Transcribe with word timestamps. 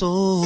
soul. 0.00 0.39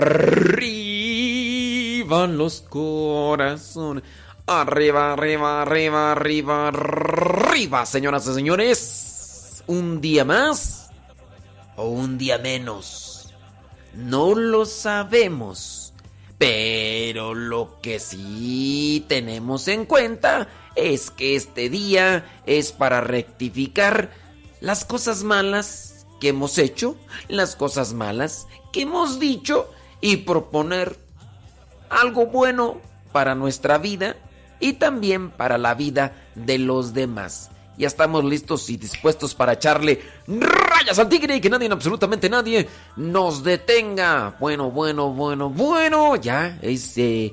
Arriba 0.00 1.10
los 2.26 2.62
corazones. 2.62 4.02
Arriba, 4.46 5.12
arriba, 5.12 5.62
arriba, 5.62 6.12
arriba, 6.12 6.68
arriba, 6.68 7.86
señoras 7.86 8.26
y 8.26 8.34
señores. 8.34 9.62
Un 9.66 10.00
día 10.00 10.24
más 10.24 10.90
o 11.76 11.88
un 11.88 12.18
día 12.18 12.38
menos. 12.38 13.32
No 13.94 14.34
lo 14.34 14.66
sabemos. 14.66 15.92
Pero 16.38 17.34
lo 17.34 17.80
que 17.82 18.00
sí 18.00 19.04
tenemos 19.08 19.68
en 19.68 19.84
cuenta 19.84 20.48
es 20.74 21.10
que 21.10 21.36
este 21.36 21.68
día 21.68 22.40
es 22.46 22.72
para 22.72 23.02
rectificar 23.02 24.10
las 24.60 24.86
cosas 24.86 25.22
malas 25.22 26.06
que 26.18 26.28
hemos 26.28 26.56
hecho, 26.56 26.96
las 27.28 27.56
cosas 27.56 27.92
malas 27.92 28.46
que 28.72 28.82
hemos 28.82 29.20
dicho 29.20 29.70
y 30.00 30.18
proponer 30.18 30.96
algo 31.88 32.26
bueno 32.26 32.80
para 33.12 33.34
nuestra 33.34 33.78
vida 33.78 34.16
y 34.60 34.74
también 34.74 35.30
para 35.30 35.58
la 35.58 35.74
vida 35.74 36.12
de 36.34 36.58
los 36.58 36.94
demás. 36.94 37.50
Ya 37.80 37.86
estamos 37.86 38.24
listos 38.24 38.68
y 38.68 38.76
dispuestos 38.76 39.34
para 39.34 39.54
echarle 39.54 40.02
rayas 40.28 40.98
al 40.98 41.08
tigre 41.08 41.36
y 41.36 41.40
que 41.40 41.48
nadie, 41.48 41.66
absolutamente 41.72 42.28
nadie, 42.28 42.68
nos 42.96 43.42
detenga. 43.42 44.36
Bueno, 44.38 44.70
bueno, 44.70 45.12
bueno, 45.12 45.48
bueno. 45.48 46.16
Ya 46.16 46.58
es 46.60 46.92
3, 46.92 46.98
eh, 46.98 47.32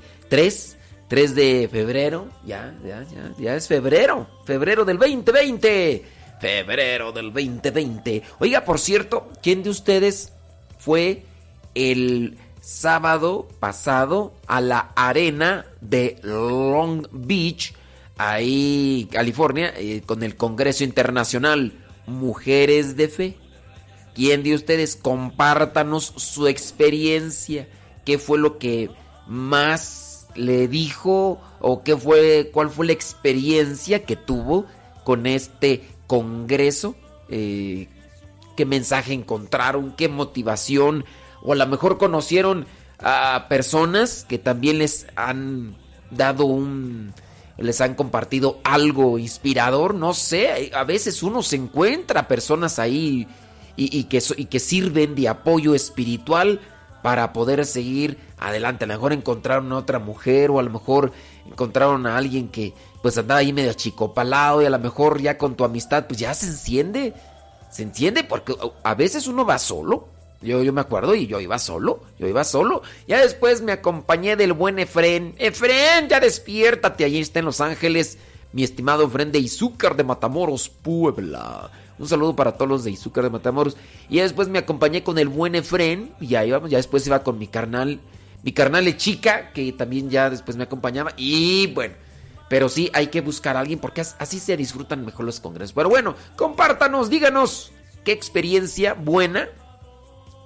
3 1.09 1.35
de 1.35 1.69
febrero. 1.69 2.29
Ya, 2.45 2.73
ya, 2.81 3.03
ya, 3.03 3.33
ya 3.37 3.55
es 3.55 3.67
febrero. 3.67 4.25
Febrero 4.45 4.85
del 4.85 4.97
2020. 4.97 6.05
Febrero 6.39 7.11
del 7.11 7.33
2020. 7.33 8.23
Oiga, 8.39 8.63
por 8.63 8.79
cierto, 8.79 9.29
¿quién 9.43 9.63
de 9.63 9.69
ustedes 9.69 10.31
fue 10.79 11.25
el 11.75 12.37
sábado 12.67 13.47
pasado 13.61 14.33
a 14.45 14.59
la 14.59 14.91
arena 14.97 15.65
de 15.79 16.19
Long 16.21 17.07
Beach, 17.13 17.73
ahí 18.17 19.07
California, 19.09 19.73
eh, 19.77 20.01
con 20.05 20.21
el 20.21 20.35
Congreso 20.35 20.83
Internacional 20.83 21.71
Mujeres 22.07 22.97
de 22.97 23.07
Fe. 23.07 23.37
¿Quién 24.13 24.43
de 24.43 24.53
ustedes 24.53 24.97
compártanos 24.97 26.11
su 26.17 26.47
experiencia? 26.47 27.69
¿Qué 28.03 28.17
fue 28.17 28.37
lo 28.37 28.57
que 28.57 28.89
más 29.27 30.27
le 30.35 30.67
dijo 30.67 31.39
o 31.61 31.83
qué 31.83 31.95
fue 31.95 32.49
cuál 32.51 32.69
fue 32.69 32.87
la 32.87 32.91
experiencia 32.91 34.03
que 34.03 34.17
tuvo 34.17 34.65
con 35.05 35.25
este 35.25 35.87
congreso? 36.05 36.97
Eh, 37.29 37.87
¿Qué 38.57 38.65
mensaje 38.65 39.13
encontraron? 39.13 39.95
¿Qué 39.95 40.09
motivación? 40.09 41.05
O 41.43 41.53
a 41.53 41.55
lo 41.55 41.67
mejor 41.67 41.97
conocieron 41.97 42.65
a 42.99 43.45
personas 43.49 44.25
que 44.27 44.37
también 44.39 44.79
les 44.79 45.07
han 45.15 45.75
dado 46.11 46.45
un 46.45 47.13
les 47.57 47.81
han 47.81 47.95
compartido 47.95 48.59
algo 48.63 49.17
inspirador, 49.17 49.95
no 49.95 50.13
sé, 50.13 50.71
a 50.75 50.83
veces 50.83 51.23
uno 51.23 51.41
se 51.41 51.55
encuentra 51.55 52.27
personas 52.27 52.77
ahí 52.77 53.27
y, 53.75 54.03
que, 54.05 54.21
y 54.37 54.45
que 54.45 54.59
sirven 54.59 55.15
de 55.15 55.27
apoyo 55.27 55.73
espiritual 55.73 56.59
para 57.01 57.33
poder 57.33 57.65
seguir 57.65 58.17
adelante. 58.37 58.83
A 58.83 58.87
lo 58.87 58.93
mejor 58.93 59.13
encontraron 59.13 59.71
a 59.71 59.77
otra 59.77 59.99
mujer 59.99 60.51
o 60.51 60.59
a 60.59 60.63
lo 60.63 60.69
mejor 60.69 61.11
encontraron 61.45 62.05
a 62.05 62.17
alguien 62.17 62.49
que 62.49 62.73
pues 63.01 63.17
andaba 63.17 63.39
ahí 63.39 63.53
medio 63.53 63.71
achicopalado 63.71 64.61
y 64.61 64.65
a 64.65 64.69
lo 64.69 64.79
mejor 64.79 65.21
ya 65.21 65.37
con 65.37 65.55
tu 65.55 65.63
amistad 65.63 66.05
pues 66.07 66.19
ya 66.19 66.33
se 66.33 66.47
enciende. 66.47 67.13
Se 67.71 67.83
enciende 67.83 68.23
porque 68.23 68.55
a 68.83 68.95
veces 68.95 69.27
uno 69.27 69.45
va 69.45 69.59
solo 69.59 70.09
yo, 70.41 70.61
yo 70.63 70.73
me 70.73 70.81
acuerdo 70.81 71.15
y 71.15 71.27
yo 71.27 71.39
iba 71.39 71.57
solo, 71.57 72.01
yo 72.19 72.27
iba 72.27 72.43
solo. 72.43 72.83
Ya 73.07 73.21
después 73.21 73.61
me 73.61 73.71
acompañé 73.71 74.35
del 74.35 74.53
buen 74.53 74.79
Efren. 74.79 75.35
Efren, 75.37 76.09
ya 76.09 76.19
despiértate, 76.19 77.03
allí 77.03 77.19
está 77.19 77.39
en 77.39 77.45
Los 77.45 77.61
Ángeles, 77.61 78.17
mi 78.53 78.63
estimado 78.63 79.05
Efren 79.05 79.31
de 79.31 79.39
Izúcar 79.39 79.95
de 79.95 80.03
Matamoros, 80.03 80.69
Puebla. 80.69 81.71
Un 81.97 82.07
saludo 82.07 82.35
para 82.35 82.53
todos 82.53 82.69
los 82.69 82.83
de 82.83 82.91
Izúcar 82.91 83.23
de 83.23 83.31
Matamoros. 83.31 83.75
Y 84.09 84.17
ya 84.17 84.23
después 84.23 84.47
me 84.47 84.59
acompañé 84.59 85.03
con 85.03 85.17
el 85.17 85.27
buen 85.27 85.55
Efren, 85.55 86.13
y 86.19 86.27
ya 86.27 86.45
íbamos, 86.45 86.69
ya 86.69 86.77
después 86.77 87.05
iba 87.07 87.23
con 87.23 87.39
mi 87.39 87.47
carnal, 87.47 87.99
mi 88.43 88.51
carnal 88.51 88.87
es 88.87 88.97
chica, 88.97 89.51
que 89.51 89.73
también 89.73 90.09
ya 90.09 90.29
después 90.29 90.55
me 90.55 90.63
acompañaba. 90.63 91.13
Y 91.17 91.67
bueno, 91.73 91.95
pero 92.47 92.69
sí 92.69 92.91
hay 92.93 93.07
que 93.07 93.21
buscar 93.21 93.57
a 93.57 93.61
alguien 93.61 93.79
porque 93.79 94.01
así 94.01 94.39
se 94.39 94.55
disfrutan 94.55 95.03
mejor 95.03 95.25
los 95.25 95.39
congresos. 95.39 95.73
Pero 95.73 95.89
bueno, 95.89 96.15
compártanos, 96.35 97.09
díganos 97.09 97.71
qué 98.03 98.11
experiencia 98.11 98.93
buena 98.93 99.49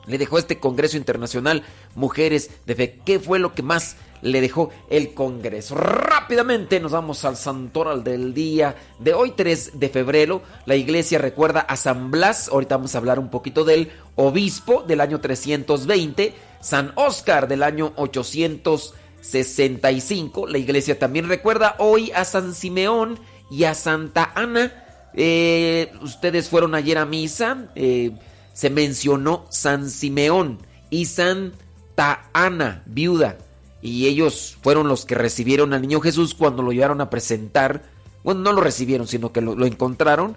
le 0.06 0.18
dejó 0.18 0.38
este 0.38 0.60
Congreso 0.60 0.98
Internacional 0.98 1.64
Mujeres 1.96 2.52
de 2.66 2.76
Fe? 2.76 3.00
¿Qué 3.06 3.20
fue 3.20 3.40
lo 3.40 3.54
que 3.54 3.64
más 3.64 3.96
le 4.22 4.42
dejó 4.42 4.72
el 4.90 5.14
Congreso? 5.14 5.76
Rápidamente 5.76 6.80
nos 6.80 6.92
vamos 6.92 7.24
al 7.26 7.38
santoral 7.38 8.04
del 8.04 8.34
día 8.34 8.76
de 9.00 9.14
hoy, 9.14 9.32
3 9.32 9.80
de 9.80 9.90
febrero. 9.90 10.42
La 10.66 10.76
iglesia 10.76 11.20
recuerda 11.20 11.62
a 11.62 11.76
San 11.76 12.12
Blas, 12.12 12.50
ahorita 12.50 12.78
vamos 12.78 12.96
a 12.96 12.98
hablar 12.98 13.20
un 13.20 13.30
poquito 13.30 13.64
del 13.64 13.92
obispo 14.16 14.84
del 14.88 15.02
año 15.02 15.20
320, 15.20 16.34
San 16.62 16.94
Oscar 16.96 17.48
del 17.48 17.62
año 17.64 17.94
865. 17.96 20.48
La 20.48 20.58
iglesia 20.58 21.00
también 21.00 21.28
recuerda 21.28 21.76
hoy 21.80 22.12
a 22.12 22.24
San 22.26 22.54
Simeón 22.54 23.20
y 23.50 23.64
a 23.66 23.74
Santa 23.74 24.32
Ana. 24.36 24.86
Eh, 25.14 25.92
ustedes 26.02 26.48
fueron 26.50 26.74
ayer 26.74 26.98
a 26.98 27.06
misa. 27.06 27.68
Eh, 27.76 28.12
se 28.54 28.70
mencionó 28.70 29.46
San 29.50 29.90
Simeón 29.90 30.60
y 30.90 31.06
Santa 31.06 32.30
Ana, 32.34 32.84
viuda. 32.86 33.38
Y 33.82 34.08
ellos 34.08 34.58
fueron 34.62 34.88
los 34.88 35.06
que 35.06 35.16
recibieron 35.16 35.74
al 35.74 35.82
niño 35.82 36.00
Jesús 36.02 36.36
cuando 36.36 36.62
lo 36.62 36.72
llevaron 36.72 37.02
a 37.02 37.10
presentar. 37.10 37.84
Bueno, 38.24 38.42
no 38.42 38.54
lo 38.54 38.62
recibieron, 38.62 39.08
sino 39.08 39.32
que 39.32 39.42
lo, 39.42 39.66
encontraron. 39.66 40.36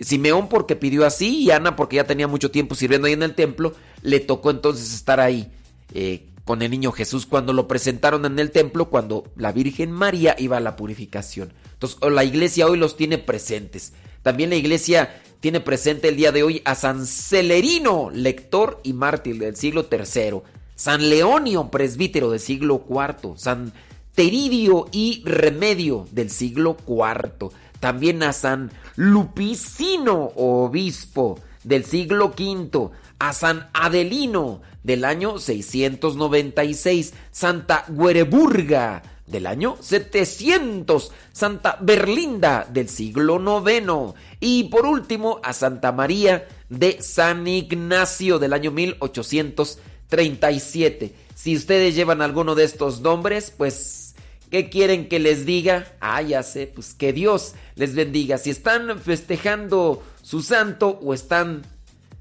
Simeón 0.00 0.48
porque 0.48 0.76
pidió 0.76 1.06
así 1.06 1.42
y 1.42 1.50
Ana 1.50 1.76
porque 1.76 1.96
ya 1.96 2.04
tenía 2.04 2.26
mucho 2.26 2.50
tiempo 2.50 2.74
sirviendo 2.74 3.06
ahí 3.06 3.12
en 3.12 3.22
el 3.22 3.34
templo. 3.34 3.74
Le 4.02 4.18
tocó 4.18 4.50
entonces 4.50 4.92
estar 4.94 5.20
ahí 5.20 5.52
eh, 5.94 6.26
con 6.44 6.62
el 6.62 6.70
niño 6.70 6.90
Jesús 6.90 7.26
cuando 7.26 7.52
lo 7.52 7.68
presentaron 7.68 8.24
en 8.24 8.38
el 8.38 8.50
templo, 8.50 8.90
cuando 8.90 9.24
la 9.36 9.52
Virgen 9.52 9.92
María 9.92 10.34
iba 10.38 10.56
a 10.56 10.60
la 10.60 10.74
purificación. 10.74 11.52
Entonces 11.74 11.98
la 12.10 12.24
iglesia 12.24 12.66
hoy 12.66 12.78
los 12.78 12.96
tiene 12.96 13.18
presentes. 13.18 13.92
También 14.22 14.50
la 14.50 14.56
iglesia 14.56 15.20
tiene 15.40 15.60
presente 15.60 16.08
el 16.08 16.16
día 16.16 16.32
de 16.32 16.42
hoy 16.42 16.62
a 16.64 16.74
San 16.74 17.06
Celerino, 17.06 18.10
lector 18.12 18.80
y 18.82 18.92
mártir 18.92 19.38
del 19.38 19.56
siglo 19.56 19.88
III, 19.90 20.42
San 20.74 21.08
Leonio, 21.08 21.70
presbítero 21.70 22.30
del 22.30 22.40
siglo 22.40 22.84
IV, 22.88 23.36
San 23.36 23.72
Teridio 24.14 24.86
y 24.92 25.22
Remedio 25.24 26.06
del 26.10 26.30
siglo 26.30 26.76
IV, 26.86 27.50
también 27.80 28.22
a 28.22 28.34
San 28.34 28.70
Lupicino, 28.96 30.32
obispo 30.36 31.40
del 31.64 31.84
siglo 31.84 32.34
V, 32.38 32.90
a 33.18 33.32
San 33.32 33.68
Adelino 33.72 34.60
del 34.82 35.06
año 35.06 35.38
696, 35.38 37.14
Santa 37.30 37.84
Guereburga 37.88 39.02
del 39.30 39.46
año 39.46 39.76
700, 39.80 41.12
Santa 41.32 41.78
Berlinda 41.80 42.66
del 42.70 42.88
siglo 42.88 43.38
IX 43.38 44.14
y 44.40 44.64
por 44.64 44.86
último 44.86 45.40
a 45.42 45.52
Santa 45.52 45.92
María 45.92 46.48
de 46.68 47.00
San 47.00 47.46
Ignacio 47.46 48.38
del 48.38 48.52
año 48.52 48.70
1837. 48.70 51.14
Si 51.34 51.56
ustedes 51.56 51.94
llevan 51.94 52.22
alguno 52.22 52.54
de 52.54 52.64
estos 52.64 53.00
nombres, 53.00 53.52
pues, 53.56 54.14
¿qué 54.50 54.68
quieren 54.68 55.08
que 55.08 55.18
les 55.18 55.46
diga? 55.46 55.96
Ah, 56.00 56.20
ya 56.22 56.42
sé, 56.42 56.66
pues 56.66 56.94
que 56.94 57.12
Dios 57.12 57.54
les 57.76 57.94
bendiga. 57.94 58.38
Si 58.38 58.50
están 58.50 59.00
festejando 59.00 60.02
su 60.22 60.42
santo 60.42 60.98
o 61.02 61.14
están 61.14 61.62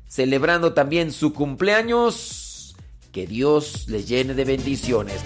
celebrando 0.08 0.74
también 0.74 1.12
su 1.12 1.34
cumpleaños, 1.34 2.76
que 3.12 3.28
Dios 3.28 3.88
les 3.88 4.08
llene 4.08 4.34
de 4.34 4.46
bendiciones. 4.46 5.22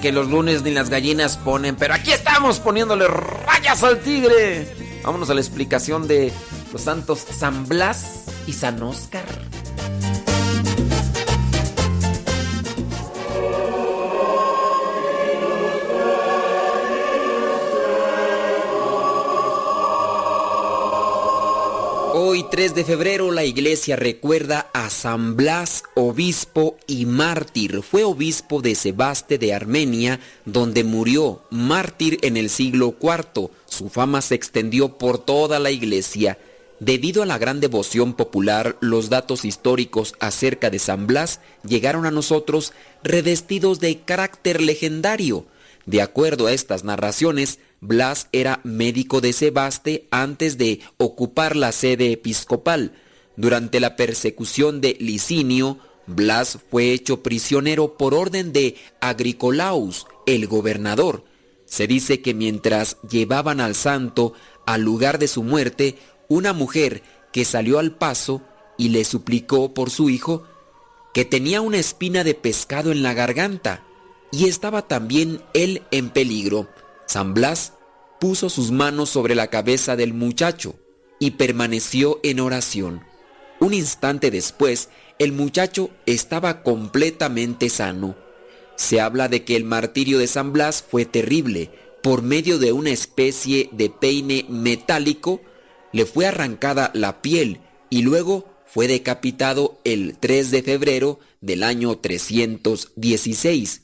Que 0.00 0.12
los 0.12 0.28
lunes 0.28 0.62
ni 0.62 0.70
las 0.70 0.90
gallinas 0.90 1.36
ponen, 1.36 1.76
pero 1.76 1.94
aquí 1.94 2.12
estamos 2.12 2.60
poniéndole 2.60 3.06
rayas 3.08 3.82
al 3.82 4.00
tigre. 4.00 4.66
Vámonos 5.04 5.30
a 5.30 5.34
la 5.34 5.40
explicación 5.40 6.06
de 6.06 6.32
los 6.72 6.82
santos 6.82 7.18
San 7.18 7.66
Blas 7.66 8.24
y 8.46 8.52
San 8.52 8.82
Oscar. 8.82 9.24
Hoy 22.24 22.46
3 22.48 22.76
de 22.76 22.84
febrero 22.84 23.32
la 23.32 23.44
iglesia 23.44 23.96
recuerda 23.96 24.70
a 24.74 24.90
San 24.90 25.34
Blas, 25.34 25.82
obispo 25.96 26.76
y 26.86 27.04
mártir. 27.04 27.82
Fue 27.82 28.04
obispo 28.04 28.62
de 28.62 28.76
Sebaste 28.76 29.38
de 29.38 29.52
Armenia, 29.52 30.20
donde 30.44 30.84
murió 30.84 31.42
mártir 31.50 32.20
en 32.22 32.36
el 32.36 32.48
siglo 32.48 32.94
IV. 33.02 33.50
Su 33.66 33.88
fama 33.88 34.22
se 34.22 34.36
extendió 34.36 34.98
por 34.98 35.18
toda 35.18 35.58
la 35.58 35.72
iglesia. 35.72 36.38
Debido 36.78 37.24
a 37.24 37.26
la 37.26 37.38
gran 37.38 37.58
devoción 37.58 38.14
popular, 38.14 38.76
los 38.78 39.08
datos 39.08 39.44
históricos 39.44 40.14
acerca 40.20 40.70
de 40.70 40.78
San 40.78 41.08
Blas 41.08 41.40
llegaron 41.66 42.06
a 42.06 42.12
nosotros 42.12 42.72
revestidos 43.02 43.80
de 43.80 43.98
carácter 43.98 44.60
legendario. 44.60 45.44
De 45.86 46.00
acuerdo 46.00 46.46
a 46.46 46.52
estas 46.52 46.84
narraciones, 46.84 47.58
Blas 47.82 48.28
era 48.30 48.60
médico 48.62 49.20
de 49.20 49.32
Sebaste 49.32 50.06
antes 50.12 50.56
de 50.56 50.78
ocupar 50.98 51.56
la 51.56 51.72
sede 51.72 52.12
episcopal. 52.12 52.92
Durante 53.36 53.80
la 53.80 53.96
persecución 53.96 54.80
de 54.80 54.96
Licinio, 55.00 55.80
Blas 56.06 56.60
fue 56.70 56.92
hecho 56.92 57.24
prisionero 57.24 57.96
por 57.96 58.14
orden 58.14 58.52
de 58.52 58.76
Agricolaus, 59.00 60.06
el 60.26 60.46
gobernador. 60.46 61.24
Se 61.64 61.88
dice 61.88 62.22
que 62.22 62.34
mientras 62.34 62.98
llevaban 63.10 63.60
al 63.60 63.74
santo 63.74 64.32
al 64.64 64.82
lugar 64.82 65.18
de 65.18 65.26
su 65.26 65.42
muerte, 65.42 65.98
una 66.28 66.52
mujer 66.52 67.02
que 67.32 67.44
salió 67.44 67.80
al 67.80 67.96
paso 67.96 68.42
y 68.78 68.90
le 68.90 69.04
suplicó 69.04 69.74
por 69.74 69.90
su 69.90 70.08
hijo, 70.08 70.44
que 71.12 71.24
tenía 71.24 71.60
una 71.60 71.78
espina 71.78 72.22
de 72.22 72.34
pescado 72.34 72.92
en 72.92 73.02
la 73.02 73.12
garganta, 73.12 73.82
y 74.30 74.46
estaba 74.46 74.86
también 74.86 75.42
él 75.52 75.82
en 75.90 76.10
peligro. 76.10 76.68
San 77.12 77.34
Blas 77.34 77.74
puso 78.20 78.48
sus 78.48 78.70
manos 78.70 79.10
sobre 79.10 79.34
la 79.34 79.48
cabeza 79.48 79.96
del 79.96 80.14
muchacho 80.14 80.76
y 81.18 81.32
permaneció 81.32 82.18
en 82.22 82.40
oración. 82.40 83.02
Un 83.60 83.74
instante 83.74 84.30
después, 84.30 84.88
el 85.18 85.32
muchacho 85.32 85.90
estaba 86.06 86.62
completamente 86.62 87.68
sano. 87.68 88.16
Se 88.76 88.98
habla 88.98 89.28
de 89.28 89.44
que 89.44 89.56
el 89.56 89.64
martirio 89.64 90.18
de 90.18 90.26
San 90.26 90.54
Blas 90.54 90.82
fue 90.82 91.04
terrible. 91.04 91.70
Por 92.02 92.22
medio 92.22 92.58
de 92.58 92.72
una 92.72 92.88
especie 92.88 93.68
de 93.72 93.90
peine 93.90 94.46
metálico, 94.48 95.42
le 95.92 96.06
fue 96.06 96.24
arrancada 96.24 96.92
la 96.94 97.20
piel 97.20 97.60
y 97.90 98.00
luego 98.00 98.46
fue 98.64 98.88
decapitado 98.88 99.78
el 99.84 100.16
3 100.18 100.50
de 100.50 100.62
febrero 100.62 101.20
del 101.42 101.62
año 101.62 101.98
316. 101.98 103.81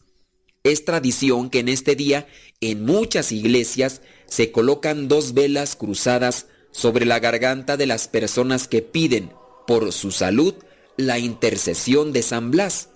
Es 0.65 0.85
tradición 0.85 1.50
que 1.50 1.61
en 1.61 1.69
este 1.69 1.95
día 1.95 2.27
en 2.61 2.85
muchas 2.85 3.33
iglesias 3.33 4.03
se 4.27 4.53
colocan 4.53 5.09
dos 5.09 5.35
velas 5.35 5.77
cruzadas 5.77 6.47
sobre 6.71 7.07
la 7.07 7.21
garganta 7.21 7.77
de 7.77 7.87
las 7.87 8.09
personas 8.09 8.69
que 8.69 8.83
piden 8.83 9.33
por 9.67 9.93
su 9.93 10.11
salud 10.11 10.55
la 10.97 11.19
intercesión 11.19 12.12
de 12.12 12.23
San 12.23 12.50
Blas. 12.50 12.91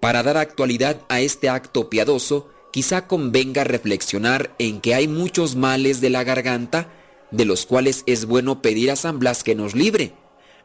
Para 0.00 0.22
dar 0.22 0.36
actualidad 0.36 1.02
a 1.08 1.20
este 1.20 1.48
acto 1.48 1.90
piadoso, 1.90 2.50
quizá 2.72 3.06
convenga 3.06 3.64
reflexionar 3.64 4.54
en 4.58 4.80
que 4.80 4.94
hay 4.94 5.06
muchos 5.06 5.54
males 5.54 6.00
de 6.00 6.10
la 6.10 6.24
garganta 6.24 6.92
de 7.30 7.44
los 7.44 7.66
cuales 7.66 8.02
es 8.06 8.24
bueno 8.24 8.62
pedir 8.62 8.90
a 8.90 8.96
San 8.96 9.18
Blas 9.18 9.44
que 9.44 9.54
nos 9.54 9.74
libre. 9.74 10.14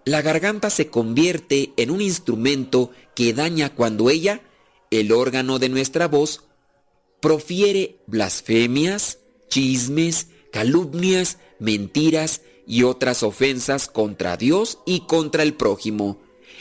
La 0.05 0.21
garganta 0.21 0.69
se 0.69 0.87
convierte 0.87 1.73
en 1.77 1.91
un 1.91 2.01
instrumento 2.01 2.91
que 3.15 3.33
daña 3.33 3.73
cuando 3.73 4.09
ella, 4.09 4.41
el 4.91 5.11
órgano 5.11 5.57
de 5.57 5.69
nuestra 5.69 6.07
voz, 6.07 6.43
profiere 7.21 7.97
blasfemias, 8.07 9.19
chismes, 9.49 10.27
calumnias, 10.51 11.37
mentiras 11.59 12.41
y 12.67 12.83
otras 12.83 13.23
ofensas 13.23 13.87
contra 13.87 14.37
Dios 14.37 14.79
y 14.85 15.01
contra 15.01 15.43
el 15.43 15.53
prójimo. 15.53 16.19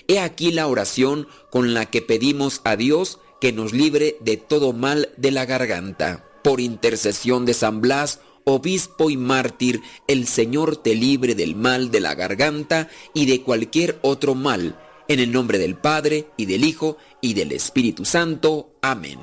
He 0.09 0.19
aquí 0.21 0.53
la 0.53 0.67
oración 0.67 1.29
con 1.51 1.75
la 1.75 1.87
que 1.87 2.03
pedimos 2.03 2.61
a 2.65 2.77
Dios 2.77 3.19
que 3.41 3.53
nos 3.53 3.73
libre 3.73 4.17
de 4.21 4.37
todo 4.37 4.73
mal 4.73 5.11
de 5.17 5.31
la 5.31 5.45
garganta. 5.45 6.27
Por 6.43 6.61
intercesión 6.61 7.45
de 7.47 7.55
San 7.55 7.81
Blas, 7.81 8.21
obispo 8.45 9.11
y 9.11 9.17
mártir, 9.17 9.83
el 10.07 10.27
Señor 10.27 10.77
te 10.77 10.95
libre 10.95 11.35
del 11.35 11.55
mal 11.55 11.91
de 11.91 12.01
la 12.01 12.15
garganta 12.15 12.89
y 13.15 13.27
de 13.27 13.43
cualquier 13.43 13.99
otro 14.03 14.35
mal. 14.35 14.79
En 15.11 15.19
el 15.19 15.33
nombre 15.33 15.59
del 15.59 15.75
Padre, 15.75 16.29
y 16.37 16.47
del 16.47 16.65
Hijo, 16.65 16.97
y 17.21 17.35
del 17.35 17.51
Espíritu 17.51 18.05
Santo. 18.05 18.75
Amén. 18.81 19.19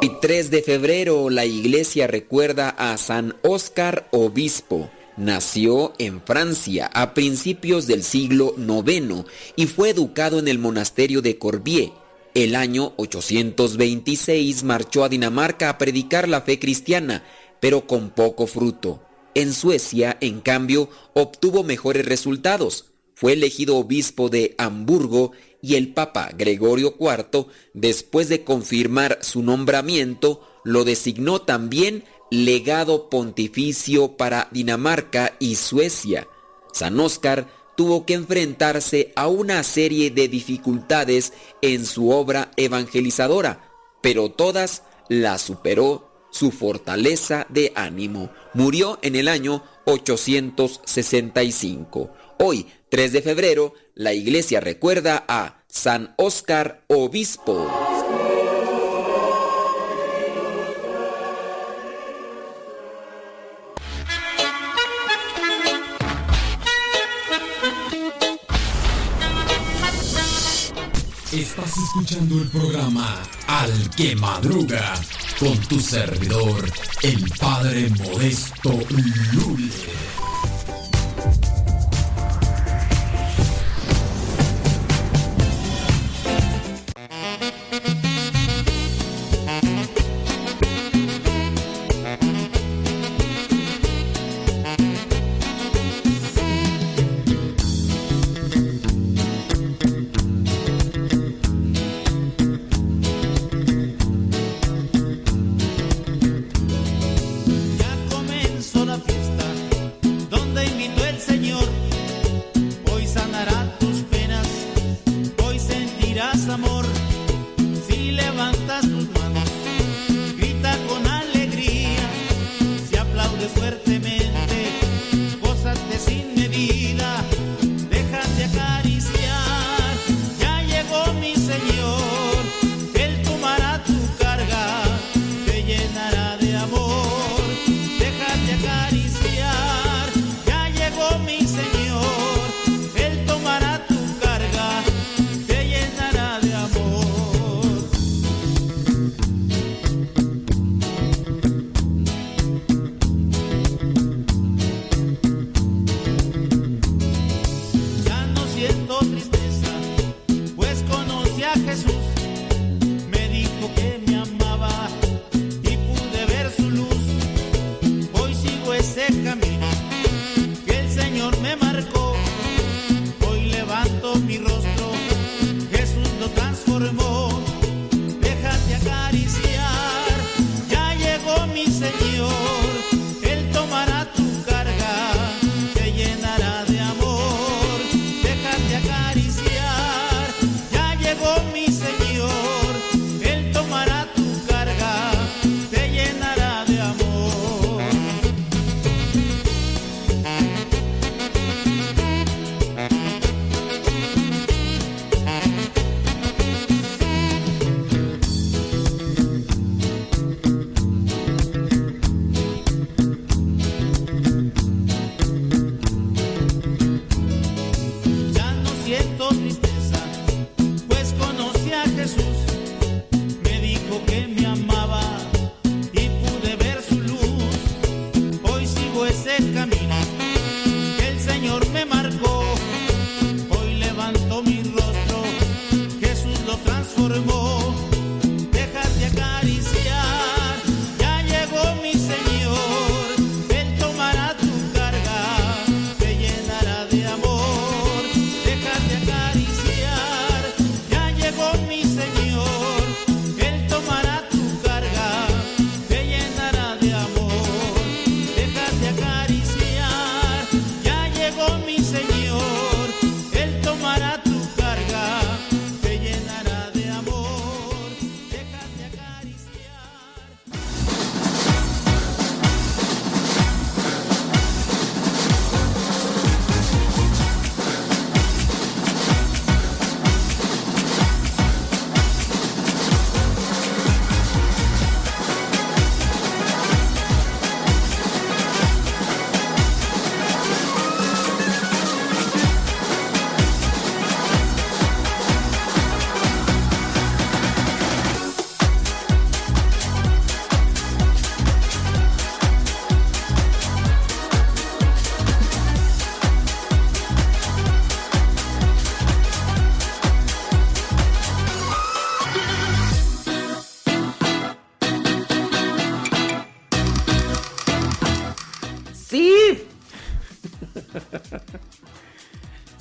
Y 0.00 0.08
3 0.20 0.52
de 0.52 0.62
febrero 0.62 1.28
la 1.30 1.44
iglesia 1.46 2.06
recuerda 2.06 2.68
a 2.68 2.96
San 2.96 3.34
Óscar 3.42 4.06
Obispo. 4.12 4.88
Nació 5.16 5.94
en 5.98 6.22
Francia 6.22 6.88
a 6.94 7.12
principios 7.12 7.88
del 7.88 8.04
siglo 8.04 8.54
IX 8.56 9.24
y 9.56 9.66
fue 9.66 9.90
educado 9.90 10.38
en 10.38 10.46
el 10.46 10.60
monasterio 10.60 11.22
de 11.22 11.38
Corbier. 11.38 11.99
El 12.34 12.54
año 12.54 12.92
826 12.96 14.62
marchó 14.62 15.02
a 15.02 15.08
Dinamarca 15.08 15.68
a 15.68 15.78
predicar 15.78 16.28
la 16.28 16.42
fe 16.42 16.58
cristiana, 16.60 17.24
pero 17.58 17.86
con 17.86 18.10
poco 18.10 18.46
fruto. 18.46 19.02
En 19.34 19.52
Suecia, 19.52 20.16
en 20.20 20.40
cambio, 20.40 20.88
obtuvo 21.14 21.64
mejores 21.64 22.06
resultados. 22.06 22.86
Fue 23.14 23.32
elegido 23.32 23.76
obispo 23.76 24.28
de 24.28 24.54
Hamburgo 24.58 25.32
y 25.60 25.74
el 25.74 25.92
Papa 25.92 26.30
Gregorio 26.36 26.94
IV, 26.98 27.46
después 27.74 28.28
de 28.28 28.44
confirmar 28.44 29.18
su 29.22 29.42
nombramiento, 29.42 30.40
lo 30.64 30.84
designó 30.84 31.42
también 31.42 32.04
legado 32.30 33.10
pontificio 33.10 34.16
para 34.16 34.48
Dinamarca 34.52 35.36
y 35.40 35.56
Suecia. 35.56 36.28
San 36.72 36.98
Óscar 37.00 37.48
tuvo 37.80 38.04
que 38.04 38.12
enfrentarse 38.12 39.10
a 39.16 39.28
una 39.28 39.62
serie 39.62 40.10
de 40.10 40.28
dificultades 40.28 41.32
en 41.62 41.86
su 41.86 42.10
obra 42.10 42.50
evangelizadora, 42.58 43.70
pero 44.02 44.30
todas 44.30 44.82
las 45.08 45.40
superó 45.40 46.26
su 46.30 46.50
fortaleza 46.50 47.46
de 47.48 47.72
ánimo. 47.74 48.28
Murió 48.52 48.98
en 49.00 49.16
el 49.16 49.28
año 49.28 49.64
865. 49.86 52.10
Hoy, 52.38 52.66
3 52.90 53.12
de 53.12 53.22
febrero, 53.22 53.72
la 53.94 54.12
iglesia 54.12 54.60
recuerda 54.60 55.24
a 55.26 55.64
San 55.66 56.12
Óscar 56.18 56.84
Obispo. 56.86 57.66
Estás 71.64 71.84
escuchando 71.84 72.40
el 72.40 72.48
programa 72.48 73.22
Al 73.46 73.90
que 73.90 74.16
Madruga 74.16 74.94
con 75.38 75.58
tu 75.68 75.78
servidor, 75.78 76.64
el 77.02 77.30
Padre 77.38 77.90
Modesto 77.90 78.72
Lule. 79.34 80.09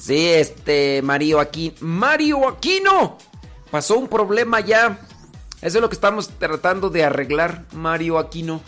Sí, 0.10 0.28
este, 0.28 1.04
Mario 1.04 1.40
Aquino. 1.40 1.76
Mario 1.82 2.50
Aquino. 2.50 3.20
Pasó 3.70 4.00
un 4.00 4.08
problema 4.08 4.60
ya. 4.60 5.00
Eso 5.62 5.78
es 5.78 5.82
lo 5.84 5.88
que 5.88 5.94
estamos 5.94 6.30
tratando 6.40 6.90
de 6.90 7.04
arreglar, 7.04 7.66
Mario 7.74 8.18
Aquino. 8.18 8.60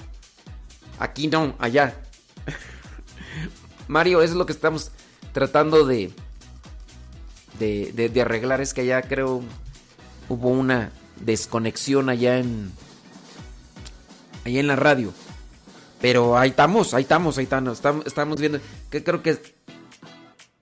Aquí 1.00 1.26
no, 1.26 1.56
allá. 1.58 1.96
Mario, 3.88 4.22
eso 4.22 4.34
es 4.34 4.38
lo 4.38 4.46
que 4.46 4.52
estamos 4.52 4.92
tratando 5.34 5.88
de, 5.88 6.14
de, 7.58 8.22
arreglar. 8.22 8.62
Es 8.62 8.76
que 8.76 8.82
allá 8.82 9.02
creo 9.02 9.42
hubo 10.30 10.50
una 10.50 10.92
desconexión 11.22 12.10
allá 12.10 12.38
en, 12.38 12.72
allá 14.46 14.60
en 14.60 14.68
la 14.68 14.76
radio. 14.76 15.12
Pero 16.02 16.38
ahí 16.38 16.52
estamos, 16.52 16.94
ahí 16.94 17.02
estamos, 17.02 17.40
ahí 17.40 17.46
estamos, 17.46 17.74
estamos, 17.74 18.06
estamos 18.06 18.40
viendo 18.40 18.60
que 18.92 19.04
creo 19.04 19.24
que 19.24 19.60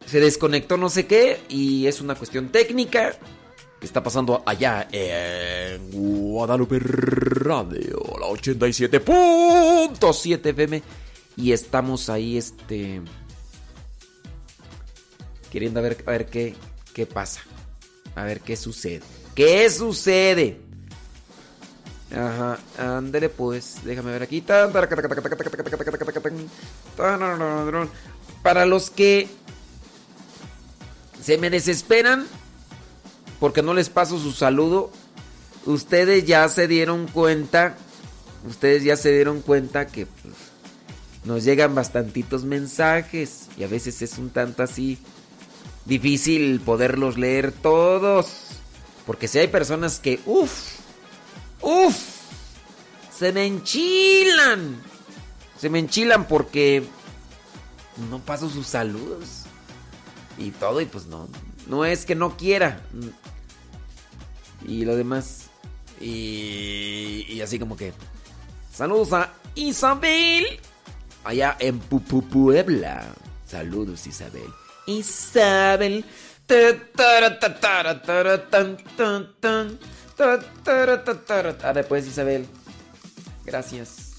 se 0.10 0.20
desconectó 0.20 0.78
no 0.78 0.90
sé 0.90 1.06
qué 1.06 1.40
y 1.50 1.86
es 1.88 2.02
una 2.02 2.16
cuestión 2.16 2.50
técnica 2.50 3.16
que 3.80 3.86
está 3.86 4.02
pasando 4.04 4.42
allá 4.46 4.88
en 4.92 5.92
Guadalupe 5.92 6.80
Radio, 6.80 8.04
la 8.20 8.28
87.7 8.28 10.50
FM 10.50 10.82
y 11.38 11.52
estamos 11.52 12.10
ahí 12.10 12.38
este 12.38 13.02
queriendo 15.52 15.82
ver 15.82 16.04
a 16.06 16.12
ver 16.12 16.26
qué 16.26 16.56
qué 16.94 17.06
pasa. 17.06 17.42
A 18.16 18.24
ver 18.24 18.42
qué 18.42 18.58
sucede. 18.58 19.02
¿Qué 19.36 19.70
sucede? 19.70 20.60
Ajá, 22.12 22.58
ándele 22.78 23.30
pues, 23.30 23.78
déjame 23.86 24.12
ver 24.12 24.24
aquí. 24.24 24.44
Para 28.42 28.66
los 28.66 28.90
que 28.90 29.28
se 31.22 31.38
me 31.38 31.50
desesperan 31.50 32.26
porque 33.40 33.62
no 33.62 33.74
les 33.74 33.90
paso 33.90 34.20
su 34.20 34.32
saludo, 34.32 34.92
ustedes 35.66 36.26
ya 36.26 36.48
se 36.50 36.68
dieron 36.68 37.08
cuenta, 37.08 37.78
ustedes 38.48 38.84
ya 38.84 38.98
se 38.98 39.14
dieron 39.14 39.42
cuenta 39.42 39.88
que 39.88 40.06
pues, 40.06 40.36
nos 41.24 41.44
llegan 41.44 41.76
bastantitos 41.76 42.44
mensajes 42.44 43.48
y 43.58 43.64
a 43.64 43.68
veces 43.68 44.02
es 44.02 44.18
un 44.18 44.30
tanto 44.30 44.64
así 44.64 44.98
difícil 45.86 46.60
poderlos 46.62 47.18
leer 47.18 47.52
todos. 47.52 48.46
Porque 49.06 49.28
si 49.28 49.40
hay 49.40 49.48
personas 49.48 50.00
que, 50.00 50.20
uff, 50.26 50.76
uff, 51.62 51.98
se 53.18 53.32
me 53.32 53.46
enchilan. 53.46 54.82
Se 55.60 55.70
me 55.70 55.80
enchilan 55.80 56.28
porque 56.28 56.84
no 58.10 58.20
paso 58.20 58.50
sus 58.50 58.68
saludos. 58.68 59.46
Y 60.40 60.52
todo, 60.52 60.80
y 60.80 60.86
pues 60.86 61.06
no. 61.08 61.28
No 61.68 61.86
es 61.86 62.06
que 62.06 62.16
no 62.16 62.38
quiera. 62.38 62.82
Y 64.66 64.86
lo 64.86 64.96
demás. 64.96 65.50
Y, 66.00 67.40
así 67.42 67.60
como 67.60 67.76
que. 67.76 67.94
Saludos 68.74 69.14
a 69.14 69.34
Isabel. 69.56 70.46
Allá 71.26 71.58
en 71.60 71.80
Puebla. 71.80 73.06
Saludos, 73.46 74.08
Isabel. 74.08 74.50
Isabel. 74.88 76.06
Ah, 81.64 81.74
después 81.74 82.08
Isabel. 82.08 82.48
Gracias. 83.46 84.16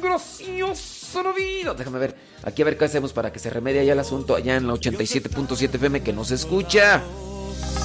Gracioso 0.00 1.22
la 1.22 1.32
vida. 1.32 1.74
Déjame 1.74 1.98
ver. 1.98 2.33
Aquí 2.46 2.60
a 2.60 2.64
ver 2.66 2.76
qué 2.76 2.84
hacemos 2.84 3.14
para 3.14 3.32
que 3.32 3.38
se 3.38 3.48
remedie 3.48 3.86
ya 3.86 3.94
el 3.94 3.98
asunto 3.98 4.36
allá 4.36 4.56
en 4.56 4.66
la 4.66 4.74
87.7 4.74 5.74
FM 5.76 6.02
que 6.02 6.12
no 6.12 6.24
se 6.24 6.34
escucha. 6.34 7.02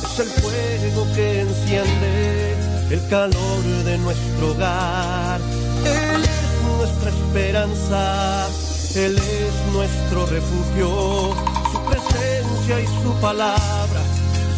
Es 0.04 0.20
el 0.20 0.28
fuego 0.28 1.08
que 1.16 1.42
enciende 1.42 2.56
el 2.92 3.10
calor 3.10 3.64
de 3.86 3.98
nuestro 4.00 4.52
hogar. 4.52 5.40
Él 5.86 6.24
es 6.24 6.78
nuestra 6.78 7.10
esperanza. 7.10 8.48
Él 8.96 9.18
es 9.18 9.74
nuestro 9.74 10.26
refugio. 10.26 11.36
Su 11.72 11.82
presencia 11.86 12.82
y 12.82 12.88
su 13.04 13.14
palabra 13.22 14.02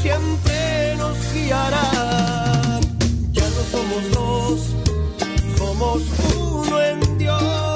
siempre 0.02 0.96
nos 0.98 1.16
guiará. 1.34 2.80
Ya 3.34 3.44
no 3.44 3.62
somos 3.72 4.12
dos, 4.12 4.60
somos 5.58 6.02
uno 6.36 6.82
en 6.82 7.18
Dios. 7.20 7.71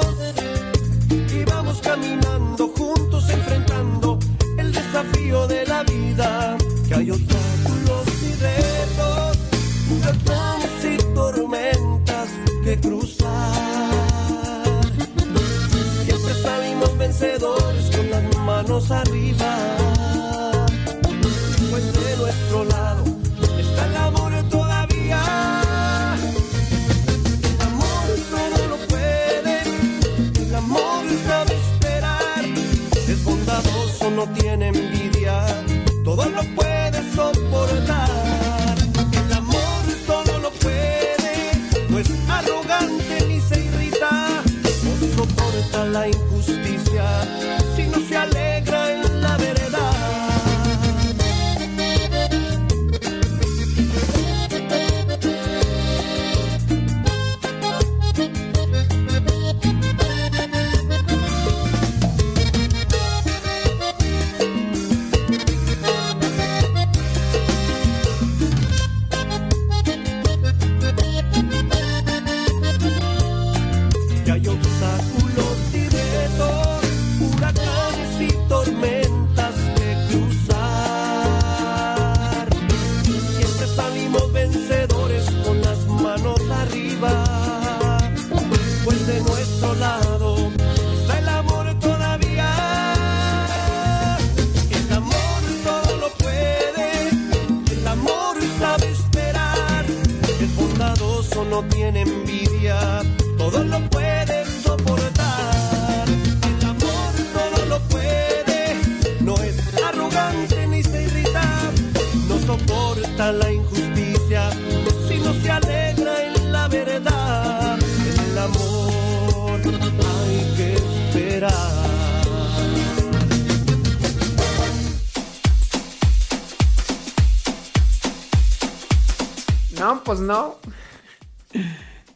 No. 130.26 130.58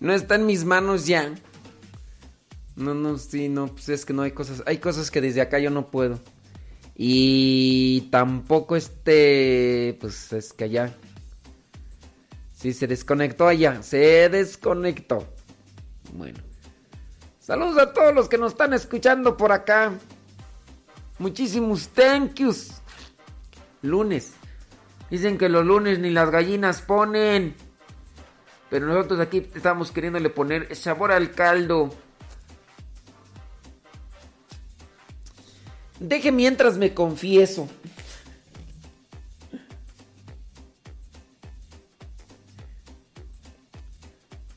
No 0.01 0.13
está 0.13 0.35
en 0.35 0.47
mis 0.47 0.65
manos 0.65 1.07
ya. 1.07 1.33
No, 2.75 2.95
no, 2.95 3.19
sí, 3.19 3.49
no, 3.49 3.69
pues 3.69 3.89
es 3.91 4.05
que 4.05 4.13
no 4.13 4.23
hay 4.23 4.33
cosas. 4.33 4.63
Hay 4.67 4.79
cosas 4.79 5.11
que 5.11 5.21
desde 5.21 5.41
acá 5.41 5.59
yo 5.59 5.71
no 5.71 5.91
puedo. 5.91 6.19
Y 6.97 8.09
tampoco 8.11 8.77
este. 8.77 9.97
Pues 10.01 10.33
es 10.33 10.53
que 10.53 10.65
allá. 10.65 10.95
Sí, 12.55 12.73
se 12.73 12.87
desconectó 12.87 13.47
allá. 13.47 13.83
Se 13.83 14.29
desconectó. 14.29 15.27
Bueno. 16.13 16.39
Saludos 17.39 17.79
a 17.79 17.93
todos 17.93 18.15
los 18.15 18.29
que 18.29 18.39
nos 18.39 18.53
están 18.53 18.75
escuchando 18.75 19.37
por 19.37 19.53
acá. 19.53 19.93
Muchísimos 21.19 21.89
thank 21.89 22.35
yous. 22.35 22.73
Lunes. 23.83 24.33
Dicen 25.11 25.39
que 25.39 25.49
los 25.49 25.65
lunes 25.65 25.99
ni 25.99 26.11
las 26.11 26.31
gallinas 26.31 26.83
ponen. 26.83 27.55
Pero 28.71 28.87
nosotros 28.87 29.19
aquí 29.19 29.49
estamos 29.55 29.91
queriéndole 29.91 30.31
poner 30.31 30.75
sabor 30.77 31.11
al 31.11 31.33
caldo. 31.33 31.93
Deje 35.99 36.33
mientras 36.33 36.79
me 36.79 36.95
confieso. 36.95 37.69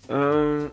Ah, 0.07 0.69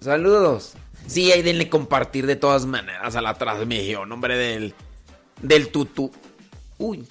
saludos. 0.00 0.74
Sí, 1.06 1.30
ahí 1.30 1.42
denle 1.42 1.68
compartir 1.68 2.26
de 2.26 2.34
todas 2.34 2.66
maneras 2.66 3.14
a 3.14 3.20
la 3.20 3.34
transmisión, 3.34 4.10
hombre, 4.10 4.36
del, 4.36 4.74
del 5.42 5.68
tutú. 5.68 6.10
Uy. 6.78 7.06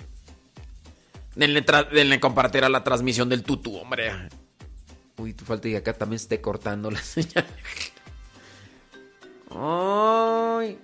Denle, 1.35 1.63
denle 1.93 2.19
compartir 2.19 2.63
a 2.63 2.69
la 2.69 2.83
transmisión 2.83 3.29
del 3.29 3.43
tutú, 3.43 3.77
hombre. 3.77 4.11
Uy, 5.17 5.33
tú 5.33 5.45
falta 5.45 5.67
que 5.69 5.77
acá 5.77 5.93
también 5.93 6.17
esté 6.17 6.41
cortando 6.41 6.91
la 6.91 6.99
señal. 7.01 7.45
Ay. 9.49 10.77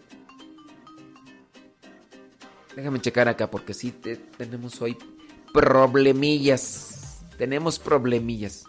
Déjame 2.76 3.02
checar 3.02 3.28
acá 3.28 3.52
porque 3.52 3.74
sí 3.74 3.91
te- 3.91 4.15
tenemos 4.15 4.82
hoy 4.82 4.98
problemillas. 5.54 7.22
Tenemos 7.38 7.80
problemillas. 7.80 8.63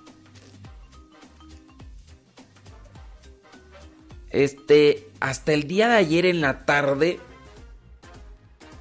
Este, 4.31 5.11
hasta 5.20 5.53
el 5.53 5.68
día 5.68 5.88
de 5.88 5.96
ayer 5.96 6.25
en 6.27 6.40
la 6.40 6.64
tarde 6.64 7.20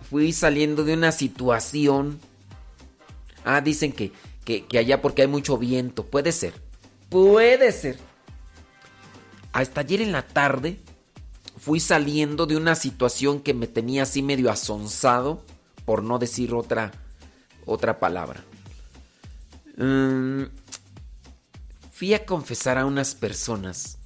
fui 0.09 0.31
saliendo 0.33 0.83
de 0.83 0.93
una 0.93 1.11
situación. 1.11 2.19
Ah, 3.43 3.61
dicen 3.61 3.91
que, 3.91 4.11
que 4.45 4.77
allá 4.79 5.01
porque 5.01 5.23
hay 5.23 5.27
mucho 5.27 5.57
viento. 5.57 6.05
Puede 6.05 6.31
ser. 6.31 6.60
Puede 7.11 7.73
ser. 7.73 7.99
Hasta 9.51 9.81
ayer 9.81 10.01
en 10.01 10.13
la 10.13 10.25
tarde 10.25 10.79
fui 11.59 11.81
saliendo 11.81 12.45
de 12.45 12.55
una 12.55 12.73
situación 12.73 13.41
que 13.41 13.53
me 13.53 13.67
tenía 13.67 14.03
así 14.03 14.23
medio 14.23 14.49
asonsado, 14.49 15.43
por 15.83 16.03
no 16.03 16.19
decir 16.19 16.53
otra, 16.53 16.93
otra 17.65 17.99
palabra. 17.99 18.45
Mm, 19.75 20.43
fui 21.91 22.13
a 22.13 22.25
confesar 22.25 22.77
a 22.77 22.85
unas 22.85 23.13
personas. 23.13 23.97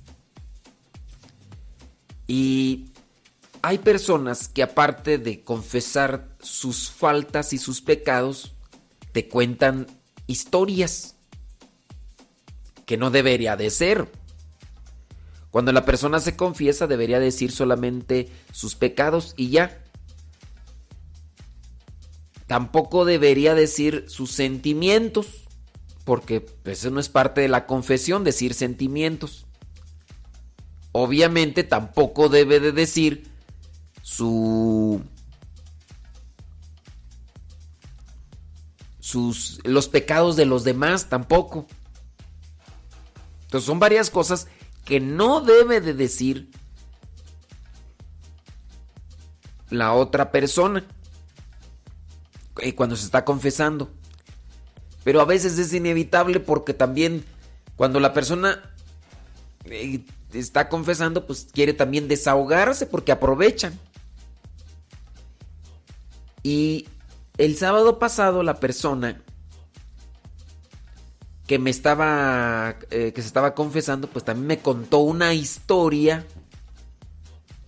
Y 2.25 2.87
hay 3.61 3.77
personas 3.77 4.47
que 4.47 4.63
aparte 4.63 5.19
de 5.19 5.43
confesar 5.43 6.35
sus 6.39 6.89
faltas 6.89 7.53
y 7.53 7.59
sus 7.59 7.81
pecados, 7.81 8.55
te 9.11 9.29
cuentan 9.29 9.85
historias 10.25 11.14
que 12.85 12.97
no 12.97 13.11
debería 13.11 13.55
de 13.55 13.69
ser. 13.69 14.11
Cuando 15.51 15.71
la 15.71 15.85
persona 15.85 16.19
se 16.19 16.35
confiesa 16.35 16.87
debería 16.87 17.19
decir 17.19 17.51
solamente 17.51 18.29
sus 18.51 18.75
pecados 18.75 19.33
y 19.37 19.49
ya. 19.49 19.81
Tampoco 22.47 23.05
debería 23.05 23.55
decir 23.55 24.05
sus 24.07 24.31
sentimientos, 24.31 25.45
porque 26.03 26.45
eso 26.65 26.91
no 26.91 26.99
es 26.99 27.09
parte 27.09 27.41
de 27.41 27.47
la 27.47 27.65
confesión, 27.65 28.23
decir 28.23 28.53
sentimientos. 28.53 29.45
Obviamente 30.91 31.63
tampoco 31.63 32.29
debe 32.29 32.59
de 32.59 32.71
decir 32.71 33.29
su 34.01 35.01
sus 38.99 39.59
los 39.63 39.87
pecados 39.87 40.35
de 40.35 40.45
los 40.45 40.63
demás 40.63 41.09
tampoco. 41.09 41.67
Entonces 43.45 43.65
son 43.65 43.79
varias 43.79 44.09
cosas 44.09 44.47
que 44.83 44.99
no 44.99 45.41
debe 45.41 45.81
de 45.81 45.93
decir 45.93 46.51
la 49.69 49.93
otra 49.93 50.31
persona 50.31 50.83
eh, 52.61 52.75
cuando 52.75 52.95
se 52.95 53.05
está 53.05 53.25
confesando. 53.25 53.91
Pero 55.03 55.21
a 55.21 55.25
veces 55.25 55.57
es 55.57 55.73
inevitable 55.73 56.39
porque 56.39 56.73
también 56.73 57.25
cuando 57.75 57.99
la 57.99 58.13
persona 58.13 58.73
eh, 59.65 60.05
está 60.33 60.69
confesando, 60.69 61.25
pues 61.27 61.47
quiere 61.51 61.73
también 61.73 62.07
desahogarse 62.07 62.85
porque 62.85 63.11
aprovechan. 63.11 63.79
Y 66.43 66.87
el 67.37 67.57
sábado 67.57 67.99
pasado 67.99 68.43
la 68.43 68.59
persona 68.59 69.21
que 71.47 71.59
me 71.59 71.69
estaba 71.69 72.77
eh, 72.89 73.11
que 73.13 73.21
se 73.21 73.27
estaba 73.27 73.53
confesando, 73.53 74.07
pues 74.07 74.25
también 74.25 74.47
me 74.47 74.59
contó 74.59 74.99
una 74.99 75.33
historia 75.33 76.25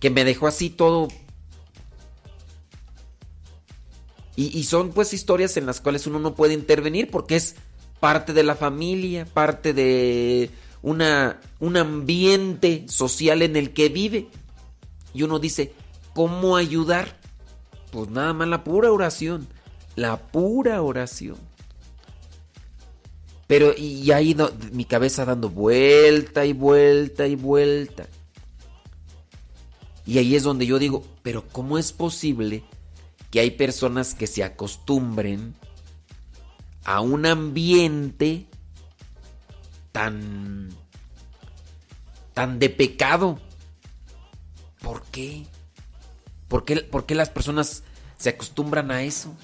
que 0.00 0.10
me 0.10 0.24
dejó 0.24 0.46
así 0.46 0.70
todo 0.70 1.08
y, 4.36 4.56
y 4.56 4.64
son 4.64 4.90
pues 4.90 5.12
historias 5.12 5.56
en 5.56 5.66
las 5.66 5.80
cuales 5.80 6.06
uno 6.06 6.18
no 6.18 6.34
puede 6.34 6.54
intervenir 6.54 7.10
porque 7.10 7.36
es 7.36 7.56
parte 7.98 8.32
de 8.32 8.42
la 8.42 8.54
familia, 8.54 9.24
parte 9.26 9.72
de 9.72 10.50
una, 10.82 11.40
un 11.60 11.76
ambiente 11.76 12.84
social 12.88 13.42
en 13.42 13.56
el 13.56 13.72
que 13.72 13.88
vive. 13.88 14.28
Y 15.14 15.22
uno 15.22 15.38
dice, 15.38 15.72
¿cómo 16.14 16.56
ayudar? 16.56 17.18
Pues 17.90 18.10
nada 18.10 18.32
más 18.32 18.48
la 18.48 18.64
pura 18.64 18.92
oración, 18.92 19.48
la 19.96 20.18
pura 20.18 20.82
oración. 20.82 21.36
Pero 23.48 23.74
y 23.76 24.12
ahí 24.12 24.34
no- 24.34 24.50
mi 24.72 24.84
cabeza 24.84 25.24
dando 25.24 25.48
vuelta 25.48 26.44
y 26.44 26.52
vuelta 26.52 27.26
y 27.26 27.34
vuelta. 27.34 28.06
Y 30.06 30.18
ahí 30.18 30.36
es 30.36 30.42
donde 30.42 30.66
yo 30.66 30.78
digo, 30.78 31.04
pero 31.22 31.46
¿cómo 31.48 31.78
es 31.78 31.92
posible 31.92 32.62
que 33.30 33.40
hay 33.40 33.50
personas 33.50 34.14
que 34.14 34.26
se 34.26 34.44
acostumbren 34.44 35.54
a 36.84 37.00
un 37.00 37.26
ambiente 37.26 38.46
tan 39.92 40.68
tan 42.34 42.58
de 42.58 42.68
pecado? 42.70 43.38
¿Por 44.82 45.02
qué? 45.04 45.46
¿Por 46.48 46.64
qué, 46.64 46.76
por 46.76 47.06
qué 47.06 47.14
las 47.14 47.30
personas 47.30 47.82
se 48.18 48.28
acostumbran 48.28 48.90
a 48.90 49.02
eso? 49.02 49.34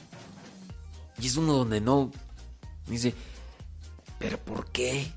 Y 1.20 1.26
es 1.26 1.36
uno 1.36 1.54
donde 1.54 1.80
no 1.80 2.10
dice, 2.86 3.14
pero 4.24 4.38
¿por 4.38 4.64
qué? 4.70 5.12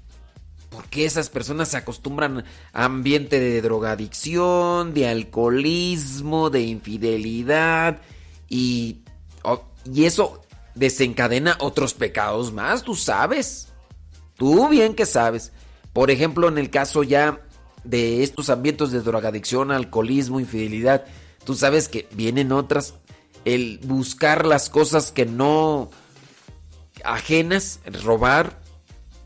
¿Por 0.70 0.84
qué 0.90 1.06
esas 1.06 1.30
personas 1.30 1.70
se 1.70 1.78
acostumbran 1.78 2.44
a 2.74 2.84
ambiente 2.84 3.40
de 3.40 3.62
drogadicción, 3.62 4.94
de 4.94 5.08
alcoholismo, 5.08 6.50
de 6.50 6.64
infidelidad 6.64 8.02
y, 8.50 9.04
y 9.86 10.04
eso 10.04 10.42
desencadena 10.76 11.56
otros 11.62 11.94
pecados 11.94 12.52
más? 12.52 12.84
Tú 12.84 12.96
sabes. 12.96 13.70
Tú 14.36 14.68
bien 14.68 14.94
que 14.94 15.06
sabes. 15.06 15.54
Por 15.94 16.12
ejemplo, 16.12 16.50
en 16.50 16.58
el 16.58 16.70
caso 16.70 17.02
ya 17.02 17.40
de 17.86 18.24
estos 18.24 18.50
ambientes 18.50 18.92
de 18.92 19.00
drogadicción, 19.00 19.72
alcoholismo, 19.72 20.42
infidelidad, 20.42 21.06
tú 21.46 21.54
sabes 21.54 21.88
que 21.88 22.10
vienen 22.12 22.52
otras. 22.52 22.96
El 23.46 23.80
buscar 23.86 24.46
las 24.46 24.70
cosas 24.70 25.14
que 25.14 25.26
no 25.26 25.92
ajenas, 27.06 27.80
robar, 28.04 28.67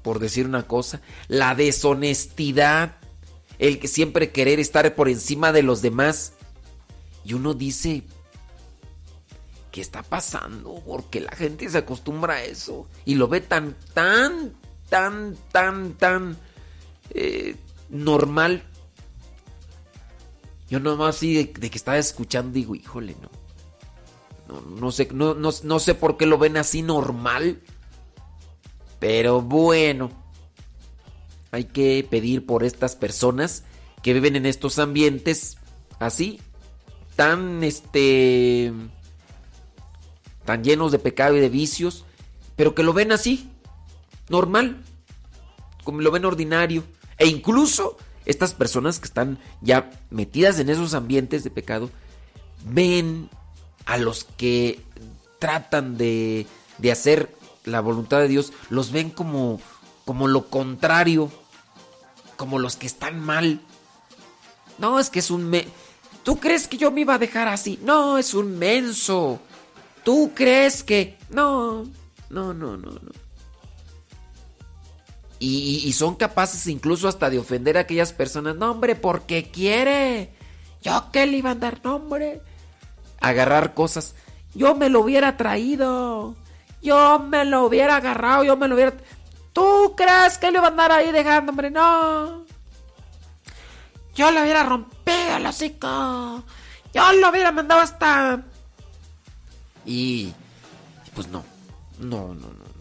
por 0.01 0.19
decir 0.19 0.45
una 0.45 0.63
cosa, 0.63 1.01
la 1.27 1.55
deshonestidad, 1.55 2.97
el 3.59 3.79
que 3.79 3.87
siempre 3.87 4.31
querer 4.31 4.59
estar 4.59 4.95
por 4.95 5.09
encima 5.09 5.51
de 5.51 5.63
los 5.63 5.81
demás. 5.81 6.33
Y 7.23 7.33
uno 7.33 7.53
dice, 7.53 8.03
¿qué 9.71 9.81
está 9.81 10.03
pasando? 10.03 10.81
Porque 10.85 11.19
la 11.19 11.31
gente 11.31 11.69
se 11.69 11.77
acostumbra 11.77 12.35
a 12.35 12.43
eso 12.43 12.87
y 13.05 13.15
lo 13.15 13.27
ve 13.27 13.41
tan, 13.41 13.75
tan, 13.93 14.53
tan, 14.89 15.37
tan, 15.51 15.93
tan 15.93 16.37
eh, 17.11 17.55
normal. 17.89 18.63
Yo 20.69 20.79
nomás 20.79 21.17
así 21.17 21.33
de, 21.35 21.51
que 21.51 21.77
estaba 21.77 21.97
escuchando 21.97 22.53
digo, 22.53 22.75
híjole, 22.75 23.15
no. 23.21 23.29
No, 24.77 24.91
sé, 24.91 25.07
no, 25.13 25.33
no 25.33 25.79
sé 25.79 25.95
por 25.95 26.17
qué 26.17 26.25
lo 26.25 26.37
ven 26.37 26.57
así 26.57 26.81
normal. 26.81 27.61
Pero 29.01 29.41
bueno, 29.41 30.11
hay 31.49 31.63
que 31.63 32.05
pedir 32.07 32.45
por 32.45 32.63
estas 32.63 32.95
personas 32.95 33.63
que 34.03 34.13
viven 34.13 34.35
en 34.35 34.45
estos 34.45 34.77
ambientes 34.77 35.57
así, 35.97 36.39
tan 37.15 37.63
este, 37.63 38.71
tan 40.45 40.63
llenos 40.63 40.91
de 40.91 40.99
pecado 40.99 41.35
y 41.35 41.39
de 41.39 41.49
vicios, 41.49 42.05
pero 42.55 42.75
que 42.75 42.83
lo 42.83 42.93
ven 42.93 43.11
así, 43.11 43.49
normal, 44.29 44.83
como 45.83 46.01
lo 46.01 46.11
ven 46.11 46.25
ordinario. 46.25 46.83
E 47.17 47.25
incluso 47.25 47.97
estas 48.27 48.53
personas 48.53 48.99
que 48.99 49.05
están 49.05 49.39
ya 49.61 49.89
metidas 50.11 50.59
en 50.59 50.69
esos 50.69 50.93
ambientes 50.93 51.43
de 51.43 51.49
pecado, 51.49 51.89
ven 52.65 53.31
a 53.85 53.97
los 53.97 54.25
que 54.25 54.79
tratan 55.39 55.97
de, 55.97 56.45
de 56.77 56.91
hacer 56.91 57.40
la 57.63 57.81
voluntad 57.81 58.19
de 58.19 58.27
Dios, 58.27 58.53
los 58.69 58.91
ven 58.91 59.09
como, 59.09 59.59
como 60.05 60.27
lo 60.27 60.47
contrario, 60.47 61.31
como 62.37 62.59
los 62.59 62.75
que 62.75 62.87
están 62.87 63.19
mal. 63.19 63.61
No, 64.77 64.99
es 64.99 65.09
que 65.09 65.19
es 65.19 65.31
un... 65.31 65.49
Me 65.49 65.67
¿Tú 66.23 66.39
crees 66.39 66.67
que 66.67 66.77
yo 66.77 66.91
me 66.91 67.01
iba 67.01 67.15
a 67.15 67.19
dejar 67.19 67.47
así? 67.47 67.79
No, 67.83 68.17
es 68.17 68.33
un 68.33 68.57
menso. 68.59 69.39
¿Tú 70.03 70.31
crees 70.35 70.83
que... 70.83 71.17
No, 71.29 71.83
no, 72.29 72.53
no, 72.53 72.77
no, 72.77 72.91
no. 72.91 73.11
Y, 75.43 75.91
son 75.93 76.13
capaces 76.15 76.67
incluso 76.67 77.07
hasta 77.07 77.31
de 77.31 77.39
ofender 77.39 77.75
a 77.75 77.81
aquellas 77.81 78.13
personas. 78.13 78.55
No, 78.57 78.69
hombre, 78.69 78.95
porque 78.95 79.49
quiere. 79.49 80.29
Yo 80.83 81.07
qué 81.11 81.25
le 81.25 81.37
iba 81.37 81.51
a 81.51 81.55
dar, 81.55 81.81
no, 81.83 81.95
hombre. 81.95 82.41
Agarrar 83.19 83.73
cosas. 83.73 84.13
Yo 84.53 84.75
me 84.75 84.89
lo 84.89 85.01
hubiera 85.01 85.37
traído. 85.37 86.35
Yo 86.81 87.19
me 87.19 87.45
lo 87.45 87.65
hubiera 87.65 87.97
agarrado, 87.97 88.43
yo 88.43 88.57
me 88.57 88.67
lo 88.67 88.75
hubiera... 88.75 88.93
¿Tú 89.53 89.93
crees 89.95 90.37
que 90.37 90.49
le 90.49 90.57
iba 90.57 90.67
a 90.67 90.71
andar 90.71 90.91
ahí 90.91 91.11
dejando, 91.11 91.51
hombre? 91.51 91.69
No. 91.69 92.45
Yo 94.15 94.31
le 94.31 94.41
hubiera 94.41 94.63
rompido 94.63 95.37
el 95.37 95.45
hocico. 95.45 96.43
Yo 96.93 97.11
lo 97.13 97.29
hubiera 97.29 97.51
mandado 97.51 97.81
hasta... 97.81 98.43
Y... 99.85 100.33
Pues 101.13 101.27
no. 101.27 101.43
No, 101.99 102.33
no, 102.33 102.47
no. 102.47 102.71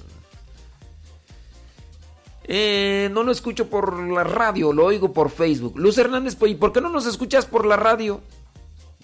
Eh, 2.52 3.08
no 3.12 3.22
lo 3.22 3.30
escucho 3.30 3.70
por 3.70 3.96
la 4.08 4.24
radio, 4.24 4.72
lo 4.72 4.86
oigo 4.86 5.12
por 5.12 5.30
Facebook. 5.30 5.78
Luz 5.78 5.98
Hernández, 5.98 6.36
¿y 6.46 6.56
por 6.56 6.72
qué 6.72 6.80
no 6.80 6.88
nos 6.88 7.06
escuchas 7.06 7.46
por 7.46 7.64
la 7.64 7.76
radio? 7.76 8.22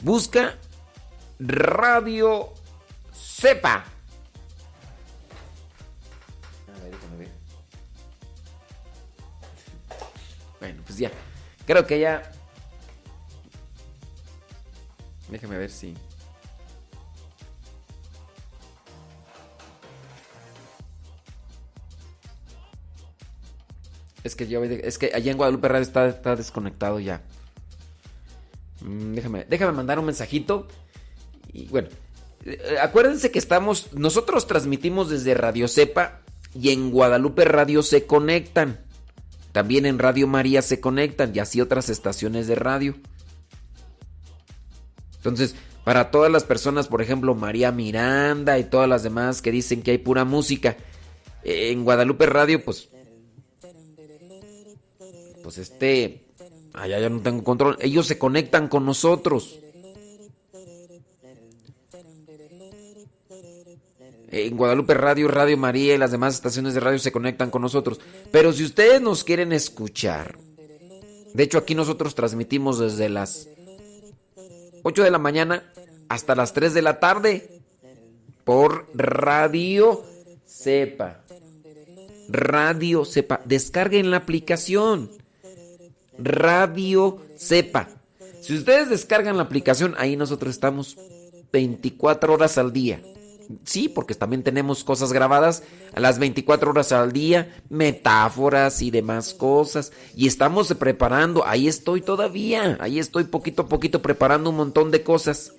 Busca 0.02 0.56
Radio 1.38 2.48
Sepa. 3.12 3.84
Ya. 10.96 11.10
Creo 11.66 11.86
que 11.86 12.00
ya. 12.00 12.30
Déjame 15.30 15.58
ver 15.58 15.70
si. 15.70 15.94
Es 24.24 24.34
que 24.34 24.48
yo 24.48 24.62
es 24.64 24.98
que 24.98 25.12
allá 25.14 25.30
en 25.30 25.36
Guadalupe 25.36 25.68
Radio 25.68 25.82
está, 25.82 26.08
está 26.08 26.34
desconectado 26.34 26.98
ya. 26.98 27.22
Mm, 28.80 29.14
déjame, 29.14 29.44
déjame 29.48 29.72
mandar 29.72 29.98
un 29.98 30.06
mensajito. 30.06 30.66
Y 31.52 31.66
bueno, 31.68 31.88
eh, 32.44 32.76
acuérdense 32.80 33.30
que 33.30 33.38
estamos, 33.38 33.92
nosotros 33.92 34.46
transmitimos 34.46 35.10
desde 35.10 35.34
Radio 35.34 35.68
Cepa 35.68 36.22
y 36.54 36.70
en 36.70 36.90
Guadalupe 36.90 37.44
Radio 37.44 37.82
se 37.82 38.06
conectan. 38.06 38.85
También 39.56 39.86
en 39.86 39.98
Radio 39.98 40.26
María 40.26 40.60
se 40.60 40.80
conectan 40.80 41.32
y 41.34 41.38
así 41.38 41.62
otras 41.62 41.88
estaciones 41.88 42.46
de 42.46 42.56
radio. 42.56 42.94
Entonces, 45.16 45.54
para 45.82 46.10
todas 46.10 46.30
las 46.30 46.44
personas, 46.44 46.88
por 46.88 47.00
ejemplo, 47.00 47.34
María 47.34 47.72
Miranda 47.72 48.58
y 48.58 48.64
todas 48.64 48.86
las 48.86 49.02
demás 49.02 49.40
que 49.40 49.50
dicen 49.50 49.80
que 49.80 49.92
hay 49.92 49.96
pura 49.96 50.26
música, 50.26 50.76
en 51.42 51.84
Guadalupe 51.84 52.26
Radio, 52.26 52.62
pues. 52.62 52.90
Pues 55.42 55.56
este. 55.56 56.26
Allá 56.74 57.00
ya 57.00 57.08
no 57.08 57.20
tengo 57.20 57.42
control. 57.42 57.78
Ellos 57.80 58.06
se 58.06 58.18
conectan 58.18 58.68
con 58.68 58.84
nosotros. 58.84 59.58
En 64.44 64.56
Guadalupe 64.56 64.94
Radio, 64.94 65.28
Radio 65.28 65.56
María 65.56 65.94
y 65.94 65.98
las 65.98 66.10
demás 66.10 66.34
estaciones 66.34 66.74
de 66.74 66.80
radio 66.80 66.98
se 66.98 67.12
conectan 67.12 67.50
con 67.50 67.62
nosotros. 67.62 68.00
Pero 68.30 68.52
si 68.52 68.64
ustedes 68.64 69.00
nos 69.00 69.24
quieren 69.24 69.52
escuchar, 69.52 70.38
de 71.32 71.42
hecho 71.42 71.58
aquí 71.58 71.74
nosotros 71.74 72.14
transmitimos 72.14 72.78
desde 72.78 73.08
las 73.08 73.48
8 74.82 75.02
de 75.02 75.10
la 75.10 75.18
mañana 75.18 75.72
hasta 76.08 76.34
las 76.34 76.52
3 76.52 76.74
de 76.74 76.82
la 76.82 77.00
tarde 77.00 77.62
por 78.44 78.86
Radio 78.94 80.04
Sepa. 80.44 81.22
Radio 82.28 83.04
Sepa. 83.04 83.40
Descarguen 83.44 84.10
la 84.10 84.18
aplicación. 84.18 85.10
Radio 86.18 87.18
Sepa. 87.36 87.88
Si 88.40 88.54
ustedes 88.54 88.88
descargan 88.88 89.36
la 89.36 89.42
aplicación, 89.42 89.94
ahí 89.98 90.16
nosotros 90.16 90.54
estamos 90.54 90.96
24 91.52 92.32
horas 92.32 92.58
al 92.58 92.72
día. 92.72 93.00
Sí, 93.64 93.88
porque 93.88 94.14
también 94.14 94.42
tenemos 94.42 94.84
cosas 94.84 95.12
grabadas 95.12 95.62
a 95.94 96.00
las 96.00 96.18
24 96.18 96.70
horas 96.70 96.92
al 96.92 97.12
día, 97.12 97.54
metáforas 97.68 98.82
y 98.82 98.90
demás 98.90 99.34
cosas. 99.34 99.92
Y 100.14 100.26
estamos 100.26 100.72
preparando, 100.74 101.46
ahí 101.46 101.68
estoy 101.68 102.02
todavía, 102.02 102.76
ahí 102.80 102.98
estoy 102.98 103.24
poquito 103.24 103.62
a 103.62 103.68
poquito 103.68 104.02
preparando 104.02 104.50
un 104.50 104.56
montón 104.56 104.90
de 104.90 105.02
cosas. 105.02 105.52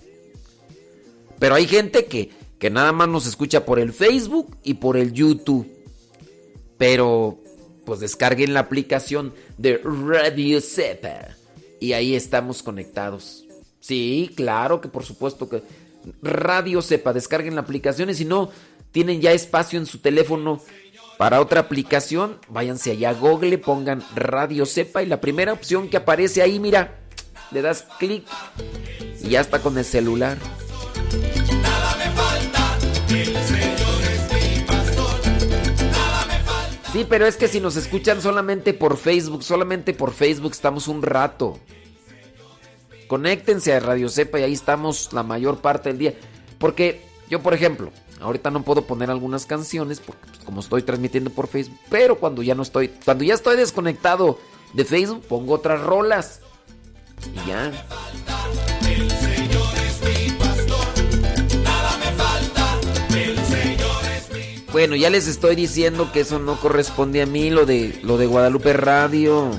Pero 1.39 1.55
hay 1.55 1.67
gente 1.67 2.05
que, 2.05 2.31
que 2.59 2.69
nada 2.69 2.91
más 2.91 3.07
nos 3.07 3.27
escucha 3.27 3.65
por 3.65 3.79
el 3.79 3.93
Facebook 3.93 4.57
y 4.63 4.75
por 4.75 4.97
el 4.97 5.13
YouTube. 5.13 5.67
Pero 6.77 7.39
pues 7.85 8.01
descarguen 8.01 8.53
la 8.53 8.59
aplicación 8.59 9.33
de 9.57 9.77
Radio 9.77 10.59
Cepa 10.59 11.37
y 11.79 11.93
ahí 11.93 12.15
estamos 12.15 12.61
conectados. 12.61 13.45
Sí, 13.79 14.31
claro 14.35 14.81
que 14.81 14.89
por 14.89 15.05
supuesto 15.05 15.47
que 15.47 15.63
Radio 16.21 16.81
Sepa. 16.81 17.13
Descarguen 17.13 17.55
la 17.55 17.61
aplicación 17.61 18.09
y 18.09 18.13
si 18.13 18.25
no 18.25 18.51
tienen 18.91 19.21
ya 19.21 19.31
espacio 19.31 19.79
en 19.79 19.85
su 19.85 19.99
teléfono 19.99 20.61
para 21.17 21.41
otra 21.41 21.61
aplicación, 21.61 22.39
váyanse 22.47 22.91
allá 22.91 23.09
a 23.09 23.13
Google, 23.13 23.57
pongan 23.57 24.03
Radio 24.15 24.65
Sepa 24.65 25.01
y 25.01 25.07
la 25.07 25.19
primera 25.19 25.53
opción 25.53 25.89
que 25.89 25.97
aparece 25.97 26.41
ahí, 26.41 26.59
mira, 26.59 26.99
le 27.51 27.61
das 27.61 27.87
clic 27.97 28.25
y 29.23 29.29
ya 29.29 29.41
está 29.41 29.59
con 29.59 29.77
el 29.77 29.85
celular. 29.85 30.37
Sí, 36.93 37.05
pero 37.07 37.27
es 37.27 37.35
que 37.35 37.47
si 37.47 37.59
nos 37.59 37.75
escuchan 37.75 38.21
solamente 38.21 38.73
por 38.73 38.97
Facebook, 38.97 39.43
solamente 39.43 39.93
por 39.93 40.13
Facebook 40.13 40.53
estamos 40.53 40.87
un 40.87 41.03
rato. 41.03 41.59
Conéctense 43.07 43.73
a 43.73 43.79
Radio 43.79 44.09
Cepa 44.09 44.39
y 44.39 44.43
ahí 44.43 44.53
estamos 44.53 45.13
la 45.13 45.23
mayor 45.23 45.59
parte 45.59 45.89
del 45.89 45.97
día. 45.97 46.13
Porque 46.59 47.01
yo, 47.29 47.41
por 47.41 47.53
ejemplo, 47.53 47.91
ahorita 48.19 48.51
no 48.51 48.63
puedo 48.63 48.83
poner 48.83 49.09
algunas 49.09 49.45
canciones 49.45 49.99
porque 49.99 50.25
pues, 50.27 50.39
como 50.43 50.59
estoy 50.59 50.81
transmitiendo 50.81 51.29
por 51.29 51.47
Facebook, 51.47 51.79
pero 51.89 52.17
cuando 52.19 52.43
ya 52.43 52.55
no 52.55 52.63
estoy, 52.63 52.89
cuando 53.05 53.23
ya 53.23 53.33
estoy 53.33 53.57
desconectado 53.57 54.39
de 54.73 54.85
Facebook, 54.85 55.23
pongo 55.27 55.53
otras 55.53 55.81
rolas. 55.81 56.41
Y 57.33 57.47
ya. 57.47 57.71
Bueno, 64.71 64.95
ya 64.95 65.09
les 65.09 65.27
estoy 65.27 65.55
diciendo 65.55 66.11
que 66.11 66.19
eso 66.19 66.37
no 66.39 66.59
corresponde 66.59 67.21
a 67.21 67.25
mí, 67.25 67.49
lo 67.49 67.65
de 67.65 67.99
lo 68.03 68.17
de 68.17 68.27
Guadalupe 68.27 68.73
Radio. 68.73 69.49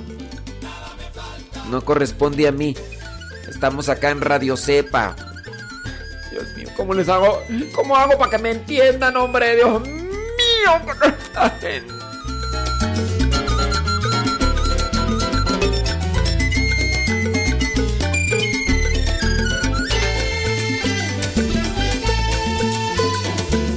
No 1.71 1.85
corresponde 1.85 2.47
a 2.47 2.53
mí. 2.53 2.77
Estamos 3.49 3.89
acá 3.89 4.11
en 4.11 4.21
Radio 4.21 4.57
Cepa. 4.57 5.17
Dios 6.31 6.55
mío, 6.55 6.69
¿cómo 6.77 6.95
les 6.95 7.09
hago? 7.09 7.43
¿Cómo 7.75 7.97
hago 7.97 8.19
para 8.19 8.31
que 8.31 8.39
me 8.39 8.51
entiendan, 8.51 9.17
hombre? 9.17 9.57
Dios 9.57 9.81
mío, 9.83 9.99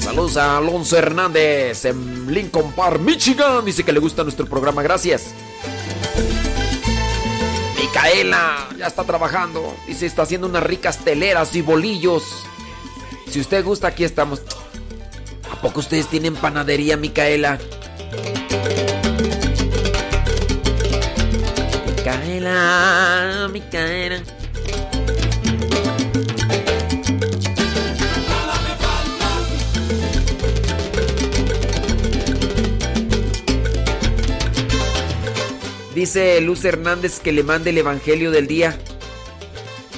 Saludos 0.01 0.37
a 0.37 0.57
Alonso 0.57 0.97
Hernández 0.97 1.85
en 1.85 2.31
Lincoln 2.31 2.73
Park, 2.73 2.99
Michigan. 2.99 3.63
Dice 3.63 3.83
que 3.83 3.93
le 3.93 3.99
gusta 3.99 4.23
nuestro 4.23 4.45
programa. 4.45 4.83
Gracias. 4.83 5.33
Micaela 7.91 8.69
ya 8.77 8.87
está 8.87 9.03
trabajando. 9.03 9.75
se 9.93 10.05
está 10.05 10.21
haciendo 10.21 10.47
unas 10.47 10.63
ricas 10.63 10.99
teleras 10.99 11.53
y 11.55 11.61
bolillos. 11.61 12.23
Si 13.29 13.41
usted 13.41 13.65
gusta, 13.65 13.87
aquí 13.89 14.05
estamos. 14.05 14.41
¿A 15.51 15.59
poco 15.61 15.81
ustedes 15.81 16.07
tienen 16.07 16.35
panadería, 16.35 16.95
Micaela? 16.95 17.59
Micaela, 21.85 23.49
Micaela. 23.51 24.23
Dice 35.95 36.39
Luz 36.41 36.63
Hernández 36.63 37.19
que 37.19 37.31
le 37.31 37.43
mande 37.43 37.71
el 37.71 37.77
Evangelio 37.77 38.31
del 38.31 38.47
día. 38.47 38.77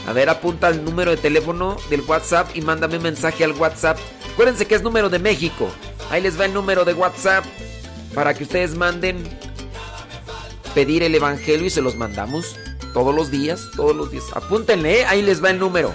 A 0.08 0.14
ver, 0.14 0.30
apunta 0.30 0.70
el 0.70 0.84
número 0.84 1.12
de 1.12 1.18
teléfono 1.18 1.78
del 1.90 2.02
WhatsApp 2.02 2.56
y 2.56 2.62
mándame 2.62 2.98
un 2.98 3.04
mensaje 3.04 3.44
al 3.44 3.52
WhatsApp. 3.54 3.98
Acuérdense 4.34 4.66
que 4.66 4.76
es 4.76 4.82
número 4.82 5.10
de 5.10 5.20
México. 5.20 5.70
Ahí 6.10 6.22
les 6.22 6.40
va 6.40 6.46
el 6.46 6.54
número 6.54 6.84
de 6.84 6.94
WhatsApp 6.94 7.46
para 8.14 8.34
que 8.34 8.44
ustedes 8.44 8.76
manden 8.76 9.24
pedir 10.74 11.04
el 11.04 11.14
evangelio 11.14 11.68
y 11.68 11.70
se 11.70 11.82
los 11.82 11.96
mandamos 11.96 12.56
todos 12.94 13.14
los 13.14 13.32
días, 13.32 13.70
todos 13.76 13.96
los 13.96 14.12
días. 14.12 14.26
Apúntenle, 14.34 15.02
¿eh? 15.02 15.06
ahí 15.06 15.22
les 15.22 15.44
va 15.44 15.52
el 15.52 15.60
número. 15.60 15.94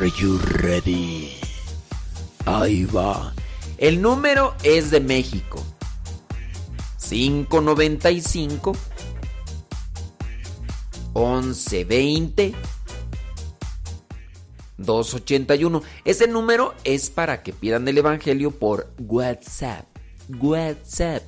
Are 0.00 0.10
you 0.18 0.38
ready? 0.62 1.36
Ahí 2.46 2.86
va. 2.86 3.34
El 3.76 4.00
número 4.00 4.54
es 4.62 4.90
de 4.90 4.98
México. 4.98 5.62
595 7.06 8.72
1120 11.14 12.54
281. 14.78 15.82
Ese 16.06 16.28
número 16.28 16.74
es 16.84 17.10
para 17.10 17.42
que 17.42 17.52
pidan 17.52 17.86
el 17.86 17.98
evangelio 17.98 18.52
por 18.52 18.90
WhatsApp. 18.98 19.84
WhatsApp. 20.40 21.24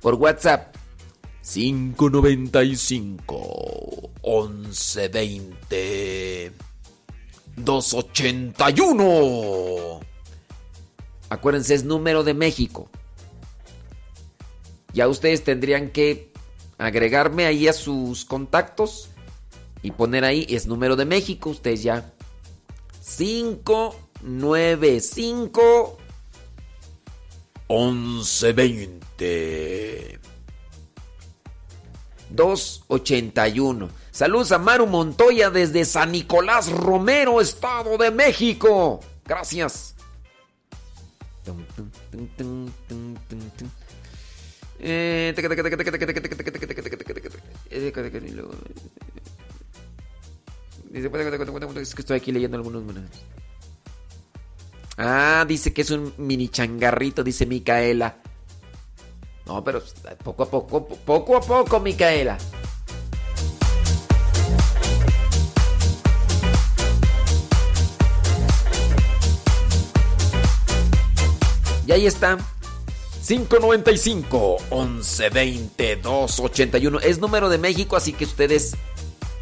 Por 0.00 0.14
WhatsApp. 0.14 0.74
595 1.44 4.10
1120 4.24 6.67
281. 7.58 10.00
Acuérdense, 11.30 11.74
es 11.74 11.84
número 11.84 12.24
de 12.24 12.34
México. 12.34 12.90
Ya 14.92 15.08
ustedes 15.08 15.42
tendrían 15.44 15.88
que 15.90 16.32
agregarme 16.78 17.46
ahí 17.46 17.68
a 17.68 17.72
sus 17.72 18.24
contactos 18.24 19.10
y 19.82 19.92
poner 19.92 20.24
ahí, 20.24 20.46
es 20.48 20.66
número 20.66 20.96
de 20.96 21.04
México. 21.04 21.50
Ustedes 21.50 21.82
ya. 21.82 22.12
595 23.16 25.98
1120 27.68 30.17
281. 32.30 33.88
Saludos 34.10 34.52
a 34.52 34.58
Maru 34.58 34.86
Montoya 34.86 35.50
desde 35.50 35.84
San 35.84 36.12
Nicolás 36.12 36.70
Romero, 36.70 37.40
Estado 37.40 37.96
de 37.98 38.10
México. 38.10 39.00
Gracias. 39.24 39.94
Es 51.80 51.94
que 51.94 52.02
estoy 52.02 52.16
aquí 52.16 52.32
leyendo 52.32 52.56
algunos 52.56 52.82
Ah, 54.96 55.44
dice 55.46 55.72
que 55.72 55.82
es 55.82 55.90
un 55.90 56.12
mini 56.18 56.48
changarrito, 56.48 57.22
dice 57.22 57.46
Micaela. 57.46 58.20
No, 59.48 59.64
pero 59.64 59.82
poco 60.22 60.42
a 60.42 60.50
poco, 60.50 60.86
poco 60.86 61.36
a 61.36 61.40
poco, 61.40 61.80
Micaela. 61.80 62.36
Y 71.86 71.92
ahí 71.92 72.06
está. 72.06 72.36
595 73.26 74.56
1120 74.70 75.96
281 75.96 77.00
es 77.00 77.18
número 77.18 77.48
de 77.48 77.56
México, 77.56 77.96
así 77.96 78.12
que 78.12 78.26
ustedes 78.26 78.76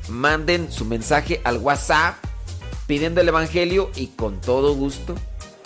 manden 0.09 0.71
su 0.71 0.85
mensaje 0.85 1.41
al 1.43 1.59
WhatsApp 1.59 2.15
pidiendo 2.87 3.21
el 3.21 3.29
evangelio 3.29 3.91
y 3.97 4.09
con 4.09 4.41
todo 4.41 4.75
gusto 4.75 5.17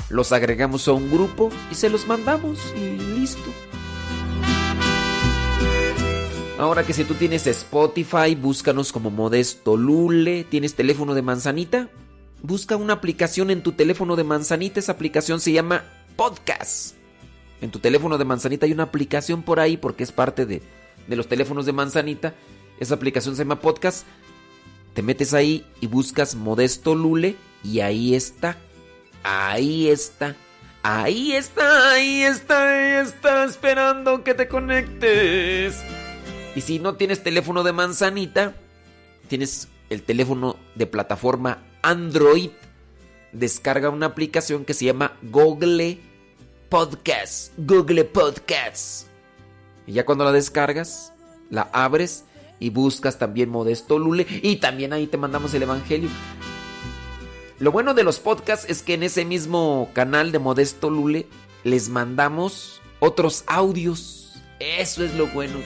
los 0.08 0.32
agregamos 0.32 0.88
a 0.88 0.92
un 0.92 1.10
grupo 1.10 1.50
y 1.70 1.74
se 1.74 1.90
los 1.90 2.06
mandamos 2.06 2.58
y 2.74 2.96
listo. 3.18 3.50
Ahora 6.60 6.84
que 6.84 6.92
si 6.92 7.04
tú 7.04 7.14
tienes 7.14 7.46
Spotify, 7.46 8.34
búscanos 8.34 8.92
como 8.92 9.10
Modesto 9.10 9.78
Lule. 9.78 10.44
¿Tienes 10.44 10.74
teléfono 10.74 11.14
de 11.14 11.22
manzanita? 11.22 11.88
Busca 12.42 12.76
una 12.76 12.92
aplicación 12.92 13.50
en 13.50 13.62
tu 13.62 13.72
teléfono 13.72 14.14
de 14.14 14.24
manzanita. 14.24 14.78
Esa 14.78 14.92
aplicación 14.92 15.40
se 15.40 15.52
llama 15.52 15.84
Podcast. 16.16 16.96
En 17.62 17.70
tu 17.70 17.78
teléfono 17.78 18.18
de 18.18 18.26
manzanita 18.26 18.66
hay 18.66 18.72
una 18.72 18.82
aplicación 18.82 19.42
por 19.42 19.58
ahí 19.58 19.78
porque 19.78 20.02
es 20.02 20.12
parte 20.12 20.44
de, 20.44 20.60
de 21.06 21.16
los 21.16 21.28
teléfonos 21.28 21.64
de 21.64 21.72
manzanita. 21.72 22.34
Esa 22.78 22.94
aplicación 22.96 23.36
se 23.36 23.44
llama 23.44 23.60
Podcast. 23.60 24.04
Te 24.92 25.00
metes 25.00 25.32
ahí 25.32 25.64
y 25.80 25.86
buscas 25.86 26.34
Modesto 26.34 26.94
Lule 26.94 27.36
y 27.64 27.80
ahí 27.80 28.14
está. 28.14 28.58
Ahí 29.22 29.88
está. 29.88 30.36
Ahí 30.82 31.32
está, 31.32 31.92
ahí 31.92 32.22
está, 32.22 32.68
ahí 32.68 33.06
está, 33.06 33.44
esperando 33.44 34.22
que 34.24 34.34
te 34.34 34.46
conectes. 34.46 35.82
Y 36.54 36.62
si 36.62 36.78
no 36.78 36.94
tienes 36.94 37.22
teléfono 37.22 37.62
de 37.62 37.72
manzanita, 37.72 38.54
tienes 39.28 39.68
el 39.88 40.02
teléfono 40.02 40.56
de 40.74 40.86
plataforma 40.86 41.62
Android, 41.82 42.50
descarga 43.32 43.90
una 43.90 44.06
aplicación 44.06 44.64
que 44.64 44.74
se 44.74 44.86
llama 44.86 45.16
Google 45.22 45.98
Podcast. 46.68 47.52
Google 47.56 48.04
Podcasts. 48.04 49.06
Y 49.86 49.92
ya 49.92 50.04
cuando 50.04 50.24
la 50.24 50.32
descargas, 50.32 51.12
la 51.50 51.68
abres 51.72 52.24
y 52.58 52.70
buscas 52.70 53.18
también 53.18 53.48
Modesto 53.48 53.98
Lule 53.98 54.26
y 54.42 54.56
también 54.56 54.92
ahí 54.92 55.06
te 55.06 55.16
mandamos 55.16 55.54
el 55.54 55.62
Evangelio. 55.62 56.10
Lo 57.58 57.72
bueno 57.72 57.94
de 57.94 58.04
los 58.04 58.20
podcasts 58.20 58.66
es 58.68 58.82
que 58.82 58.94
en 58.94 59.02
ese 59.02 59.24
mismo 59.24 59.90
canal 59.92 60.32
de 60.32 60.38
Modesto 60.38 60.90
Lule 60.90 61.26
les 61.62 61.88
mandamos 61.88 62.80
otros 63.00 63.44
audios. 63.46 64.40
Eso 64.60 65.04
es 65.04 65.14
lo 65.14 65.26
bueno. 65.26 65.58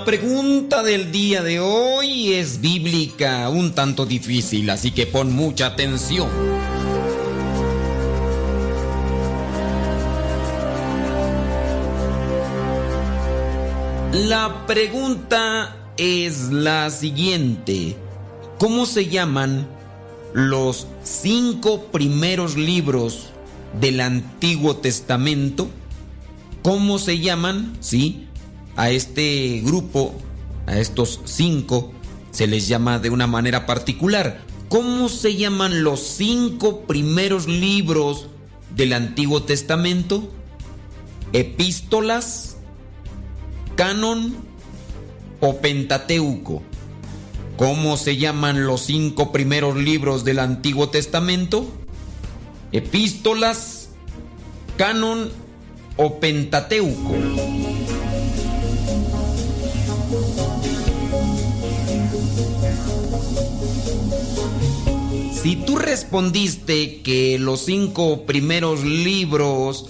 La 0.00 0.06
pregunta 0.06 0.82
del 0.82 1.12
día 1.12 1.42
de 1.42 1.60
hoy 1.60 2.32
es 2.32 2.62
bíblica, 2.62 3.50
un 3.50 3.74
tanto 3.74 4.06
difícil, 4.06 4.70
así 4.70 4.92
que 4.92 5.06
pon 5.06 5.30
mucha 5.30 5.66
atención. 5.66 6.26
La 14.10 14.64
pregunta 14.66 15.76
es 15.98 16.50
la 16.50 16.88
siguiente. 16.88 17.94
¿Cómo 18.58 18.86
se 18.86 19.06
llaman 19.06 19.68
los 20.32 20.86
cinco 21.04 21.88
primeros 21.92 22.56
libros 22.56 23.26
del 23.78 24.00
Antiguo 24.00 24.76
Testamento? 24.76 25.68
¿Cómo 26.62 26.98
se 26.98 27.18
llaman? 27.18 27.76
Sí, 27.80 28.29
a 28.76 28.90
este 28.90 29.60
grupo, 29.64 30.14
a 30.66 30.78
estos 30.78 31.20
cinco, 31.24 31.92
se 32.30 32.46
les 32.46 32.68
llama 32.68 32.98
de 32.98 33.10
una 33.10 33.26
manera 33.26 33.66
particular. 33.66 34.42
¿Cómo 34.68 35.08
se 35.08 35.34
llaman 35.36 35.82
los 35.82 36.00
cinco 36.00 36.82
primeros 36.82 37.48
libros 37.48 38.28
del 38.76 38.92
Antiguo 38.92 39.42
Testamento? 39.42 40.30
Epístolas, 41.32 42.56
canon 43.74 44.36
o 45.40 45.56
Pentateuco. 45.58 46.62
¿Cómo 47.56 47.96
se 47.96 48.16
llaman 48.16 48.64
los 48.64 48.82
cinco 48.82 49.32
primeros 49.32 49.76
libros 49.76 50.24
del 50.24 50.38
Antiguo 50.38 50.88
Testamento? 50.88 51.66
Epístolas, 52.72 53.90
canon 54.76 55.30
o 55.96 56.20
Pentateuco. 56.20 57.14
Si 65.42 65.56
tú 65.56 65.78
respondiste 65.78 67.00
que 67.00 67.38
los 67.38 67.64
cinco 67.64 68.26
primeros 68.26 68.84
libros 68.84 69.88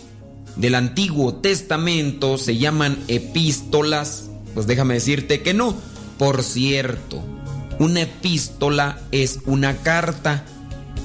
del 0.54 0.76
Antiguo 0.76 1.34
Testamento 1.34 2.38
se 2.38 2.56
llaman 2.56 2.96
epístolas, 3.08 4.30
pues 4.54 4.68
déjame 4.68 4.94
decirte 4.94 5.42
que 5.42 5.52
no. 5.52 5.74
Por 6.18 6.44
cierto, 6.44 7.20
una 7.80 8.02
epístola 8.02 9.00
es 9.10 9.40
una 9.44 9.78
carta. 9.78 10.44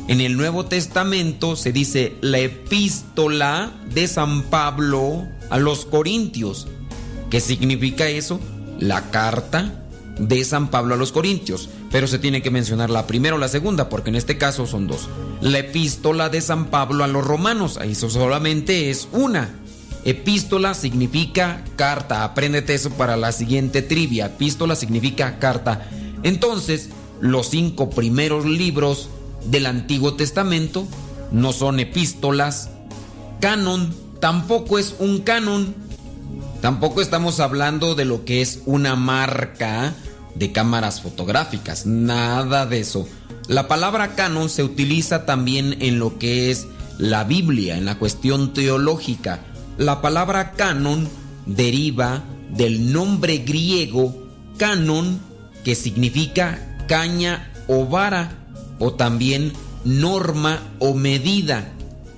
En 0.08 0.22
el 0.22 0.38
Nuevo 0.38 0.66
Testamento 0.66 1.56
se 1.56 1.72
dice 1.72 2.14
la 2.22 2.38
epístola 2.38 3.74
de 3.96 4.08
San 4.08 4.43
Pablo 4.43 5.28
a 5.50 5.58
los 5.58 5.88
Corintios. 5.88 6.68
¿Qué 7.32 7.39
significa 7.39 8.10
eso? 8.10 8.39
La 8.78 9.10
carta 9.10 9.85
de 10.18 10.43
San 10.43 10.70
Pablo 10.70 10.95
a 10.95 10.97
los 10.97 11.11
Corintios. 11.11 11.70
Pero 11.91 12.07
se 12.07 12.20
tiene 12.20 12.41
que 12.41 12.51
mencionar 12.51 12.89
la 12.89 13.07
primera 13.07 13.36
o 13.36 13.39
la 13.39 13.47
segunda, 13.47 13.89
porque 13.89 14.09
en 14.09 14.16
este 14.16 14.38
caso 14.38 14.66
son 14.66 14.88
dos. 14.88 15.09
La 15.41 15.59
epístola 15.59 16.30
de 16.30 16.41
San 16.41 16.66
Pablo 16.66 17.03
a 17.03 17.07
los 17.07 17.26
romanos, 17.26 17.78
ahí 17.78 17.95
solamente 17.95 18.89
es 18.89 19.07
una. 19.11 19.49
Epístola 20.05 20.74
significa 20.74 21.63
carta. 21.76 22.24
Apréndete 22.24 22.76
eso 22.76 22.91
para 22.91 23.18
la 23.18 23.32
siguiente 23.32 23.82
trivia. 23.82 24.28
Epístola 24.28 24.76
significa 24.76 25.39
carta. 25.39 25.89
Entonces, 26.24 26.89
los 27.22 27.49
cinco 27.49 27.89
primeros 27.89 28.45
libros 28.45 29.09
del 29.45 29.66
Antiguo 29.66 30.13
Testamento 30.13 30.88
no 31.32 31.53
son 31.53 31.80
epístolas. 31.80 32.70
Canon 33.41 33.93
tampoco 34.20 34.78
es 34.78 34.95
un 34.99 35.22
canon. 35.22 35.74
Tampoco 36.61 37.01
estamos 37.01 37.39
hablando 37.39 37.95
de 37.95 38.05
lo 38.05 38.26
que 38.26 38.41
es 38.41 38.61
una 38.66 38.95
marca 38.95 39.93
de 40.36 40.52
cámaras 40.52 41.02
fotográficas. 41.02 41.86
Nada 41.86 42.66
de 42.66 42.80
eso. 42.80 43.08
La 43.48 43.68
palabra 43.68 44.16
canon 44.16 44.50
se 44.50 44.64
utiliza 44.64 45.26
también 45.26 45.78
en 45.82 46.00
lo 46.00 46.18
que 46.20 46.52
es 46.52 46.68
la 46.98 47.24
Biblia, 47.24 47.78
en 47.78 47.86
la 47.86 47.98
cuestión 47.98 48.54
teológica. 48.54 49.42
La 49.78 50.02
palabra 50.02 50.52
canon 50.54 51.08
deriva 51.46 52.24
del 52.52 52.92
nombre 52.92 53.40
griego 53.40 54.28
canon, 54.58 55.20
que 55.64 55.76
significa 55.76 56.78
caña 56.88 57.52
o 57.68 57.86
vara, 57.86 58.32
o 58.80 58.94
también 58.94 59.54
norma 59.84 60.60
o 60.80 60.94
medida. 60.94 61.72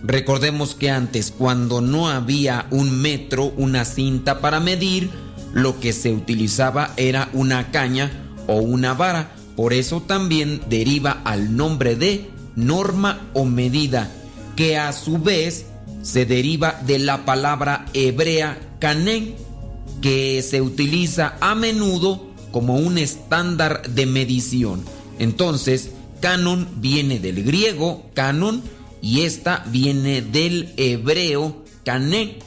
Recordemos 0.04 0.76
que 0.76 0.92
antes, 0.92 1.32
cuando 1.32 1.82
no 1.82 2.08
había 2.08 2.68
un 2.70 3.02
metro, 3.02 3.52
una 3.58 3.84
cinta 3.84 4.40
para 4.40 4.60
medir, 4.60 5.10
lo 5.54 5.80
que 5.80 5.94
se 5.94 6.12
utilizaba 6.12 6.94
era 6.98 7.30
una 7.34 7.72
caña 7.72 8.12
o 8.48 8.56
una 8.56 8.94
vara. 8.94 9.32
Por 9.56 9.74
eso 9.74 10.02
también 10.02 10.62
deriva 10.70 11.22
al 11.24 11.56
nombre 11.56 11.96
de 11.96 12.30
norma 12.56 13.30
o 13.34 13.46
medida, 13.46 14.12
que 14.56 14.78
a 14.78 14.92
su 14.94 15.20
vez 15.20 15.66
se 16.02 16.26
deriva 16.26 16.80
de 16.86 17.00
la 17.00 17.26
palabra 17.26 17.86
hebrea 17.94 18.60
cané, 18.80 19.36
que 20.02 20.42
se 20.42 20.62
utiliza 20.62 21.38
a 21.40 21.56
menudo 21.56 22.28
como 22.52 22.78
un 22.78 22.98
estándar 22.98 23.82
de 23.90 24.06
medición. 24.06 24.84
Entonces, 25.20 25.92
canon 26.22 26.68
viene 26.78 27.20
del 27.20 27.44
griego 27.44 28.06
canon 28.14 28.62
y 29.02 29.22
esta 29.22 29.64
viene 29.68 30.22
del 30.22 30.74
hebreo 30.78 31.64
cané. 31.84 32.40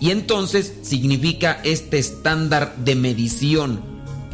Y 0.00 0.10
entonces 0.10 0.74
significa 0.82 1.60
este 1.64 1.98
estándar 1.98 2.76
de 2.76 2.94
medición 2.94 3.80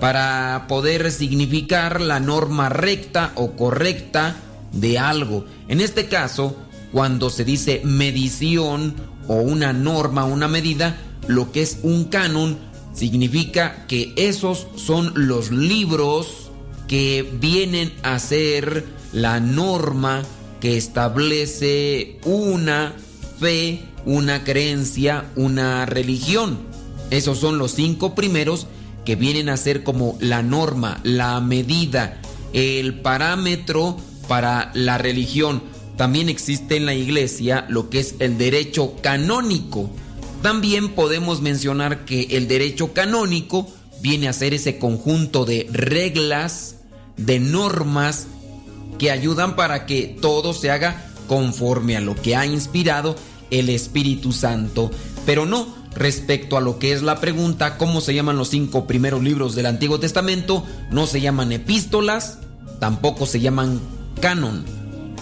para 0.01 0.67
poder 0.69 1.11
significar 1.11 2.01
la 2.01 2.21
norma 2.21 2.69
recta 2.69 3.33
o 3.37 3.53
correcta 3.53 4.37
de 4.73 4.99
algo. 4.99 5.47
En 5.69 5.81
este 5.81 6.07
caso, 6.07 6.57
cuando 6.93 7.31
se 7.31 7.45
dice 7.45 7.81
medición 7.85 8.95
o 9.29 9.37
una 9.37 9.73
norma, 9.73 10.25
una 10.25 10.49
medida, 10.49 10.97
lo 11.27 11.53
que 11.53 11.63
es 11.63 11.79
un 11.83 12.05
canon 12.05 12.59
significa 12.93 13.87
que 13.87 14.13
esos 14.17 14.67
son 14.77 15.13
los 15.15 15.51
libros 15.51 16.51
que 16.89 17.29
vienen 17.41 17.93
a 18.03 18.19
ser 18.19 18.85
la 19.13 19.41
norma 19.41 20.23
que 20.61 20.77
establece 20.77 22.19
una 22.25 22.95
fe, 23.41 23.81
una 24.07 24.45
creencia, 24.45 25.31
una 25.37 25.87
religión. 25.87 26.59
Esos 27.11 27.39
son 27.39 27.59
los 27.59 27.73
cinco 27.73 28.15
primeros 28.15 28.67
que 29.05 29.17
vienen 29.17 29.49
a 29.49 29.57
ser 29.57 29.85
como 29.85 30.17
la 30.21 30.43
norma, 30.43 31.01
la 31.03 31.41
medida, 31.41 32.21
el 32.53 33.01
parámetro 33.01 33.97
para 34.29 34.71
la 34.75 34.99
religión. 34.99 35.63
También 35.97 36.29
existe 36.29 36.77
en 36.77 36.87
la 36.87 36.95
iglesia 36.95 37.67
lo 37.69 37.91
que 37.91 38.01
es 38.01 38.17
el 38.19 38.39
derecho 38.39 38.97
canónico. 39.01 39.91
También 40.43 40.95
podemos 40.95 41.41
mencionar 41.41 42.05
que 42.05 42.23
el 42.31 42.49
derecho 42.49 42.93
canónico 42.93 43.69
viene 44.03 44.29
a 44.29 44.33
ser 44.33 44.55
ese 44.55 44.79
conjunto 44.79 45.45
de 45.45 45.69
reglas, 45.71 46.77
de 47.17 47.39
normas 47.39 48.27
que 48.99 49.11
ayudan 49.11 49.57
para 49.57 49.87
que 49.87 50.17
todo 50.21 50.53
se 50.53 50.71
haga 50.71 51.11
conforme 51.29 51.97
a 51.97 52.01
lo 52.01 52.15
que 52.15 52.37
ha 52.37 52.45
inspirado 52.45 53.17
el 53.59 53.69
Espíritu 53.69 54.33
Santo. 54.33 54.91
Pero 55.27 55.47
no, 55.47 55.75
respecto 55.95 56.57
a 56.57 56.61
lo 56.61 56.79
que 56.79 56.93
es 56.93 57.03
la 57.03 57.21
pregunta, 57.21 57.79
¿cómo 57.79 58.01
se 58.01 58.15
llaman 58.15 58.37
los 58.37 58.51
cinco 58.51 58.87
primeros 58.87 59.23
libros 59.23 59.55
del 59.55 59.67
Antiguo 59.67 60.01
Testamento? 60.01 60.65
No 60.91 61.07
se 61.07 61.21
llaman 61.21 61.53
epístolas, 61.53 62.39
tampoco 62.81 63.27
se 63.27 63.41
llaman 63.41 63.81
canon, 64.21 64.65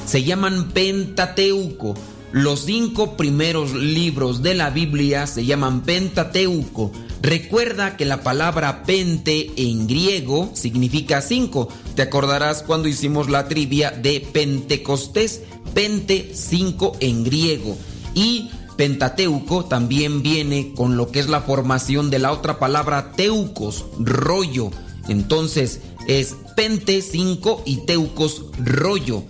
se 0.06 0.24
llaman 0.24 0.70
Pentateuco. 0.70 1.94
Los 2.32 2.64
cinco 2.64 3.18
primeros 3.18 3.74
libros 3.74 4.42
de 4.42 4.54
la 4.54 4.70
Biblia 4.70 5.26
se 5.26 5.44
llaman 5.44 5.82
Pentateuco. 5.82 6.90
Recuerda 7.20 7.96
que 7.98 8.06
la 8.06 8.22
palabra 8.22 8.84
pente 8.84 9.52
en 9.56 9.86
griego 9.86 10.50
significa 10.54 11.20
cinco. 11.20 11.68
Te 11.94 12.00
acordarás 12.00 12.62
cuando 12.62 12.88
hicimos 12.88 13.28
la 13.28 13.48
trivia 13.48 13.90
de 13.90 14.26
Pentecostés. 14.32 15.42
Pente 15.74 16.32
cinco 16.34 16.96
en 17.00 17.22
griego. 17.22 17.76
Y 18.14 18.50
Pentateuco 18.76 19.64
también 19.64 20.22
viene 20.22 20.72
con 20.74 20.96
lo 20.96 21.10
que 21.10 21.20
es 21.20 21.28
la 21.28 21.42
formación 21.42 22.10
de 22.10 22.18
la 22.18 22.32
otra 22.32 22.58
palabra 22.58 23.12
teucos, 23.12 23.84
rollo. 23.98 24.70
Entonces 25.08 25.80
es 26.06 26.36
pente 26.56 27.02
5 27.02 27.62
y 27.66 27.86
teucos 27.86 28.46
rollo. 28.58 29.22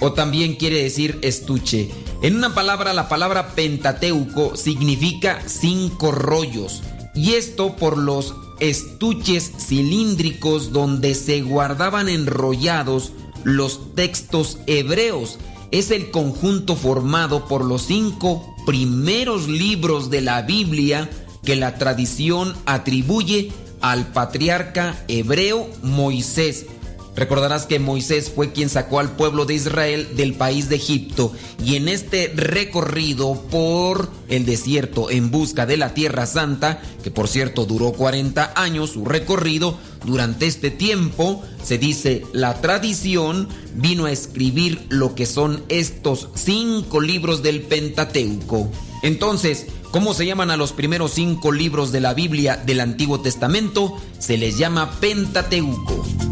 O 0.00 0.12
también 0.12 0.56
quiere 0.56 0.82
decir 0.82 1.18
estuche. 1.22 1.90
En 2.22 2.36
una 2.36 2.54
palabra, 2.54 2.92
la 2.92 3.08
palabra 3.08 3.54
Pentateuco 3.54 4.56
significa 4.56 5.40
cinco 5.46 6.12
rollos. 6.12 6.82
Y 7.14 7.32
esto 7.32 7.76
por 7.76 7.98
los 7.98 8.34
estuches 8.60 9.50
cilíndricos 9.58 10.72
donde 10.72 11.14
se 11.14 11.42
guardaban 11.42 12.08
enrollados 12.08 13.12
los 13.44 13.94
textos 13.94 14.58
hebreos. 14.66 15.38
Es 15.72 15.90
el 15.90 16.10
conjunto 16.10 16.76
formado 16.76 17.48
por 17.48 17.64
los 17.64 17.86
cinco 17.86 18.54
primeros 18.66 19.48
libros 19.48 20.10
de 20.10 20.20
la 20.20 20.42
Biblia 20.42 21.08
que 21.42 21.56
la 21.56 21.76
tradición 21.78 22.54
atribuye 22.66 23.50
al 23.80 24.06
patriarca 24.12 25.02
hebreo 25.08 25.66
Moisés. 25.82 26.66
Recordarás 27.14 27.66
que 27.66 27.78
Moisés 27.78 28.32
fue 28.34 28.52
quien 28.52 28.70
sacó 28.70 28.98
al 28.98 29.16
pueblo 29.16 29.44
de 29.44 29.54
Israel 29.54 30.08
del 30.16 30.34
país 30.34 30.70
de 30.70 30.76
Egipto 30.76 31.32
y 31.62 31.76
en 31.76 31.88
este 31.88 32.32
recorrido 32.34 33.34
por 33.50 34.08
el 34.28 34.46
desierto 34.46 35.10
en 35.10 35.30
busca 35.30 35.66
de 35.66 35.76
la 35.76 35.92
tierra 35.92 36.24
santa, 36.24 36.80
que 37.02 37.10
por 37.10 37.28
cierto 37.28 37.66
duró 37.66 37.92
40 37.92 38.54
años 38.56 38.90
su 38.90 39.04
recorrido, 39.04 39.76
durante 40.04 40.46
este 40.46 40.70
tiempo 40.70 41.42
se 41.62 41.76
dice 41.76 42.24
la 42.32 42.60
tradición 42.62 43.46
vino 43.74 44.06
a 44.06 44.10
escribir 44.10 44.86
lo 44.88 45.14
que 45.14 45.26
son 45.26 45.64
estos 45.68 46.30
cinco 46.34 47.00
libros 47.00 47.42
del 47.42 47.60
Pentateuco. 47.60 48.70
Entonces, 49.02 49.66
¿cómo 49.90 50.14
se 50.14 50.24
llaman 50.24 50.50
a 50.50 50.56
los 50.56 50.72
primeros 50.72 51.12
cinco 51.12 51.52
libros 51.52 51.92
de 51.92 52.00
la 52.00 52.14
Biblia 52.14 52.56
del 52.56 52.80
Antiguo 52.80 53.20
Testamento? 53.20 53.98
Se 54.18 54.38
les 54.38 54.56
llama 54.56 54.92
Pentateuco. 54.98 56.31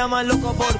Llaman 0.00 0.28
loco 0.28 0.54
porque 0.54 0.79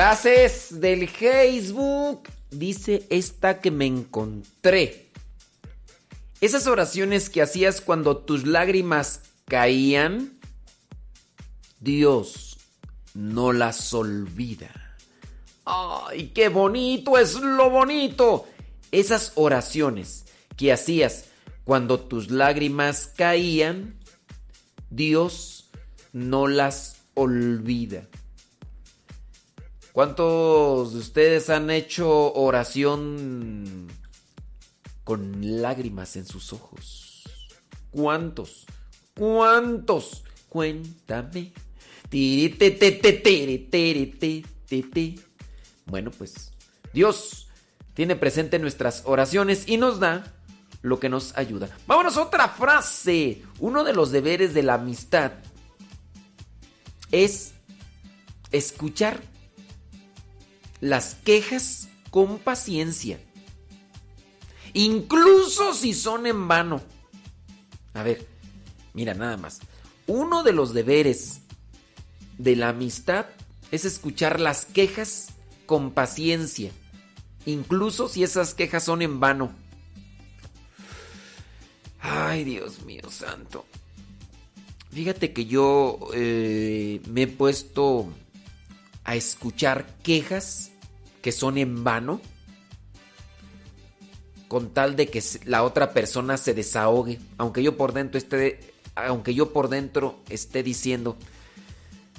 Frases 0.00 0.80
del 0.80 1.06
Facebook. 1.10 2.22
Dice 2.50 3.06
esta 3.10 3.60
que 3.60 3.70
me 3.70 3.84
encontré. 3.84 5.10
Esas 6.40 6.66
oraciones 6.66 7.28
que 7.28 7.42
hacías 7.42 7.82
cuando 7.82 8.16
tus 8.16 8.46
lágrimas 8.46 9.24
caían, 9.44 10.38
Dios 11.80 12.56
no 13.12 13.52
las 13.52 13.92
olvida. 13.92 14.70
¡Ay, 15.66 16.28
qué 16.28 16.48
bonito 16.48 17.18
es 17.18 17.34
lo 17.34 17.68
bonito! 17.68 18.48
Esas 18.92 19.32
oraciones 19.34 20.24
que 20.56 20.72
hacías 20.72 21.26
cuando 21.64 22.00
tus 22.00 22.30
lágrimas 22.30 23.12
caían, 23.14 23.98
Dios 24.88 25.68
no 26.14 26.48
las 26.48 27.02
olvida. 27.12 28.08
¿Cuántos 29.92 30.92
de 30.92 30.98
ustedes 31.00 31.50
han 31.50 31.68
hecho 31.70 32.32
oración 32.34 33.88
con 35.02 35.60
lágrimas 35.62 36.14
en 36.14 36.26
sus 36.26 36.52
ojos? 36.52 37.24
¿Cuántos? 37.90 38.66
¿Cuántos? 39.16 40.22
Cuéntame. 40.48 41.52
Bueno, 45.86 46.10
pues 46.12 46.52
Dios 46.92 47.48
tiene 47.94 48.14
presente 48.14 48.58
nuestras 48.60 49.02
oraciones 49.06 49.64
y 49.66 49.76
nos 49.76 49.98
da 49.98 50.24
lo 50.82 51.00
que 51.00 51.08
nos 51.08 51.36
ayuda. 51.36 51.68
Vámonos 51.88 52.16
a 52.16 52.22
otra 52.22 52.48
frase. 52.48 53.42
Uno 53.58 53.82
de 53.82 53.92
los 53.92 54.12
deberes 54.12 54.54
de 54.54 54.62
la 54.62 54.74
amistad 54.74 55.32
es 57.10 57.54
escuchar 58.52 59.29
las 60.80 61.14
quejas 61.14 61.88
con 62.10 62.38
paciencia. 62.38 63.20
Incluso 64.72 65.74
si 65.74 65.94
son 65.94 66.26
en 66.26 66.48
vano. 66.48 66.80
A 67.94 68.02
ver, 68.02 68.26
mira 68.94 69.14
nada 69.14 69.36
más. 69.36 69.60
Uno 70.06 70.42
de 70.42 70.52
los 70.52 70.72
deberes 70.74 71.40
de 72.38 72.56
la 72.56 72.70
amistad 72.70 73.26
es 73.70 73.84
escuchar 73.84 74.40
las 74.40 74.64
quejas 74.64 75.28
con 75.66 75.92
paciencia. 75.92 76.72
Incluso 77.46 78.08
si 78.08 78.22
esas 78.22 78.54
quejas 78.54 78.84
son 78.84 79.02
en 79.02 79.20
vano. 79.20 79.52
Ay, 82.00 82.44
Dios 82.44 82.82
mío 82.82 83.10
santo. 83.10 83.66
Fíjate 84.90 85.32
que 85.32 85.46
yo 85.46 85.98
eh, 86.14 87.00
me 87.08 87.22
he 87.22 87.26
puesto 87.28 88.08
a 89.04 89.14
escuchar 89.14 89.96
quejas 90.02 90.69
que 91.22 91.32
son 91.32 91.58
en 91.58 91.84
vano 91.84 92.20
con 94.48 94.74
tal 94.74 94.96
de 94.96 95.06
que 95.06 95.22
la 95.44 95.62
otra 95.62 95.92
persona 95.92 96.36
se 96.36 96.54
desahogue, 96.54 97.20
aunque 97.38 97.62
yo 97.62 97.76
por 97.76 97.92
dentro 97.92 98.18
esté 98.18 98.72
aunque 98.96 99.34
yo 99.34 99.52
por 99.52 99.68
dentro 99.68 100.20
esté 100.28 100.62
diciendo, 100.62 101.16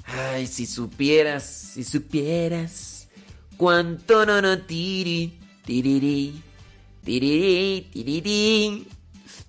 ay, 0.04 0.46
si 0.46 0.66
supieras, 0.66 1.44
si 1.44 1.84
supieras 1.84 3.08
cuánto 3.56 4.24
no 4.26 4.40
no 4.40 4.58
tiri 4.62 5.38
tiriri 5.64 6.42
tiriri 7.04 7.88
tiriri 7.92 8.88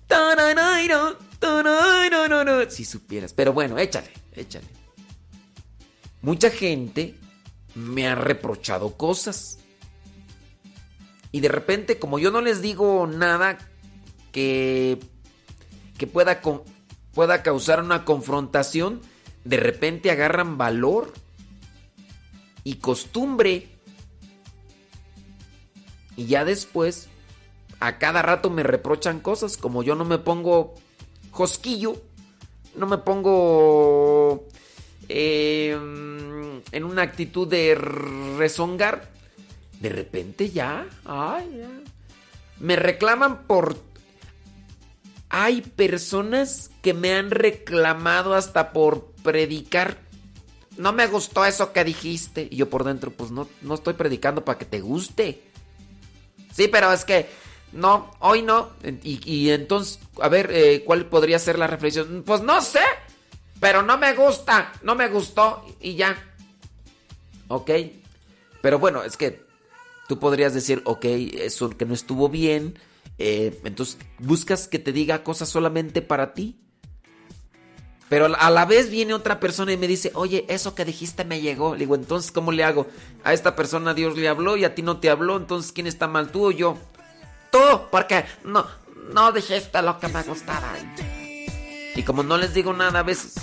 taranairo, 0.06 1.16
taranairo, 1.38 2.70
si 2.70 2.84
supieras, 2.84 3.32
pero 3.32 3.52
bueno, 3.52 3.78
échale, 3.78 4.10
échale. 4.34 4.66
Mucha 6.22 6.50
gente 6.50 7.14
me 7.74 8.06
ha 8.06 8.14
reprochado 8.14 8.96
cosas. 8.96 9.58
Y 11.32 11.40
de 11.40 11.48
repente, 11.48 11.98
como 11.98 12.18
yo 12.18 12.30
no 12.30 12.40
les 12.40 12.62
digo 12.62 13.06
nada 13.06 13.58
que, 14.30 15.00
que 15.98 16.06
pueda, 16.06 16.40
pueda 17.12 17.42
causar 17.42 17.82
una 17.82 18.04
confrontación, 18.04 19.00
de 19.44 19.56
repente 19.56 20.10
agarran 20.10 20.56
valor 20.56 21.12
y 22.62 22.76
costumbre. 22.76 23.68
Y 26.16 26.26
ya 26.26 26.44
después, 26.44 27.08
a 27.80 27.98
cada 27.98 28.22
rato 28.22 28.48
me 28.48 28.62
reprochan 28.62 29.20
cosas, 29.20 29.56
como 29.56 29.82
yo 29.82 29.94
no 29.94 30.04
me 30.04 30.18
pongo 30.18 30.74
josquillo, 31.32 32.00
no 32.76 32.86
me 32.86 32.98
pongo 32.98 34.46
eh, 35.08 35.72
en 36.72 36.84
una 36.84 37.02
actitud 37.02 37.48
de 37.48 37.74
rezongar. 37.74 39.10
de 39.80 39.88
repente 39.88 40.50
ya. 40.50 40.86
Me 42.60 42.76
reclaman 42.76 43.42
por... 43.46 43.76
Hay 45.28 45.62
personas 45.62 46.70
que 46.80 46.94
me 46.94 47.12
han 47.14 47.30
reclamado 47.30 48.34
hasta 48.34 48.72
por 48.72 49.06
predicar. 49.22 49.98
No 50.76 50.92
me 50.92 51.06
gustó 51.08 51.44
eso 51.44 51.72
que 51.72 51.84
dijiste. 51.84 52.46
Y 52.50 52.56
yo 52.56 52.70
por 52.70 52.84
dentro, 52.84 53.10
pues 53.10 53.30
no, 53.30 53.48
no 53.62 53.74
estoy 53.74 53.94
predicando 53.94 54.44
para 54.44 54.58
que 54.58 54.64
te 54.64 54.80
guste. 54.80 55.42
Sí, 56.52 56.68
pero 56.68 56.92
es 56.92 57.04
que 57.04 57.28
no, 57.72 58.12
hoy 58.20 58.42
no. 58.42 58.70
Y, 59.02 59.20
y 59.28 59.50
entonces, 59.50 59.98
a 60.20 60.28
ver, 60.28 60.50
eh, 60.52 60.84
¿cuál 60.84 61.06
podría 61.06 61.40
ser 61.40 61.58
la 61.58 61.66
reflexión? 61.66 62.22
Pues 62.24 62.40
no 62.40 62.60
sé, 62.62 62.80
pero 63.64 63.82
no 63.82 63.96
me 63.96 64.12
gusta, 64.12 64.74
no 64.82 64.94
me 64.94 65.08
gustó 65.08 65.64
y 65.80 65.94
ya. 65.94 66.22
Ok, 67.48 67.70
pero 68.60 68.78
bueno, 68.78 69.02
es 69.04 69.16
que 69.16 69.42
tú 70.06 70.18
podrías 70.18 70.52
decir, 70.52 70.82
ok, 70.84 71.06
eso 71.06 71.70
que 71.70 71.86
no 71.86 71.94
estuvo 71.94 72.28
bien. 72.28 72.78
eh, 73.16 73.58
entonces 73.64 73.96
buscas 74.18 74.68
que 74.68 74.78
te 74.78 74.92
diga 74.92 75.24
cosas 75.24 75.48
solamente 75.48 76.02
para 76.02 76.34
ti. 76.34 76.60
Pero 78.10 78.26
a 78.38 78.50
la 78.50 78.66
vez 78.66 78.90
viene 78.90 79.14
otra 79.14 79.40
persona 79.40 79.72
y 79.72 79.78
me 79.78 79.88
dice, 79.88 80.10
oye, 80.12 80.44
eso 80.50 80.74
que 80.74 80.84
dijiste 80.84 81.24
me 81.24 81.40
llegó. 81.40 81.72
Le 81.72 81.80
digo, 81.80 81.94
entonces, 81.94 82.32
¿cómo 82.32 82.52
le 82.52 82.64
hago? 82.64 82.86
A 83.24 83.32
esta 83.32 83.56
persona 83.56 83.94
Dios 83.94 84.18
le 84.18 84.28
habló 84.28 84.58
y 84.58 84.66
a 84.66 84.74
ti 84.74 84.82
no 84.82 85.00
te 85.00 85.08
habló. 85.08 85.38
Entonces, 85.38 85.72
¿quién 85.72 85.86
está 85.86 86.06
mal, 86.06 86.30
tú 86.30 86.48
o 86.48 86.50
yo? 86.50 86.76
Tú, 87.50 87.58
porque 87.90 88.26
no, 88.44 88.66
no 89.14 89.32
dijiste 89.32 89.80
lo 89.80 89.98
que 89.98 90.08
me 90.08 90.22
gustaba. 90.22 90.70
Y 91.96 92.02
como 92.02 92.22
no 92.22 92.36
les 92.36 92.52
digo 92.52 92.74
nada 92.74 92.98
a 92.98 93.02
veces. 93.04 93.36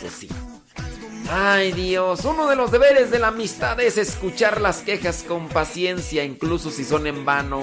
Pues 0.00 0.12
sí. 0.12 0.28
Ay 1.30 1.72
Dios, 1.72 2.24
uno 2.24 2.48
de 2.48 2.56
los 2.56 2.72
deberes 2.72 3.10
de 3.10 3.18
la 3.18 3.28
amistad 3.28 3.78
es 3.80 3.98
escuchar 3.98 4.60
las 4.60 4.82
quejas 4.82 5.22
con 5.22 5.48
paciencia, 5.48 6.24
incluso 6.24 6.70
si 6.70 6.84
son 6.84 7.06
en 7.06 7.24
vano. 7.24 7.62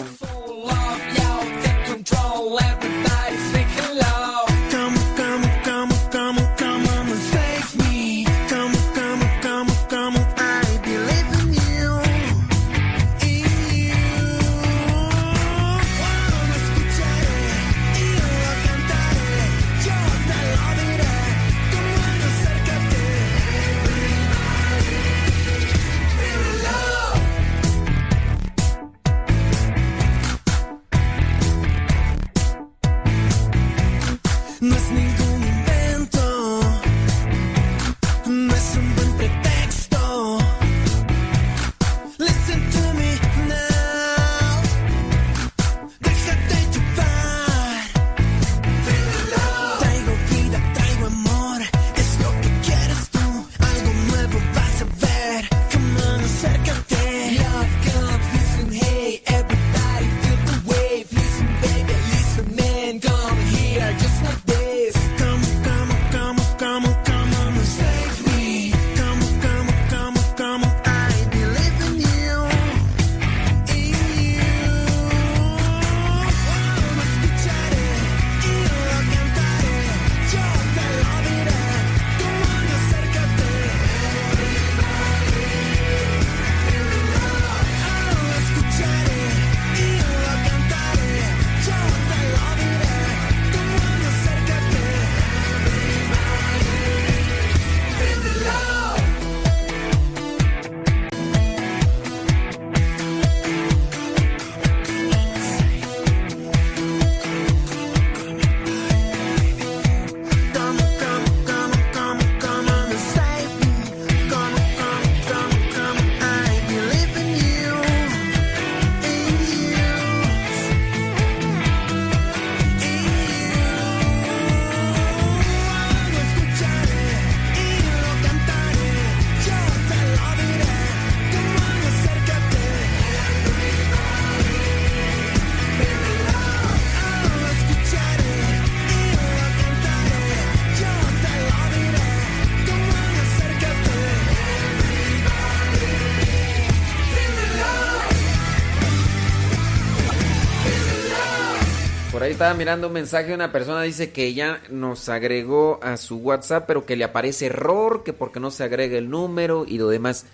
Estaba 152.38 152.54
mirando 152.54 152.86
un 152.86 152.94
mensaje 152.94 153.30
de 153.30 153.34
una 153.34 153.52
persona 153.52 153.82
dice 153.82 154.12
que 154.12 154.36
ya 154.36 154.62
nos 154.70 155.10
agregó 155.10 155.80
a 155.82 155.98
su 155.98 156.18
WhatsApp, 156.18 156.66
pero 156.68 156.86
que 156.86 156.96
le 156.96 157.04
aparece 157.04 157.48
error, 157.48 158.04
que 158.04 158.14
porque 158.14 158.40
no 158.40 158.52
se 158.52 158.64
agrega 158.64 158.96
el 158.96 159.10
número 159.10 159.66
y 159.68 159.80
lo 159.80 159.88
demás. 159.88 160.28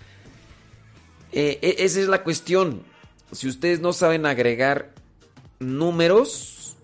Eh, 1.31 1.59
e- 1.61 1.75
esa 1.79 2.01
es 2.01 2.09
la 2.09 2.21
cuestión. 2.21 2.83
Si 3.31 3.47
ustedes 3.47 3.79
no 3.79 3.93
saben 3.93 4.25
agregar 4.25 4.91
números 5.59 6.75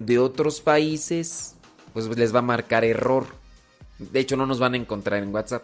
de 0.00 0.18
otros 0.18 0.60
países, 0.60 1.54
pues 1.92 2.08
les 2.08 2.34
va 2.34 2.40
a 2.40 2.42
marcar 2.42 2.84
error. 2.84 3.26
De 4.00 4.18
hecho, 4.18 4.36
no 4.36 4.44
nos 4.44 4.58
van 4.58 4.74
a 4.74 4.78
encontrar 4.78 5.22
en 5.22 5.32
WhatsApp. 5.32 5.62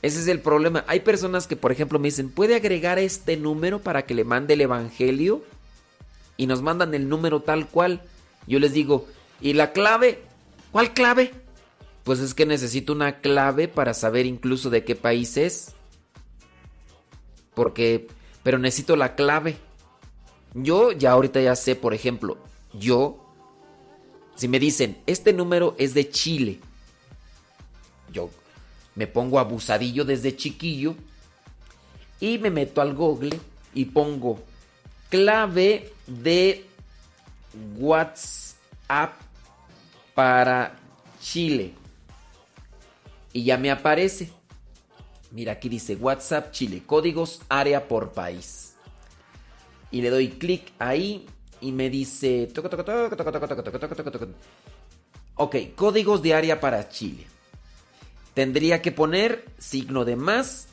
Ese 0.00 0.20
es 0.20 0.28
el 0.28 0.38
problema. 0.38 0.84
Hay 0.86 1.00
personas 1.00 1.48
que, 1.48 1.56
por 1.56 1.72
ejemplo, 1.72 1.98
me 1.98 2.06
dicen, 2.06 2.30
¿puede 2.30 2.54
agregar 2.54 3.00
este 3.00 3.36
número 3.36 3.80
para 3.80 4.02
que 4.02 4.14
le 4.14 4.22
mande 4.22 4.54
el 4.54 4.60
Evangelio? 4.60 5.42
Y 6.36 6.46
nos 6.46 6.62
mandan 6.62 6.94
el 6.94 7.08
número 7.08 7.40
tal 7.40 7.68
cual. 7.68 8.02
Yo 8.46 8.58
les 8.58 8.72
digo, 8.72 9.06
¿y 9.40 9.52
la 9.52 9.72
clave? 9.72 10.22
¿Cuál 10.70 10.94
clave? 10.94 11.32
Pues 12.04 12.20
es 12.20 12.34
que 12.34 12.46
necesito 12.46 12.92
una 12.92 13.20
clave 13.20 13.68
para 13.68 13.94
saber 13.94 14.26
incluso 14.26 14.70
de 14.70 14.84
qué 14.84 14.96
país 14.96 15.36
es. 15.36 15.72
Porque, 17.54 18.08
pero 18.42 18.58
necesito 18.58 18.96
la 18.96 19.14
clave. 19.14 19.56
Yo 20.54 20.92
ya 20.92 21.12
ahorita 21.12 21.40
ya 21.40 21.56
sé, 21.56 21.76
por 21.76 21.94
ejemplo, 21.94 22.38
yo, 22.74 23.24
si 24.34 24.48
me 24.48 24.58
dicen, 24.58 24.98
este 25.06 25.32
número 25.32 25.74
es 25.78 25.94
de 25.94 26.10
Chile, 26.10 26.60
yo 28.12 28.30
me 28.94 29.06
pongo 29.06 29.38
abusadillo 29.38 30.04
desde 30.04 30.36
chiquillo 30.36 30.94
y 32.20 32.38
me 32.38 32.50
meto 32.50 32.80
al 32.80 32.94
google 32.94 33.38
y 33.74 33.86
pongo 33.86 34.40
clave 35.12 35.92
de 36.06 36.64
WhatsApp 37.76 39.12
para 40.14 40.74
Chile. 41.20 41.74
Y 43.34 43.44
ya 43.44 43.58
me 43.58 43.70
aparece. 43.70 44.32
Mira, 45.30 45.52
aquí 45.52 45.68
dice 45.68 45.96
WhatsApp 45.96 46.50
Chile, 46.52 46.82
códigos 46.86 47.42
área 47.50 47.88
por 47.88 48.12
país. 48.12 48.74
Y 49.90 50.00
le 50.00 50.08
doy 50.08 50.28
clic 50.28 50.72
ahí 50.78 51.26
y 51.60 51.72
me 51.72 51.90
dice... 51.90 52.48
Ok, 55.34 55.56
códigos 55.76 56.22
de 56.22 56.32
área 56.32 56.58
para 56.58 56.88
Chile. 56.88 57.26
Tendría 58.32 58.80
que 58.80 58.92
poner 58.92 59.44
signo 59.58 60.06
de 60.06 60.16
más 60.16 60.68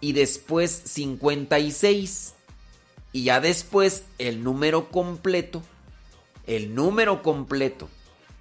y 0.00 0.14
después 0.14 0.72
56 0.72 2.34
y 3.12 3.24
ya 3.24 3.40
después 3.40 4.04
el 4.18 4.42
número 4.42 4.90
completo. 4.90 5.62
El 6.46 6.74
número 6.74 7.22
completo. 7.22 7.88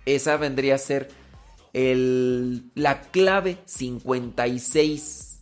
Esa 0.05 0.37
vendría 0.37 0.75
a 0.75 0.79
ser 0.79 1.09
el, 1.73 2.71
la 2.75 3.01
clave 3.01 3.57
56 3.65 5.39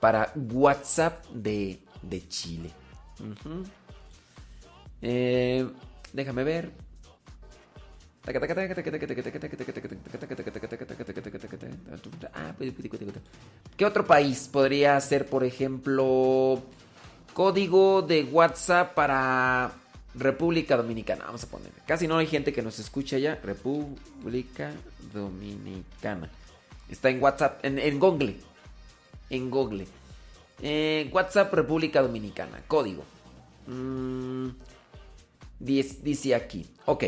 para 0.00 0.32
WhatsApp 0.34 1.24
de, 1.26 1.80
de 2.02 2.28
Chile. 2.28 2.70
Eh, 5.02 5.68
déjame 6.12 6.44
ver. 6.44 6.72
¿Qué 13.76 13.86
otro 13.86 14.04
país 14.04 14.48
podría 14.50 15.00
ser, 15.00 15.26
por 15.26 15.44
ejemplo, 15.44 16.60
código 17.36 18.00
de 18.00 18.24
WhatsApp 18.24 18.94
para 18.94 19.70
República 20.14 20.74
Dominicana? 20.74 21.26
Vamos 21.26 21.44
a 21.44 21.50
poner. 21.50 21.70
Casi 21.86 22.08
no 22.08 22.16
hay 22.16 22.26
gente 22.26 22.50
que 22.50 22.62
nos 22.62 22.78
escucha 22.78 23.18
ya. 23.18 23.34
República 23.34 24.72
Dominicana. 25.12 26.30
Está 26.88 27.10
en 27.10 27.22
WhatsApp, 27.22 27.62
en, 27.62 27.78
en 27.78 28.00
Google. 28.00 28.36
En 29.28 29.50
Google. 29.50 29.86
Eh, 30.62 31.10
WhatsApp 31.12 31.52
República 31.52 32.00
Dominicana. 32.00 32.62
Código. 32.66 33.04
Mm, 33.66 34.48
dice, 35.58 35.98
dice 36.02 36.34
aquí. 36.34 36.66
Ok. 36.86 37.04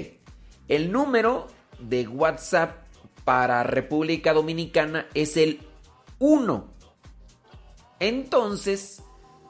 El 0.68 0.92
número 0.92 1.46
de 1.78 2.06
WhatsApp 2.06 2.84
para 3.24 3.62
República 3.62 4.34
Dominicana 4.34 5.06
es 5.14 5.38
el 5.38 5.60
1. 6.18 6.66
Entonces 7.98 9.02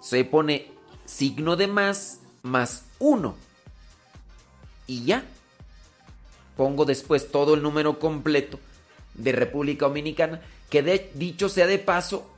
se 0.09 0.25
pone 0.25 0.69
signo 1.05 1.57
de 1.57 1.67
más 1.67 2.21
más 2.43 2.85
1. 2.99 3.35
Y 4.87 5.05
ya. 5.05 5.23
Pongo 6.57 6.87
después 6.87 7.31
todo 7.31 7.55
el 7.55 7.63
número 7.63 7.99
completo 7.99 8.59
de 9.13 9.33
República 9.33 9.87
Dominicana. 9.87 10.41
Que 10.71 10.83
de, 10.83 11.11
dicho 11.15 11.51
sea 11.51 11.67
de 11.67 11.79
paso, 11.79 12.31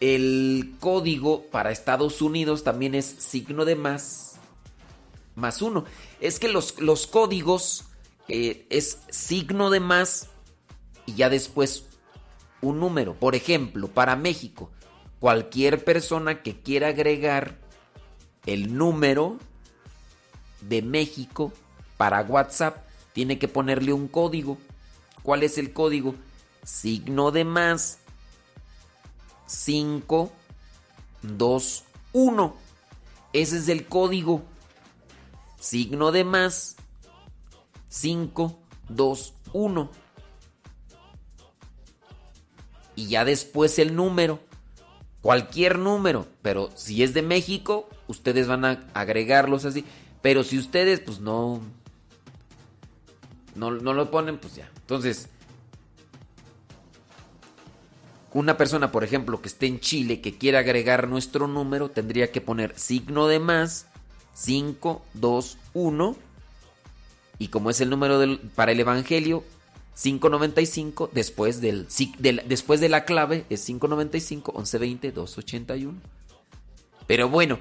el 0.00 0.74
código 0.80 1.44
para 1.52 1.70
Estados 1.70 2.20
Unidos 2.20 2.64
también 2.64 2.96
es 2.96 3.06
signo 3.06 3.64
de 3.64 3.76
más 3.76 4.34
más 5.36 5.62
1. 5.62 5.84
Es 6.20 6.40
que 6.40 6.48
los, 6.48 6.80
los 6.80 7.06
códigos 7.06 7.84
eh, 8.26 8.66
es 8.70 8.98
signo 9.08 9.70
de 9.70 9.78
más 9.78 10.30
y 11.06 11.14
ya 11.14 11.30
después 11.30 11.84
un 12.60 12.80
número. 12.80 13.14
Por 13.14 13.36
ejemplo, 13.36 13.86
para 13.86 14.16
México, 14.16 14.68
cualquier 15.22 15.84
persona 15.84 16.42
que 16.42 16.62
quiera 16.62 16.88
agregar 16.88 17.56
el 18.44 18.76
número 18.76 19.38
de 20.62 20.82
México 20.82 21.52
para 21.96 22.22
WhatsApp 22.22 22.84
tiene 23.12 23.38
que 23.38 23.46
ponerle 23.46 23.92
un 23.92 24.08
código. 24.08 24.58
¿Cuál 25.22 25.44
es 25.44 25.58
el 25.58 25.72
código? 25.72 26.16
Signo 26.64 27.30
de 27.30 27.44
más 27.44 28.00
5 29.46 30.32
2 31.22 31.84
1. 32.14 32.56
Ese 33.32 33.58
es 33.58 33.68
el 33.68 33.86
código. 33.86 34.42
Signo 35.60 36.10
de 36.10 36.24
más 36.24 36.74
5 37.90 38.58
2 38.88 39.34
1. 39.52 39.90
Y 42.96 43.06
ya 43.06 43.24
después 43.24 43.78
el 43.78 43.94
número. 43.94 44.50
Cualquier 45.22 45.78
número. 45.78 46.26
Pero 46.42 46.70
si 46.74 47.02
es 47.02 47.14
de 47.14 47.22
México, 47.22 47.88
ustedes 48.08 48.48
van 48.48 48.64
a 48.64 48.84
agregarlos 48.92 49.64
así. 49.64 49.84
Pero 50.20 50.44
si 50.44 50.58
ustedes, 50.58 51.00
pues 51.00 51.20
no. 51.20 51.60
No, 53.54 53.70
no 53.70 53.94
lo 53.94 54.10
ponen, 54.10 54.38
pues 54.38 54.56
ya. 54.56 54.70
Entonces, 54.76 55.28
una 58.34 58.56
persona, 58.56 58.90
por 58.90 59.04
ejemplo, 59.04 59.42
que 59.42 59.48
esté 59.48 59.66
en 59.66 59.80
Chile, 59.80 60.20
que 60.20 60.38
quiera 60.38 60.60
agregar 60.60 61.08
nuestro 61.08 61.46
número, 61.46 61.90
tendría 61.90 62.32
que 62.32 62.40
poner 62.40 62.78
signo 62.78 63.26
de 63.26 63.38
más 63.38 63.86
5, 64.34 65.04
2, 65.14 65.58
1. 65.74 66.16
Y 67.38 67.48
como 67.48 67.70
es 67.70 67.80
el 67.80 67.90
número 67.90 68.18
del, 68.18 68.38
para 68.38 68.72
el 68.72 68.80
Evangelio, 68.80 69.44
595, 69.94 71.10
después, 71.12 71.60
del, 71.60 71.86
después 72.46 72.80
de 72.80 72.88
la 72.88 73.04
clave 73.04 73.44
es 73.50 73.64
595, 73.66 74.52
1120, 74.52 75.12
281. 75.12 76.00
Pero 77.06 77.28
bueno, 77.28 77.58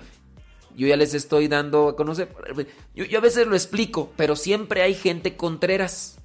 yo 0.76 0.88
ya 0.88 0.96
les 0.96 1.14
estoy 1.14 1.48
dando 1.48 1.90
a 1.90 1.96
conocer. 1.96 2.34
Yo, 2.96 3.18
a 3.18 3.22
veces 3.22 3.48
lo 3.48 3.56
explico, 3.56 4.12
pero 4.16 4.36
siempre 4.36 4.82
hay 4.82 4.96
gente 4.96 5.36
contreras. 5.36 6.18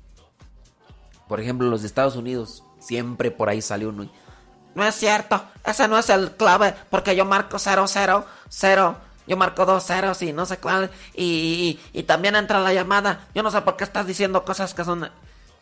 Por 1.29 1.41
ejemplo, 1.41 1.69
los 1.69 1.83
de 1.83 1.89
Estados 1.89 2.15
Unidos, 2.15 2.63
siempre 2.79 3.33
por 3.33 3.49
ahí 3.49 3.61
sale 3.61 3.87
uno. 3.87 4.09
No 4.77 4.85
es 4.85 4.95
cierto, 4.95 5.43
ese 5.65 5.89
no 5.89 5.99
es 5.99 6.09
el 6.11 6.33
clave, 6.33 6.75
porque 6.91 7.17
yo 7.17 7.25
marco 7.25 7.59
000, 7.59 7.87
0, 8.49 8.97
yo 9.27 9.37
marco 9.37 9.65
dos 9.65 9.85
ceros 9.87 10.23
y 10.23 10.33
no 10.33 10.47
sé 10.47 10.59
cuál, 10.59 10.91
y, 11.15 11.81
y 11.93 12.03
también 12.05 12.37
entra 12.37 12.61
la 12.61 12.73
llamada. 12.73 13.27
Yo 13.35 13.43
no 13.43 13.51
sé 13.51 13.63
por 13.63 13.77
qué 13.77 13.85
estás 13.85 14.07
diciendo 14.07 14.45
cosas 14.45 14.73
que 14.73 14.85
son... 14.85 15.11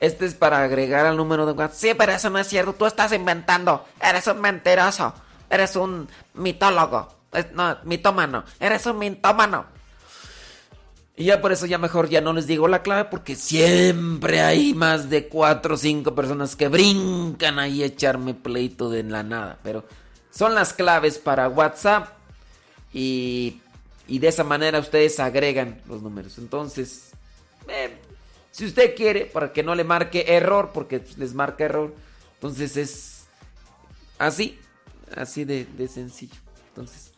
Este 0.05 0.27
es 0.27 0.35
para 0.35 0.63
agregar 0.63 1.07
al 1.07 1.17
número 1.17 1.47
de 1.47 1.53
WhatsApp. 1.53 1.79
Sí, 1.79 1.95
pero 1.97 2.13
eso 2.13 2.31
no 2.31 2.39
es 2.39 2.47
cierto, 2.49 2.73
tú 2.75 2.87
estás 2.87 3.13
inventando, 3.13 3.85
eres 4.03 4.27
un 4.27 4.41
mentiroso, 4.41 5.15
eres 5.51 5.77
un 5.77 6.09
mitólogo, 6.35 7.15
Es- 7.33 7.53
no, 7.53 7.77
mitómano, 7.85 8.45
eres 8.61 8.85
un 8.87 8.99
mitómano. 8.99 9.67
Y 11.17 11.27
ya 11.27 11.41
por 11.41 11.53
eso 11.53 11.67
ya 11.67 11.79
mejor 11.79 12.09
ya 12.09 12.21
no 12.21 12.33
les 12.33 12.47
digo 12.49 12.67
la 12.67 12.83
clave 12.83 13.05
porque 13.05 13.37
siempre 13.37 14.41
hay 14.43 14.75
más 14.75 15.09
de 15.11 15.29
cuatro 15.29 15.75
o 15.75 15.79
cinco 15.79 16.13
personas 16.15 16.57
que 16.57 16.67
brincan 16.69 17.59
ahí 17.61 17.83
a 17.83 17.87
echarme 17.87 18.35
pleito 18.35 18.91
de 18.91 19.05
la 19.05 19.23
nada. 19.23 19.59
Pero 19.63 19.85
son 20.31 20.55
las 20.57 20.73
claves 20.75 21.19
para 21.19 21.49
WhatsApp 21.49 22.09
y, 22.93 23.61
y 24.09 24.19
de 24.19 24.27
esa 24.29 24.43
manera 24.43 24.81
ustedes 24.81 25.21
agregan 25.21 25.81
los 25.89 26.03
números. 26.03 26.37
Entonces, 26.39 27.11
eh, 27.69 27.97
si 28.55 28.67
usted 28.67 28.95
quiere, 28.95 29.27
para 29.27 29.53
que 29.53 29.65
no 29.65 29.75
le 29.75 29.83
marque 29.83 30.25
error, 30.29 30.71
porque 30.73 31.03
les 31.17 31.35
marca 31.35 31.65
error, 31.65 31.93
entonces 32.35 32.77
es 32.77 33.25
así, 34.19 34.61
así 35.17 35.45
de, 35.45 35.65
de 35.65 35.89
sencillo. 35.89 36.37
Entonces, 36.69 37.11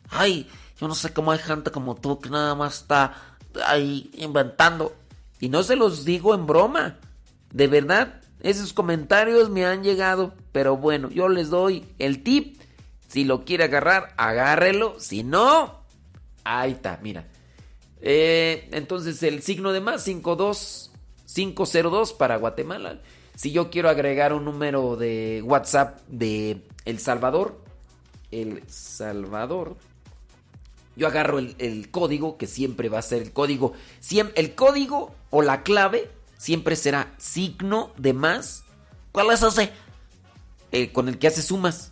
Ay, 0.10 0.50
yo 0.80 0.88
no 0.88 0.95
sé 0.95 1.14
cómo 1.14 1.32
hay 1.32 1.39
gente 1.39 1.72
como 1.72 1.95
tú 1.95 2.20
que 2.20 2.30
nada 2.30 2.56
más 2.56 2.82
está 2.82 3.14
ahí 3.66 4.10
inventando. 4.16 4.95
Y 5.39 5.50
no 5.50 5.64
se 5.64 5.76
los 5.76 6.06
digo 6.06 6.34
en 6.34 6.48
broma. 6.48 6.98
De 7.52 7.68
verdad, 7.68 8.22
esos 8.41 8.73
comentarios 8.73 9.49
me 9.49 9.65
han 9.65 9.83
llegado. 9.83 10.33
Pero 10.51 10.77
bueno, 10.77 11.09
yo 11.09 11.27
les 11.29 11.49
doy 11.49 11.85
el 11.99 12.23
tip 12.23 12.59
Si 13.07 13.23
lo 13.23 13.45
quiere 13.45 13.63
agarrar, 13.65 14.13
agárrelo. 14.17 14.99
Si 14.99 15.23
no, 15.23 15.81
ahí 16.43 16.71
está, 16.73 16.99
mira. 17.01 17.25
Eh, 18.01 18.67
entonces 18.73 19.23
el 19.23 19.41
signo 19.41 19.71
de 19.71 19.81
más 19.81 20.03
52 20.03 20.91
502 21.33 22.13
para 22.13 22.38
Guatemala. 22.38 22.99
Si 23.35 23.51
yo 23.51 23.69
quiero 23.69 23.89
agregar 23.89 24.33
un 24.33 24.45
número 24.45 24.95
de 24.95 25.41
WhatsApp 25.45 25.99
de 26.07 26.61
El 26.85 26.99
Salvador, 26.99 27.61
El 28.31 28.63
Salvador, 28.67 29.77
yo 30.95 31.05
agarro 31.07 31.38
el, 31.39 31.55
el 31.59 31.91
código 31.91 32.38
que 32.38 32.47
siempre 32.47 32.89
va 32.89 32.99
a 32.99 33.03
ser 33.03 33.21
el 33.21 33.31
código. 33.33 33.73
Siem- 34.01 34.31
el 34.35 34.55
código 34.55 35.13
o 35.29 35.41
la 35.43 35.61
clave 35.63 36.09
siempre 36.38 36.75
será 36.75 37.13
signo 37.17 37.91
de 37.97 38.13
más. 38.13 38.63
¿Cuál 39.11 39.31
es 39.31 39.41
ese? 39.43 39.71
eh, 40.71 40.91
con 40.91 41.07
el 41.07 41.17
que 41.17 41.27
hace 41.27 41.41
sumas. 41.41 41.91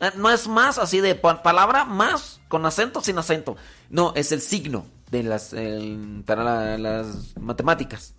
Eh, 0.00 0.10
¿No 0.16 0.30
es 0.30 0.48
más 0.48 0.78
así 0.78 1.00
de 1.00 1.14
pa- 1.14 1.42
palabra? 1.42 1.84
¿Más? 1.84 2.40
¿Con 2.48 2.64
acento 2.64 3.02
sin 3.02 3.18
acento? 3.18 3.56
No, 3.90 4.12
es 4.16 4.32
el 4.32 4.40
signo 4.40 4.86
de 5.10 5.22
las 5.22 5.54
para 6.24 6.42
la- 6.44 6.78
las 6.78 7.36
matemáticas. 7.38 8.14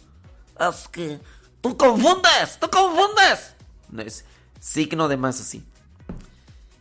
Es 0.59 0.87
que... 0.89 1.19
¡Tú 1.59 1.75
confundes! 1.77 2.57
¡Tú 2.59 2.69
confundes! 2.69 3.55
No, 3.89 4.01
es 4.03 4.25
signo 4.59 5.07
de 5.07 5.17
más 5.17 5.39
así. 5.41 5.63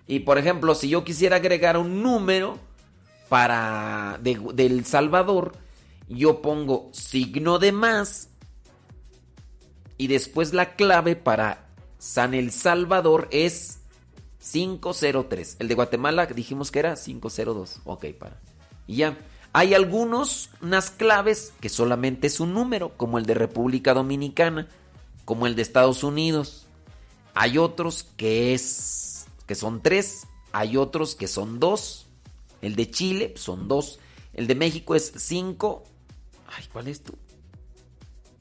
Y 0.07 0.21
por 0.21 0.37
ejemplo, 0.39 0.75
si 0.75 0.89
yo 0.89 1.03
quisiera 1.05 1.37
agregar 1.37 1.77
un 1.79 2.03
número 2.03 2.59
para 3.29 4.19
de, 4.21 4.39
del 4.55 4.85
Salvador, 4.85 5.53
yo 6.17 6.43
pongo 6.43 6.91
signo 6.93 7.59
de 7.59 7.73
más 7.73 8.29
y 9.97 10.07
después 10.07 10.53
la 10.53 10.77
clave 10.77 11.15
para 11.15 11.69
San 11.99 12.35
El 12.35 12.51
Salvador 12.53 13.29
es 13.31 13.81
503. 14.51 15.57
El 15.59 15.69
de 15.69 15.75
Guatemala 15.75 16.27
dijimos 16.27 16.71
que 16.71 16.79
era 16.79 16.95
502. 16.95 17.81
Ok, 17.85 18.07
para. 18.19 18.41
Y 18.87 18.97
ya. 18.97 19.19
Hay 19.53 19.75
algunos, 19.75 20.51
unas 20.63 20.91
claves 20.91 21.53
que 21.61 21.69
solamente 21.69 22.29
es 22.29 22.39
un 22.39 22.55
número, 22.55 22.97
como 22.97 23.19
el 23.19 23.27
de 23.27 23.35
República 23.35 23.95
Dominicana, 23.95 24.69
como 25.25 25.47
el 25.47 25.57
de 25.57 25.63
Estados 25.63 26.05
Unidos. 26.05 26.67
Hay 27.35 27.59
otros 27.59 28.05
que 28.17 28.55
es 28.55 29.27
que 29.47 29.55
son 29.57 29.83
tres, 29.83 30.29
hay 30.53 30.77
otros 30.77 31.15
que 31.15 31.29
son 31.29 31.59
dos. 31.61 32.07
El 32.63 32.77
de 32.77 32.91
Chile 32.91 33.31
pues, 33.31 33.43
son 33.43 33.69
dos. 33.69 33.99
El 34.33 34.47
de 34.47 34.55
México 34.55 34.95
es 34.95 35.13
cinco. 35.17 35.85
Ay, 36.57 36.65
¿cuál 36.73 36.89
es 36.89 37.03
tú? 37.03 37.17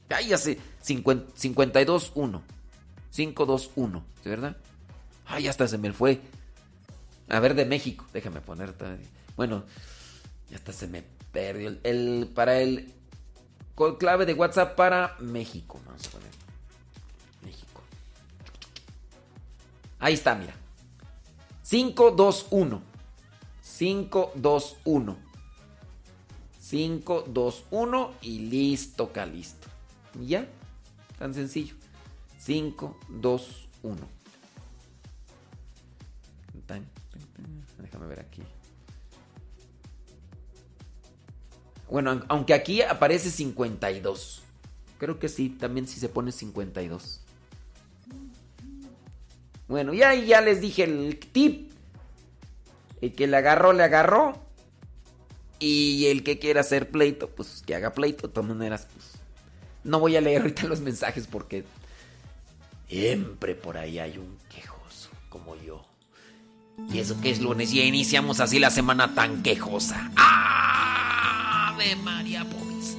Ay, 0.08 0.28
ya 0.28 0.38
sé. 0.38 0.58
50 0.82 1.32
52 1.36 2.12
1. 2.14 2.42
5 3.10 3.46
2 3.46 3.70
1, 3.76 4.04
¿de 4.24 4.30
verdad? 4.30 4.56
Ay, 5.26 5.46
hasta 5.48 5.66
se 5.68 5.78
me 5.78 5.92
fue. 5.92 6.20
A 7.28 7.38
ver, 7.40 7.54
de 7.54 7.64
México. 7.64 8.04
Déjame 8.12 8.40
poner. 8.40 8.72
todavía. 8.72 9.06
Bueno, 9.36 9.64
ya 10.50 10.56
hasta 10.56 10.72
se 10.72 10.86
me 10.88 11.04
perdió. 11.32 11.68
El, 11.68 11.80
el- 11.84 12.28
para 12.34 12.58
el 12.60 12.92
clave 13.98 14.26
de 14.26 14.34
WhatsApp 14.34 14.74
para 14.76 15.16
México. 15.20 15.80
Vamos 15.86 16.06
a 16.06 16.10
poner. 16.10 16.28
México. 17.44 17.82
Ahí 20.00 20.14
está, 20.14 20.34
mira. 20.34 20.54
521. 21.68 22.82
521. 23.78 25.16
521 26.70 28.12
y 28.22 28.38
listo, 28.40 29.10
listo. 29.32 29.66
Y 30.20 30.26
ya. 30.28 30.46
Tan 31.18 31.34
sencillo. 31.34 31.74
5, 32.38 32.96
2, 33.08 33.68
1. 33.82 33.96
Déjame 37.78 38.06
ver 38.06 38.20
aquí. 38.20 38.42
Bueno, 41.90 42.12
aun- 42.12 42.24
aunque 42.28 42.54
aquí 42.54 42.82
aparece 42.82 43.30
52. 43.30 44.42
Creo 44.98 45.18
que 45.18 45.28
sí, 45.28 45.48
también 45.50 45.88
sí 45.88 45.98
se 45.98 46.08
pone 46.08 46.30
52. 46.30 47.20
Bueno, 49.66 49.92
ya, 49.92 50.14
ya 50.14 50.40
les 50.40 50.60
dije 50.60 50.84
el 50.84 51.18
tip. 51.18 51.72
El 53.00 53.12
que 53.14 53.26
le 53.26 53.36
agarró, 53.36 53.72
le 53.72 53.82
agarró. 53.82 54.38
Y 55.60 56.06
el 56.06 56.24
que 56.24 56.38
quiera 56.38 56.62
hacer 56.62 56.90
pleito, 56.90 57.28
pues 57.28 57.62
que 57.66 57.74
haga 57.74 57.92
pleito. 57.92 58.26
De 58.26 58.32
todas 58.32 58.48
maneras, 58.48 58.88
pues. 58.92 59.20
No 59.84 60.00
voy 60.00 60.16
a 60.16 60.20
leer 60.20 60.42
ahorita 60.42 60.64
los 60.64 60.80
mensajes 60.80 61.26
porque 61.26 61.64
siempre 62.88 63.54
por 63.54 63.78
ahí 63.78 63.98
hay 63.98 64.18
un 64.18 64.36
quejoso 64.54 65.10
como 65.28 65.56
yo. 65.56 65.84
Y 66.92 66.98
eso 66.98 67.20
que 67.20 67.30
es 67.30 67.40
lunes, 67.40 67.72
ya 67.72 67.82
iniciamos 67.82 68.40
así 68.40 68.58
la 68.58 68.70
semana 68.70 69.14
tan 69.14 69.42
quejosa. 69.42 70.10
¡Ave 70.16 71.96
María 71.96 72.44
Pobres! 72.44 72.96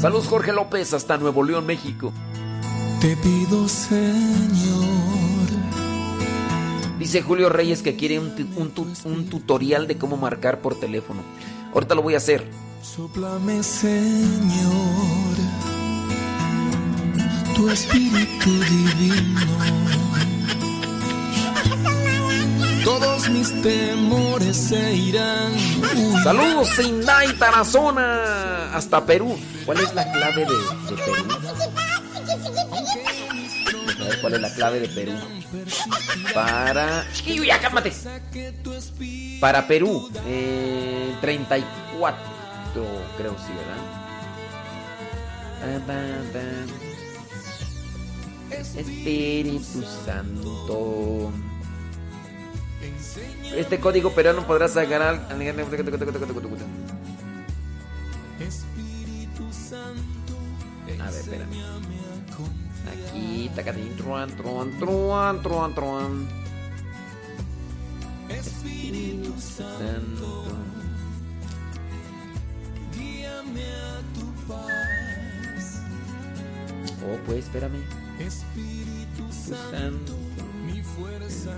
Saludos 0.00 0.26
Jorge 0.26 0.52
López 0.52 0.92
hasta 0.92 1.16
Nuevo 1.16 1.42
León, 1.42 1.66
México. 1.66 2.12
Te 3.00 3.16
pido, 3.16 3.68
Señor, 3.68 5.15
Dice 7.06 7.22
Julio 7.22 7.48
Reyes 7.50 7.82
que 7.82 7.94
quiere 7.94 8.18
un, 8.18 8.32
un 8.56 8.70
tu- 8.72 8.92
un 9.04 9.26
tutorial 9.30 9.86
de 9.86 9.96
cómo 9.96 10.16
marcar 10.16 10.58
por 10.60 10.74
teléfono. 10.80 11.22
Ahorita 11.72 11.94
lo 11.94 12.02
voy 12.02 12.14
a 12.14 12.16
hacer. 12.16 12.50
soplame, 12.82 13.62
Señor, 13.62 15.36
tu 17.54 17.70
espíritu 17.70 18.50
divino. 18.50 19.40
Todos 22.82 23.28
mis 23.28 23.62
temores 23.62 24.56
se 24.56 24.94
irán. 24.96 25.52
Saludos 26.24 26.70
Sindai 26.70 27.32
Tarazona 27.38 28.74
hasta 28.74 29.06
Perú. 29.06 29.38
¿Cuál 29.64 29.78
es 29.78 29.94
la 29.94 30.10
clave 30.10 30.44
de, 30.44 30.46
de 30.96 31.02
Perú? 31.04 31.24
A 34.06 34.08
ver 34.08 34.20
cuál 34.20 34.34
es 34.34 34.40
la 34.40 34.54
clave 34.54 34.78
de 34.80 34.88
Perú. 34.88 35.12
Para. 36.32 37.04
Chiquillo, 37.12 37.42
ya 37.42 37.58
cálmate. 37.60 37.92
Para 39.40 39.66
Perú, 39.66 40.08
eh, 40.26 41.14
34, 41.20 42.22
creo 43.16 43.36
sí, 43.36 43.52
¿verdad? 43.52 43.76
Espíritu 48.76 49.82
Santo. 50.04 51.32
Este 53.56 53.80
código 53.80 54.12
peruano 54.12 54.46
podrás 54.46 54.76
agarrar. 54.76 55.26
A 61.00 61.10
ver, 61.10 61.20
espérame. 61.20 61.75
Aquí, 63.16 63.50
tacatín, 63.56 63.96
truan, 63.96 64.28
truan, 64.36 64.70
truan, 64.78 65.42
truan, 65.42 65.74
truan. 65.74 66.28
Espíritu 68.28 69.32
Santo. 69.40 70.44
Oh, 77.08 77.18
pues, 77.24 77.46
espérame. 77.46 77.80
Espíritu 78.18 79.24
Santo. 79.32 80.12
Mi 80.66 80.82
fuerza 80.82 81.56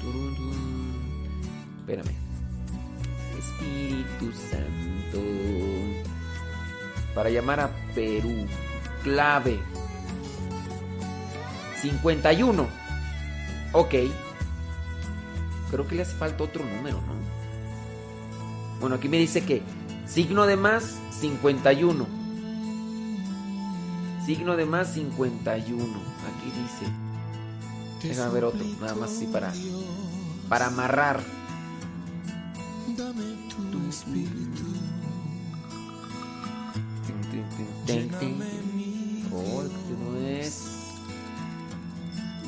Turun, 0.00 0.34
turun. 0.34 0.98
Espérame. 1.78 2.16
Espíritu 3.38 4.32
Santo. 4.50 6.12
Para 7.14 7.30
llamar 7.30 7.60
a 7.60 7.70
Perú. 7.94 8.46
Clave. 9.02 9.60
51. 11.80 12.68
Ok. 13.72 13.94
Creo 15.70 15.88
que 15.88 15.94
le 15.94 16.02
hace 16.02 16.14
falta 16.14 16.44
otro 16.44 16.64
número, 16.64 16.98
¿no? 16.98 17.14
Bueno, 18.80 18.96
aquí 18.96 19.08
me 19.08 19.18
dice 19.18 19.44
que 19.44 19.62
signo 20.06 20.46
de 20.46 20.56
más 20.56 20.98
51. 21.20 22.06
Signo 24.26 24.56
de 24.56 24.66
más 24.66 24.92
51. 24.94 25.84
Aquí 25.84 26.52
dice. 26.60 26.92
Déjame 28.02 28.34
ver 28.34 28.44
otro, 28.44 28.64
nada 28.80 28.94
más 28.94 29.12
así 29.12 29.26
para 29.26 29.52
para 30.48 30.66
amarrar. 30.66 31.22
Dame 32.96 33.48
tu 33.70 33.88
espíritu. 33.88 34.61
Tin, 37.32 37.44
tin, 37.56 37.66
tin, 37.86 38.08
tin, 38.20 38.38
tin. 38.38 39.28
Oh, 39.32 39.62
este 39.62 39.94
no 39.98 40.18
es. 40.18 40.62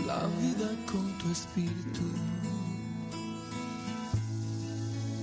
La 0.07 0.27
vida 0.27 0.69
con 0.93 1.11
tu 1.17 1.33
espíritu. 1.33 2.03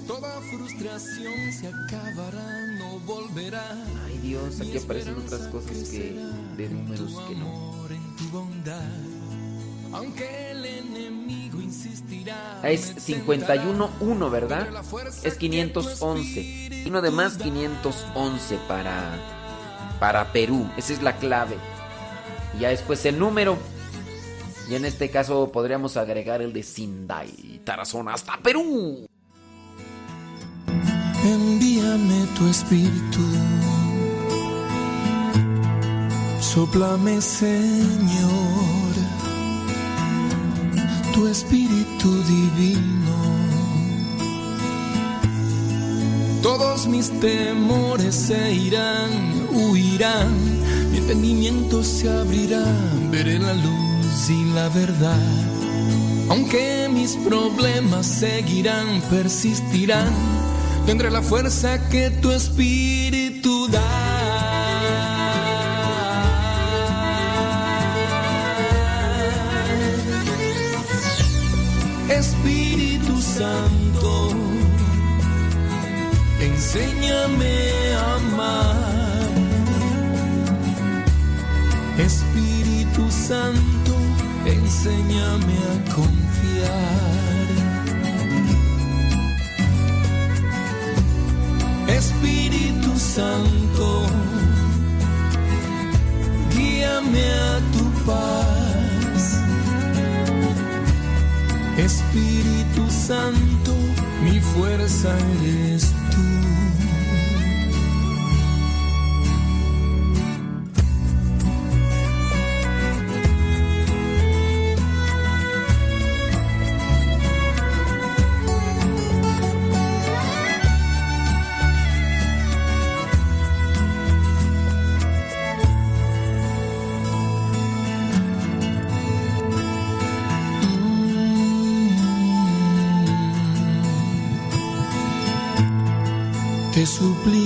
Toda 0.08 0.42
frustración 0.42 1.54
se 1.54 1.68
acabará, 1.68 2.66
no 2.80 3.00
volverá. 3.02 3.64
Ay 4.08 4.18
Dios, 4.24 4.60
aquí 4.60 4.80
aparecen 4.80 5.16
otras 5.16 5.48
cosas 5.50 5.90
que 5.90 6.20
de 6.58 6.70
números 6.70 7.22
que 7.28 7.36
no. 7.36 7.72
Aunque 9.94 10.52
el 10.52 10.66
enemigo 10.66 11.62
insistirá. 11.62 12.62
Es 12.64 12.96
51-1, 13.08 14.32
¿verdad? 14.32 14.68
Es 15.24 15.36
511. 15.36 16.42
Y 16.42 16.88
uno 16.88 17.02
de 17.02 17.12
más 17.12 17.38
511 17.38 18.58
para, 18.68 19.41
para 20.02 20.34
Perú. 20.34 20.68
Esa 20.78 20.94
es 20.94 21.04
la 21.04 21.16
clave. 21.18 21.58
Y 22.58 22.62
ya 22.62 22.70
después 22.70 23.06
el 23.06 23.20
número. 23.20 23.56
Y 24.68 24.74
en 24.74 24.84
este 24.84 25.12
caso 25.12 25.52
podríamos 25.52 25.96
agregar 25.96 26.42
el 26.42 26.54
de 26.54 26.64
Sindai, 26.64 27.62
Tarazona, 27.64 28.16
hasta 28.16 28.36
Perú. 28.38 29.06
Envíame 31.24 32.26
tu 32.36 32.48
espíritu. 32.48 33.20
Soplame, 36.40 37.22
Señor, 37.22 38.96
tu 41.14 41.28
espíritu 41.28 42.24
divino. 42.24 43.01
Todos 46.42 46.88
mis 46.88 47.12
temores 47.20 48.16
se 48.16 48.54
irán, 48.54 49.48
huirán, 49.52 50.34
mi 50.92 50.98
entendimiento 50.98 51.84
se 51.84 52.10
abrirá, 52.10 52.66
veré 53.12 53.38
la 53.38 53.54
luz 53.54 54.30
y 54.30 54.46
la 54.54 54.70
verdad. 54.70 55.20
Aunque 56.30 56.90
mis 56.92 57.16
problemas 57.18 58.06
seguirán, 58.08 59.02
persistirán, 59.10 60.12
tendré 60.86 61.12
la 61.12 61.22
fuerza 61.22 61.90
que 61.90 62.10
tu 62.10 62.32
espíritu 62.32 63.68
da. 63.68 64.32
Espíritu 72.10 73.22
Santo, 73.22 73.91
enséñame 76.42 77.94
a 77.96 78.16
amar. 78.16 79.30
Espíritu 81.98 83.10
Santo, 83.12 83.96
enséñame 84.46 85.58
a 85.72 85.94
confiar. 85.94 87.48
Espíritu 91.88 92.98
Santo, 92.98 94.06
guíame 96.56 97.26
a 97.34 97.60
tu 97.74 97.84
paz. 98.06 98.71
Espíritu 101.84 102.88
Santo, 102.90 103.74
mi 104.24 104.40
fuerza 104.40 105.18
eres 105.42 105.94
tú. 106.12 106.71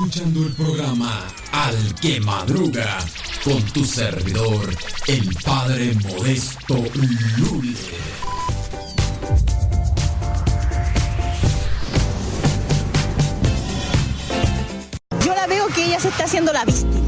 escuchando 0.00 0.46
el 0.46 0.52
programa 0.54 1.26
Al 1.52 1.94
que 1.96 2.22
Madruga 2.22 2.98
con 3.44 3.62
tu 3.64 3.84
servidor, 3.84 4.74
el 5.06 5.36
Padre 5.44 5.94
Modesto 5.94 6.76
Lule. 7.36 7.74
Yo 15.22 15.34
la 15.34 15.46
veo 15.46 15.66
que 15.68 15.84
ella 15.84 16.00
se 16.00 16.08
está 16.08 16.24
haciendo 16.24 16.50
la 16.54 16.64
víctima. 16.64 16.99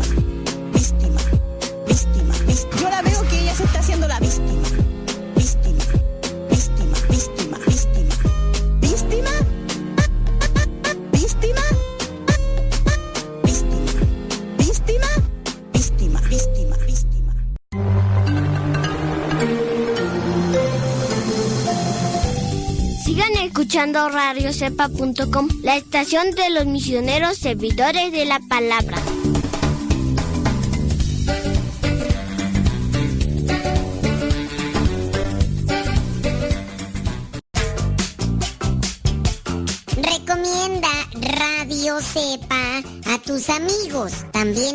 escuchando 23.93 24.09
radiocepa.com, 24.09 25.49
la 25.63 25.77
estación 25.77 26.31
de 26.31 26.51
los 26.51 26.67
misioneros 26.67 27.37
servidores 27.37 28.11
de 28.11 28.25
la 28.25 28.41
palabra. 28.49 28.97
Recomienda 39.97 40.89
Radio 41.37 42.01
Cepa 42.01 42.83
a 43.07 43.19
tus 43.19 43.51
amigos 43.51 44.13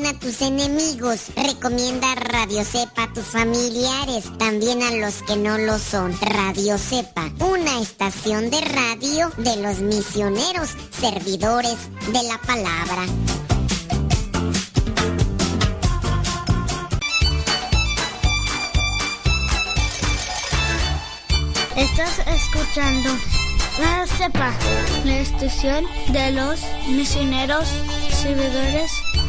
a 0.08 0.14
tus 0.14 0.42
enemigos. 0.42 1.28
Recomienda 1.36 2.16
Radio 2.16 2.64
Cepa 2.64 3.04
a 3.04 3.14
tus 3.14 3.26
familiares, 3.26 4.26
también 4.38 4.82
a 4.82 4.92
los 4.92 5.22
que 5.24 5.36
no 5.36 5.58
lo 5.58 5.78
son. 5.78 6.18
Radio 6.22 6.78
Cepa, 6.78 7.30
una 7.40 7.82
estación 7.82 8.50
de 8.50 8.62
radio 8.62 9.30
de 9.38 9.58
los 9.58 9.80
misioneros, 9.80 10.70
servidores 10.92 11.76
de 12.08 12.24
la 12.24 12.40
palabra. 12.42 13.06
Estás 21.76 22.20
escuchando 22.20 23.10
Radio 23.78 24.08
Cepa, 24.18 24.54
la 25.04 25.20
estación 25.20 25.86
de 26.14 26.32
los 26.32 26.62
misioneros 26.88 27.68
servidores 28.22 28.92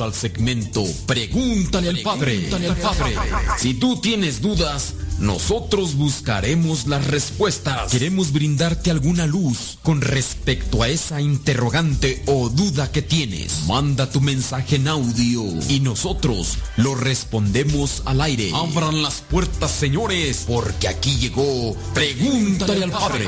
Al 0.00 0.12
segmento 0.12 0.84
Pregúntale 1.06 1.88
al 1.88 2.00
Padre. 2.00 2.32
Pregúntale 2.32 2.68
al 2.68 2.76
Padre. 2.76 3.16
Si 3.58 3.72
tú 3.74 3.98
tienes 4.00 4.42
dudas, 4.42 4.92
nosotros 5.18 5.94
buscaremos 5.94 6.86
las 6.86 7.06
respuestas. 7.06 7.90
Queremos 7.90 8.32
brindarte 8.32 8.90
alguna 8.90 9.26
luz 9.26 9.78
con 9.82 10.02
respecto 10.02 10.82
a 10.82 10.88
esa 10.88 11.22
interrogante 11.22 12.22
o 12.26 12.50
duda 12.50 12.92
que 12.92 13.00
tienes. 13.00 13.62
Manda 13.66 14.10
tu 14.10 14.20
mensaje 14.20 14.76
en 14.76 14.88
audio 14.88 15.42
y 15.68 15.80
nosotros 15.80 16.58
lo 16.76 16.94
respondemos 16.94 18.02
al 18.04 18.20
aire. 18.20 18.50
Abran 18.54 19.02
las 19.02 19.22
puertas, 19.22 19.70
señores, 19.70 20.44
porque 20.46 20.88
aquí 20.88 21.16
llegó 21.16 21.74
Pregúntale 21.94 22.84
al 22.84 22.90
Padre. 22.90 23.26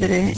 Padre, 0.00 0.32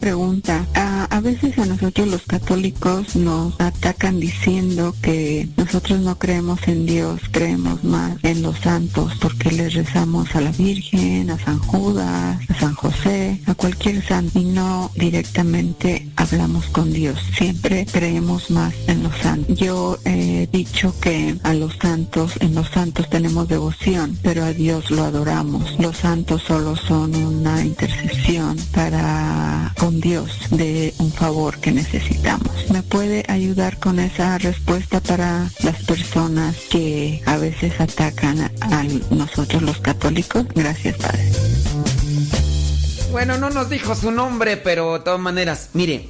pregunta. 0.00 0.66
A, 0.74 1.20
veces 1.20 1.58
a 1.58 1.66
nosotros 1.66 2.08
los 2.08 2.22
católicos 2.22 3.14
nos 3.14 3.60
atacan 3.60 4.18
diciendo 4.18 4.94
que 5.02 5.46
nosotros 5.56 6.00
no 6.00 6.18
creemos 6.18 6.66
en 6.66 6.86
Dios, 6.86 7.20
creemos 7.30 7.84
más 7.84 8.16
en 8.22 8.40
los 8.40 8.58
santos, 8.58 9.12
porque 9.20 9.52
les 9.52 9.74
rezamos 9.74 10.34
a 10.34 10.40
la 10.40 10.50
Virgen, 10.52 11.30
a 11.30 11.38
San 11.38 11.58
Judas, 11.58 12.40
a 12.48 12.54
San 12.58 12.74
José, 12.74 13.40
a 13.46 13.54
cualquier 13.54 14.02
santo, 14.02 14.38
y 14.38 14.44
no 14.44 14.90
directamente 14.96 16.08
hablamos 16.16 16.66
con 16.66 16.90
Dios. 16.90 17.20
Siempre 17.36 17.86
creemos 17.90 18.50
más 18.50 18.74
en 18.86 19.02
los 19.02 19.14
santos. 19.18 19.58
Yo 19.58 19.98
he 20.06 20.48
dicho 20.50 20.98
que 21.00 21.36
a 21.42 21.52
los 21.52 21.76
santos, 21.76 22.32
en 22.40 22.54
los 22.54 22.68
santos 22.70 23.10
tenemos 23.10 23.46
devoción, 23.46 24.18
pero 24.22 24.44
a 24.44 24.52
Dios 24.54 24.90
lo 24.90 25.04
adoramos. 25.04 25.78
Los 25.78 25.98
santos 25.98 26.42
solo 26.46 26.76
son 26.76 27.14
una 27.14 27.62
intercesión 27.62 28.56
para 28.72 29.74
con 29.90 30.00
Dios 30.00 30.30
de 30.50 30.94
un 30.98 31.10
favor 31.10 31.58
que 31.58 31.72
necesitamos. 31.72 32.70
¿Me 32.70 32.80
puede 32.80 33.24
ayudar 33.26 33.80
con 33.80 33.98
esa 33.98 34.38
respuesta 34.38 35.00
para 35.00 35.50
las 35.64 35.82
personas 35.82 36.54
que 36.70 37.20
a 37.26 37.36
veces 37.38 37.80
atacan 37.80 38.40
a, 38.60 38.84
nosotros 39.10 39.62
los 39.62 39.80
católicos? 39.80 40.46
Gracias, 40.54 40.96
Padre. 40.96 41.32
Bueno, 43.10 43.36
no 43.38 43.50
nos 43.50 43.68
dijo 43.68 43.96
su 43.96 44.12
nombre, 44.12 44.56
pero 44.58 44.92
de 44.92 45.00
todas 45.00 45.18
maneras, 45.18 45.70
mire, 45.72 46.08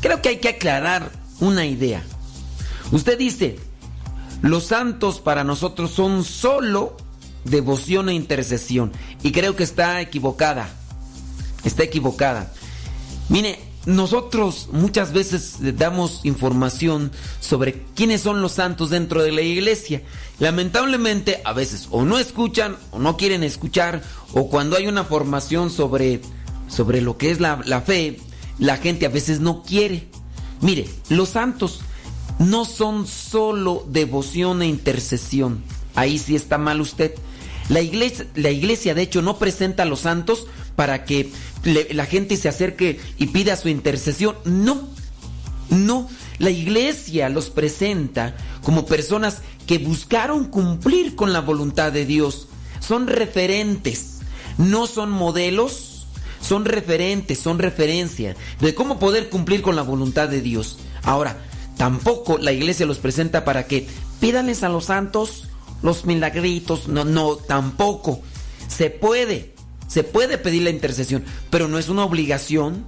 creo 0.00 0.22
que 0.22 0.28
hay 0.28 0.36
que 0.36 0.50
aclarar 0.50 1.10
una 1.40 1.66
idea. 1.66 2.04
Usted 2.92 3.18
dice, 3.18 3.58
los 4.40 4.66
santos 4.66 5.18
para 5.18 5.42
nosotros 5.42 5.90
son 5.90 6.22
solo 6.22 6.96
devoción 7.44 8.08
e 8.08 8.14
intercesión. 8.14 8.92
Y 9.24 9.32
creo 9.32 9.56
que 9.56 9.64
está 9.64 10.00
equivocada. 10.00 10.68
Está 11.64 11.82
equivocada. 11.82 12.52
Mire, 13.30 13.60
nosotros 13.86 14.68
muchas 14.72 15.12
veces 15.12 15.56
damos 15.78 16.20
información 16.24 17.12
sobre 17.38 17.84
quiénes 17.94 18.20
son 18.20 18.42
los 18.42 18.52
santos 18.52 18.90
dentro 18.90 19.22
de 19.22 19.30
la 19.30 19.40
iglesia. 19.40 20.02
Lamentablemente 20.40 21.40
a 21.44 21.52
veces 21.52 21.86
o 21.92 22.04
no 22.04 22.18
escuchan 22.18 22.76
o 22.90 22.98
no 22.98 23.16
quieren 23.16 23.44
escuchar 23.44 24.02
o 24.34 24.48
cuando 24.48 24.76
hay 24.76 24.88
una 24.88 25.04
formación 25.04 25.70
sobre, 25.70 26.20
sobre 26.68 27.00
lo 27.00 27.16
que 27.18 27.30
es 27.30 27.40
la, 27.40 27.62
la 27.64 27.80
fe, 27.80 28.18
la 28.58 28.76
gente 28.76 29.06
a 29.06 29.10
veces 29.10 29.38
no 29.38 29.62
quiere. 29.62 30.08
Mire, 30.60 30.88
los 31.08 31.30
santos 31.30 31.82
no 32.40 32.64
son 32.64 33.06
solo 33.06 33.86
devoción 33.88 34.60
e 34.60 34.66
intercesión. 34.66 35.62
Ahí 35.94 36.18
sí 36.18 36.34
está 36.34 36.58
mal 36.58 36.80
usted. 36.80 37.14
La 37.68 37.80
iglesia, 37.80 38.26
la 38.34 38.50
iglesia 38.50 38.94
de 38.94 39.02
hecho 39.02 39.22
no 39.22 39.38
presenta 39.38 39.84
a 39.84 39.86
los 39.86 40.00
santos 40.00 40.48
para 40.76 41.04
que 41.04 41.30
la 41.90 42.06
gente 42.06 42.36
se 42.36 42.48
acerque 42.48 43.00
y 43.18 43.28
pida 43.28 43.56
su 43.56 43.68
intercesión. 43.68 44.36
No, 44.44 44.88
no. 45.70 46.08
La 46.38 46.50
iglesia 46.50 47.28
los 47.28 47.50
presenta 47.50 48.34
como 48.62 48.86
personas 48.86 49.42
que 49.66 49.78
buscaron 49.78 50.46
cumplir 50.46 51.14
con 51.14 51.32
la 51.32 51.40
voluntad 51.40 51.92
de 51.92 52.06
Dios. 52.06 52.48
Son 52.80 53.06
referentes, 53.06 54.20
no 54.56 54.86
son 54.86 55.10
modelos, 55.10 56.06
son 56.40 56.64
referentes, 56.64 57.38
son 57.38 57.58
referencia 57.58 58.36
de 58.60 58.74
cómo 58.74 58.98
poder 58.98 59.28
cumplir 59.28 59.62
con 59.62 59.76
la 59.76 59.82
voluntad 59.82 60.28
de 60.28 60.40
Dios. 60.40 60.78
Ahora, 61.02 61.36
tampoco 61.76 62.38
la 62.38 62.52
iglesia 62.52 62.86
los 62.86 62.98
presenta 62.98 63.44
para 63.44 63.66
que 63.66 63.86
pídanles 64.18 64.62
a 64.62 64.68
los 64.68 64.86
santos 64.86 65.48
los 65.82 66.04
milagritos. 66.04 66.88
No, 66.88 67.04
no, 67.04 67.36
tampoco. 67.36 68.20
Se 68.68 68.90
puede, 68.90 69.49
se 69.90 70.04
puede 70.04 70.38
pedir 70.38 70.62
la 70.62 70.70
intercesión, 70.70 71.24
pero 71.50 71.66
no 71.66 71.76
es 71.76 71.88
una 71.88 72.04
obligación. 72.04 72.86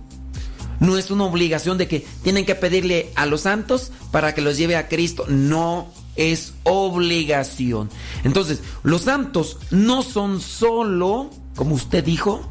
No 0.79 0.99
es 0.99 1.11
una 1.11 1.25
obligación 1.25 1.77
de 1.79 1.89
que 1.89 2.07
tienen 2.23 2.45
que 2.45 2.55
pedirle 2.55 3.11
a 3.17 3.27
los 3.27 3.43
santos 3.43 3.91
para 4.11 4.35
que 4.35 4.41
los 4.41 4.57
lleve 4.57 4.77
a 4.77 4.89
Cristo. 4.89 5.27
No 5.29 5.93
es 6.15 6.55
obligación. 6.63 7.91
Entonces, 8.23 8.61
los 8.85 9.03
santos 9.03 9.59
no 9.71 10.03
son 10.03 10.41
solo, 10.41 11.31
como 11.57 11.75
usted 11.75 12.05
dijo, 12.05 12.49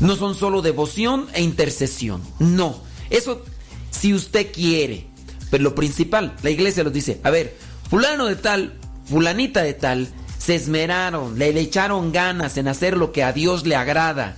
no 0.00 0.14
son 0.14 0.34
solo 0.34 0.60
devoción 0.60 1.26
e 1.32 1.42
intercesión. 1.42 2.22
No. 2.38 2.82
Eso 3.08 3.44
si 3.90 4.12
usted 4.12 4.52
quiere. 4.52 5.06
Pero 5.50 5.64
lo 5.64 5.74
principal, 5.74 6.36
la 6.42 6.50
iglesia 6.50 6.84
los 6.84 6.92
dice, 6.92 7.20
a 7.24 7.30
ver, 7.30 7.56
fulano 7.88 8.26
de 8.26 8.36
tal, 8.36 8.78
fulanita 9.06 9.62
de 9.62 9.74
tal, 9.74 10.08
se 10.40 10.54
esmeraron, 10.54 11.38
le, 11.38 11.48
echaron 11.60 12.12
ganas 12.12 12.56
en 12.56 12.66
hacer 12.66 12.96
lo 12.96 13.12
que 13.12 13.22
a 13.22 13.32
Dios 13.32 13.66
le 13.66 13.76
agrada. 13.76 14.36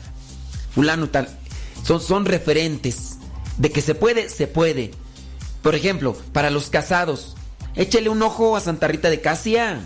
Fulano 0.74 1.09
tal, 1.09 1.29
son, 1.85 2.01
son 2.01 2.27
referentes. 2.27 3.19
De 3.57 3.70
que 3.70 3.81
se 3.81 3.95
puede, 3.95 4.29
se 4.29 4.49
puede. 4.49 4.91
Por 5.62 5.77
ejemplo, 5.77 6.16
para 6.33 6.51
los 6.51 6.70
casados, 6.70 7.37
échele 7.77 8.09
un 8.09 8.20
ojo 8.23 8.57
a 8.57 8.61
Santa 8.61 8.89
Rita 8.89 9.11
de 9.11 9.20
Casia. 9.20 9.81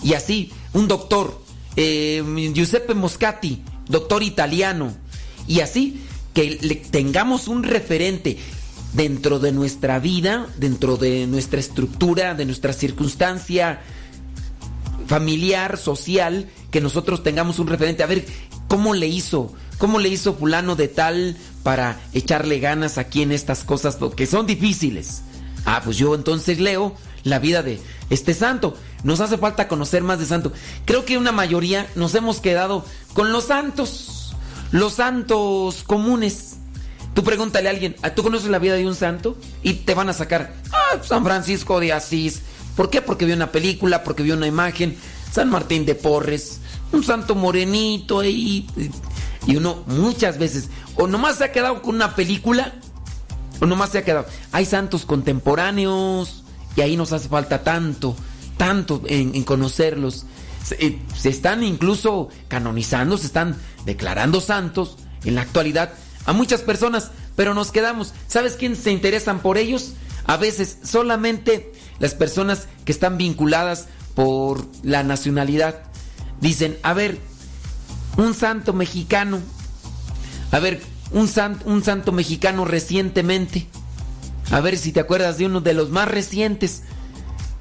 Y 0.00 0.14
así, 0.14 0.52
un 0.72 0.86
doctor, 0.86 1.42
eh, 1.74 2.22
Giuseppe 2.54 2.94
Moscati, 2.94 3.64
doctor 3.88 4.22
italiano. 4.22 4.94
Y 5.48 5.58
así, 5.58 6.04
que 6.34 6.56
le 6.60 6.76
tengamos 6.76 7.48
un 7.48 7.64
referente 7.64 8.38
dentro 8.92 9.40
de 9.40 9.50
nuestra 9.50 9.98
vida, 9.98 10.46
dentro 10.56 10.96
de 10.96 11.26
nuestra 11.26 11.58
estructura, 11.58 12.34
de 12.34 12.44
nuestra 12.44 12.72
circunstancia 12.72 13.80
familiar, 15.06 15.76
social, 15.76 16.48
que 16.70 16.80
nosotros 16.80 17.22
tengamos 17.22 17.58
un 17.58 17.68
referente. 17.68 18.02
A 18.02 18.06
ver, 18.06 18.26
¿cómo 18.68 18.94
le 18.94 19.06
hizo? 19.06 19.52
¿Cómo 19.78 19.98
le 19.98 20.08
hizo 20.08 20.34
fulano 20.34 20.74
de 20.76 20.88
tal 20.88 21.36
para 21.62 22.00
echarle 22.14 22.60
ganas 22.60 22.98
aquí 22.98 23.22
en 23.22 23.32
estas 23.32 23.64
cosas 23.64 23.98
que 24.16 24.26
son 24.26 24.46
difíciles? 24.46 25.22
Ah, 25.64 25.82
pues 25.84 25.96
yo 25.96 26.14
entonces 26.14 26.60
leo 26.60 26.94
la 27.24 27.38
vida 27.38 27.62
de 27.62 27.80
este 28.08 28.34
santo. 28.34 28.76
Nos 29.02 29.20
hace 29.20 29.36
falta 29.36 29.68
conocer 29.68 30.02
más 30.02 30.18
de 30.18 30.26
santo. 30.26 30.52
Creo 30.84 31.04
que 31.04 31.18
una 31.18 31.32
mayoría 31.32 31.86
nos 31.94 32.14
hemos 32.14 32.40
quedado 32.40 32.84
con 33.12 33.32
los 33.32 33.44
santos, 33.44 34.34
los 34.70 34.94
santos 34.94 35.82
comunes. 35.84 36.56
Tú 37.14 37.24
pregúntale 37.24 37.68
a 37.68 37.72
alguien, 37.72 37.96
¿tú 38.14 38.22
conoces 38.22 38.48
la 38.48 38.58
vida 38.58 38.74
de 38.74 38.86
un 38.86 38.94
santo? 38.94 39.36
Y 39.62 39.74
te 39.74 39.94
van 39.94 40.08
a 40.08 40.12
sacar, 40.12 40.54
ah, 40.72 40.98
San 41.02 41.24
Francisco 41.24 41.80
de 41.80 41.92
Asís. 41.92 42.42
¿Por 42.76 42.90
qué? 42.90 43.02
Porque 43.02 43.24
vio 43.24 43.34
una 43.34 43.50
película, 43.50 44.04
porque 44.04 44.22
vio 44.22 44.34
una 44.34 44.46
imagen. 44.46 44.96
San 45.32 45.50
Martín 45.50 45.84
de 45.84 45.94
Porres, 45.94 46.60
un 46.92 47.02
santo 47.02 47.34
morenito 47.34 48.20
ahí. 48.20 48.66
Y 49.46 49.56
uno 49.56 49.82
muchas 49.86 50.38
veces, 50.38 50.68
o 50.96 51.06
nomás 51.06 51.36
se 51.36 51.44
ha 51.44 51.52
quedado 51.52 51.82
con 51.82 51.94
una 51.94 52.14
película, 52.14 52.74
o 53.60 53.66
nomás 53.66 53.90
se 53.90 53.98
ha 53.98 54.04
quedado. 54.04 54.26
Hay 54.52 54.66
santos 54.66 55.06
contemporáneos, 55.06 56.44
y 56.74 56.80
ahí 56.82 56.96
nos 56.96 57.12
hace 57.12 57.28
falta 57.28 57.62
tanto, 57.62 58.14
tanto 58.56 59.02
en, 59.06 59.42
conocerlos. 59.44 60.26
Se, 60.64 60.74
eh, 60.84 60.98
se 61.16 61.28
están 61.28 61.62
incluso 61.62 62.28
canonizando, 62.48 63.16
se 63.16 63.26
están 63.26 63.56
declarando 63.84 64.40
santos 64.40 64.96
en 65.24 65.36
la 65.36 65.42
actualidad 65.42 65.92
a 66.26 66.32
muchas 66.32 66.62
personas, 66.62 67.12
pero 67.36 67.54
nos 67.54 67.70
quedamos. 67.70 68.12
¿Sabes 68.26 68.56
quién 68.56 68.76
se 68.76 68.90
interesan 68.90 69.40
por 69.40 69.58
ellos? 69.58 69.92
A 70.24 70.36
veces 70.36 70.78
solamente 70.82 71.72
las 71.98 72.14
personas 72.14 72.66
que 72.84 72.92
están 72.92 73.18
vinculadas 73.18 73.86
por 74.14 74.66
la 74.82 75.02
nacionalidad. 75.02 75.82
Dicen, 76.40 76.76
a 76.82 76.92
ver, 76.92 77.18
un 78.16 78.34
santo 78.34 78.72
mexicano, 78.72 79.40
a 80.52 80.58
ver, 80.58 80.80
un, 81.12 81.28
san- 81.28 81.60
un 81.64 81.82
santo 81.84 82.12
mexicano 82.12 82.64
recientemente, 82.64 83.66
a 84.50 84.60
ver 84.60 84.76
si 84.78 84.92
te 84.92 85.00
acuerdas 85.00 85.38
de 85.38 85.46
uno 85.46 85.60
de 85.60 85.74
los 85.74 85.90
más 85.90 86.08
recientes. 86.08 86.82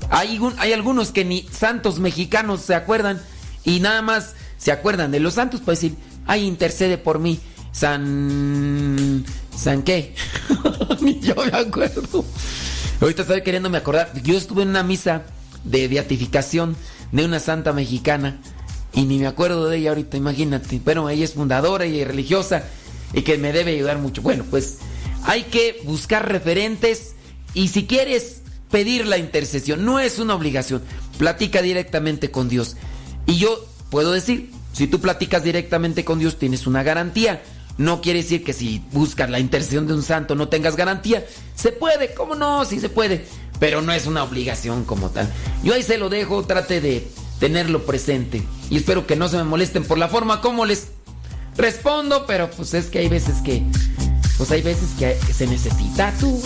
Hay, 0.09 0.39
hay 0.57 0.73
algunos 0.73 1.11
que 1.11 1.25
ni 1.25 1.47
santos 1.51 1.99
mexicanos 1.99 2.61
se 2.61 2.75
acuerdan 2.75 3.21
y 3.63 3.79
nada 3.79 4.01
más 4.01 4.33
se 4.57 4.71
acuerdan 4.71 5.11
de 5.11 5.19
los 5.19 5.33
santos 5.33 5.61
para 5.61 5.71
decir, 5.71 5.95
ay, 6.27 6.45
intercede 6.45 6.97
por 6.97 7.19
mí, 7.19 7.39
San... 7.75 9.25
¿San 9.53 9.83
qué? 9.83 10.15
Ni 11.01 11.19
yo 11.19 11.35
me 11.35 11.57
acuerdo. 11.57 12.23
Ahorita 13.01 13.23
estoy 13.23 13.41
queriéndome 13.41 13.77
acordar. 13.77 14.13
Yo 14.23 14.37
estuve 14.37 14.63
en 14.63 14.69
una 14.69 14.83
misa 14.83 15.23
de 15.65 15.89
beatificación 15.89 16.77
de 17.11 17.25
una 17.25 17.39
santa 17.39 17.73
mexicana 17.73 18.39
y 18.93 19.03
ni 19.03 19.19
me 19.19 19.27
acuerdo 19.27 19.67
de 19.67 19.77
ella 19.77 19.89
ahorita, 19.89 20.15
imagínate. 20.15 20.79
Bueno, 20.83 21.09
ella 21.09 21.25
es 21.25 21.33
fundadora 21.33 21.85
y 21.85 22.01
religiosa 22.05 22.63
y 23.13 23.23
que 23.23 23.37
me 23.37 23.51
debe 23.51 23.71
ayudar 23.71 23.97
mucho. 23.97 24.21
Bueno, 24.21 24.45
pues 24.49 24.77
hay 25.23 25.43
que 25.43 25.81
buscar 25.83 26.31
referentes 26.31 27.15
y 27.53 27.67
si 27.67 27.87
quieres 27.87 28.41
pedir 28.71 29.05
la 29.05 29.17
intercesión, 29.17 29.83
no 29.83 29.99
es 29.99 30.17
una 30.19 30.35
obligación, 30.35 30.81
platica 31.17 31.61
directamente 31.61 32.31
con 32.31 32.47
Dios. 32.47 32.77
Y 33.25 33.35
yo 33.35 33.67
puedo 33.89 34.13
decir, 34.13 34.51
si 34.71 34.87
tú 34.87 35.01
platicas 35.01 35.43
directamente 35.43 36.05
con 36.05 36.19
Dios 36.19 36.37
tienes 36.37 36.67
una 36.67 36.83
garantía. 36.83 37.41
No 37.77 38.01
quiere 38.01 38.21
decir 38.21 38.43
que 38.43 38.53
si 38.53 38.81
buscas 38.91 39.29
la 39.29 39.39
intercesión 39.39 39.87
de 39.87 39.93
un 39.93 40.03
santo 40.03 40.35
no 40.35 40.47
tengas 40.47 40.75
garantía. 40.75 41.25
Se 41.55 41.71
puede, 41.71 42.13
¿cómo 42.13 42.35
no? 42.35 42.63
Sí 42.65 42.79
se 42.79 42.89
puede. 42.89 43.25
Pero 43.59 43.81
no 43.81 43.91
es 43.91 44.05
una 44.05 44.23
obligación 44.23 44.85
como 44.85 45.09
tal. 45.09 45.31
Yo 45.63 45.73
ahí 45.73 45.83
se 45.83 45.97
lo 45.97 46.09
dejo, 46.09 46.43
trate 46.43 46.81
de 46.81 47.07
tenerlo 47.39 47.85
presente. 47.85 48.43
Y 48.69 48.77
espero 48.77 49.05
que 49.05 49.15
no 49.15 49.27
se 49.27 49.37
me 49.37 49.43
molesten 49.43 49.83
por 49.83 49.97
la 49.97 50.07
forma 50.07 50.41
como 50.41 50.65
les 50.65 50.89
respondo, 51.57 52.25
pero 52.25 52.49
pues 52.51 52.73
es 52.73 52.87
que 52.87 52.99
hay 52.99 53.09
veces 53.09 53.41
que... 53.41 53.63
Pues 54.37 54.51
hay 54.51 54.61
veces 54.61 54.89
que 54.99 55.17
se 55.33 55.47
necesita 55.47 56.13
tú. 56.19 56.41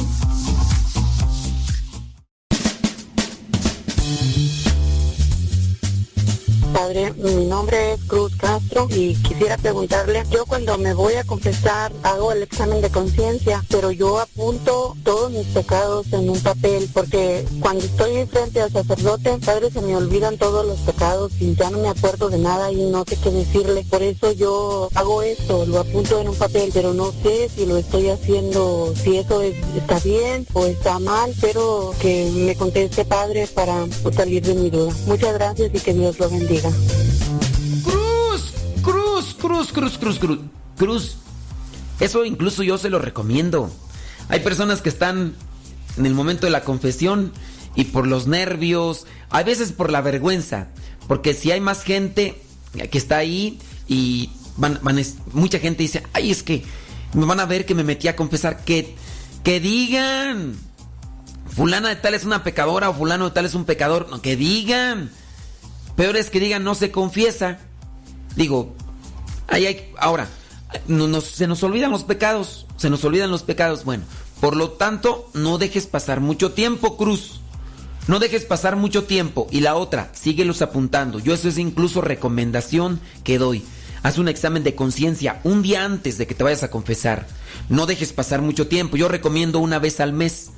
Padre, 6.90 7.14
mi 7.20 7.45
nombre 7.45 7.94
es 7.94 7.99
Cruz 8.06 8.36
Castro 8.36 8.88
y 8.90 9.14
quisiera 9.18 9.57
preguntarle, 9.57 10.24
yo 10.32 10.48
cuando 10.48 10.76
me 10.80 10.95
voy 10.95 11.14
a 11.14 11.24
confesar 11.24 11.91
hago 12.02 12.32
el 12.32 12.41
examen 12.41 12.82
de 12.82 12.90
conciencia, 12.90 13.64
pero 13.70 13.91
yo 13.91 14.20
apunto 14.20 14.95
todos 15.03 15.32
mis 15.32 15.45
pecados 15.45 16.11
en 16.14 16.28
un 16.32 16.40
papel 16.40 16.90
porque 16.91 17.45
cuando 17.60 17.86
estoy 17.86 18.26
frente 18.26 18.61
al 18.61 18.72
sacerdote, 18.72 19.38
Padre, 19.45 19.70
se 19.70 19.82
me 19.82 19.95
olvidan 19.95 20.40
todos 20.40 20.66
los 20.66 20.80
pecados 20.80 21.32
y 21.40 21.53
ya 21.53 21.70
no 21.70 21.78
me 21.78 21.90
acuerdo 21.90 22.28
de 22.28 22.40
nada 22.40 22.72
y 22.72 22.78
no 22.90 23.03
sé 23.07 23.18
qué 23.24 23.30
decirle. 23.30 23.86
Por 23.88 24.02
eso 24.02 24.32
yo 24.32 24.90
hago 24.95 25.22
esto, 25.22 25.68
lo 25.68 25.78
apunto 25.82 26.20
en 26.20 26.30
un 26.30 26.36
papel, 26.38 26.72
pero 26.74 26.95
no 26.95 27.11
sé 27.22 27.49
si 27.56 27.68
lo 27.68 27.78
estoy 27.78 28.10
haciendo, 28.10 28.95
si 29.03 29.18
eso 29.18 29.44
es- 29.44 29.53
está 29.78 29.99
bien 29.99 30.48
o 30.53 30.66
está 30.66 30.98
mal, 30.98 31.36
pero 31.40 31.94
que 32.02 32.32
me 32.34 32.56
conteste, 32.56 33.06
Padre, 33.06 33.45
para 33.45 33.86
salir 34.16 34.41
de 34.44 34.56
mi 34.56 34.72
duda. 34.72 34.91
Muchas 35.06 35.36
gracias 35.36 35.70
y 35.72 35.80
que 35.80 35.94
Dios 35.94 36.18
lo 36.18 36.28
bendiga. 36.32 36.72
Cruz, 37.84 38.53
cruz, 38.81 39.35
cruz, 39.39 39.72
cruz, 39.72 39.97
cruz, 39.97 40.19
cruz. 40.19 40.39
Cruz. 40.77 41.18
Eso 41.99 42.23
incluso 42.23 42.64
yo 42.64 42.77
se 42.77 42.89
lo 42.89 42.99
recomiendo. 42.99 43.72
Hay 44.30 44.39
personas 44.39 44.81
que 44.81 44.89
están 44.89 45.34
en 45.97 46.06
el 46.06 46.14
momento 46.14 46.45
de 46.45 46.51
la 46.51 46.64
confesión 46.64 47.34
y 47.76 47.85
por 47.85 48.07
los 48.07 48.27
nervios, 48.27 49.06
a 49.30 49.43
veces 49.43 49.72
por 49.72 49.91
la 49.91 50.01
vergüenza, 50.01 50.68
porque 51.07 51.34
si 51.34 51.51
hay 51.51 51.61
más 51.61 51.84
gente 51.84 52.41
que 52.91 52.97
está 52.97 53.18
ahí 53.18 53.60
y 53.88 54.30
mucha 55.34 55.60
gente 55.60 55.84
dice, 55.84 56.03
ay, 56.14 56.31
es 56.31 56.43
que 56.43 56.64
me 57.14 57.26
van 57.26 57.39
a 57.39 57.45
ver 57.45 57.65
que 57.65 57.76
me 57.76 57.84
metí 57.84 58.07
a 58.07 58.15
confesar, 58.15 58.64
que, 58.64 58.95
que 59.43 59.60
digan, 59.60 60.56
fulana 61.49 61.89
de 61.89 61.95
tal 61.95 62.14
es 62.14 62.26
una 62.26 62.43
pecadora 62.43 62.89
o 62.89 62.93
fulano 62.93 63.26
de 63.26 63.31
tal 63.31 63.45
es 63.45 63.56
un 63.56 63.65
pecador, 63.65 64.07
no, 64.10 64.22
que 64.22 64.35
digan. 64.35 65.11
Peor 66.00 66.16
es 66.16 66.30
que 66.30 66.40
digan 66.40 66.64
no 66.64 66.76
se 66.76 66.92
confiesa. 66.92 67.60
Digo, 68.38 68.74
ahí 69.50 69.66
hay, 69.66 69.92
ahora, 69.98 70.30
se 70.88 71.46
nos 71.46 71.62
olvidan 71.62 71.92
los 71.92 72.06
pecados, 72.06 72.68
se 72.78 72.90
nos 72.90 73.04
olvidan 73.04 73.30
los 73.30 73.44
pecados. 73.44 73.84
Bueno, 73.84 74.06
por 74.40 74.56
lo 74.56 74.70
tanto, 74.70 75.30
no 75.34 75.58
dejes 75.58 75.88
pasar 75.88 76.22
mucho 76.22 76.54
tiempo, 76.54 76.96
Cruz. 76.96 77.42
No 78.08 78.20
dejes 78.20 78.46
pasar 78.46 78.78
mucho 78.78 79.04
tiempo. 79.04 79.48
Y 79.52 79.60
la 79.60 79.76
otra, 79.76 80.10
síguelos 80.14 80.62
apuntando. 80.62 81.20
Yo 81.20 81.34
eso 81.34 81.50
es 81.50 81.58
incluso 81.58 82.00
recomendación 82.00 83.02
que 83.26 83.38
doy. 83.38 83.66
Haz 84.02 84.20
un 84.20 84.30
examen 84.30 84.64
de 84.64 84.76
conciencia 84.76 85.42
un 85.44 85.62
día 85.62 85.84
antes 85.84 86.18
de 86.18 86.28
que 86.28 86.34
te 86.34 86.46
vayas 86.46 86.64
a 86.64 86.72
confesar. 86.72 87.28
No 87.68 87.88
dejes 87.88 88.14
pasar 88.14 88.42
mucho 88.42 88.70
tiempo. 88.70 88.96
Yo 88.96 89.10
recomiendo 89.10 89.60
una 89.60 89.80
vez 89.80 90.00
al 90.00 90.14
mes. 90.14 90.52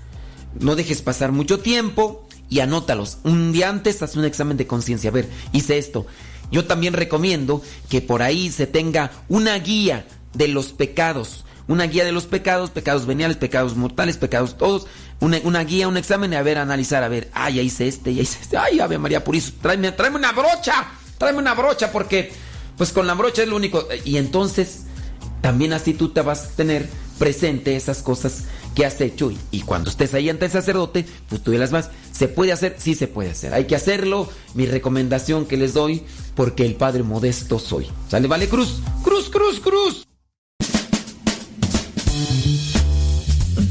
No 0.59 0.75
dejes 0.75 1.01
pasar 1.01 1.31
mucho 1.31 1.61
tiempo 1.61 2.27
y 2.51 2.59
anótalos. 2.59 3.17
Un 3.23 3.53
día 3.53 3.69
antes 3.69 4.03
haz 4.03 4.17
un 4.17 4.25
examen 4.25 4.57
de 4.57 4.67
conciencia. 4.67 5.09
A 5.09 5.13
ver, 5.13 5.27
hice 5.53 5.77
esto. 5.79 6.05
Yo 6.51 6.65
también 6.65 6.93
recomiendo 6.93 7.63
que 7.89 8.01
por 8.01 8.21
ahí 8.21 8.51
se 8.51 8.67
tenga 8.67 9.09
una 9.29 9.57
guía 9.57 10.05
de 10.33 10.49
los 10.49 10.73
pecados. 10.73 11.45
Una 11.69 11.85
guía 11.85 12.03
de 12.03 12.11
los 12.11 12.25
pecados, 12.25 12.69
pecados 12.69 13.05
veniales, 13.05 13.37
pecados 13.37 13.77
mortales, 13.77 14.17
pecados 14.17 14.57
todos. 14.57 14.85
Una, 15.21 15.39
una 15.45 15.63
guía, 15.63 15.87
un 15.87 15.95
examen 15.95 16.33
a 16.33 16.43
ver, 16.43 16.57
analizar, 16.57 17.03
a 17.03 17.07
ver, 17.07 17.29
ay, 17.33 17.55
ya 17.55 17.61
hice 17.61 17.87
este, 17.87 18.13
ya 18.13 18.21
hice 18.21 18.39
este. 18.41 18.57
Ay, 18.57 18.81
Ave 18.81 18.97
María 18.97 19.23
Purísima, 19.23 19.61
tráeme, 19.61 19.91
tráeme 19.93 20.17
una 20.17 20.33
brocha. 20.33 20.87
Tráeme 21.17 21.39
una 21.39 21.53
brocha 21.53 21.89
porque, 21.89 22.33
pues 22.77 22.91
con 22.91 23.07
la 23.07 23.13
brocha 23.13 23.43
es 23.43 23.47
lo 23.47 23.55
único. 23.55 23.87
Y 24.03 24.17
entonces, 24.17 24.81
también 25.39 25.71
así 25.71 25.93
tú 25.93 26.09
te 26.09 26.19
vas 26.19 26.43
a 26.43 26.49
tener 26.49 26.89
presente 27.21 27.75
esas 27.75 28.01
cosas 28.01 28.45
que 28.73 28.83
has 28.83 28.99
hecho 28.99 29.31
y, 29.51 29.61
cuando 29.61 29.91
estés 29.91 30.15
ahí 30.15 30.27
ante 30.27 30.45
el 30.45 30.51
sacerdote, 30.51 31.05
pues 31.29 31.43
tú 31.43 31.51
las 31.51 31.71
más. 31.71 31.91
¿Se 32.11 32.27
puede 32.27 32.51
hacer? 32.51 32.77
Sí 32.79 32.95
se 32.95 33.07
puede 33.07 33.29
hacer. 33.29 33.53
Hay 33.53 33.65
que 33.65 33.75
hacerlo. 33.75 34.27
Mi 34.55 34.65
recomendación 34.65 35.45
que 35.45 35.55
les 35.55 35.75
doy, 35.75 36.01
porque 36.33 36.65
el 36.65 36.73
Padre 36.73 37.03
Modesto 37.03 37.59
soy. 37.59 37.85
¿Sale? 38.09 38.27
Vale, 38.27 38.49
Cruz. 38.49 38.81
Cruz, 39.03 39.29
Cruz, 39.29 39.59
Cruz. 39.59 40.07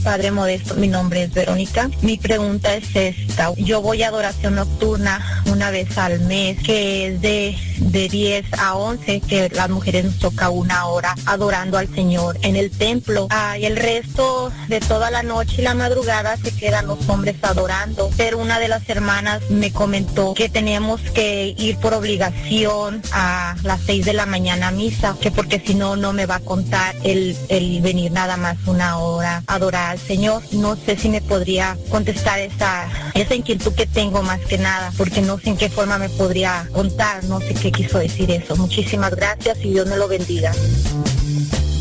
Padre 0.02 0.31
Modesto, 0.31 0.74
mi 0.77 0.89
nombre 0.89 1.24
es 1.24 1.32
Verónica. 1.32 1.90
Mi 2.01 2.16
pregunta 2.16 2.74
es 2.74 2.94
esta. 2.94 3.52
Yo 3.56 3.82
voy 3.82 4.02
a 4.02 4.09
adoración 4.09 4.55
nocturna 4.55 5.43
una 5.47 5.70
vez 5.70 5.97
al 5.98 6.20
mes, 6.20 6.59
que 6.62 7.09
es 7.09 7.20
de, 7.20 7.56
de 7.78 8.09
10 8.09 8.47
a 8.59 8.74
11, 8.74 9.20
que 9.20 9.48
las 9.51 9.68
mujeres 9.68 10.05
nos 10.05 10.18
toca 10.18 10.51
una 10.51 10.86
hora 10.86 11.14
adorando 11.27 11.77
al 11.78 11.93
Señor 11.94 12.39
en 12.43 12.56
el 12.56 12.70
templo. 12.70 13.28
Y 13.59 13.64
el 13.64 13.77
resto 13.77 14.51
de 14.68 14.81
toda 14.81 15.10
la 15.10 15.22
noche 15.22 15.56
y 15.59 15.62
la 15.62 15.74
madrugada 15.74 16.36
se 16.36 16.52
quedan 16.52 16.86
los 16.86 17.09
hombres 17.09 17.36
adorando. 17.43 18.10
Pero 18.16 18.39
una 18.39 18.59
de 18.59 18.68
las 18.68 18.89
hermanas 18.89 19.43
me 19.51 19.70
comentó 19.72 20.35
que 20.35 20.48
teníamos 20.48 21.01
que 21.01 21.55
ir 21.56 21.77
por 21.78 21.94
obligación 21.94 23.02
a 23.12 23.55
las 23.62 23.81
6 23.82 24.05
de 24.06 24.12
la 24.14 24.27
mañana 24.27 24.68
a 24.68 24.70
misa, 24.70 25.16
que 25.20 25.31
porque 25.31 25.62
si 25.64 25.74
no, 25.74 25.97
no 25.97 26.12
me 26.12 26.27
va 26.27 26.36
a 26.36 26.40
contar 26.40 26.94
el, 27.05 27.36
el 27.48 27.81
venir 27.82 28.12
nada 28.12 28.36
más 28.36 28.56
una 28.66 28.98
hora 28.98 29.43
a 29.47 29.55
adorar 29.55 29.90
al 29.91 29.99
Señor. 29.99 30.43
No 30.53 30.77
sé 30.77 30.97
si 30.97 31.09
me 31.09 31.21
podría 31.21 31.77
contestar 31.91 32.39
esa, 32.39 32.89
esa 33.15 33.35
inquietud 33.35 33.75
que 33.75 33.87
tengo 33.87 34.23
más 34.23 34.41
que 34.41 34.59
nada, 34.59 34.93
porque 34.97 35.21
no 35.21 35.39
sé 35.39 35.51
en 35.51 35.57
qué 35.57 35.69
forma 35.69 35.99
me 35.99 36.09
podría 36.09 36.69
contar, 36.73 37.25
no 37.25 37.41
sé 37.41 37.55
qué 37.55 37.73
quiso 37.73 37.99
decir 37.99 38.31
eso. 38.31 38.57
Muchísimas 38.57 39.15
gracias 39.15 39.59
y 39.62 39.71
Dios 39.71 39.87
me 39.87 39.97
lo 39.97 40.09
bendiga. 40.09 40.53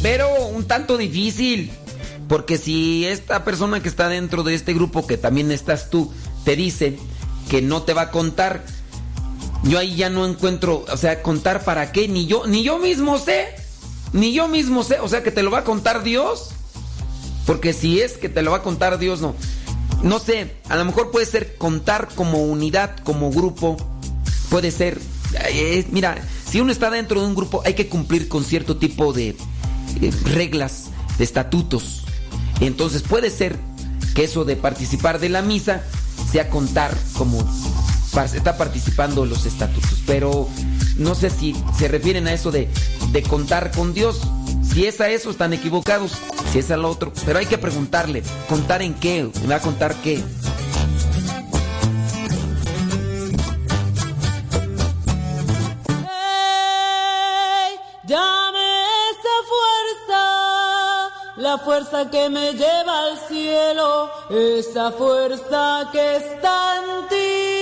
Pero 0.01 0.47
un 0.47 0.65
tanto 0.65 0.97
difícil. 0.97 1.71
Porque 2.27 2.59
si 2.59 3.07
esta 3.07 3.43
persona 3.43 3.81
que 3.81 3.89
está 3.89 4.07
dentro 4.07 4.43
de 4.43 4.53
este 4.53 4.75
grupo, 4.75 5.07
que 5.07 5.17
también 5.17 5.51
estás 5.51 5.89
tú, 5.89 6.13
te 6.45 6.55
dice 6.55 6.99
que 7.49 7.63
no 7.63 7.81
te 7.81 7.95
va 7.95 8.03
a 8.03 8.11
contar, 8.11 8.63
yo 9.63 9.79
ahí 9.79 9.95
ya 9.95 10.11
no 10.11 10.27
encuentro, 10.27 10.85
o 10.91 10.97
sea, 10.97 11.23
contar 11.23 11.63
para 11.65 11.91
qué, 11.91 12.07
ni 12.07 12.27
yo, 12.27 12.45
ni 12.45 12.63
yo 12.63 12.77
mismo 12.77 13.17
sé, 13.17 13.47
ni 14.13 14.31
yo 14.31 14.47
mismo 14.47 14.83
sé, 14.83 14.99
o 14.99 15.07
sea, 15.07 15.23
que 15.23 15.31
te 15.31 15.41
lo 15.41 15.49
va 15.49 15.59
a 15.59 15.63
contar 15.63 16.03
Dios. 16.03 16.51
Porque 17.49 17.73
si 17.73 17.99
es 17.99 18.19
que 18.19 18.29
te 18.29 18.43
lo 18.43 18.51
va 18.51 18.57
a 18.57 18.61
contar 18.61 18.99
Dios, 18.99 19.21
no. 19.21 19.33
No 20.03 20.19
sé, 20.19 20.53
a 20.69 20.75
lo 20.75 20.85
mejor 20.85 21.09
puede 21.09 21.25
ser 21.25 21.55
contar 21.55 22.07
como 22.13 22.43
unidad, 22.43 22.97
como 22.97 23.31
grupo, 23.31 23.75
puede 24.51 24.69
ser. 24.69 25.01
eh, 25.47 25.83
mira, 25.89 26.15
si 26.47 26.61
uno 26.61 26.71
está 26.71 26.91
dentro 26.91 27.21
de 27.21 27.25
un 27.25 27.33
grupo, 27.33 27.63
hay 27.65 27.73
que 27.73 27.87
cumplir 27.87 28.27
con 28.27 28.43
cierto 28.43 28.77
tipo 28.77 29.13
de 29.13 29.29
eh, 29.29 30.11
reglas, 30.25 30.91
de 31.17 31.23
estatutos. 31.23 32.03
Entonces 32.59 33.01
puede 33.01 33.31
ser 33.31 33.57
que 34.13 34.25
eso 34.25 34.45
de 34.45 34.55
participar 34.55 35.17
de 35.17 35.29
la 35.29 35.41
misa 35.41 35.81
sea 36.31 36.51
contar 36.51 36.95
como 37.13 37.43
está 38.15 38.57
participando 38.57 39.25
los 39.25 39.47
estatutos. 39.47 40.03
Pero 40.05 40.47
no 40.97 41.15
sé 41.15 41.31
si 41.31 41.55
se 41.75 41.87
refieren 41.87 42.27
a 42.27 42.33
eso 42.33 42.51
de, 42.51 42.69
de 43.11 43.23
contar 43.23 43.71
con 43.71 43.95
Dios. 43.95 44.21
Si 44.73 44.85
es 44.85 45.01
a 45.01 45.09
eso, 45.09 45.31
están 45.31 45.53
equivocados. 45.53 46.13
Si 46.51 46.59
es 46.59 46.71
al 46.71 46.85
otro. 46.85 47.11
Pero 47.25 47.39
hay 47.39 47.45
que 47.45 47.57
preguntarle, 47.57 48.23
¿contar 48.47 48.81
en 48.81 48.93
qué? 48.93 49.29
¿Me 49.41 49.47
va 49.47 49.55
a 49.55 49.61
contar 49.61 49.95
qué? 49.95 50.23
La 61.37 61.57
fuerza 61.57 62.11
que 62.11 62.29
me 62.29 62.51
lleva 62.51 62.99
al 62.99 63.17
cielo, 63.27 64.11
esa 64.29 64.91
fuerza 64.91 65.89
que 65.91 66.17
está 66.17 66.75
en 66.77 67.07
ti. 67.07 67.58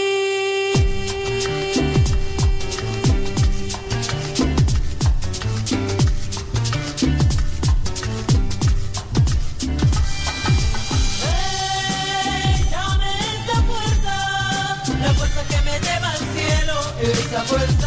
Esa 17.11 17.41
fuerza 17.43 17.86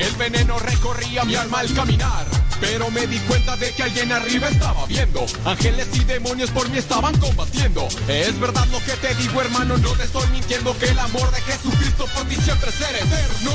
El 0.00 0.14
veneno 0.16 0.58
recorría 0.58 1.24
mi 1.24 1.34
alma 1.34 1.60
al 1.60 1.72
caminar. 1.74 2.26
Pero 2.60 2.90
me 2.90 3.06
di 3.06 3.18
cuenta 3.20 3.56
de 3.56 3.72
que 3.72 3.82
alguien 3.82 4.10
arriba 4.12 4.48
estaba 4.48 4.84
viendo. 4.86 5.24
Ángeles 5.44 5.88
y 5.94 6.04
demonios 6.04 6.50
por 6.50 6.68
mí 6.70 6.78
estaban 6.78 7.16
combatiendo. 7.18 7.86
Es 8.08 8.38
verdad 8.38 8.66
lo 8.72 8.78
que 8.80 8.92
te 8.92 9.14
digo, 9.14 9.40
hermano, 9.40 9.76
no 9.78 9.92
te 9.92 10.04
estoy 10.04 10.26
mintiendo. 10.28 10.76
Que 10.78 10.86
el 10.86 10.98
amor 10.98 11.30
de 11.30 11.40
Jesucristo 11.42 12.06
por 12.14 12.24
ti 12.24 12.36
siempre 12.36 12.70
será 12.72 12.98
eterno. 12.98 13.52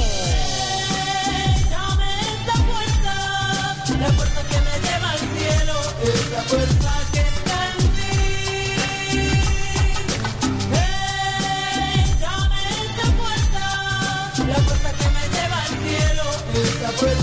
La 3.99 4.10
que 4.10 4.60
me 4.60 4.76
lleva 4.86 5.11
al 5.11 5.20
cielo, 5.20 5.76
que 7.14 7.43
esa 16.94 17.06
fuerza 17.06 17.23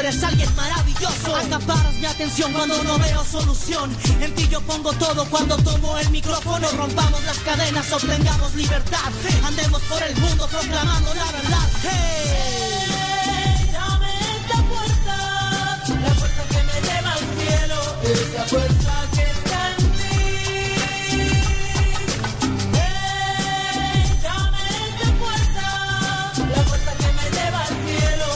eres 0.00 0.22
alguien 0.22 0.54
maravilloso. 0.54 1.36
Acaparas 1.36 1.94
mi 1.94 2.06
atención 2.06 2.52
cuando 2.52 2.82
no 2.82 2.98
veo 2.98 3.24
solución. 3.24 3.96
En 4.20 4.34
ti 4.34 4.48
yo 4.48 4.60
pongo 4.62 4.92
todo 4.94 5.24
cuando 5.26 5.56
tomo 5.58 5.96
el 5.98 6.10
micrófono. 6.10 6.68
Rompamos 6.72 7.22
las 7.24 7.38
cadenas, 7.38 7.92
obtengamos 7.92 8.54
libertad. 8.54 9.10
Andemos 9.44 9.82
por 9.82 10.02
el 10.02 10.16
mundo 10.16 10.46
proclamando 10.48 11.14
la 11.14 11.24
verdad. 11.32 11.68
Hey. 11.82 12.92
Esa 14.46 14.62
fuerza, 14.62 15.16
la 16.00 16.14
fuerza 16.14 16.42
que 16.50 16.62
me 16.68 16.80
lleva 16.86 17.12
al 17.12 17.24
cielo, 17.36 17.78
esa 18.02 18.44
fuerza 18.44 18.92
que 19.14 19.22
está 19.22 19.58
en 19.70 19.76
ti. 19.76 20.16
Fuerza, 25.18 25.66
la 26.54 26.62
fuerza 26.64 26.92
que 27.00 27.10
me 27.18 27.26
lleva 27.36 27.60
al 27.60 27.74
cielo, 27.86 28.28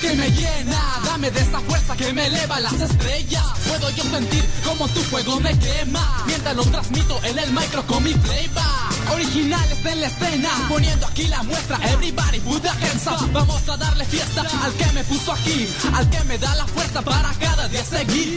que 0.00 0.14
me 0.14 0.30
llena, 0.30 1.00
dame 1.04 1.30
de 1.30 1.40
esa 1.40 1.60
fuerza 1.60 1.96
que 1.96 2.12
me 2.12 2.26
eleva 2.26 2.60
las 2.60 2.80
estrellas. 2.80 3.44
Puedo 3.66 3.90
yo 3.90 4.02
sentir 4.04 4.44
como 4.64 4.88
tu 4.88 5.00
fuego 5.00 5.40
me 5.40 5.56
quema, 5.58 6.24
mientras 6.26 6.56
lo 6.56 6.64
transmito 6.64 7.20
en 7.24 7.38
el 7.38 7.52
micro 7.52 7.86
con 7.86 8.02
mi 8.02 8.14
playback. 8.14 9.12
Originales 9.12 9.84
en 9.84 10.00
la 10.00 10.06
escena, 10.06 10.50
poniendo 10.68 11.06
aquí 11.06 11.26
la 11.28 11.42
muestra. 11.42 11.78
Everybody 11.92 12.40
put 12.40 12.62
the 12.62 12.68
hands 12.68 13.06
up. 13.06 13.32
Vamos 13.32 13.68
a 13.68 13.76
darle 13.76 14.04
fiesta 14.04 14.42
al 14.62 14.72
que 14.74 14.92
me 14.92 15.04
puso 15.04 15.32
aquí, 15.32 15.68
al 15.94 16.08
que 16.10 16.24
me 16.24 16.38
da 16.38 16.54
la 16.56 16.66
fuerza 16.66 17.02
para 17.02 17.32
cada 17.34 17.68
día 17.68 17.84
seguir. 17.84 18.36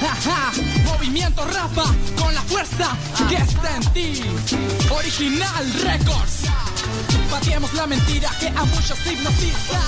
Ja. 0.00 0.52
Movimiento 0.84 1.44
Rafa 1.44 1.84
con 2.18 2.34
la 2.34 2.42
fuerza 2.42 2.96
que 3.28 3.36
está 3.36 3.76
en 3.76 3.92
ti. 3.92 4.22
Original 4.90 5.72
Records. 5.82 6.44
Pateemos 7.30 7.72
la 7.74 7.86
mentira 7.86 8.30
que 8.40 8.48
a 8.48 8.64
muchos 8.64 8.98
hipnotiza. 9.06 9.80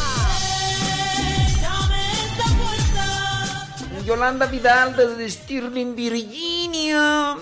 Yolanda 4.07 4.47
Vidal 4.47 4.97
desde 4.97 5.31
Stirling, 5.31 5.95
Virginia. 5.95 7.37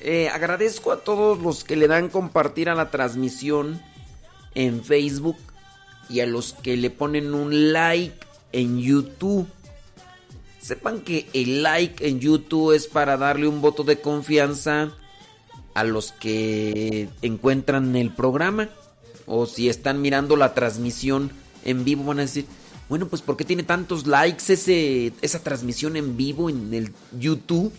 Eh, 0.00 0.28
agradezco 0.28 0.92
a 0.92 0.98
todos 0.98 1.38
los 1.38 1.64
que 1.64 1.76
le 1.76 1.88
dan 1.88 2.08
compartir 2.08 2.68
a 2.68 2.74
la 2.74 2.90
transmisión 2.90 3.80
en 4.54 4.84
Facebook 4.84 5.38
y 6.08 6.20
a 6.20 6.26
los 6.26 6.52
que 6.52 6.76
le 6.76 6.90
ponen 6.90 7.34
un 7.34 7.72
like 7.72 8.26
en 8.52 8.78
YouTube. 8.78 9.48
Sepan 10.62 11.00
que 11.00 11.28
el 11.32 11.64
like 11.64 12.06
en 12.06 12.20
YouTube 12.20 12.72
es 12.72 12.86
para 12.86 13.16
darle 13.16 13.48
un 13.48 13.60
voto 13.60 13.82
de 13.82 14.00
confianza 14.00 14.92
a 15.74 15.82
los 15.82 16.12
que 16.12 17.08
encuentran 17.20 17.96
el 17.96 18.14
programa. 18.14 18.68
O 19.26 19.46
si 19.46 19.68
están 19.68 20.00
mirando 20.00 20.36
la 20.36 20.54
transmisión 20.54 21.32
en 21.64 21.84
vivo 21.84 22.04
van 22.04 22.20
a 22.20 22.22
decir, 22.22 22.46
bueno, 22.88 23.08
pues 23.08 23.22
¿por 23.22 23.36
qué 23.36 23.44
tiene 23.44 23.64
tantos 23.64 24.06
likes 24.06 24.52
ese, 24.52 25.12
esa 25.20 25.42
transmisión 25.42 25.96
en 25.96 26.16
vivo 26.16 26.48
en 26.48 26.72
el 26.72 26.92
YouTube? 27.18 27.72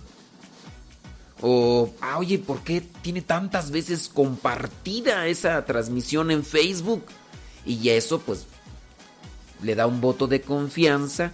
O, 1.41 1.89
ah, 2.01 2.17
oye, 2.19 2.37
¿por 2.37 2.63
qué 2.63 2.81
tiene 3.01 3.21
tantas 3.21 3.71
veces 3.71 4.09
compartida 4.13 5.27
esa 5.27 5.63
transmisión 5.65 6.31
en 6.31 6.43
Facebook? 6.43 7.03
Y 7.65 7.89
eso 7.89 8.19
pues 8.19 8.45
le 9.61 9.75
da 9.75 9.87
un 9.87 10.01
voto 10.01 10.27
de 10.27 10.41
confianza 10.41 11.31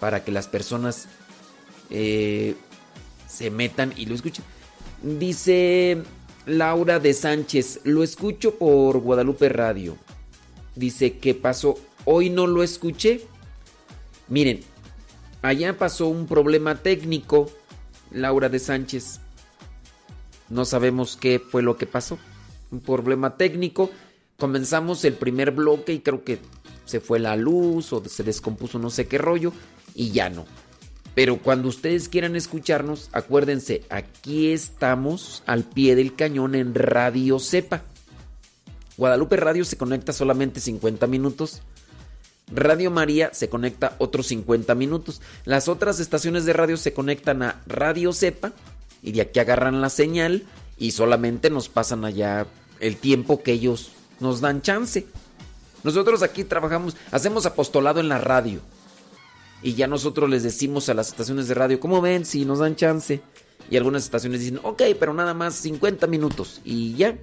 para 0.00 0.24
que 0.24 0.32
las 0.32 0.48
personas 0.48 1.06
eh, 1.90 2.54
se 3.28 3.50
metan 3.50 3.92
y 3.96 4.06
lo 4.06 4.14
escuchen. 4.14 4.44
Dice 5.02 6.02
Laura 6.46 6.98
de 6.98 7.12
Sánchez, 7.12 7.80
lo 7.84 8.02
escucho 8.02 8.56
por 8.56 8.98
Guadalupe 8.98 9.48
Radio. 9.48 9.96
Dice, 10.74 11.18
¿qué 11.18 11.34
pasó? 11.34 11.76
Hoy 12.04 12.30
no 12.30 12.46
lo 12.46 12.62
escuché. 12.62 13.22
Miren, 14.28 14.60
allá 15.42 15.76
pasó 15.76 16.08
un 16.08 16.26
problema 16.26 16.76
técnico, 16.76 17.50
Laura 18.10 18.48
de 18.48 18.58
Sánchez. 18.58 19.20
No 20.48 20.64
sabemos 20.64 21.16
qué 21.16 21.38
fue 21.38 21.62
lo 21.62 21.76
que 21.76 21.86
pasó. 21.86 22.18
un 22.70 22.80
problema 22.80 23.36
técnico. 23.36 23.90
Comenzamos 24.38 25.04
el 25.04 25.14
primer 25.14 25.52
bloque 25.52 25.92
y 25.92 26.00
creo 26.00 26.24
que 26.24 26.38
se 26.86 27.00
fue 27.00 27.18
la 27.18 27.36
luz 27.36 27.92
o 27.92 28.04
se 28.04 28.22
descompuso 28.24 28.78
no 28.78 28.90
sé 28.90 29.06
qué 29.06 29.16
rollo 29.16 29.52
y 29.94 30.10
ya 30.10 30.28
no. 30.28 30.44
Pero 31.14 31.38
cuando 31.38 31.68
ustedes 31.68 32.08
quieran 32.08 32.34
escucharnos, 32.34 33.08
acuérdense, 33.12 33.84
aquí 33.88 34.50
estamos 34.50 35.42
al 35.46 35.62
pie 35.62 35.94
del 35.94 36.14
cañón 36.16 36.54
en 36.54 36.74
Radio 36.74 37.38
Cepa. 37.38 37.82
Guadalupe 38.96 39.36
Radio 39.36 39.64
se 39.64 39.76
conecta 39.76 40.12
solamente 40.12 40.60
50 40.60 41.06
minutos. 41.06 41.62
Radio 42.52 42.90
María 42.90 43.30
se 43.32 43.48
conecta 43.48 43.94
otros 43.98 44.26
50 44.26 44.74
minutos. 44.74 45.22
Las 45.44 45.68
otras 45.68 46.00
estaciones 46.00 46.44
de 46.44 46.52
radio 46.52 46.76
se 46.76 46.92
conectan 46.92 47.42
a 47.42 47.62
Radio 47.66 48.12
Cepa 48.12 48.52
y 49.02 49.12
de 49.12 49.22
aquí 49.22 49.38
agarran 49.38 49.80
la 49.80 49.90
señal 49.90 50.44
y 50.78 50.90
solamente 50.90 51.48
nos 51.48 51.68
pasan 51.68 52.04
allá 52.04 52.46
el 52.80 52.96
tiempo 52.96 53.42
que 53.42 53.52
ellos 53.52 53.92
nos 54.20 54.40
dan 54.40 54.62
chance. 54.62 55.06
Nosotros 55.84 56.22
aquí 56.22 56.44
trabajamos, 56.44 56.96
hacemos 57.12 57.46
apostolado 57.46 58.00
en 58.00 58.08
la 58.08 58.18
radio. 58.18 58.60
Y 59.64 59.72
ya 59.72 59.86
nosotros 59.86 60.28
les 60.28 60.42
decimos 60.42 60.90
a 60.90 60.94
las 60.94 61.08
estaciones 61.08 61.48
de 61.48 61.54
radio, 61.54 61.80
¿cómo 61.80 62.02
ven 62.02 62.26
si 62.26 62.44
nos 62.44 62.58
dan 62.58 62.76
chance? 62.76 63.22
Y 63.70 63.78
algunas 63.78 64.04
estaciones 64.04 64.40
dicen, 64.40 64.60
ok, 64.62 64.82
pero 65.00 65.14
nada 65.14 65.32
más 65.32 65.54
50 65.54 66.06
minutos 66.06 66.60
y 66.66 66.94
ya. 66.96 67.16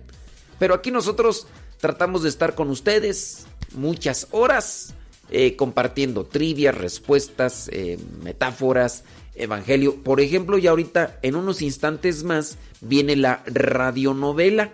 Pero 0.57 0.73
aquí 0.73 0.89
nosotros 0.89 1.45
tratamos 1.79 2.23
de 2.23 2.29
estar 2.29 2.55
con 2.55 2.71
ustedes 2.71 3.45
muchas 3.75 4.27
horas, 4.31 4.95
eh, 5.29 5.55
compartiendo 5.55 6.25
trivias, 6.25 6.75
respuestas, 6.75 7.69
eh, 7.71 7.99
metáforas, 8.23 9.03
evangelio. 9.35 10.01
Por 10.01 10.19
ejemplo, 10.19 10.57
ya 10.57 10.71
ahorita, 10.71 11.19
en 11.21 11.35
unos 11.35 11.61
instantes 11.61 12.23
más, 12.23 12.57
viene 12.81 13.15
la 13.17 13.43
radionovela. 13.45 14.71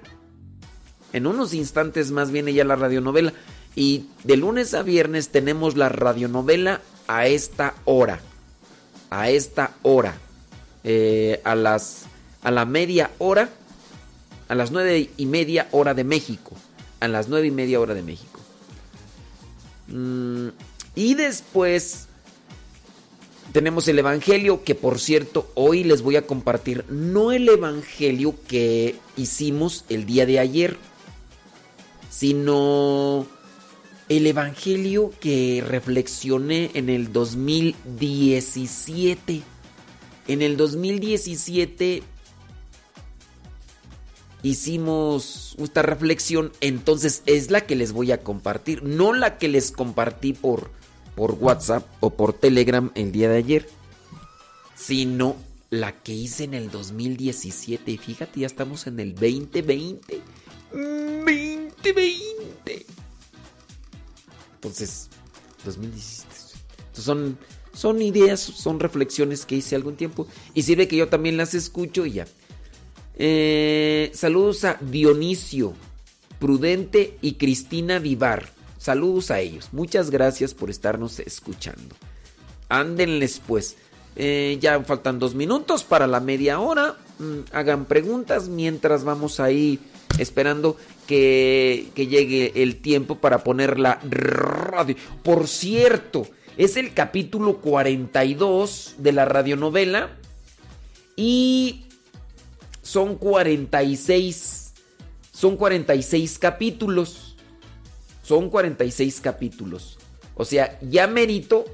En 1.11 1.27
unos 1.27 1.53
instantes 1.53 2.11
más 2.11 2.31
viene 2.31 2.53
ya 2.53 2.64
la 2.64 2.77
radionovela. 2.77 3.34
Y 3.78 4.08
de 4.24 4.38
lunes 4.38 4.74
a 4.74 4.82
viernes 4.82 5.30
tenemos 5.30 5.78
la 5.78 5.88
radionovela 5.88 6.82
a 7.08 7.28
esta 7.28 7.76
hora. 7.86 8.20
A 9.12 9.30
esta 9.30 9.76
hora. 9.84 10.18
Eh, 10.84 11.40
a 11.44 11.54
las. 11.54 12.06
A 12.41 12.49
la 12.49 12.66
media 12.66 13.12
hora. 13.20 13.52
A 14.48 14.56
las 14.56 14.72
nueve 14.72 15.12
y 15.16 15.28
media 15.28 15.68
hora 15.70 15.94
de 15.94 16.04
México. 16.04 16.54
A 16.99 17.08
las 17.08 17.28
nueve 17.28 17.48
y 17.48 17.52
media 17.52 17.80
hora 17.80 17.94
de 17.94 18.02
México. 18.02 18.40
Mm, 19.90 20.48
y 20.95 21.14
después. 21.14 22.08
Tenemos 23.52 23.88
el 23.88 23.99
Evangelio, 23.99 24.64
que 24.64 24.74
por 24.74 24.99
cierto, 24.99 25.52
hoy 25.54 25.84
les 25.84 26.02
voy 26.02 26.16
a 26.16 26.26
compartir 26.26 26.84
no 26.90 27.32
el 27.32 27.48
Evangelio 27.48 28.34
que 28.48 28.95
hicimos 29.16 29.86
el 29.88 30.08
día 30.08 30.26
de 30.26 30.40
ayer, 30.40 30.78
sino 32.10 33.28
el 34.09 34.27
Evangelio 34.27 35.11
que 35.19 35.63
reflexioné 35.65 36.71
en 36.73 36.89
el 36.89 37.11
2017. 37.11 39.41
En 40.27 40.41
el 40.41 40.55
2017 40.57 42.03
hicimos 44.43 45.55
esta 45.59 45.81
reflexión, 45.81 46.51
entonces 46.61 47.23
es 47.25 47.49
la 47.51 47.61
que 47.61 47.75
les 47.75 47.91
voy 47.91 48.11
a 48.11 48.21
compartir, 48.21 48.84
no 48.84 49.13
la 49.13 49.38
que 49.38 49.47
les 49.47 49.71
compartí 49.71 50.34
por, 50.34 50.69
por 51.15 51.31
WhatsApp 51.34 51.88
o 51.99 52.11
por 52.11 52.34
Telegram 52.34 52.91
el 52.95 53.11
día 53.11 53.29
de 53.29 53.38
ayer, 53.38 53.67
sino 54.75 55.35
la 55.69 55.91
que 55.91 56.13
hice 56.13 56.45
en 56.45 56.53
el 56.53 56.71
2017. 56.71 57.91
Y 57.91 57.97
fíjate, 57.97 58.39
ya 58.41 58.47
estamos 58.47 58.88
en 58.88 59.01
el 59.01 59.15
2020. 59.15 60.21
2020. 60.71 62.85
Entonces, 64.57 65.09
2017. 65.65 66.27
Entonces 66.79 67.03
son, 67.03 67.38
son 67.73 68.01
ideas, 68.01 68.39
son 68.39 68.79
reflexiones 68.79 69.45
que 69.45 69.55
hice 69.55 69.75
algún 69.75 69.95
tiempo. 69.95 70.27
Y 70.53 70.63
sirve 70.63 70.88
que 70.88 70.97
yo 70.97 71.07
también 71.07 71.38
las 71.38 71.53
escucho 71.53 72.05
y 72.05 72.13
ya. 72.13 72.27
Eh, 73.15 74.11
saludos 74.13 74.63
a 74.63 74.77
Dionisio, 74.81 75.73
Prudente 76.39 77.17
y 77.21 77.34
Cristina 77.34 77.99
Vivar. 77.99 78.49
Saludos 78.77 79.31
a 79.31 79.39
ellos. 79.39 79.69
Muchas 79.71 80.09
gracias 80.11 80.53
por 80.53 80.69
estarnos 80.69 81.19
escuchando. 81.19 81.95
Ándenles 82.69 83.41
pues. 83.45 83.75
Eh, 84.15 84.57
ya 84.59 84.84
faltan 84.84 85.19
dos 85.19 85.35
minutos 85.35 85.84
para 85.84 86.07
la 86.07 86.19
media 86.19 86.59
hora. 86.59 86.95
Mm, 87.19 87.39
hagan 87.53 87.85
preguntas 87.85 88.47
mientras 88.49 89.03
vamos 89.03 89.39
ahí 89.39 89.79
esperando 90.18 90.77
que, 91.07 91.89
que 91.95 92.07
llegue 92.07 92.52
el 92.56 92.77
tiempo 92.77 93.15
para 93.15 93.44
poner 93.44 93.80
la 93.80 93.99
radio. 94.10 94.95
Por 95.23 95.48
cierto, 95.48 96.27
es 96.57 96.77
el 96.77 96.94
capítulo 96.94 97.57
42 97.57 98.95
de 98.98 99.11
la 99.11 99.26
radionovela 99.26 100.11
y 101.15 101.85
son 102.81 103.15
46 103.15 104.68
son 105.38 105.56
46 105.56 106.39
capítulos. 106.39 107.35
Son 108.23 108.49
46 108.49 109.22
capítulos. 109.22 109.99
O 110.34 110.45
sea, 110.45 110.80
ya 110.81 111.06
merito, 111.06 111.65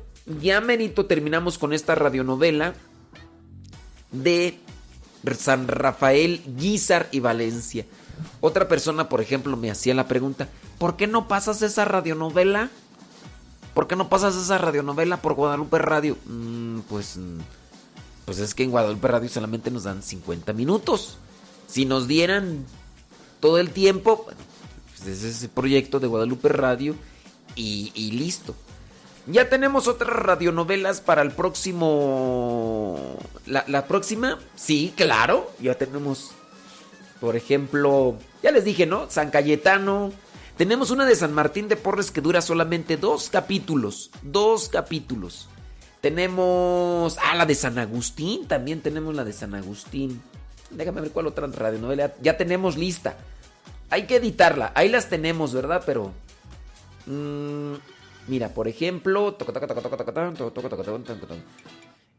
ya 0.42 0.60
merito 0.60 1.06
terminamos 1.06 1.58
con 1.58 1.72
esta 1.72 1.96
radionovela 1.96 2.74
de 4.12 4.60
San 5.38 5.70
Rafael, 5.70 6.42
Guizar 6.58 7.08
y 7.14 7.22
Valencia. 7.22 7.86
Otra 8.42 8.68
persona, 8.68 9.10
por 9.10 9.22
ejemplo, 9.22 9.58
me 9.58 9.72
hacía 9.72 9.94
la 9.94 10.08
pregunta, 10.08 10.50
¿por 10.78 10.96
qué 10.96 11.08
no 11.08 11.28
pasas 11.28 11.62
esa 11.62 11.86
radionovela? 11.86 12.70
¿Por 13.74 13.88
qué 13.88 13.96
no 13.96 14.10
pasas 14.10 14.36
esa 14.36 14.58
radionovela 14.58 15.22
por 15.22 15.34
Guadalupe 15.34 15.80
Radio? 15.80 16.18
Mm, 16.26 16.80
pues, 16.82 17.18
pues 18.26 18.40
es 18.40 18.54
que 18.54 18.64
en 18.64 18.72
Guadalupe 18.72 19.08
Radio 19.08 19.30
solamente 19.30 19.72
nos 19.72 19.84
dan 19.84 20.04
50 20.04 20.54
minutos. 20.54 21.18
Si 21.68 21.86
nos 21.86 22.08
dieran 22.08 22.66
todo 23.40 23.58
el 23.58 23.72
tiempo, 23.72 24.26
pues 24.26 25.08
es 25.08 25.24
ese 25.24 25.50
proyecto 25.50 26.00
de 26.00 26.08
Guadalupe 26.08 26.50
Radio 26.50 26.96
y, 27.56 28.12
listo. 28.12 28.56
Ya 29.26 29.50
tenemos 29.50 29.88
otras 29.88 30.12
radionovelas 30.12 31.02
para 31.02 31.22
el 31.22 31.32
próximo... 31.32 33.18
La 33.46 33.88
próxima, 33.88 34.38
sí, 34.56 34.94
claro. 34.98 35.50
Ya 35.60 35.76
tenemos 35.76 36.32
por 37.24 37.38
ejemplo, 37.38 38.18
ya 38.42 38.52
les 38.52 38.66
dije, 38.66 38.86
¿no? 38.86 39.10
San 39.10 39.32
Cayetano. 39.32 40.12
Tenemos 40.58 40.92
una 40.92 41.06
de 41.06 41.16
San 41.16 41.32
Martín 41.32 41.70
de 41.70 41.78
Porres 41.78 42.12
que 42.12 42.20
dura 42.20 42.42
solamente 42.42 42.98
dos 42.98 43.30
capítulos. 43.30 44.12
Dos 44.24 44.68
capítulos. 44.68 45.48
Tenemos. 46.02 47.16
Ah, 47.24 47.34
la 47.36 47.46
de 47.46 47.56
San 47.56 47.80
Agustín. 47.80 48.46
También 48.46 48.82
tenemos 48.82 49.16
la 49.16 49.24
de 49.24 49.32
San 49.32 49.56
Agustín. 49.56 50.22
Déjame 50.70 51.00
ver 51.00 51.12
cuál 51.12 51.28
otra 51.28 51.48
radionovela. 51.48 52.14
Ya 52.22 52.36
tenemos 52.36 52.78
lista. 52.78 53.16
Hay 53.90 54.06
que 54.06 54.18
editarla. 54.18 54.74
Ahí 54.76 54.90
las 54.90 55.08
tenemos, 55.08 55.54
¿verdad? 55.54 55.82
Pero. 55.86 56.12
Mmm, 57.06 57.76
mira, 58.28 58.50
por 58.50 58.68
ejemplo. 58.68 59.38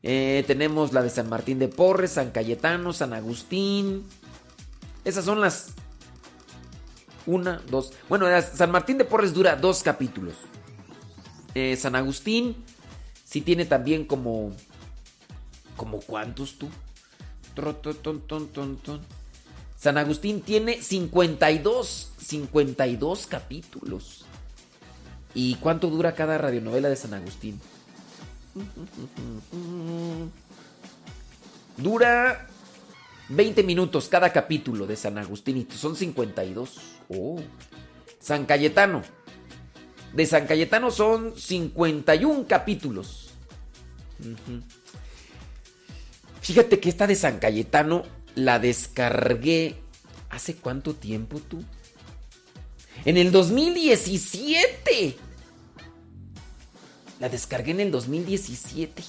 Eh, 0.03 0.45
tenemos 0.47 0.95
la 0.95 1.03
de 1.03 1.11
San 1.11 1.29
Martín 1.29 1.59
de 1.59 1.69
Porres, 1.69 2.13
San 2.13 2.31
Cayetano, 2.31 2.95
San 2.95 3.13
Agustín. 3.13 4.07
Esas 5.05 5.25
son 5.25 5.41
las. 5.41 5.73
Una, 7.27 7.63
dos. 7.71 7.93
Bueno, 8.09 8.27
San 8.43 8.71
Martín 8.71 8.99
de 8.99 9.05
Porres 9.05 9.33
dura 9.33 9.57
dos 9.57 9.83
capítulos. 9.83 10.35
Eh, 11.55 11.77
San 11.77 11.95
Agustín 11.97 12.57
sí 13.25 13.41
tiene 13.41 13.65
también 13.65 14.05
como. 14.05 14.53
¿Como 15.77 16.01
cuántos 16.01 16.57
tú? 16.57 16.69
San 19.77 19.99
Agustín 19.99 20.41
tiene 20.41 20.81
52. 20.81 22.13
52 22.19 23.27
capítulos. 23.27 24.25
¿Y 25.35 25.57
cuánto 25.57 25.91
dura 25.91 26.15
cada 26.15 26.39
radionovela 26.39 26.89
de 26.89 26.97
San 26.97 27.13
Agustín? 27.15 27.61
Dura 31.77 32.47
20 33.29 33.63
minutos 33.63 34.09
cada 34.09 34.33
capítulo 34.33 34.87
de 34.87 34.97
San 34.97 35.19
Agustín 35.19 35.67
son 35.71 35.97
52. 35.97 36.77
Oh. 37.09 37.41
San 38.21 38.45
Cayetano. 38.47 39.03
De 40.13 40.27
San 40.27 40.47
Cayetano 40.47 40.91
son 40.91 41.35
51 41.37 42.47
capítulos. 42.47 43.31
Fíjate 46.41 46.79
que 46.79 46.89
esta 46.89 47.07
de 47.07 47.17
San 47.17 47.39
Cayetano 47.39 48.05
la 48.35 48.59
descargué. 48.59 49.77
¿Hace 50.31 50.57
cuánto 50.57 50.95
tiempo 50.95 51.41
tú? 51.41 51.65
En 53.05 53.17
el 53.17 53.33
2017. 53.33 55.17
La 57.21 57.29
descargué 57.29 57.73
en 57.73 57.81
el 57.81 57.91
2017. 57.91 59.03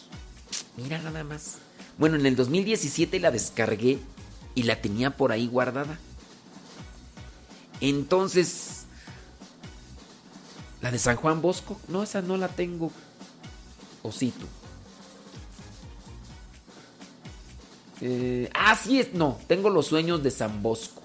Mira 0.78 0.98
nada 1.00 1.24
más. 1.24 1.58
Bueno, 1.98 2.18
en 2.18 2.26
el 2.26 2.36
2017 2.36 3.20
la 3.20 3.32
descargué 3.32 4.00
y 4.54 4.64
la 4.64 4.82
tenía 4.82 5.16
por 5.16 5.32
ahí 5.32 5.48
guardada. 5.48 5.98
Entonces, 7.82 8.86
la 10.82 10.92
de 10.92 11.00
San 11.00 11.16
Juan 11.16 11.42
Bosco, 11.42 11.80
no, 11.88 12.04
esa 12.04 12.22
no 12.22 12.38
la 12.38 12.48
tengo. 12.48 12.92
Osito. 14.04 14.46
Eh, 18.02 18.50
ah, 18.54 18.76
sí 18.76 19.00
es, 19.00 19.14
no, 19.14 19.40
tengo 19.48 19.70
los 19.70 19.88
sueños 19.88 20.22
de 20.22 20.32
San 20.32 20.62
Bosco. 20.62 21.02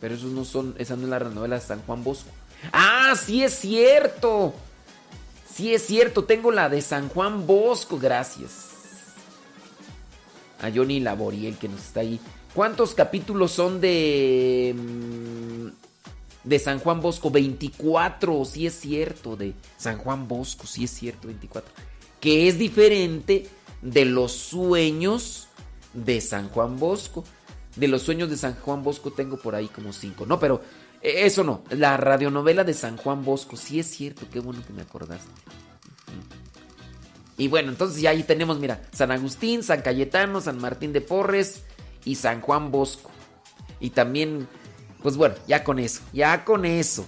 Pero 0.00 0.14
esos 0.14 0.32
no 0.32 0.44
son, 0.44 0.74
esa 0.78 0.96
no 0.96 1.04
es 1.04 1.10
la 1.10 1.18
novela 1.20 1.56
de 1.56 1.60
San 1.60 1.82
Juan 1.82 2.02
Bosco. 2.02 2.30
Ah, 2.72 3.14
sí 3.22 3.42
es 3.42 3.54
cierto. 3.54 4.54
Sí 5.52 5.74
es 5.74 5.86
cierto, 5.86 6.24
tengo 6.24 6.50
la 6.52 6.68
de 6.68 6.80
San 6.80 7.08
Juan 7.08 7.46
Bosco, 7.46 7.98
gracias. 7.98 8.69
A 10.62 10.70
Johnny 10.70 11.00
Laboriel 11.00 11.56
que 11.56 11.68
nos 11.68 11.80
está 11.80 12.00
ahí. 12.00 12.20
¿Cuántos 12.54 12.94
capítulos 12.94 13.52
son 13.52 13.80
de 13.80 14.74
mm, 14.76 15.66
de 16.44 16.58
San 16.58 16.80
Juan 16.80 17.00
Bosco? 17.00 17.30
24, 17.30 18.44
sí 18.44 18.66
es 18.66 18.74
cierto, 18.74 19.36
de 19.36 19.54
San 19.76 19.98
Juan 19.98 20.26
Bosco, 20.26 20.66
sí 20.66 20.84
es 20.84 20.90
cierto, 20.90 21.28
24. 21.28 21.72
Que 22.20 22.48
es 22.48 22.58
diferente 22.58 23.46
de 23.82 24.04
los 24.04 24.32
sueños 24.32 25.48
de 25.94 26.20
San 26.20 26.48
Juan 26.48 26.78
Bosco. 26.78 27.24
De 27.76 27.88
los 27.88 28.02
sueños 28.02 28.28
de 28.28 28.36
San 28.36 28.54
Juan 28.56 28.82
Bosco 28.82 29.12
tengo 29.12 29.36
por 29.36 29.54
ahí 29.54 29.68
como 29.68 29.92
5. 29.92 30.26
No, 30.26 30.40
pero 30.40 30.60
eh, 31.02 31.26
eso 31.26 31.44
no. 31.44 31.62
La 31.70 31.96
radionovela 31.96 32.64
de 32.64 32.74
San 32.74 32.96
Juan 32.96 33.24
Bosco, 33.24 33.56
sí 33.56 33.78
es 33.78 33.86
cierto, 33.86 34.26
qué 34.30 34.40
bueno 34.40 34.62
que 34.66 34.72
me 34.72 34.82
acordaste. 34.82 35.30
Y 37.40 37.48
bueno, 37.48 37.70
entonces 37.70 38.02
ya 38.02 38.10
ahí 38.10 38.22
tenemos, 38.22 38.58
mira, 38.58 38.82
San 38.92 39.10
Agustín, 39.10 39.62
San 39.62 39.80
Cayetano, 39.80 40.42
San 40.42 40.58
Martín 40.58 40.92
de 40.92 41.00
Porres 41.00 41.62
y 42.04 42.16
San 42.16 42.42
Juan 42.42 42.70
Bosco. 42.70 43.10
Y 43.80 43.90
también, 43.90 44.46
pues 45.02 45.16
bueno, 45.16 45.36
ya 45.48 45.64
con 45.64 45.78
eso, 45.78 46.02
ya 46.12 46.44
con 46.44 46.66
eso. 46.66 47.06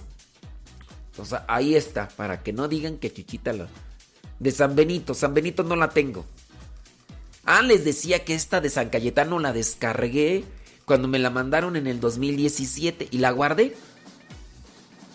O 1.19 1.23
sea, 1.23 1.45
ahí 1.47 1.75
está, 1.75 2.07
para 2.07 2.41
que 2.41 2.51
no 2.51 2.67
digan 2.67 2.97
que 2.97 3.13
Chichita 3.13 3.53
la... 3.53 3.67
De 4.39 4.49
San 4.49 4.75
Benito, 4.75 5.13
San 5.13 5.35
Benito 5.35 5.61
no 5.63 5.75
la 5.75 5.91
tengo. 5.91 6.25
Ah, 7.45 7.61
les 7.61 7.85
decía 7.85 8.25
que 8.25 8.33
esta 8.33 8.59
de 8.59 8.71
San 8.71 8.89
Cayetano 8.89 9.37
la 9.37 9.53
descargué 9.53 10.45
cuando 10.85 11.07
me 11.07 11.19
la 11.19 11.29
mandaron 11.29 11.75
en 11.75 11.85
el 11.85 11.99
2017 11.99 13.09
y 13.11 13.19
la 13.19 13.29
guardé. 13.29 13.75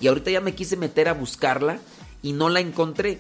Y 0.01 0.07
ahorita 0.07 0.31
ya 0.31 0.41
me 0.41 0.55
quise 0.55 0.77
meter 0.77 1.09
a 1.09 1.15
buscarla 1.15 1.81
y 2.23 2.35
no 2.35 2.49
la 2.49 2.61
encontré. 2.61 3.19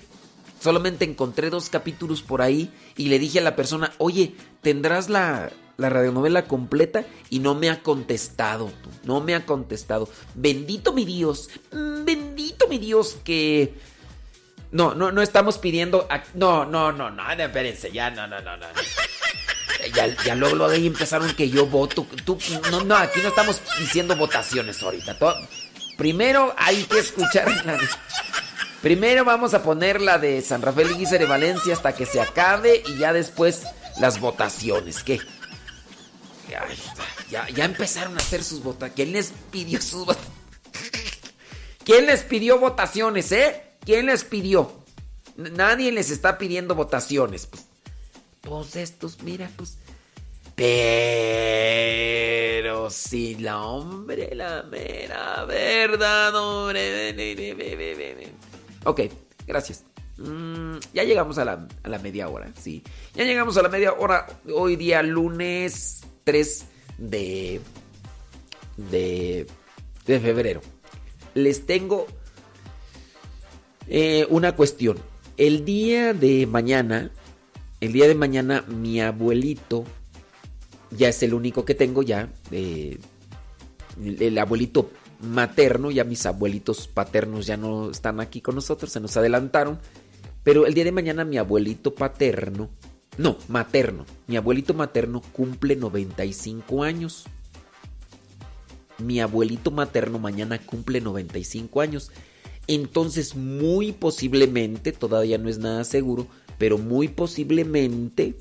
Solamente 0.60 1.04
encontré 1.04 1.50
dos 1.50 1.68
capítulos 1.70 2.22
por 2.22 2.42
ahí 2.42 2.70
y 2.96 3.08
le 3.08 3.18
dije 3.18 3.38
a 3.38 3.42
la 3.42 3.54
persona, 3.56 3.92
oye, 3.98 4.34
¿tendrás 4.60 5.08
la, 5.08 5.50
la 5.76 5.88
radionovela 5.88 6.46
completa? 6.46 7.04
Y 7.30 7.38
no 7.38 7.54
me 7.54 7.70
ha 7.70 7.82
contestado, 7.82 8.72
no 9.04 9.20
me 9.20 9.34
ha 9.34 9.46
contestado. 9.46 10.08
Bendito 10.34 10.92
mi 10.92 11.04
Dios, 11.04 11.48
mm, 11.72 12.04
bendito 12.04 12.66
mi 12.68 12.78
Dios 12.78 13.16
que... 13.24 13.74
No, 14.70 14.94
no, 14.94 15.12
no 15.12 15.22
estamos 15.22 15.58
pidiendo... 15.58 16.06
No, 16.34 16.64
no, 16.66 16.92
no, 16.92 17.08
no, 17.10 17.32
espérense, 17.32 17.90
ya, 17.92 18.10
no, 18.10 18.26
no, 18.26 18.40
no, 18.40 18.56
no. 18.56 18.66
Ya, 19.94 20.08
ya 20.24 20.34
luego, 20.34 20.56
luego 20.56 20.72
ahí 20.72 20.88
empezaron 20.88 21.32
que 21.34 21.48
yo 21.48 21.64
voto. 21.66 22.04
Tú, 22.24 22.36
no, 22.72 22.82
no, 22.82 22.96
aquí 22.96 23.20
no 23.22 23.28
estamos 23.28 23.62
diciendo 23.78 24.16
votaciones 24.16 24.82
ahorita. 24.82 25.16
To- 25.18 25.36
Primero 25.96 26.52
hay 26.58 26.82
que 26.84 26.98
escuchar 26.98 27.46
la 27.64 27.78
Primero 28.82 29.24
vamos 29.24 29.54
a 29.54 29.62
poner 29.62 30.00
la 30.00 30.18
de 30.18 30.40
San 30.40 30.62
Rafael 30.62 30.92
y 30.92 30.94
Guizar 30.94 31.18
de 31.18 31.26
Valencia 31.26 31.74
hasta 31.74 31.94
que 31.94 32.06
se 32.06 32.20
acabe 32.20 32.82
y 32.86 32.96
ya 32.98 33.12
después 33.12 33.64
las 33.98 34.20
votaciones. 34.20 35.02
¿Qué? 35.02 35.20
Ya, 37.30 37.46
empezaron 37.64 38.14
a 38.14 38.18
hacer 38.18 38.44
sus 38.44 38.62
votaciones. 38.62 38.94
¿Quién 38.94 39.12
les 39.12 39.32
pidió 39.50 39.82
sus 39.82 40.06
votaciones? 40.06 40.38
¿Quién 41.84 42.06
les 42.06 42.22
pidió 42.22 42.58
votaciones, 42.58 43.32
eh? 43.32 43.64
¿Quién 43.84 44.06
les 44.06 44.24
pidió? 44.24 44.72
Nadie 45.36 45.92
les 45.92 46.10
está 46.10 46.38
pidiendo 46.38 46.74
votaciones. 46.74 47.46
Pues, 47.46 47.64
pues 48.40 48.76
estos, 48.76 49.22
mira, 49.22 49.50
pues. 49.56 49.76
Pero 50.54 50.68
si 52.90 53.34
la 53.36 53.62
hombre, 53.62 54.34
la 54.34 54.62
mera 54.64 55.44
verdad, 55.44 56.34
hombre. 56.34 57.14
Ok, 58.84 59.02
gracias. 59.46 59.84
Mm, 60.18 60.78
ya 60.92 61.04
llegamos 61.04 61.38
a 61.38 61.44
la, 61.44 61.68
a 61.82 61.88
la 61.88 61.98
media 61.98 62.28
hora, 62.28 62.50
sí. 62.60 62.82
Ya 63.14 63.24
llegamos 63.24 63.56
a 63.56 63.62
la 63.62 63.68
media 63.68 63.92
hora. 63.92 64.26
Hoy 64.52 64.76
día 64.76 65.02
lunes 65.02 66.00
3 66.24 66.64
de, 66.98 67.60
de, 68.76 69.46
de 70.06 70.20
febrero. 70.20 70.60
Les 71.34 71.66
tengo 71.66 72.06
eh, 73.86 74.26
una 74.30 74.56
cuestión. 74.56 74.98
El 75.36 75.64
día 75.64 76.14
de 76.14 76.46
mañana, 76.46 77.12
el 77.80 77.92
día 77.92 78.08
de 78.08 78.16
mañana, 78.16 78.62
mi 78.62 79.00
abuelito, 79.00 79.84
ya 80.90 81.08
es 81.10 81.22
el 81.22 81.32
único 81.32 81.64
que 81.64 81.76
tengo 81.76 82.02
ya, 82.02 82.28
eh, 82.50 82.98
el, 84.02 84.20
el 84.20 84.38
abuelito 84.38 84.90
materno, 85.20 85.90
ya 85.90 86.04
mis 86.04 86.26
abuelitos 86.26 86.88
paternos 86.88 87.46
ya 87.46 87.56
no 87.56 87.90
están 87.90 88.20
aquí 88.20 88.40
con 88.40 88.54
nosotros, 88.54 88.92
se 88.92 89.00
nos 89.00 89.16
adelantaron. 89.16 89.78
Pero 90.42 90.66
el 90.66 90.74
día 90.74 90.84
de 90.84 90.92
mañana 90.92 91.24
mi 91.24 91.36
abuelito 91.38 91.94
paterno, 91.94 92.70
no, 93.16 93.36
materno, 93.48 94.06
mi 94.26 94.36
abuelito 94.36 94.74
materno 94.74 95.20
cumple 95.32 95.76
95 95.76 96.84
años. 96.84 97.24
Mi 98.98 99.20
abuelito 99.20 99.70
materno 99.70 100.18
mañana 100.18 100.58
cumple 100.58 101.00
95 101.00 101.80
años. 101.80 102.10
Entonces, 102.66 103.34
muy 103.36 103.92
posiblemente, 103.92 104.92
todavía 104.92 105.38
no 105.38 105.48
es 105.48 105.58
nada 105.58 105.84
seguro, 105.84 106.26
pero 106.58 106.78
muy 106.78 107.08
posiblemente 107.08 108.36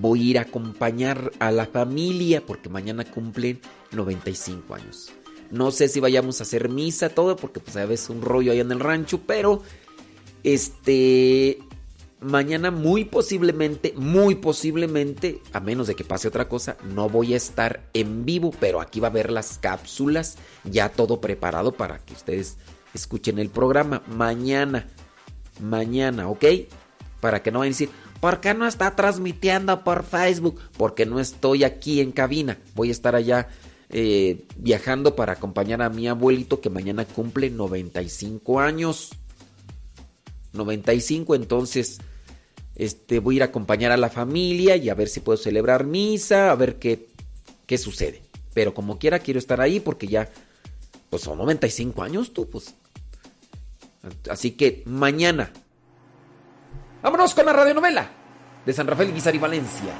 voy 0.00 0.20
a 0.20 0.30
ir 0.30 0.38
a 0.38 0.42
acompañar 0.42 1.32
a 1.38 1.50
la 1.50 1.66
familia 1.66 2.44
porque 2.44 2.68
mañana 2.68 3.04
cumplen 3.04 3.60
95 3.92 4.74
años. 4.74 5.12
No 5.50 5.70
sé 5.70 5.88
si 5.88 6.00
vayamos 6.00 6.40
a 6.40 6.42
hacer 6.42 6.68
misa, 6.68 7.08
todo, 7.08 7.36
porque 7.36 7.60
pues 7.60 7.76
a 7.76 7.86
veces 7.86 8.10
un 8.10 8.22
rollo 8.22 8.52
ahí 8.52 8.60
en 8.60 8.72
el 8.72 8.80
rancho, 8.80 9.20
pero 9.26 9.62
este 10.42 11.58
mañana 12.20 12.70
muy 12.70 13.04
posiblemente, 13.04 13.92
muy 13.96 14.36
posiblemente, 14.36 15.42
a 15.52 15.60
menos 15.60 15.86
de 15.86 15.94
que 15.94 16.04
pase 16.04 16.28
otra 16.28 16.48
cosa, 16.48 16.76
no 16.94 17.08
voy 17.08 17.34
a 17.34 17.36
estar 17.36 17.88
en 17.92 18.24
vivo, 18.24 18.52
pero 18.58 18.80
aquí 18.80 19.00
va 19.00 19.08
a 19.08 19.10
haber 19.10 19.30
las 19.30 19.58
cápsulas, 19.58 20.36
ya 20.64 20.88
todo 20.88 21.20
preparado 21.20 21.72
para 21.72 21.98
que 21.98 22.14
ustedes 22.14 22.56
escuchen 22.94 23.38
el 23.38 23.50
programa 23.50 24.02
mañana, 24.08 24.86
mañana, 25.60 26.28
¿ok? 26.28 26.44
Para 27.20 27.42
que 27.42 27.50
no 27.50 27.60
vayan 27.60 27.72
a 27.72 27.74
decir, 27.74 27.90
¿por 28.20 28.40
qué 28.40 28.54
no 28.54 28.66
está 28.66 28.96
transmitiendo 28.96 29.84
por 29.84 30.04
Facebook? 30.04 30.60
Porque 30.76 31.06
no 31.06 31.20
estoy 31.20 31.64
aquí 31.64 32.00
en 32.00 32.12
cabina, 32.12 32.58
voy 32.74 32.88
a 32.88 32.92
estar 32.92 33.14
allá 33.14 33.48
eh, 33.90 34.44
viajando 34.56 35.14
para 35.14 35.34
acompañar 35.34 35.80
a 35.82 35.90
mi 35.90 36.08
abuelito 36.08 36.60
que 36.60 36.70
mañana 36.70 37.04
cumple 37.04 37.50
95 37.50 38.60
años. 38.60 39.10
95, 40.52 41.34
entonces 41.34 41.98
este, 42.74 43.20
voy 43.20 43.34
a 43.34 43.36
ir 43.36 43.42
a 43.42 43.46
acompañar 43.46 43.92
a 43.92 43.96
la 43.96 44.10
familia 44.10 44.76
y 44.76 44.88
a 44.88 44.94
ver 44.94 45.08
si 45.08 45.20
puedo 45.20 45.36
celebrar 45.36 45.84
misa, 45.84 46.50
a 46.50 46.54
ver 46.54 46.76
qué, 46.76 47.08
qué 47.66 47.78
sucede. 47.78 48.22
Pero 48.54 48.74
como 48.74 48.98
quiera 48.98 49.18
quiero 49.18 49.38
estar 49.38 49.60
ahí 49.60 49.80
porque 49.80 50.06
ya, 50.06 50.30
pues 51.10 51.22
son 51.22 51.38
95 51.38 52.02
años 52.02 52.32
tú, 52.32 52.48
pues. 52.48 52.74
Así 54.28 54.52
que 54.52 54.82
mañana. 54.86 55.52
Vámonos 57.06 57.36
con 57.36 57.46
la 57.46 57.52
radionovela 57.52 58.10
de 58.66 58.72
San 58.72 58.84
Rafael 58.84 59.14
Guizar 59.14 59.32
y 59.32 59.38
Valencia. 59.38 59.94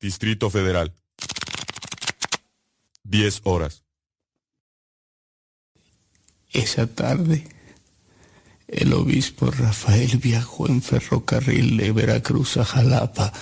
Distrito 0.00 0.50
Federal. 0.50 0.92
10 3.04 3.42
horas. 3.44 3.84
Esa 6.50 6.88
tarde, 6.88 7.46
el 8.66 8.92
obispo 8.94 9.48
Rafael 9.52 10.16
viajó 10.16 10.66
en 10.66 10.82
ferrocarril 10.82 11.76
de 11.76 11.92
Veracruz 11.92 12.56
a 12.56 12.64
Jalapa 12.64 13.32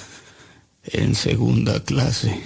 en 0.83 1.15
segunda 1.15 1.83
clase 1.83 2.43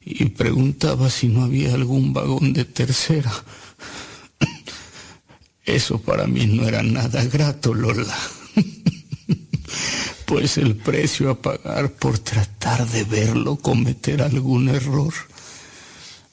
y 0.00 0.26
preguntaba 0.26 1.10
si 1.10 1.28
no 1.28 1.44
había 1.44 1.74
algún 1.74 2.12
vagón 2.12 2.52
de 2.52 2.64
tercera. 2.64 3.32
Eso 5.64 6.00
para 6.00 6.26
mí 6.26 6.46
no 6.46 6.66
era 6.66 6.82
nada 6.82 7.24
grato, 7.24 7.74
Lola. 7.74 8.18
Pues 10.26 10.58
el 10.58 10.76
precio 10.76 11.30
a 11.30 11.42
pagar 11.42 11.92
por 11.92 12.18
tratar 12.20 12.86
de 12.88 13.02
verlo 13.02 13.56
cometer 13.56 14.22
algún 14.22 14.68
error 14.68 15.12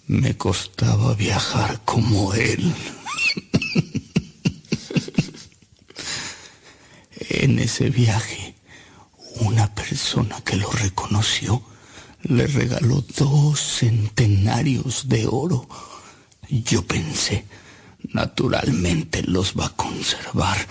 me 0.08 0.38
costaba 0.38 1.14
viajar 1.16 1.82
como 1.84 2.34
él. 2.34 2.74
En 7.30 7.60
ese 7.60 7.90
viaje, 7.90 8.56
una 9.42 9.74
persona 9.76 10.42
que 10.42 10.56
lo 10.56 10.72
reconoció 10.72 11.62
le 12.28 12.48
regaló 12.48 13.04
dos 13.18 13.60
centenarios 13.60 15.08
de 15.08 15.28
oro. 15.28 15.68
Yo 16.50 16.86
pensé, 16.86 17.46
naturalmente 18.14 19.24
los 19.24 19.54
va 19.54 19.68
a 19.68 19.76
conservar 19.76 20.68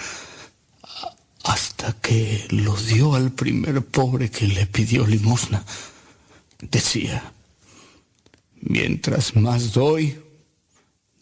hasta 1.44 1.92
que 2.00 2.46
los 2.50 2.86
dio 2.86 3.14
al 3.14 3.30
primer 3.32 3.84
pobre 3.84 4.30
que 4.30 4.48
le 4.48 4.66
pidió 4.66 5.06
limosna. 5.06 5.64
Decía, 6.58 7.32
mientras 8.60 9.36
más 9.36 9.72
doy, 9.72 10.20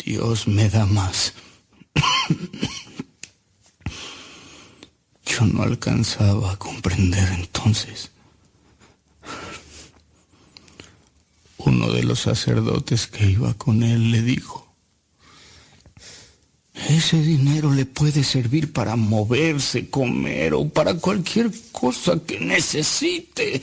Dios 0.04 0.48
me 0.48 0.68
da 0.70 0.86
más. 0.86 1.34
Yo 5.26 5.46
no 5.46 5.62
alcanzaba 5.62 6.52
a 6.52 6.56
comprender 6.56 7.28
entonces. 7.32 8.10
Uno 11.64 11.90
de 11.92 12.02
los 12.02 12.20
sacerdotes 12.20 13.06
que 13.06 13.30
iba 13.30 13.54
con 13.54 13.82
él 13.82 14.10
le 14.10 14.22
dijo, 14.22 14.64
ese 16.88 17.22
dinero 17.22 17.72
le 17.72 17.86
puede 17.86 18.24
servir 18.24 18.72
para 18.72 18.96
moverse, 18.96 19.88
comer 19.88 20.54
o 20.54 20.68
para 20.68 20.94
cualquier 20.94 21.50
cosa 21.72 22.20
que 22.26 22.40
necesite. 22.40 23.62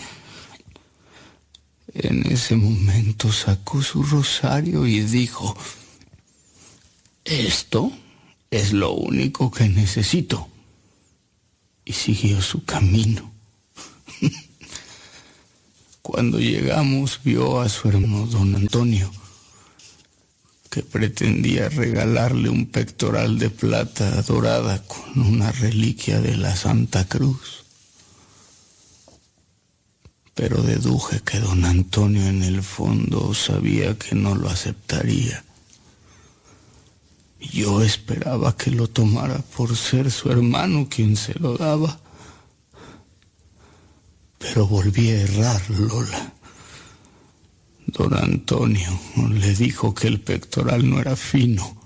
En 1.93 2.25
ese 2.31 2.55
momento 2.55 3.31
sacó 3.31 3.81
su 3.81 4.01
rosario 4.01 4.87
y 4.87 5.01
dijo, 5.01 5.55
esto 7.25 7.91
es 8.49 8.73
lo 8.73 8.93
único 8.93 9.51
que 9.51 9.67
necesito. 9.69 10.47
Y 11.83 11.93
siguió 11.93 12.41
su 12.41 12.63
camino. 12.63 13.30
Cuando 16.01 16.39
llegamos 16.39 17.19
vio 17.23 17.61
a 17.61 17.69
su 17.69 17.87
hermano 17.89 18.25
don 18.25 18.55
Antonio, 18.55 19.11
que 20.71 20.81
pretendía 20.83 21.69
regalarle 21.69 22.49
un 22.49 22.65
pectoral 22.65 23.37
de 23.37 23.49
plata 23.49 24.21
dorada 24.21 24.81
con 24.83 25.21
una 25.21 25.51
reliquia 25.51 26.21
de 26.21 26.37
la 26.37 26.55
Santa 26.55 27.05
Cruz. 27.07 27.65
Pero 30.33 30.63
deduje 30.63 31.19
que 31.19 31.39
don 31.39 31.65
Antonio 31.65 32.25
en 32.25 32.41
el 32.41 32.63
fondo 32.63 33.33
sabía 33.33 33.97
que 33.97 34.15
no 34.15 34.33
lo 34.33 34.49
aceptaría. 34.49 35.43
Yo 37.41 37.83
esperaba 37.83 38.55
que 38.55 38.71
lo 38.71 38.87
tomara 38.87 39.39
por 39.57 39.75
ser 39.75 40.09
su 40.09 40.31
hermano 40.31 40.87
quien 40.89 41.17
se 41.17 41.37
lo 41.37 41.57
daba. 41.57 41.99
Pero 44.41 44.67
volví 44.67 45.09
a 45.09 45.21
errar, 45.21 45.61
Lola. 45.69 46.33
Don 47.85 48.13
Antonio 48.13 48.99
le 49.29 49.53
dijo 49.53 49.93
que 49.93 50.07
el 50.07 50.19
pectoral 50.19 50.89
no 50.89 50.99
era 50.99 51.15
fino 51.15 51.77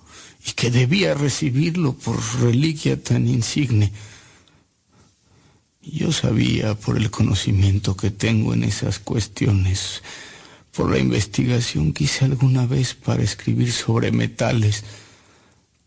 y 0.48 0.52
que 0.54 0.72
debía 0.72 1.16
recibirlo 1.16 1.94
por 1.94 2.18
reliquia 2.42 3.02
tan 3.02 3.28
insigne. 3.28 3.92
Yo 5.82 6.12
sabía 6.12 6.76
por 6.76 6.98
el 6.98 7.12
conocimiento 7.12 7.98
que 7.98 8.12
tengo 8.12 8.54
en 8.54 8.64
esas 8.64 9.00
cuestiones, 9.00 10.04
por 10.72 10.92
la 10.92 11.00
investigación 11.00 11.94
que 11.94 12.06
hice 12.06 12.26
alguna 12.26 12.66
vez 12.66 12.94
para 12.94 13.24
escribir 13.24 13.72
sobre 13.72 14.12
metales, 14.12 14.84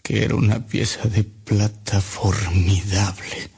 que 0.03 0.25
era 0.25 0.35
una 0.35 0.67
pieza 0.67 1.09
de 1.09 1.25
plata 1.25 2.01
formidable. 2.01 3.58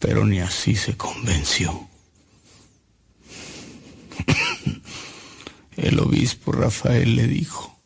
Pero 0.00 0.24
ni 0.24 0.40
así 0.40 0.74
se 0.74 0.96
convenció. 0.96 1.88
El 5.76 6.00
obispo 6.00 6.52
Rafael 6.52 7.14
le 7.16 7.26
dijo, 7.26 7.78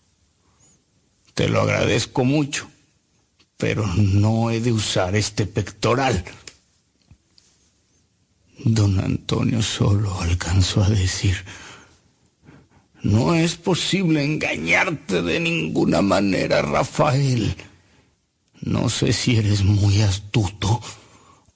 te 1.35 1.49
lo 1.49 1.61
agradezco 1.61 2.25
mucho, 2.25 2.71
pero 3.57 3.87
no 3.87 4.51
he 4.51 4.61
de 4.61 4.73
usar 4.73 5.17
este 5.17 5.47
pectoral. 5.47 6.25
Don 8.59 9.01
Antonio 9.01 9.61
solo 9.61 10.21
alcanzó 10.21 10.85
a 10.85 10.89
decir, 10.89 11.45
no 13.03 13.35
es 13.35 13.57
posible 13.57 14.25
engañarte 14.25 15.21
de 15.21 15.41
ninguna 15.41 16.01
manera, 16.01 16.63
Rafael. 16.63 17.57
No 18.61 18.89
sé 18.89 19.13
si 19.13 19.37
eres 19.37 19.65
muy 19.65 20.01
astuto 20.01 20.81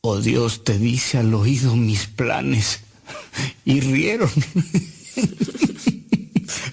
o 0.09 0.21
Dios 0.23 0.65
te 0.65 0.79
dice 0.79 1.19
al 1.19 1.35
oído 1.35 1.77
mis 1.77 2.07
planes. 2.07 2.81
Y 3.67 3.81
rieron. 3.81 4.31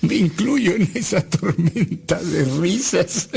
Me 0.01 0.15
incluyo 0.15 0.75
en 0.75 0.89
esa 0.93 1.21
tormenta 1.21 2.23
de 2.23 2.45
risas. 2.61 3.27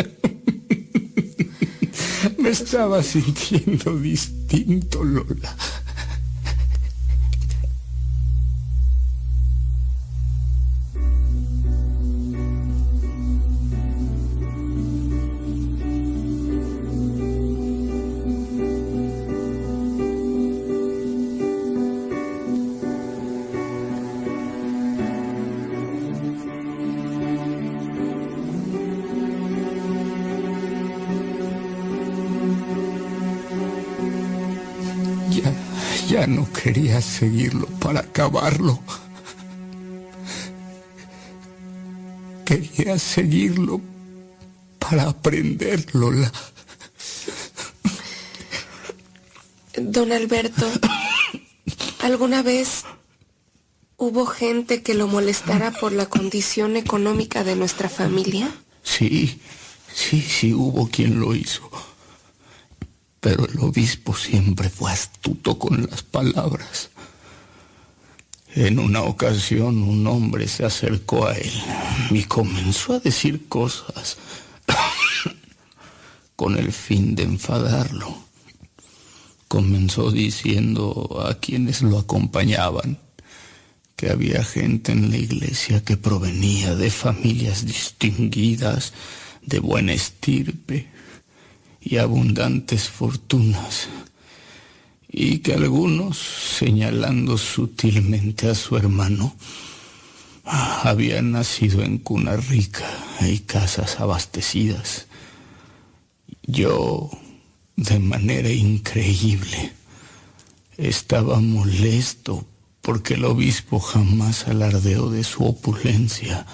Me 2.38 2.50
estaba 2.50 3.02
sintiendo 3.02 3.98
distinto, 3.98 5.02
Lola. 5.02 5.56
Quería 36.72 37.00
seguirlo 37.00 37.66
para 37.80 38.00
acabarlo. 38.00 38.78
Quería 42.44 42.98
seguirlo 42.98 43.80
para 44.78 45.04
aprender, 45.04 45.86
Lola. 45.94 46.30
Don 49.78 50.12
Alberto, 50.12 50.70
¿alguna 52.00 52.42
vez 52.42 52.84
hubo 53.96 54.26
gente 54.26 54.82
que 54.82 54.92
lo 54.92 55.08
molestara 55.08 55.70
por 55.70 55.92
la 55.92 56.04
condición 56.04 56.76
económica 56.76 57.44
de 57.44 57.56
nuestra 57.56 57.88
familia? 57.88 58.54
Sí, 58.82 59.40
sí, 59.94 60.20
sí 60.20 60.52
hubo 60.52 60.86
quien 60.90 61.18
lo 61.18 61.34
hizo. 61.34 61.70
Pero 63.20 63.46
el 63.46 63.58
obispo 63.60 64.14
siempre 64.14 64.68
fue 64.68 64.92
astuto 64.92 65.58
con 65.58 65.86
las 65.90 66.02
palabras. 66.02 66.90
En 68.54 68.78
una 68.78 69.02
ocasión 69.02 69.82
un 69.82 70.06
hombre 70.06 70.48
se 70.48 70.64
acercó 70.64 71.26
a 71.26 71.34
él 71.34 71.52
y 72.10 72.24
comenzó 72.24 72.94
a 72.94 73.00
decir 73.00 73.48
cosas 73.48 74.16
con 76.36 76.56
el 76.56 76.72
fin 76.72 77.14
de 77.14 77.24
enfadarlo. 77.24 78.16
Comenzó 79.48 80.10
diciendo 80.10 81.24
a 81.28 81.34
quienes 81.34 81.82
lo 81.82 81.98
acompañaban 81.98 82.98
que 83.96 84.10
había 84.10 84.44
gente 84.44 84.92
en 84.92 85.10
la 85.10 85.16
iglesia 85.16 85.84
que 85.84 85.96
provenía 85.96 86.76
de 86.76 86.90
familias 86.90 87.66
distinguidas, 87.66 88.92
de 89.42 89.58
buena 89.58 89.92
estirpe 89.92 90.88
y 91.80 91.96
abundantes 91.98 92.88
fortunas, 92.88 93.88
y 95.10 95.38
que 95.38 95.54
algunos, 95.54 96.18
señalando 96.58 97.38
sutilmente 97.38 98.50
a 98.50 98.54
su 98.54 98.76
hermano, 98.76 99.34
habían 100.44 101.32
nacido 101.32 101.82
en 101.82 101.98
cuna 101.98 102.36
rica 102.36 102.86
y 103.20 103.40
casas 103.40 104.00
abastecidas. 104.00 105.06
Yo, 106.42 107.10
de 107.76 107.98
manera 107.98 108.50
increíble, 108.50 109.72
estaba 110.78 111.40
molesto 111.40 112.46
porque 112.80 113.14
el 113.14 113.24
obispo 113.24 113.80
jamás 113.80 114.48
alardeó 114.48 115.10
de 115.10 115.24
su 115.24 115.44
opulencia, 115.44 116.46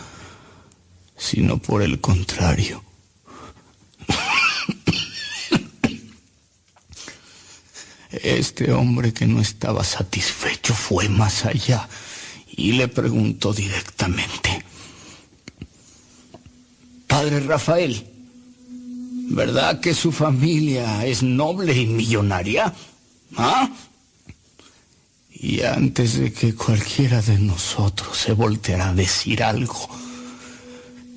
sino 1.17 1.59
por 1.59 1.83
el 1.83 2.01
contrario. 2.01 2.83
Este 8.23 8.73
hombre 8.73 9.13
que 9.13 9.27
no 9.27 9.41
estaba 9.41 9.85
satisfecho 9.85 10.75
fue 10.75 11.09
más 11.09 11.45
allá 11.45 11.89
y 12.57 12.73
le 12.73 12.89
preguntó 12.89 13.53
directamente, 13.53 14.65
Padre 17.07 17.41
Rafael, 17.41 18.15
¿Verdad 19.27 19.81
que 19.81 19.95
su 19.95 20.13
familia 20.13 21.05
es 21.07 21.23
noble 21.23 21.75
y 21.75 21.87
millonaria? 21.87 22.73
¿Ah? 23.37 23.71
Y 25.31 25.63
antes 25.63 26.19
de 26.19 26.33
que 26.33 26.55
cualquiera 26.55 27.23
de 27.23 27.39
nosotros 27.39 28.17
se 28.17 28.33
volteara 28.33 28.91
a 28.91 28.95
decir 28.95 29.43
algo, 29.43 29.89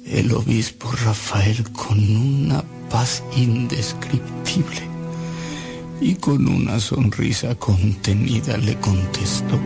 el 0.06 0.32
obispo 0.32 0.92
Rafael 0.92 1.70
con 1.72 2.00
una 2.16 2.64
paz 2.90 3.24
indescriptible 3.36 4.97
y 6.00 6.16
con 6.16 6.48
una 6.48 6.80
sonrisa 6.80 7.56
contenida 7.56 8.58
le 8.58 8.76
contestó. 8.80 9.60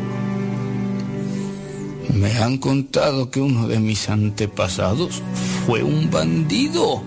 Me 2.14 2.32
han 2.38 2.58
contado 2.58 3.30
que 3.32 3.42
uno 3.42 3.68
de 3.68 3.80
mis 3.80 4.10
antepasados 4.10 5.22
fue 5.66 5.84
un 5.84 6.10
bandido. 6.10 7.04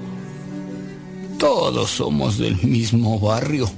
Todos 1.38 1.90
somos 1.90 2.38
del 2.38 2.60
mismo 2.62 3.18
barrio. 3.18 3.70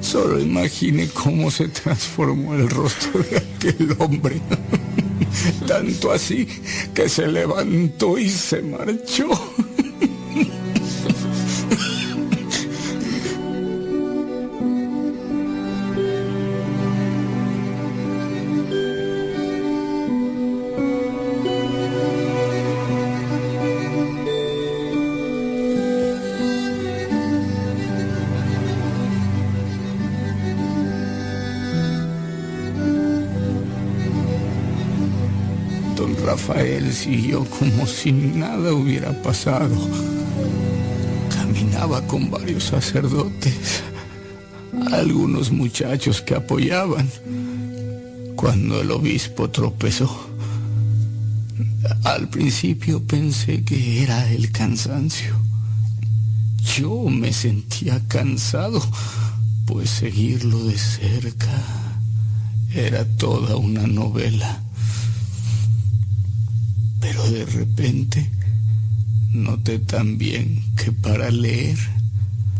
Solo 0.00 0.40
imagine 0.40 1.08
cómo 1.08 1.50
se 1.50 1.68
transformó 1.68 2.54
el 2.54 2.68
rostro 2.68 3.22
de 3.22 3.38
aquel 3.38 3.96
hombre. 3.98 4.40
Tanto 5.66 6.12
así 6.12 6.46
que 6.94 7.08
se 7.08 7.26
levantó 7.26 8.18
y 8.18 8.28
se 8.28 8.62
marchó. 8.62 9.28
siguió 37.02 37.44
como 37.44 37.84
si 37.84 38.12
nada 38.12 38.72
hubiera 38.72 39.10
pasado. 39.22 39.74
Caminaba 41.34 42.06
con 42.06 42.30
varios 42.30 42.64
sacerdotes, 42.64 43.82
algunos 44.92 45.50
muchachos 45.50 46.22
que 46.22 46.36
apoyaban. 46.36 47.08
Cuando 48.36 48.80
el 48.80 48.90
obispo 48.92 49.50
tropezó, 49.50 50.28
al 52.04 52.28
principio 52.28 53.02
pensé 53.02 53.64
que 53.64 54.04
era 54.04 54.30
el 54.30 54.52
cansancio. 54.52 55.34
Yo 56.76 57.08
me 57.08 57.32
sentía 57.32 58.00
cansado, 58.06 58.80
pues 59.66 59.90
seguirlo 59.90 60.64
de 60.64 60.78
cerca 60.78 61.62
era 62.72 63.04
toda 63.04 63.56
una 63.56 63.88
novela. 63.88 64.62
Pero 67.02 67.28
de 67.30 67.44
repente 67.44 68.30
noté 69.32 69.80
también 69.80 70.62
que 70.76 70.92
para 70.92 71.30
leer 71.30 71.76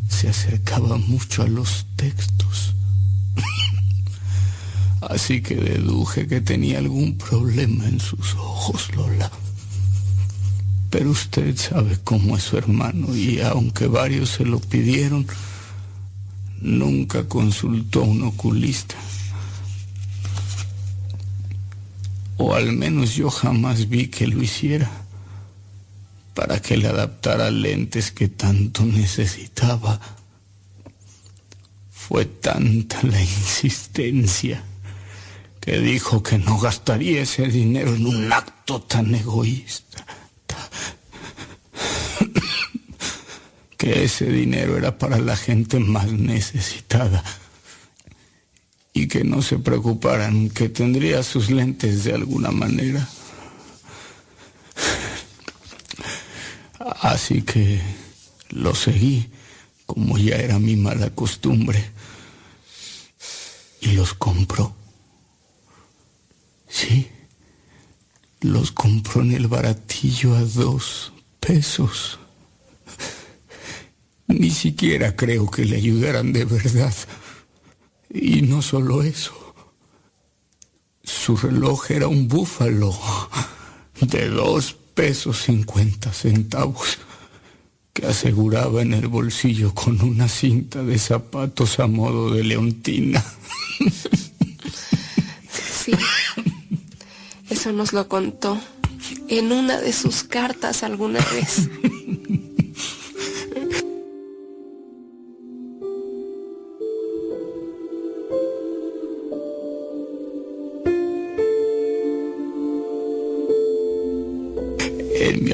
se 0.09 0.29
acercaba 0.29 0.99
mucho 0.99 1.45
a 1.45 1.47
los 1.47 1.87
textos. 1.97 2.75
Así 5.01 5.41
que 5.43 5.55
deduje 5.55 6.27
que 6.27 6.41
tenía 6.41 6.79
algún 6.79 7.17
problema 7.17 7.87
en 7.87 8.01
sus 8.01 8.35
ojos, 8.35 8.95
Lola. 8.97 9.31
Pero 10.91 11.11
usted 11.11 11.57
sabe 11.57 11.99
cómo 12.03 12.37
es 12.37 12.43
su 12.43 12.59
hermano 12.59 13.17
y 13.17 13.41
aunque 13.41 13.87
varios 13.87 14.31
se 14.31 14.45
lo 14.45 14.59
pidieron, 14.59 15.27
nunca 16.61 17.29
consultó 17.29 18.01
a 18.01 18.07
un 18.07 18.23
oculista. 18.25 18.97
O 22.45 22.57
al 22.57 22.73
menos 22.73 23.15
yo 23.15 23.31
jamás 23.31 23.89
vi 23.89 24.09
que 24.09 24.27
lo 24.27 24.43
hiciera 24.43 24.91
para 26.35 26.61
que 26.61 26.77
le 26.77 26.89
adaptara 26.89 27.53
lentes 27.53 28.11
que 28.11 28.27
tanto 28.27 28.85
necesitaba. 28.85 30.01
Fue 31.93 32.25
tanta 32.25 33.01
la 33.05 33.21
insistencia 33.21 34.65
que 35.61 35.79
dijo 35.79 36.21
que 36.25 36.39
no 36.39 36.59
gastaría 36.59 37.23
ese 37.23 37.47
dinero 37.47 37.95
en 37.95 38.07
un 38.09 38.33
acto 38.33 38.83
tan 38.83 39.15
egoísta. 39.15 40.05
Que 43.77 44.03
ese 44.03 44.27
dinero 44.27 44.77
era 44.77 44.99
para 44.99 45.19
la 45.19 45.37
gente 45.37 45.79
más 45.79 46.11
necesitada 46.11 47.23
y 48.93 49.09
que 49.09 49.25
no 49.25 49.43
se 49.43 49.59
preocuparan, 49.59 50.51
que 50.51 50.69
tendría 50.69 51.23
sus 51.23 51.51
lentes 51.51 52.05
de 52.05 52.15
alguna 52.15 52.51
manera. 52.51 53.09
Así 57.01 57.43
que 57.43 57.81
lo 58.51 58.75
seguí, 58.75 59.31
como 59.87 60.19
ya 60.19 60.37
era 60.37 60.59
mi 60.59 60.77
mala 60.77 61.11
costumbre, 61.11 61.83
y 63.81 63.93
los 63.93 64.15
compró. 64.15 64.75
Sí, 66.69 67.09
los 68.41 68.73
compró 68.73 69.23
en 69.23 69.33
el 69.33 69.47
baratillo 69.47 70.35
a 70.35 70.43
dos 70.43 71.13
pesos. 71.41 72.19
Ni 74.27 74.51
siquiera 74.51 75.15
creo 75.15 75.51
que 75.51 75.65
le 75.65 75.77
ayudaran 75.77 76.33
de 76.33 76.45
verdad. 76.45 76.95
Y 78.15 78.43
no 78.43 78.61
solo 78.61 79.03
eso. 79.03 79.33
Su 81.03 81.37
reloj 81.37 81.91
era 81.91 82.09
un 82.09 82.29
búfalo 82.29 82.97
de 84.01 84.29
dos 84.29 84.77
pesos 84.95 85.43
cincuenta 85.43 86.13
centavos 86.13 86.99
que 87.93 88.07
aseguraba 88.07 88.83
en 88.83 88.95
el 88.95 89.09
bolsillo 89.09 89.75
con 89.75 90.01
una 90.03 90.29
cinta 90.29 90.83
de 90.83 90.99
zapatos 90.99 91.79
a 91.79 91.87
modo 91.87 92.31
de 92.31 92.45
leontina. 92.45 93.25
Sí. 95.51 95.93
Eso 97.51 97.73
nos 97.73 97.93
lo 97.93 98.09
contó 98.09 98.61
en 99.29 99.53
una 99.53 99.81
de 99.81 99.93
sus 99.93 100.23
cartas 100.23 100.83
alguna 100.83 101.19
vez. 101.35 101.69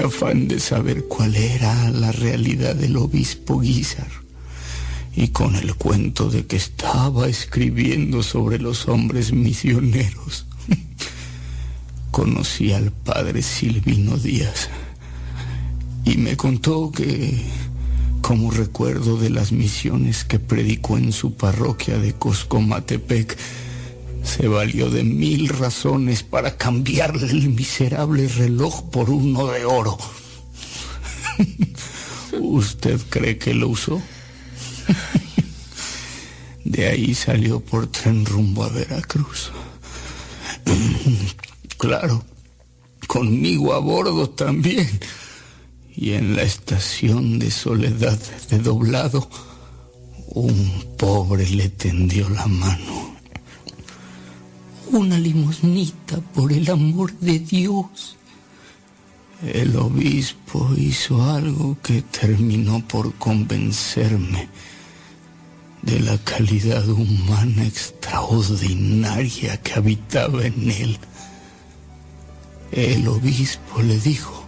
Afán 0.08 0.48
de 0.48 0.58
saber 0.58 1.04
cuál 1.04 1.36
era 1.36 1.90
la 1.90 2.12
realidad 2.12 2.74
del 2.74 2.96
obispo 2.96 3.60
Guizar. 3.60 4.10
Y 5.14 5.28
con 5.28 5.56
el 5.56 5.74
cuento 5.74 6.30
de 6.30 6.46
que 6.46 6.56
estaba 6.56 7.28
escribiendo 7.28 8.22
sobre 8.22 8.58
los 8.58 8.88
hombres 8.88 9.32
misioneros, 9.32 10.46
conocí 12.10 12.72
al 12.72 12.90
padre 12.90 13.42
Silvino 13.42 14.16
Díaz 14.16 14.68
y 16.04 16.16
me 16.16 16.36
contó 16.36 16.90
que, 16.90 17.34
como 18.22 18.50
recuerdo 18.50 19.18
de 19.18 19.30
las 19.30 19.52
misiones 19.52 20.24
que 20.24 20.38
predicó 20.38 20.96
en 20.96 21.12
su 21.12 21.34
parroquia 21.34 21.98
de 21.98 22.14
Coscomatepec, 22.14 23.36
se 24.28 24.46
valió 24.46 24.90
de 24.90 25.04
mil 25.04 25.48
razones 25.48 26.22
para 26.22 26.56
cambiarle 26.56 27.26
el 27.30 27.48
miserable 27.48 28.28
reloj 28.28 28.90
por 28.90 29.08
uno 29.08 29.46
de 29.46 29.64
oro. 29.64 29.96
¿Usted 32.38 33.00
cree 33.08 33.38
que 33.38 33.54
lo 33.54 33.68
usó? 33.68 34.02
De 36.64 36.88
ahí 36.88 37.14
salió 37.14 37.60
por 37.60 37.86
tren 37.86 38.26
rumbo 38.26 38.64
a 38.64 38.68
Veracruz. 38.68 39.50
Claro, 41.78 42.24
conmigo 43.06 43.72
a 43.72 43.78
bordo 43.78 44.28
también. 44.30 44.88
Y 45.94 46.14
en 46.14 46.34
la 46.34 46.42
estación 46.42 47.38
de 47.38 47.52
Soledad 47.52 48.18
de 48.50 48.58
Doblado, 48.58 49.30
un 50.30 50.96
pobre 50.98 51.48
le 51.48 51.68
tendió 51.68 52.28
la 52.30 52.46
mano. 52.48 53.07
Una 54.90 55.18
limosnita, 55.18 56.18
por 56.34 56.50
el 56.50 56.70
amor 56.70 57.12
de 57.18 57.38
Dios. 57.40 58.16
El 59.42 59.76
obispo 59.76 60.70
hizo 60.76 61.22
algo 61.22 61.76
que 61.82 62.00
terminó 62.00 62.82
por 62.88 63.12
convencerme 63.14 64.48
de 65.82 66.00
la 66.00 66.16
calidad 66.18 66.88
humana 66.88 67.66
extraordinaria 67.66 69.58
que 69.58 69.74
habitaba 69.74 70.46
en 70.46 70.70
él. 70.70 70.98
El 72.72 73.06
obispo 73.08 73.82
le 73.82 74.00
dijo, 74.00 74.42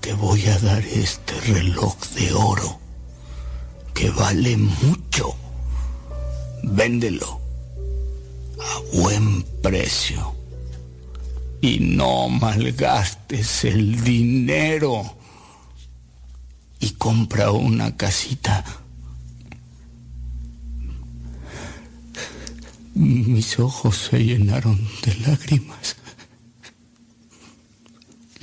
te 0.00 0.14
voy 0.14 0.46
a 0.46 0.58
dar 0.58 0.82
este 0.82 1.38
reloj 1.42 1.94
de 2.16 2.32
oro 2.32 2.80
que 3.92 4.10
vale 4.10 4.56
mucho. 4.56 5.36
Véndelo 6.62 7.41
a 8.62 8.98
buen 8.98 9.42
precio 9.62 10.34
y 11.60 11.78
no 11.78 12.28
malgastes 12.28 13.64
el 13.64 14.02
dinero 14.02 15.16
y 16.80 16.90
compra 16.90 17.52
una 17.52 17.96
casita. 17.96 18.64
Mis 22.94 23.58
ojos 23.60 24.08
se 24.10 24.18
llenaron 24.18 24.76
de 25.04 25.14
lágrimas. 25.26 25.96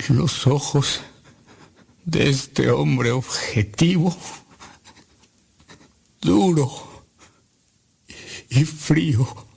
Los 0.08 0.46
ojos 0.46 1.02
de 2.04 2.30
este 2.30 2.70
hombre 2.70 3.12
objetivo, 3.12 4.16
duro 6.20 7.04
y 8.48 8.64
frío. 8.64 9.49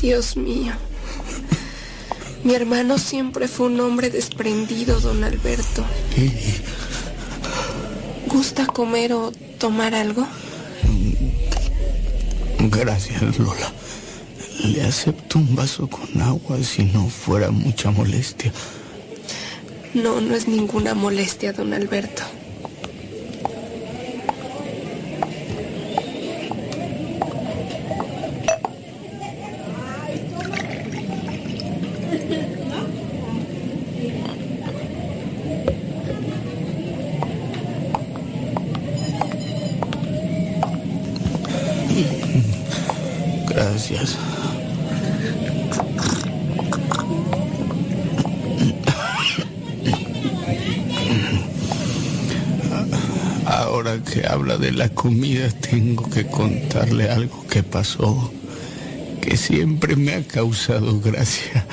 Dios 0.00 0.36
mío. 0.36 0.72
Mi 2.44 2.54
hermano 2.54 2.98
siempre 2.98 3.48
fue 3.48 3.66
un 3.66 3.80
hombre 3.80 4.10
desprendido, 4.10 5.00
don 5.00 5.24
Alberto. 5.24 5.84
¿Gusta 8.26 8.66
comer 8.66 9.12
o 9.12 9.32
tomar 9.58 9.94
algo? 9.94 10.26
Gracias, 12.60 13.38
Lola. 13.38 13.72
Le 14.64 14.82
acepto 14.82 15.38
un 15.38 15.54
vaso 15.54 15.88
con 15.88 16.20
agua 16.20 16.62
si 16.62 16.84
no 16.84 17.08
fuera 17.08 17.50
mucha 17.50 17.90
molestia. 17.90 18.52
No, 19.94 20.20
no 20.20 20.34
es 20.34 20.46
ninguna 20.46 20.94
molestia, 20.94 21.52
don 21.52 21.72
Alberto. 21.72 22.22
De 54.68 54.74
la 54.74 54.90
comida, 54.90 55.48
tengo 55.48 56.10
que 56.10 56.26
contarle 56.26 57.08
algo 57.08 57.46
que 57.46 57.62
pasó, 57.62 58.30
que 59.22 59.34
siempre 59.38 59.96
me 59.96 60.12
ha 60.12 60.22
causado 60.22 61.00
gracia. 61.00 61.66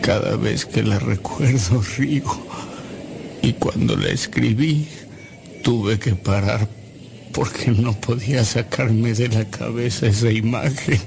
Cada 0.00 0.36
vez 0.36 0.64
que 0.64 0.82
la 0.82 0.98
recuerdo 0.98 1.82
río. 1.98 2.24
Y 3.42 3.52
cuando 3.52 3.96
la 3.96 4.08
escribí, 4.08 4.88
tuve 5.62 5.98
que 5.98 6.14
parar 6.14 6.66
porque 7.32 7.70
no 7.70 7.92
podía 7.92 8.46
sacarme 8.46 9.12
de 9.12 9.28
la 9.28 9.44
cabeza 9.44 10.06
esa 10.06 10.30
imagen. 10.30 11.02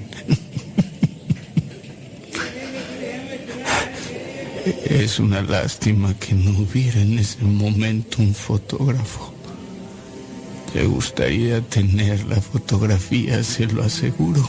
Es 5.08 5.18
una 5.20 5.40
lástima 5.40 6.12
que 6.18 6.34
no 6.34 6.50
hubiera 6.50 7.00
en 7.00 7.18
ese 7.18 7.42
momento 7.42 8.18
un 8.18 8.34
fotógrafo. 8.34 9.32
Te 10.70 10.84
gustaría 10.84 11.62
tener 11.62 12.26
la 12.26 12.38
fotografía, 12.42 13.42
se 13.42 13.64
lo 13.68 13.82
aseguro. 13.84 14.46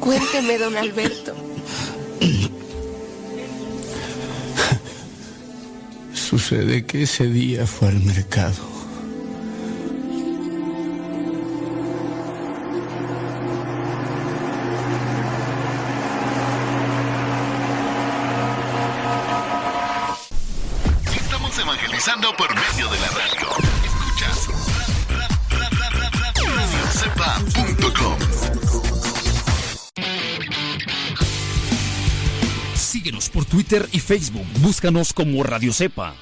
Cuénteme, 0.00 0.56
don 0.56 0.74
Alberto. 0.78 1.34
Sucede 6.14 6.86
que 6.86 7.02
ese 7.02 7.26
día 7.26 7.66
fue 7.66 7.88
al 7.88 8.00
mercado. 8.00 8.73
Facebook. 34.04 34.46
Búscanos 34.60 35.12
como 35.12 35.42
Radio 35.42 35.72
Cepa. 35.72 36.14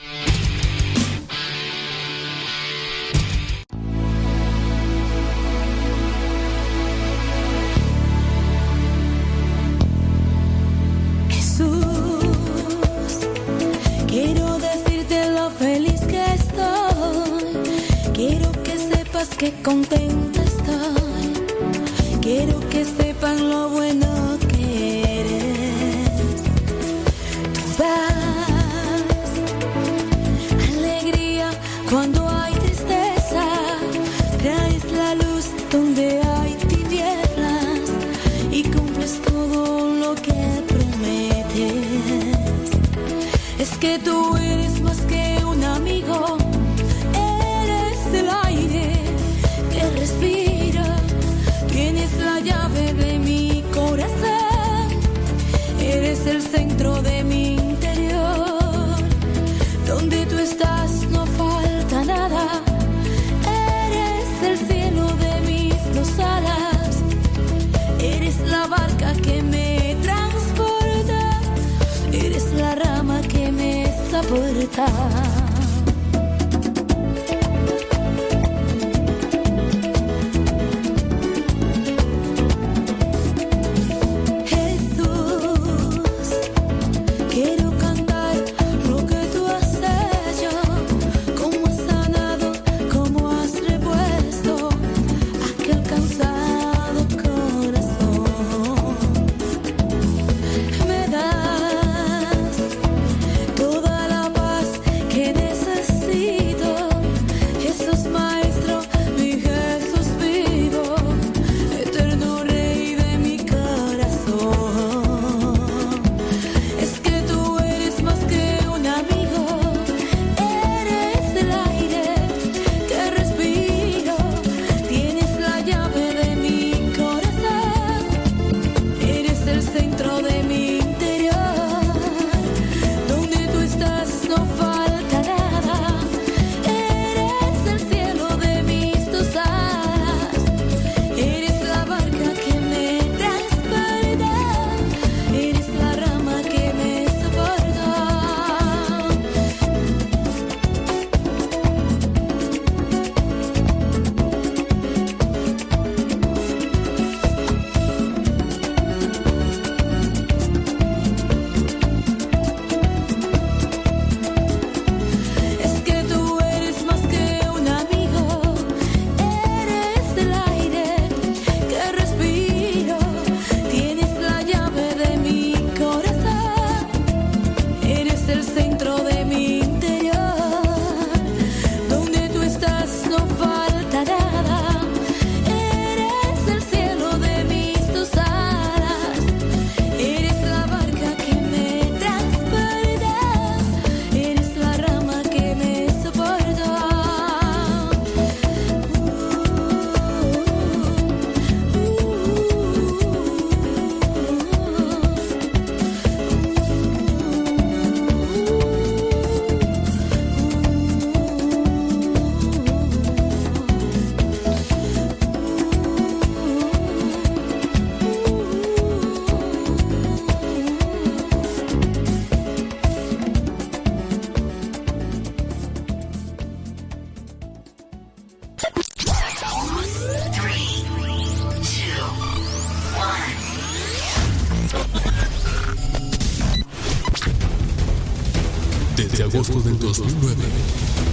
2009, 239.98 240.36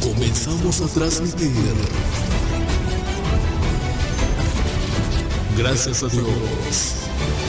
comenzamos 0.02 0.82
a 0.82 0.88
transmitir. 0.88 1.52
Gracias 5.58 6.04
a 6.04 6.08
Dios 6.08 6.96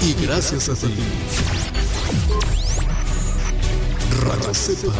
y 0.02 0.14
gracias 0.24 0.68
a 0.68 0.74
ti. 0.74 0.94
Radio 4.22 4.54
Cepa, 4.54 4.92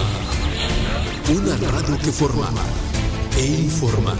una 1.35 1.57
radio 1.57 1.99
que 1.99 2.13
forma 2.13 2.49
e 3.37 3.47
informa. 3.47 4.17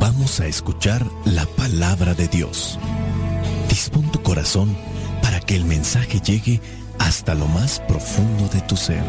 Vamos 0.00 0.40
a 0.40 0.46
escuchar 0.46 1.04
la 1.24 1.44
palabra 1.44 2.14
de 2.14 2.28
Dios. 2.28 2.78
Dispón 3.68 4.10
tu 4.10 4.22
corazón 4.22 4.76
para 5.22 5.40
que 5.40 5.54
el 5.54 5.64
mensaje 5.64 6.20
llegue 6.20 6.60
hasta 6.98 7.34
lo 7.34 7.46
más 7.46 7.80
profundo 7.80 8.48
de 8.48 8.60
tu 8.62 8.76
ser. 8.76 9.02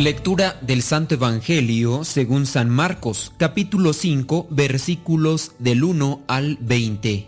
Lectura 0.00 0.58
del 0.62 0.80
Santo 0.80 1.16
Evangelio 1.16 2.04
según 2.04 2.46
San 2.46 2.70
Marcos, 2.70 3.34
capítulo 3.36 3.92
5, 3.92 4.48
versículos 4.48 5.52
del 5.58 5.84
1 5.84 6.22
al 6.26 6.56
20. 6.62 7.26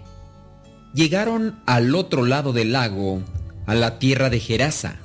Llegaron 0.94 1.60
al 1.66 1.94
otro 1.94 2.24
lado 2.24 2.54
del 2.54 2.72
lago, 2.72 3.20
a 3.66 3.74
la 3.74 3.98
tierra 3.98 4.30
de 4.30 4.40
Gerasa. 4.40 4.96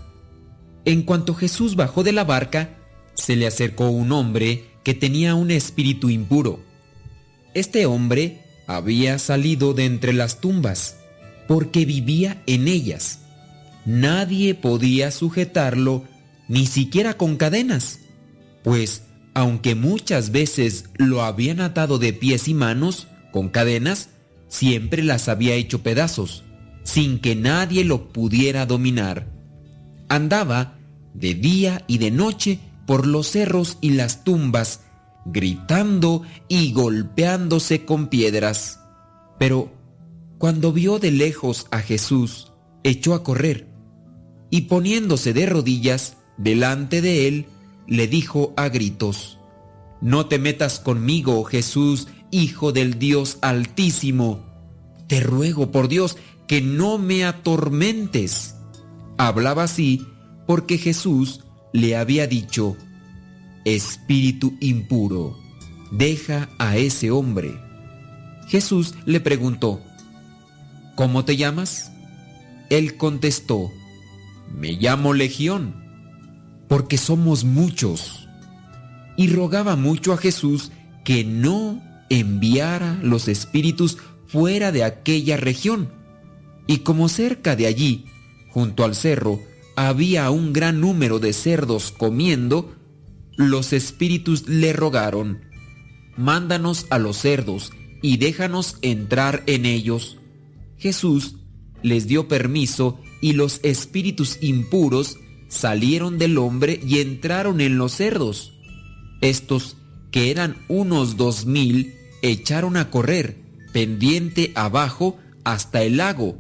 En 0.86 1.02
cuanto 1.02 1.36
Jesús 1.36 1.76
bajó 1.76 2.04
de 2.06 2.14
la 2.14 2.24
barca, 2.24 2.70
se 3.16 3.36
le 3.36 3.46
acercó 3.46 3.90
un 3.90 4.14
hombre 4.14 4.64
que 4.86 4.94
tenía 4.94 5.36
un 5.36 5.52
espíritu 5.52 6.10
impuro. 6.10 6.62
Este 7.54 7.86
hombre 7.86 8.46
había 8.66 9.20
salido 9.20 9.74
de 9.74 9.84
entre 9.84 10.14
las 10.14 10.40
tumbas, 10.40 11.00
porque 11.50 11.84
vivía 11.84 12.42
en 12.46 12.70
ellas. 12.70 13.24
Nadie 13.86 14.56
podía 14.56 15.12
sujetarlo 15.12 16.06
ni 16.48 16.66
siquiera 16.66 17.16
con 17.16 17.38
cadenas, 17.38 18.00
pues 18.64 19.04
aunque 19.34 19.76
muchas 19.76 20.32
veces 20.32 20.86
lo 20.98 21.22
habían 21.22 21.62
atado 21.62 22.00
de 22.00 22.12
pies 22.12 22.48
y 22.48 22.54
manos 22.54 23.08
con 23.32 23.50
cadenas, 23.50 24.10
siempre 24.48 25.04
las 25.04 25.30
había 25.30 25.54
hecho 25.54 25.84
pedazos, 25.84 26.44
sin 26.84 27.20
que 27.20 27.36
nadie 27.36 27.84
lo 27.84 28.10
pudiera 28.10 28.66
dominar. 28.66 29.28
Andaba 30.10 30.80
de 31.14 31.34
día 31.36 31.84
y 31.88 32.00
de 32.00 32.12
noche 32.12 32.60
por 32.88 33.06
los 33.06 33.28
cerros 33.28 33.78
y 33.82 33.92
las 33.92 34.24
tumbas, 34.24 34.82
gritando 35.26 36.24
y 36.48 36.72
golpeándose 36.72 37.86
con 37.86 38.08
piedras. 38.08 38.80
Pero 39.38 39.72
cuando 40.38 40.74
vio 40.74 40.98
de 40.98 41.12
lejos 41.12 41.68
a 41.72 41.80
Jesús, 41.80 42.52
echó 42.84 43.14
a 43.14 43.24
correr, 43.24 43.68
y 44.50 44.62
poniéndose 44.62 45.34
de 45.34 45.46
rodillas, 45.46 46.17
delante 46.38 47.02
de 47.02 47.28
él, 47.28 47.48
le 47.88 48.08
dijo 48.08 48.54
a 48.58 48.70
gritos, 48.70 49.40
No 50.02 50.28
te 50.28 50.40
metas 50.40 50.80
conmigo, 50.80 51.44
Jesús, 51.44 52.08
Hijo 52.30 52.74
del 52.74 53.00
Dios 53.00 53.38
Altísimo. 53.42 54.46
Te 55.08 55.22
ruego 55.22 55.72
por 55.72 55.88
Dios 55.88 56.18
que 56.48 56.62
no 56.62 56.98
me 56.98 57.24
atormentes. 57.24 58.56
Hablaba 59.18 59.64
así 59.64 60.06
porque 60.46 60.78
Jesús 60.78 61.42
le 61.72 61.96
había 61.96 62.28
dicho, 62.28 62.76
Espíritu 63.66 64.58
impuro, 64.60 65.38
deja 65.92 66.50
a 66.60 66.78
ese 66.78 67.12
hombre. 67.12 67.58
Jesús 68.48 68.96
le 69.06 69.20
preguntó, 69.20 69.82
¿Cómo 70.96 71.26
te 71.26 71.38
llamas? 71.38 71.92
Él 72.70 72.98
contestó, 72.98 73.72
Me 74.52 74.74
llamo 74.74 75.14
Legión 75.14 75.87
porque 76.68 76.98
somos 76.98 77.44
muchos. 77.44 78.28
Y 79.16 79.28
rogaba 79.28 79.76
mucho 79.76 80.14
a 80.14 80.18
Jesús 80.18 80.72
que 81.04 81.24
no 81.24 81.82
enviara 82.10 83.00
los 83.02 83.28
espíritus 83.28 83.98
fuera 84.28 84.72
de 84.72 84.84
aquella 84.84 85.38
región. 85.38 85.90
Y 86.68 86.80
como 86.80 87.10
cerca 87.10 87.56
de 87.56 87.68
allí, 87.68 88.06
junto 88.50 88.84
al 88.84 88.96
cerro, 88.96 89.40
había 89.76 90.30
un 90.32 90.54
gran 90.54 90.82
número 90.82 91.20
de 91.20 91.34
cerdos 91.34 91.92
comiendo, 91.92 92.76
los 93.36 93.74
espíritus 93.74 94.48
le 94.48 94.74
rogaron, 94.74 95.46
Mándanos 96.18 96.88
a 96.90 96.98
los 96.98 97.18
cerdos 97.18 97.72
y 98.02 98.18
déjanos 98.18 98.78
entrar 98.82 99.44
en 99.46 99.68
ellos. 99.68 100.18
Jesús 100.78 101.36
les 101.84 102.08
dio 102.08 102.28
permiso 102.28 103.00
y 103.22 103.34
los 103.34 103.60
espíritus 103.62 104.40
impuros 104.42 105.20
salieron 105.48 106.18
del 106.18 106.38
hombre 106.38 106.80
y 106.86 107.00
entraron 107.00 107.62
en 107.62 107.78
los 107.78 107.94
cerdos. 107.94 108.54
Estos, 109.22 109.78
que 110.12 110.32
eran 110.32 110.58
unos 110.68 111.18
dos 111.18 111.46
mil, 111.46 111.94
echaron 112.22 112.78
a 112.78 112.90
correr, 112.90 113.38
pendiente 113.74 114.52
abajo, 114.56 115.18
hasta 115.44 115.84
el 115.84 115.98
lago, 115.98 116.38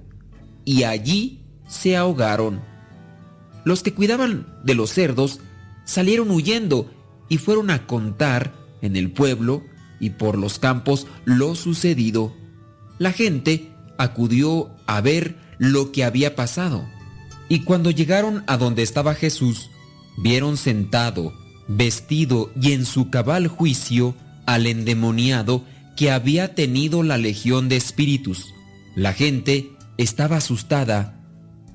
y 0.65 0.83
allí 0.83 1.41
se 1.67 1.95
ahogaron. 1.95 2.61
Los 3.63 3.83
que 3.83 3.93
cuidaban 3.93 4.47
de 4.63 4.75
los 4.75 4.91
cerdos 4.91 5.39
salieron 5.85 6.31
huyendo 6.31 6.91
y 7.29 7.37
fueron 7.37 7.69
a 7.69 7.87
contar 7.87 8.53
en 8.81 8.95
el 8.95 9.11
pueblo 9.11 9.63
y 9.99 10.11
por 10.11 10.37
los 10.37 10.59
campos 10.59 11.07
lo 11.25 11.55
sucedido. 11.55 12.33
La 12.99 13.11
gente 13.11 13.71
acudió 13.97 14.71
a 14.85 15.01
ver 15.01 15.37
lo 15.57 15.91
que 15.91 16.03
había 16.03 16.35
pasado. 16.35 16.87
Y 17.49 17.61
cuando 17.61 17.91
llegaron 17.91 18.43
a 18.47 18.57
donde 18.57 18.83
estaba 18.83 19.13
Jesús, 19.15 19.69
vieron 20.17 20.57
sentado, 20.57 21.33
vestido 21.67 22.51
y 22.59 22.73
en 22.73 22.85
su 22.85 23.09
cabal 23.09 23.47
juicio 23.47 24.15
al 24.45 24.67
endemoniado 24.67 25.63
que 25.95 26.11
había 26.11 26.55
tenido 26.55 27.03
la 27.03 27.17
legión 27.17 27.69
de 27.69 27.77
espíritus. 27.77 28.53
La 28.95 29.13
gente 29.13 29.71
estaba 29.97 30.37
asustada 30.37 31.17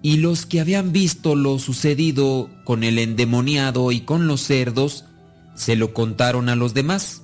y 0.02 0.16
los 0.16 0.46
que 0.46 0.60
habían 0.60 0.92
visto 0.92 1.36
lo 1.36 1.58
sucedido 1.58 2.50
con 2.64 2.82
el 2.82 2.98
endemoniado 2.98 3.92
y 3.92 4.00
con 4.00 4.26
los 4.26 4.40
cerdos, 4.40 5.04
se 5.54 5.76
lo 5.76 5.94
contaron 5.94 6.48
a 6.48 6.56
los 6.56 6.74
demás. 6.74 7.22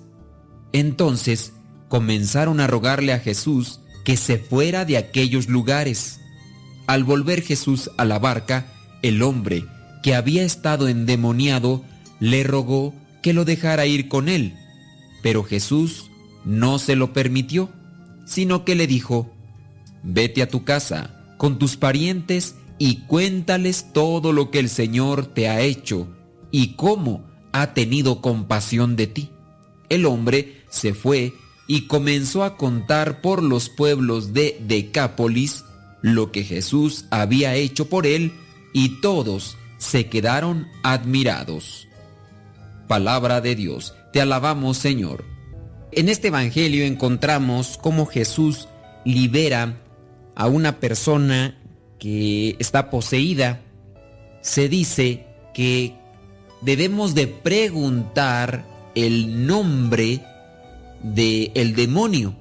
Entonces 0.72 1.52
comenzaron 1.88 2.60
a 2.60 2.66
rogarle 2.66 3.12
a 3.12 3.18
Jesús 3.18 3.80
que 4.04 4.16
se 4.16 4.38
fuera 4.38 4.84
de 4.84 4.96
aquellos 4.96 5.48
lugares. 5.48 6.20
Al 6.88 7.04
volver 7.04 7.42
Jesús 7.42 7.90
a 7.98 8.06
la 8.06 8.18
barca, 8.18 8.64
el 9.02 9.22
hombre 9.22 9.66
que 10.02 10.14
había 10.14 10.42
estado 10.42 10.88
endemoniado 10.88 11.84
le 12.18 12.44
rogó 12.44 12.94
que 13.22 13.34
lo 13.34 13.44
dejara 13.44 13.84
ir 13.84 14.08
con 14.08 14.30
él. 14.30 14.54
Pero 15.22 15.44
Jesús 15.44 16.10
no 16.46 16.78
se 16.78 16.96
lo 16.96 17.12
permitió, 17.12 17.68
sino 18.24 18.64
que 18.64 18.74
le 18.74 18.86
dijo, 18.86 19.30
vete 20.02 20.40
a 20.40 20.48
tu 20.48 20.64
casa 20.64 21.14
con 21.36 21.58
tus 21.58 21.76
parientes 21.76 22.54
y 22.78 23.00
cuéntales 23.02 23.92
todo 23.92 24.32
lo 24.32 24.50
que 24.50 24.58
el 24.58 24.70
Señor 24.70 25.26
te 25.26 25.50
ha 25.50 25.60
hecho 25.60 26.08
y 26.50 26.68
cómo 26.68 27.22
ha 27.52 27.74
tenido 27.74 28.22
compasión 28.22 28.96
de 28.96 29.08
ti. 29.08 29.30
El 29.90 30.06
hombre 30.06 30.62
se 30.70 30.94
fue 30.94 31.34
y 31.66 31.82
comenzó 31.82 32.44
a 32.44 32.56
contar 32.56 33.20
por 33.20 33.42
los 33.42 33.68
pueblos 33.68 34.32
de 34.32 34.58
Decápolis 34.66 35.64
lo 36.02 36.32
que 36.32 36.44
Jesús 36.44 37.06
había 37.10 37.54
hecho 37.54 37.88
por 37.88 38.06
él 38.06 38.32
y 38.72 39.00
todos 39.00 39.56
se 39.78 40.08
quedaron 40.08 40.68
admirados. 40.82 41.88
Palabra 42.86 43.40
de 43.40 43.54
Dios, 43.54 43.94
te 44.12 44.20
alabamos 44.20 44.78
Señor. 44.78 45.24
En 45.92 46.08
este 46.08 46.28
Evangelio 46.28 46.84
encontramos 46.84 47.78
cómo 47.80 48.06
Jesús 48.06 48.68
libera 49.04 49.80
a 50.34 50.46
una 50.46 50.80
persona 50.80 51.58
que 51.98 52.56
está 52.58 52.90
poseída. 52.90 53.60
Se 54.40 54.68
dice 54.68 55.26
que 55.54 55.94
debemos 56.60 57.14
de 57.14 57.26
preguntar 57.26 58.64
el 58.94 59.46
nombre 59.46 60.20
del 61.02 61.50
el 61.54 61.74
demonio, 61.74 62.34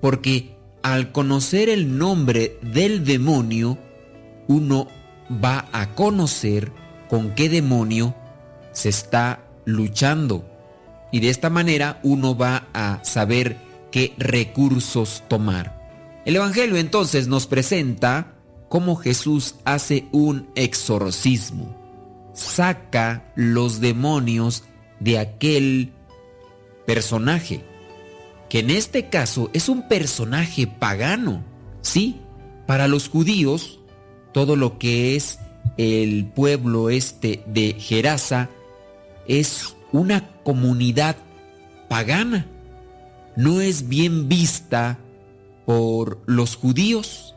porque 0.00 0.53
al 0.84 1.12
conocer 1.12 1.70
el 1.70 1.96
nombre 1.96 2.58
del 2.60 3.06
demonio, 3.06 3.78
uno 4.48 4.86
va 5.42 5.66
a 5.72 5.94
conocer 5.94 6.70
con 7.08 7.34
qué 7.34 7.48
demonio 7.48 8.14
se 8.72 8.90
está 8.90 9.40
luchando. 9.64 10.44
Y 11.10 11.20
de 11.20 11.30
esta 11.30 11.48
manera 11.48 12.00
uno 12.02 12.36
va 12.36 12.68
a 12.74 13.02
saber 13.02 13.56
qué 13.90 14.12
recursos 14.18 15.22
tomar. 15.26 16.20
El 16.26 16.36
Evangelio 16.36 16.76
entonces 16.76 17.28
nos 17.28 17.46
presenta 17.46 18.34
cómo 18.68 18.94
Jesús 18.94 19.54
hace 19.64 20.06
un 20.12 20.50
exorcismo. 20.54 21.74
Saca 22.34 23.32
los 23.36 23.80
demonios 23.80 24.64
de 25.00 25.18
aquel 25.18 25.92
personaje, 26.84 27.64
que 28.54 28.60
en 28.60 28.70
este 28.70 29.08
caso 29.08 29.50
es 29.52 29.68
un 29.68 29.88
personaje 29.88 30.68
pagano. 30.68 31.42
Sí, 31.80 32.20
para 32.68 32.86
los 32.86 33.08
judíos, 33.08 33.80
todo 34.32 34.54
lo 34.54 34.78
que 34.78 35.16
es 35.16 35.40
el 35.76 36.26
pueblo 36.26 36.88
este 36.88 37.42
de 37.48 37.74
Gerasa 37.76 38.50
es 39.26 39.74
una 39.90 40.28
comunidad 40.44 41.16
pagana. 41.88 42.46
No 43.34 43.60
es 43.60 43.88
bien 43.88 44.28
vista 44.28 45.00
por 45.66 46.22
los 46.26 46.54
judíos. 46.54 47.34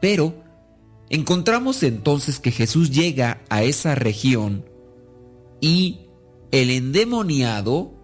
Pero 0.00 0.32
encontramos 1.10 1.82
entonces 1.82 2.38
que 2.38 2.52
Jesús 2.52 2.90
llega 2.90 3.42
a 3.50 3.64
esa 3.64 3.94
región 3.96 4.64
y 5.60 6.06
el 6.52 6.70
endemoniado 6.70 7.99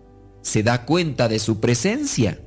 se 0.46 0.62
da 0.62 0.86
cuenta 0.86 1.26
de 1.26 1.40
su 1.40 1.58
presencia. 1.58 2.40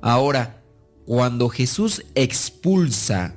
Ahora, 0.00 0.64
cuando 1.04 1.50
Jesús 1.50 2.02
expulsa 2.14 3.34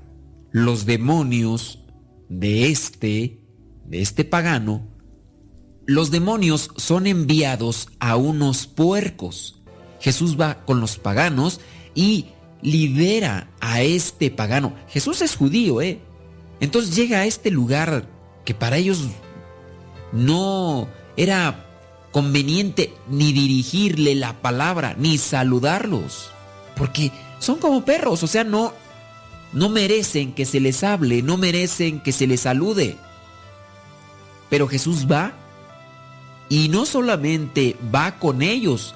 los 0.51 0.85
demonios 0.85 1.83
de 2.29 2.69
este, 2.69 3.41
de 3.83 4.01
este 4.01 4.23
pagano, 4.23 4.87
los 5.85 6.11
demonios 6.11 6.71
son 6.77 7.07
enviados 7.07 7.89
a 7.99 8.15
unos 8.15 8.67
puercos. 8.67 9.61
Jesús 9.99 10.39
va 10.39 10.63
con 10.63 10.79
los 10.79 10.97
paganos 10.97 11.59
y 11.93 12.27
libera 12.61 13.51
a 13.59 13.81
este 13.81 14.31
pagano. 14.31 14.75
Jesús 14.87 15.21
es 15.21 15.35
judío, 15.35 15.81
¿eh? 15.81 15.99
Entonces 16.61 16.95
llega 16.95 17.19
a 17.19 17.25
este 17.25 17.51
lugar 17.51 18.07
que 18.45 18.53
para 18.53 18.77
ellos 18.77 19.09
no 20.13 20.87
era 21.17 21.66
conveniente 22.17 22.95
ni 23.07 23.31
dirigirle 23.31 24.15
la 24.15 24.33
palabra, 24.41 24.95
ni 24.97 25.19
saludarlos. 25.19 26.31
Porque 26.75 27.11
son 27.37 27.59
como 27.59 27.85
perros, 27.85 28.23
o 28.23 28.27
sea, 28.27 28.43
no, 28.43 28.73
no 29.53 29.69
merecen 29.69 30.33
que 30.33 30.47
se 30.47 30.59
les 30.59 30.83
hable, 30.83 31.21
no 31.21 31.37
merecen 31.37 31.99
que 31.99 32.11
se 32.11 32.25
les 32.25 32.41
salude. 32.41 32.97
Pero 34.49 34.67
Jesús 34.67 35.05
va 35.05 35.33
y 36.49 36.69
no 36.69 36.87
solamente 36.87 37.77
va 37.93 38.17
con 38.17 38.41
ellos, 38.41 38.95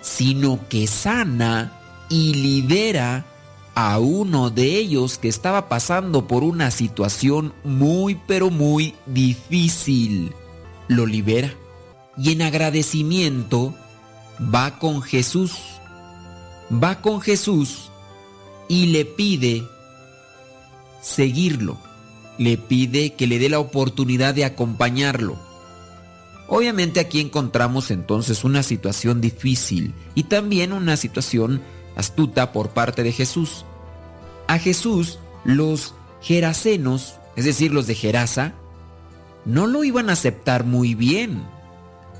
sino 0.00 0.58
que 0.70 0.86
sana 0.86 1.78
y 2.08 2.32
libera 2.32 3.26
a 3.74 3.98
uno 3.98 4.48
de 4.48 4.78
ellos 4.78 5.18
que 5.18 5.28
estaba 5.28 5.68
pasando 5.68 6.26
por 6.26 6.42
una 6.42 6.70
situación 6.70 7.52
muy 7.64 8.18
pero 8.26 8.48
muy 8.48 8.94
difícil. 9.04 10.32
Lo 10.88 11.04
libera 11.04 11.52
y 12.16 12.32
en 12.32 12.42
agradecimiento 12.42 13.74
va 14.54 14.78
con 14.78 15.02
Jesús. 15.02 15.52
Va 16.72 17.00
con 17.00 17.20
Jesús 17.20 17.90
y 18.68 18.86
le 18.86 19.04
pide 19.04 19.66
seguirlo. 21.00 21.76
Le 22.38 22.56
pide 22.56 23.14
que 23.14 23.26
le 23.26 23.38
dé 23.38 23.48
la 23.48 23.58
oportunidad 23.58 24.34
de 24.34 24.44
acompañarlo. 24.44 25.38
Obviamente 26.48 27.00
aquí 27.00 27.20
encontramos 27.20 27.90
entonces 27.90 28.44
una 28.44 28.62
situación 28.62 29.20
difícil 29.20 29.94
y 30.14 30.24
también 30.24 30.72
una 30.72 30.96
situación 30.96 31.62
astuta 31.96 32.52
por 32.52 32.70
parte 32.70 33.02
de 33.02 33.12
Jesús. 33.12 33.64
A 34.48 34.58
Jesús 34.58 35.18
los 35.44 35.94
gerasenos, 36.20 37.16
es 37.36 37.44
decir, 37.44 37.72
los 37.72 37.86
de 37.86 37.94
Gerasa, 37.94 38.54
no 39.44 39.66
lo 39.66 39.84
iban 39.84 40.10
a 40.10 40.12
aceptar 40.12 40.64
muy 40.64 40.94
bien. 40.94 41.42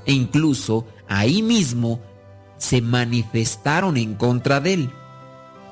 E 0.05 0.13
incluso 0.13 0.85
ahí 1.07 1.41
mismo 1.41 1.99
se 2.57 2.81
manifestaron 2.81 3.97
en 3.97 4.15
contra 4.15 4.59
de 4.59 4.73
él. 4.73 4.89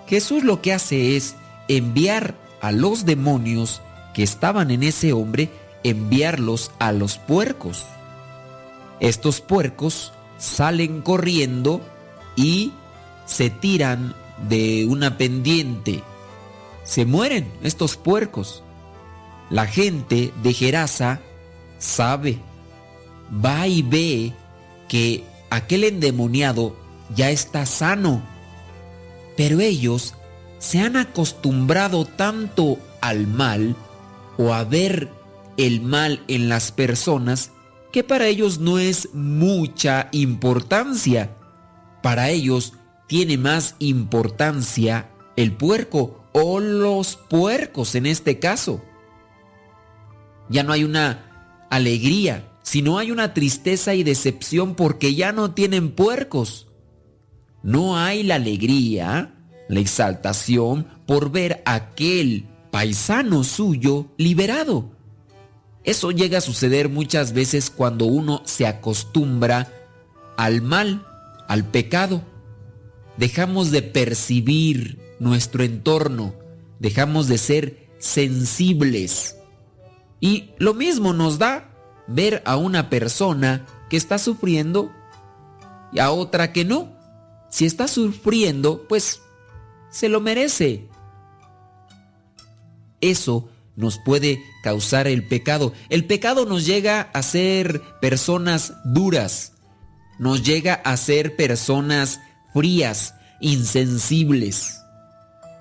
Jesús 0.08 0.44
lo 0.44 0.62
que 0.62 0.74
hace 0.74 1.16
es 1.16 1.36
enviar 1.68 2.36
a 2.62 2.72
los 2.72 3.06
demonios 3.06 3.82
que 4.14 4.24
estaban 4.24 4.72
en 4.72 4.84
ese 4.84 5.14
hombre, 5.14 5.50
enviarlos 5.84 6.72
a 6.80 6.92
los 6.92 7.18
puercos. 7.18 7.86
Estos 9.00 9.42
puercos 9.42 10.14
salen 10.38 11.02
corriendo 11.02 11.82
y 12.36 12.74
se 13.26 13.50
tiran 13.50 14.14
de 14.50 14.86
una 14.88 15.18
pendiente. 15.18 16.04
Se 16.84 17.06
mueren 17.06 17.52
estos 17.64 17.96
puercos. 17.96 18.64
La 19.50 19.66
gente 19.66 20.34
de 20.44 20.54
Gerasa 20.54 21.22
sabe, 21.78 22.40
va 23.34 23.68
y 23.68 23.82
ve 23.82 24.34
que 24.88 25.24
aquel 25.50 25.84
endemoniado 25.84 26.76
ya 27.16 27.30
está 27.30 27.66
sano. 27.66 28.22
Pero 29.38 29.60
ellos 29.60 30.16
se 30.60 30.80
han 30.80 30.98
acostumbrado 30.98 32.06
tanto 32.06 32.78
al 33.02 33.28
mal 33.28 33.76
o 34.38 34.54
a 34.54 34.64
ver 34.64 35.10
el 35.58 35.82
mal 35.82 36.24
en 36.28 36.50
las 36.50 36.72
personas 36.72 37.52
que 37.92 38.04
para 38.04 38.28
ellos 38.28 38.60
no 38.60 38.80
es 38.80 39.10
mucha 39.14 40.10
importancia. 40.12 41.36
Para 42.02 42.30
ellos 42.30 42.74
tiene 43.08 43.38
más 43.38 43.76
importancia 43.80 45.10
el 45.36 45.54
puerco 45.54 46.24
o 46.32 46.60
los 46.60 47.16
puercos 47.16 47.96
en 47.96 48.06
este 48.06 48.40
caso. 48.40 48.82
Ya 50.50 50.64
no 50.64 50.74
hay 50.74 50.84
una 50.84 51.68
alegría, 51.70 52.51
sino 52.62 52.98
hay 52.98 53.12
una 53.12 53.34
tristeza 53.34 53.96
y 53.96 54.04
decepción 54.04 54.76
porque 54.76 55.16
ya 55.16 55.32
no 55.32 55.52
tienen 55.52 55.92
puercos. 55.92 56.68
No 57.64 57.98
hay 57.98 58.24
la 58.24 58.36
alegría, 58.36 59.36
la 59.68 59.80
exaltación 59.80 60.88
por 61.06 61.32
ver 61.32 61.62
a 61.66 61.76
aquel 61.76 62.48
paisano 62.72 63.44
suyo 63.44 64.08
liberado. 64.18 64.92
Eso 65.84 66.12
llega 66.12 66.38
a 66.38 66.42
suceder 66.42 66.90
muchas 66.90 67.34
veces 67.34 67.70
cuando 67.70 68.06
uno 68.06 68.42
se 68.46 68.68
acostumbra 68.68 69.72
al 70.38 70.62
mal, 70.62 71.06
al 71.48 71.66
pecado. 71.66 72.22
Dejamos 73.18 73.72
de 73.72 73.82
percibir 73.82 75.00
nuestro 75.20 75.64
entorno, 75.64 76.36
dejamos 76.80 77.28
de 77.28 77.38
ser 77.38 77.90
sensibles. 78.00 79.38
Y 80.20 80.52
lo 80.58 80.74
mismo 80.74 81.14
nos 81.14 81.40
da 81.40 81.71
ver 82.14 82.42
a 82.46 82.58
una 82.58 82.90
persona 82.90 83.66
que 83.90 83.98
está 83.98 84.18
sufriendo 84.18 84.92
y 85.92 86.00
a 86.00 86.12
otra 86.12 86.54
que 86.54 86.66
no. 86.66 86.90
Si 87.50 87.66
está 87.66 87.88
sufriendo, 87.88 88.86
pues 88.88 89.22
se 89.90 90.10
lo 90.10 90.22
merece. 90.22 90.88
Eso 93.02 93.50
nos 93.76 93.98
puede 93.98 94.44
causar 94.64 95.08
el 95.08 95.28
pecado. 95.28 95.74
El 95.90 96.06
pecado 96.06 96.46
nos 96.46 96.66
llega 96.66 97.10
a 97.14 97.24
ser 97.24 97.82
personas 98.00 98.74
duras, 98.86 99.54
nos 100.20 100.44
llega 100.44 100.76
a 100.76 100.96
ser 100.98 101.36
personas 101.36 102.20
frías, 102.54 103.16
insensibles. 103.42 104.78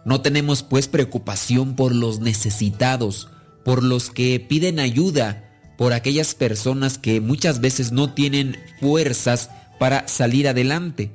No 0.05 0.21
tenemos 0.21 0.63
pues 0.63 0.89
preocupación 0.89 1.77
por 1.77 1.95
los 1.95 2.21
necesitados, 2.21 3.29
por 3.65 3.83
los 3.83 4.11
que 4.11 4.41
piden 4.41 4.81
ayuda, 4.81 5.50
por 5.81 5.95
aquellas 5.95 6.35
personas 6.35 6.99
que 6.99 7.23
muchas 7.23 7.63
veces 7.63 7.91
no 7.91 8.13
tienen 8.13 8.59
fuerzas 8.81 9.49
para 9.79 10.07
salir 10.09 10.47
adelante. 10.47 11.11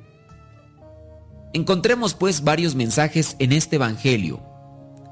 Encontremos 1.52 2.14
pues 2.14 2.42
varios 2.42 2.74
mensajes 2.74 3.36
en 3.38 3.52
este 3.52 3.76
Evangelio. 3.76 4.42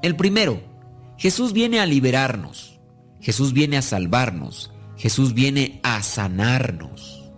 El 0.01 0.17
primero, 0.17 0.61
Jesús 1.17 1.53
viene 1.53 1.79
a 1.79 1.85
liberarnos, 1.85 2.81
Jesús 3.21 3.53
viene 3.53 3.77
a 3.77 3.81
salvarnos, 3.81 4.73
Jesús 4.97 5.33
viene 5.33 5.79
a 5.83 6.03
sanarnos. 6.03 7.31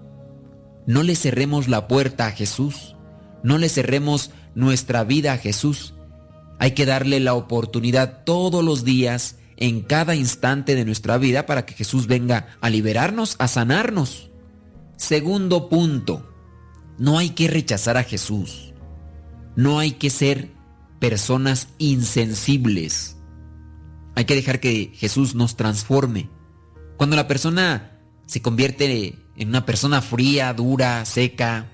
No 0.87 1.03
le 1.03 1.15
cerremos 1.15 1.67
la 1.67 1.87
puerta 1.87 2.25
a 2.25 2.31
Jesús, 2.31 2.95
no 3.43 3.59
le 3.59 3.69
cerremos 3.69 4.31
nuestra 4.55 5.03
vida 5.03 5.33
a 5.33 5.37
Jesús. 5.37 5.93
Hay 6.57 6.71
que 6.71 6.87
darle 6.87 7.19
la 7.19 7.35
oportunidad 7.35 8.23
todos 8.23 8.65
los 8.65 8.83
días, 8.83 9.35
en 9.57 9.81
cada 9.81 10.15
instante 10.15 10.75
de 10.75 10.85
nuestra 10.85 11.17
vida, 11.17 11.45
para 11.45 11.65
que 11.65 11.73
Jesús 11.73 12.07
venga 12.07 12.57
a 12.61 12.69
liberarnos, 12.69 13.35
a 13.39 13.47
sanarnos. 13.47 14.29
Segundo 14.95 15.69
punto, 15.69 16.33
no 16.97 17.17
hay 17.17 17.31
que 17.31 17.47
rechazar 17.47 17.97
a 17.97 18.03
Jesús. 18.03 18.73
No 19.55 19.79
hay 19.79 19.91
que 19.91 20.09
ser 20.09 20.51
personas 20.99 21.69
insensibles. 21.77 23.17
Hay 24.15 24.25
que 24.25 24.35
dejar 24.35 24.59
que 24.59 24.91
Jesús 24.95 25.35
nos 25.35 25.55
transforme. 25.55 26.29
Cuando 26.97 27.15
la 27.15 27.27
persona 27.27 27.99
se 28.25 28.41
convierte 28.41 29.15
en 29.35 29.49
una 29.49 29.65
persona 29.65 30.01
fría, 30.01 30.53
dura, 30.53 31.05
seca, 31.05 31.69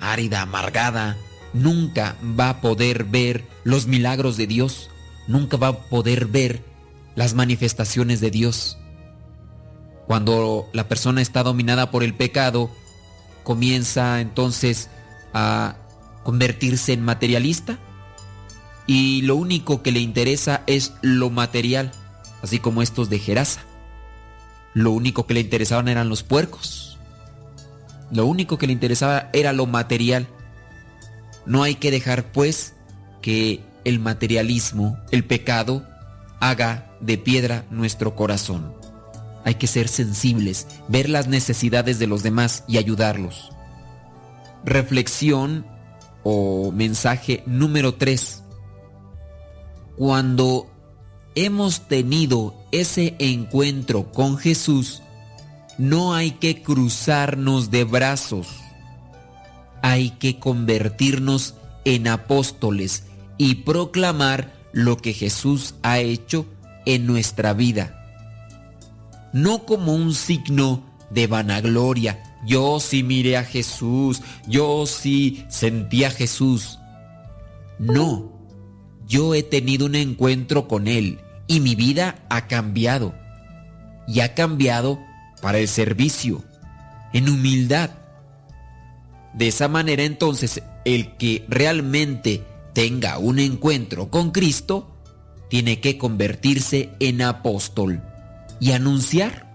árida, 0.00 0.42
amargada, 0.42 1.16
nunca 1.52 2.16
va 2.38 2.50
a 2.50 2.60
poder 2.60 3.04
ver 3.04 3.44
los 3.64 3.86
milagros 3.86 4.36
de 4.36 4.46
Dios, 4.46 4.90
nunca 5.26 5.56
va 5.56 5.68
a 5.68 5.78
poder 5.88 6.26
ver 6.26 6.73
las 7.14 7.34
manifestaciones 7.34 8.20
de 8.20 8.30
Dios. 8.30 8.78
Cuando 10.06 10.68
la 10.72 10.88
persona 10.88 11.22
está 11.22 11.42
dominada 11.42 11.90
por 11.90 12.02
el 12.02 12.14
pecado, 12.14 12.70
comienza 13.42 14.20
entonces 14.20 14.90
a 15.32 15.76
convertirse 16.22 16.92
en 16.92 17.02
materialista 17.02 17.78
y 18.86 19.22
lo 19.22 19.36
único 19.36 19.82
que 19.82 19.92
le 19.92 20.00
interesa 20.00 20.62
es 20.66 20.92
lo 21.00 21.30
material, 21.30 21.92
así 22.42 22.58
como 22.58 22.82
estos 22.82 23.08
de 23.08 23.18
Gerasa. 23.18 23.62
Lo 24.74 24.90
único 24.90 25.26
que 25.26 25.34
le 25.34 25.40
interesaban 25.40 25.88
eran 25.88 26.08
los 26.08 26.22
puercos. 26.22 26.98
Lo 28.10 28.26
único 28.26 28.58
que 28.58 28.66
le 28.66 28.72
interesaba 28.72 29.30
era 29.32 29.52
lo 29.52 29.66
material. 29.66 30.26
No 31.46 31.62
hay 31.62 31.76
que 31.76 31.90
dejar 31.90 32.32
pues 32.32 32.74
que 33.22 33.62
el 33.84 34.00
materialismo, 34.00 34.98
el 35.10 35.24
pecado, 35.24 35.86
haga 36.40 36.93
de 37.04 37.18
piedra 37.18 37.66
nuestro 37.70 38.16
corazón. 38.16 38.74
Hay 39.44 39.56
que 39.56 39.66
ser 39.66 39.88
sensibles, 39.88 40.66
ver 40.88 41.08
las 41.10 41.28
necesidades 41.28 41.98
de 41.98 42.06
los 42.06 42.22
demás 42.22 42.64
y 42.66 42.78
ayudarlos. 42.78 43.50
Reflexión 44.64 45.66
o 46.22 46.72
mensaje 46.72 47.42
número 47.46 47.94
3. 47.94 48.42
Cuando 49.96 50.66
hemos 51.34 51.88
tenido 51.88 52.54
ese 52.72 53.16
encuentro 53.18 54.10
con 54.10 54.38
Jesús, 54.38 55.02
no 55.76 56.14
hay 56.14 56.32
que 56.32 56.62
cruzarnos 56.62 57.70
de 57.70 57.84
brazos. 57.84 58.48
Hay 59.82 60.10
que 60.10 60.38
convertirnos 60.38 61.54
en 61.84 62.08
apóstoles 62.08 63.04
y 63.36 63.56
proclamar 63.56 64.54
lo 64.72 64.96
que 64.96 65.12
Jesús 65.12 65.74
ha 65.82 65.98
hecho 65.98 66.46
en 66.86 67.06
nuestra 67.06 67.52
vida. 67.52 68.00
No 69.32 69.64
como 69.64 69.94
un 69.94 70.14
signo 70.14 70.84
de 71.10 71.26
vanagloria. 71.26 72.22
Yo 72.46 72.78
sí 72.80 73.02
miré 73.02 73.36
a 73.36 73.44
Jesús, 73.44 74.20
yo 74.46 74.86
sí 74.86 75.44
sentí 75.48 76.04
a 76.04 76.10
Jesús. 76.10 76.78
No, 77.78 78.32
yo 79.06 79.34
he 79.34 79.42
tenido 79.42 79.86
un 79.86 79.94
encuentro 79.94 80.68
con 80.68 80.88
Él 80.88 81.20
y 81.46 81.60
mi 81.60 81.74
vida 81.74 82.24
ha 82.28 82.46
cambiado. 82.46 83.14
Y 84.06 84.20
ha 84.20 84.34
cambiado 84.34 85.00
para 85.40 85.58
el 85.58 85.68
servicio, 85.68 86.44
en 87.12 87.28
humildad. 87.28 87.90
De 89.32 89.48
esa 89.48 89.68
manera 89.68 90.04
entonces 90.04 90.62
el 90.84 91.16
que 91.16 91.44
realmente 91.48 92.44
tenga 92.74 93.18
un 93.18 93.38
encuentro 93.38 94.10
con 94.10 94.30
Cristo 94.30 94.93
tiene 95.54 95.78
que 95.78 95.98
convertirse 95.98 96.90
en 96.98 97.22
apóstol 97.22 98.02
y 98.58 98.72
anunciar 98.72 99.48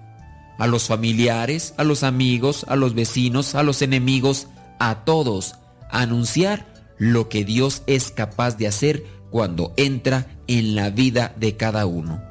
a 0.58 0.66
los 0.66 0.88
familiares, 0.88 1.74
a 1.76 1.84
los 1.84 2.04
amigos, 2.04 2.66
a 2.70 2.78
los 2.78 2.94
vecinos, 2.94 3.54
a 3.54 3.64
los 3.64 3.82
enemigos, 3.82 4.48
a 4.80 5.04
todos, 5.04 5.56
anunciar 5.92 6.66
lo 7.00 7.28
que 7.28 7.44
Dios 7.44 7.84
es 7.86 8.12
capaz 8.12 8.56
de 8.56 8.68
hacer 8.68 9.04
cuando 9.30 9.74
entra 9.76 10.26
en 10.48 10.74
la 10.74 10.90
vida 10.90 11.36
de 11.36 11.58
cada 11.58 11.86
uno. 11.86 12.24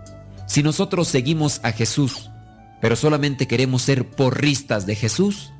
Si 0.46 0.62
nosotros 0.62 1.06
seguimos 1.06 1.60
a 1.62 1.72
Jesús, 1.72 2.30
pero 2.80 2.96
solamente 2.96 3.46
queremos 3.46 3.82
ser 3.82 4.08
porristas 4.08 4.86
de 4.86 4.96
Jesús, 4.96 5.52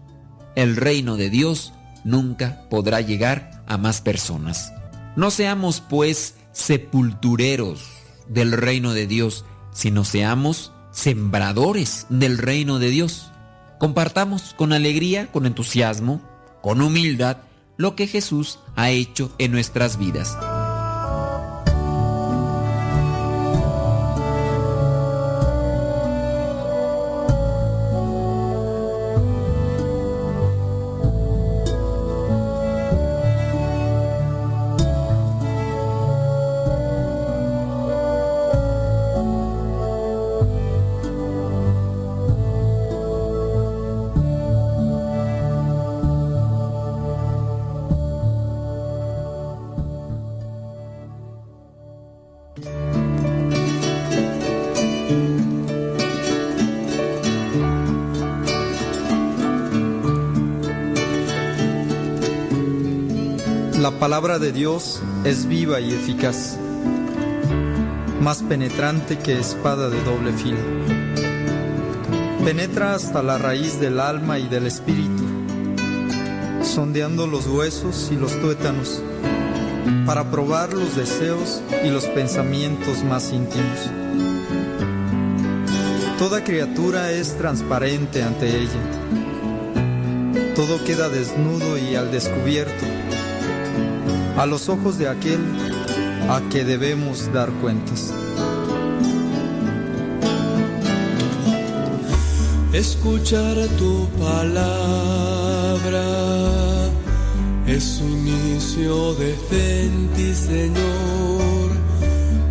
el 0.54 0.76
reino 0.76 1.18
de 1.18 1.28
Dios 1.28 1.74
nunca 2.04 2.62
podrá 2.70 3.02
llegar 3.02 3.62
a 3.66 3.76
más 3.76 4.00
personas. 4.00 4.72
No 5.14 5.30
seamos 5.30 5.82
pues 5.82 6.36
sepultureros 6.52 7.97
del 8.28 8.52
reino 8.52 8.92
de 8.92 9.06
Dios, 9.06 9.44
sino 9.72 10.04
seamos 10.04 10.72
sembradores 10.90 12.06
del 12.08 12.38
reino 12.38 12.78
de 12.78 12.90
Dios. 12.90 13.30
Compartamos 13.78 14.54
con 14.56 14.72
alegría, 14.72 15.30
con 15.30 15.46
entusiasmo, 15.46 16.20
con 16.62 16.82
humildad, 16.82 17.38
lo 17.76 17.94
que 17.94 18.06
Jesús 18.06 18.58
ha 18.74 18.90
hecho 18.90 19.32
en 19.38 19.52
nuestras 19.52 19.98
vidas. 19.98 20.36
Palabra 64.20 64.40
de 64.40 64.50
Dios 64.50 65.00
es 65.22 65.46
viva 65.46 65.78
y 65.80 65.92
eficaz, 65.92 66.58
más 68.20 68.42
penetrante 68.42 69.16
que 69.16 69.38
espada 69.38 69.88
de 69.88 70.02
doble 70.02 70.32
filo. 70.32 70.58
Penetra 72.44 72.96
hasta 72.96 73.22
la 73.22 73.38
raíz 73.38 73.78
del 73.78 74.00
alma 74.00 74.40
y 74.40 74.48
del 74.48 74.66
espíritu, 74.66 75.22
sondeando 76.64 77.28
los 77.28 77.46
huesos 77.46 78.08
y 78.10 78.16
los 78.16 78.32
tuétanos, 78.40 79.00
para 80.04 80.28
probar 80.28 80.72
los 80.72 80.96
deseos 80.96 81.62
y 81.84 81.88
los 81.90 82.06
pensamientos 82.06 83.04
más 83.04 83.30
íntimos. 83.32 83.88
Toda 86.18 86.42
criatura 86.42 87.12
es 87.12 87.36
transparente 87.36 88.24
ante 88.24 88.48
ella. 88.48 88.82
Todo 90.56 90.82
queda 90.84 91.08
desnudo 91.08 91.78
y 91.78 91.94
al 91.94 92.10
descubierto 92.10 92.97
a 94.38 94.46
los 94.46 94.68
ojos 94.68 94.98
de 94.98 95.08
aquel 95.08 95.40
a 96.30 96.40
que 96.48 96.64
debemos 96.64 97.32
dar 97.32 97.50
cuentas. 97.60 98.14
Escuchar 102.72 103.56
tu 103.78 104.06
palabra 104.20 106.04
es 107.66 108.00
un 108.00 108.28
inicio 108.28 109.14
de 109.14 109.34
en 109.82 110.08
ti, 110.14 110.32
Señor. 110.32 111.70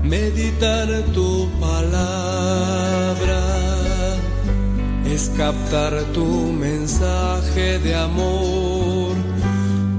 Meditar 0.03 0.87
tu 1.13 1.49
palabra 1.61 3.41
es 5.05 5.31
captar 5.37 5.93
tu 6.13 6.25
mensaje 6.51 7.79
de 7.79 7.95
amor. 7.95 8.66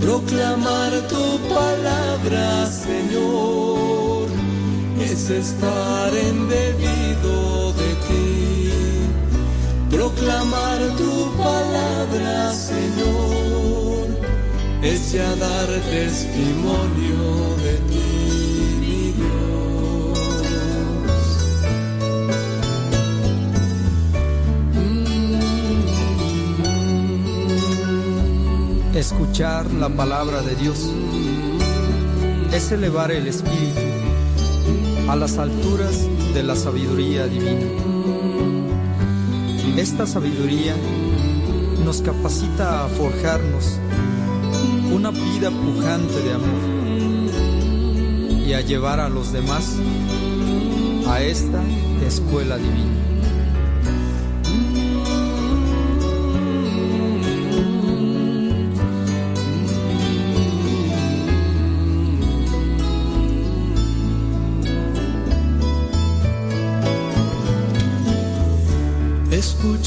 Proclamar 0.09 0.91
tu 1.07 1.39
palabra, 1.55 2.65
Señor, 2.65 4.27
es 4.99 5.29
estar 5.29 6.11
embebido 6.17 7.75
de 7.75 7.91
ti. 8.07 8.71
Proclamar 9.91 10.79
tu 10.97 11.13
palabra, 11.37 12.55
Señor, 12.55 14.07
es 14.83 15.13
ya 15.13 15.31
dar 15.37 15.69
testimonio 15.93 17.27
de 17.65 17.75
ti, 17.91 18.08
Escuchar 28.99 29.73
la 29.75 29.89
palabra 29.89 30.43
de 30.43 30.57
Dios 30.57 30.91
es 32.53 32.73
elevar 32.73 33.12
el 33.12 33.29
espíritu 33.29 33.81
a 35.09 35.15
las 35.15 35.39
alturas 35.39 36.05
de 36.35 36.43
la 36.43 36.57
sabiduría 36.57 37.29
divina. 37.29 37.65
Esta 39.77 40.05
sabiduría 40.05 40.75
nos 41.85 42.03
capacita 42.03 42.87
a 42.87 42.89
forjarnos 42.89 43.79
una 44.93 45.12
vida 45.12 45.53
pujante 45.53 46.20
de 46.20 46.33
amor 46.33 47.29
y 48.49 48.53
a 48.53 48.62
llevar 48.62 48.99
a 48.99 49.09
los 49.09 49.33
demás 49.33 49.77
a 51.07 51.23
esta 51.23 51.62
escuela 52.05 52.57
divina. 52.57 52.98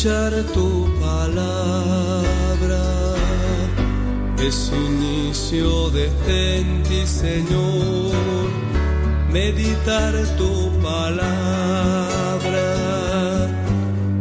Escuchar 0.01 0.33
tu 0.51 0.89
palabra 0.99 2.83
es 4.39 4.71
inicio 4.73 5.91
de 5.91 6.05
en 6.27 6.81
ti, 6.81 7.05
Señor. 7.05 8.49
Meditar 9.31 10.13
tu 10.39 10.71
palabra 10.81 12.65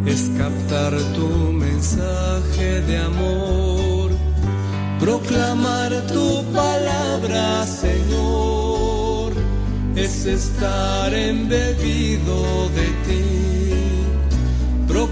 es 0.05 0.31
captar 0.36 0.93
tu 1.15 1.28
mensaje 1.51 2.82
de 2.82 2.98
amor. 2.98 4.11
Proclamar 5.01 5.93
tu 6.09 6.44
palabra, 6.52 7.65
Señor, 7.65 9.32
es 9.97 10.27
estar 10.27 11.15
embebido 11.15 12.69
de 12.77 12.86
ti. 13.07 13.30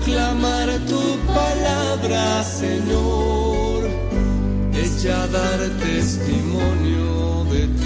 Proclamar 0.08 0.70
tu 0.88 1.18
palabra, 1.26 2.42
Señor, 2.42 3.90
es 4.72 5.02
ya 5.02 5.26
dar 5.26 5.60
testimonio 5.80 7.44
de 7.52 7.66
ti, 7.66 7.77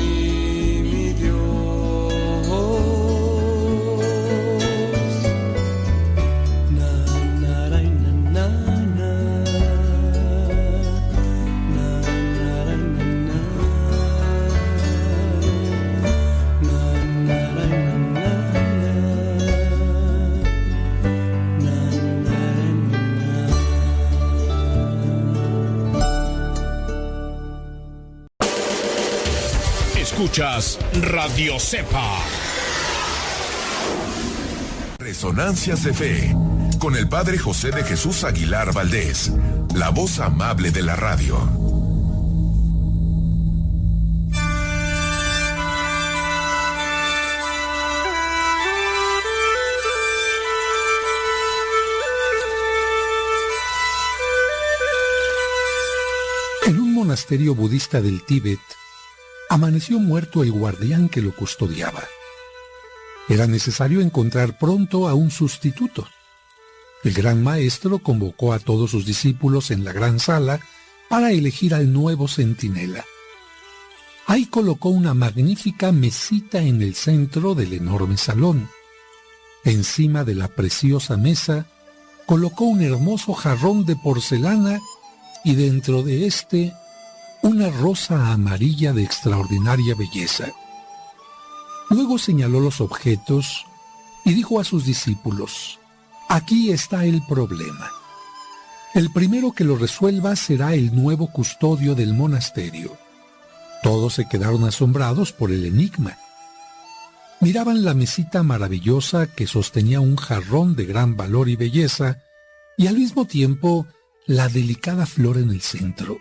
Escuchas 30.33 30.79
Radio 31.03 31.61
Cepa. 31.61 32.19
Resonancias 34.99 35.85
de 35.85 35.93
Fe, 35.93 36.37
con 36.79 36.97
el 36.97 37.07
Padre 37.07 37.37
José 37.37 37.71
de 37.71 37.85
Jesús 37.85 38.25
Aguilar 38.25 38.73
Valdés, 38.73 39.31
la 39.75 39.91
voz 39.91 40.21
amable 40.21 40.71
de 40.71 40.83
la 40.85 40.97
radio. 40.97 41.37
En 56.65 56.81
un 56.81 56.95
monasterio 56.95 57.55
budista 57.55 58.01
del 58.01 58.23
Tíbet, 58.23 58.61
amaneció 59.53 59.99
muerto 59.99 60.43
el 60.43 60.51
guardián 60.51 61.11
que 61.11 61.21
lo 61.21 61.37
custodiaba. 61.37 62.03
Era 63.29 63.47
necesario 63.47 64.01
encontrar 64.01 64.57
pronto 64.57 65.09
a 65.09 65.15
un 65.15 65.31
sustituto. 65.31 66.09
El 67.05 67.13
gran 67.13 67.43
maestro 67.43 67.99
convocó 67.99 68.55
a 68.55 68.59
todos 68.59 68.93
sus 68.93 69.05
discípulos 69.05 69.71
en 69.71 69.85
la 69.85 69.93
gran 69.93 70.21
sala 70.21 70.59
para 71.11 71.33
elegir 71.33 71.75
al 71.75 71.93
nuevo 71.93 72.29
centinela. 72.29 73.05
Ahí 74.27 74.47
colocó 74.47 74.89
una 74.89 75.13
magnífica 75.13 75.93
mesita 75.93 76.63
en 76.63 76.81
el 76.81 76.95
centro 76.95 77.55
del 77.55 77.75
enorme 77.75 78.17
salón. 78.17 78.71
Encima 79.65 80.25
de 80.25 80.35
la 80.35 80.49
preciosa 80.49 81.19
mesa 81.19 81.67
colocó 82.25 82.65
un 82.65 82.81
hermoso 82.81 83.35
jarrón 83.35 83.85
de 83.85 83.97
porcelana 83.97 84.81
y 85.45 85.57
dentro 85.57 86.03
de 86.03 86.25
éste 86.25 86.73
una 87.43 87.71
rosa 87.71 88.33
amarilla 88.33 88.93
de 88.93 89.03
extraordinaria 89.03 89.97
belleza. 89.97 90.53
Luego 91.91 92.17
señaló 92.17 92.61
los 92.61 92.81
objetos 92.81 93.67
y 94.25 94.33
dijo 94.33 94.61
a 94.61 94.65
sus 94.65 94.87
discípulos, 94.87 95.81
aquí 96.29 96.71
está 96.71 97.05
el 97.05 97.21
problema. 97.27 97.91
El 98.95 99.13
primero 99.13 99.53
que 99.53 99.65
lo 99.65 99.77
resuelva 99.77 100.37
será 100.37 100.75
el 100.75 100.95
nuevo 100.95 101.33
custodio 101.33 101.95
del 101.95 102.15
monasterio. 102.15 102.97
Todos 103.83 104.15
se 104.15 104.29
quedaron 104.29 104.65
asombrados 104.65 105.33
por 105.33 105.51
el 105.51 105.65
enigma. 105.65 106.19
Miraban 107.41 107.85
la 107.85 107.95
mesita 107.95 108.45
maravillosa 108.45 109.27
que 109.27 109.49
sostenía 109.49 110.01
un 110.01 110.17
jarrón 110.17 110.77
de 110.77 110.85
gran 110.85 111.17
valor 111.17 111.49
y 111.49 111.57
belleza 111.57 112.23
y 112.77 112.87
al 112.87 112.97
mismo 112.97 113.25
tiempo 113.25 113.87
la 114.27 114.49
delicada 114.49 115.07
flor 115.07 115.39
en 115.39 115.51
el 115.51 115.61
centro. 115.61 116.19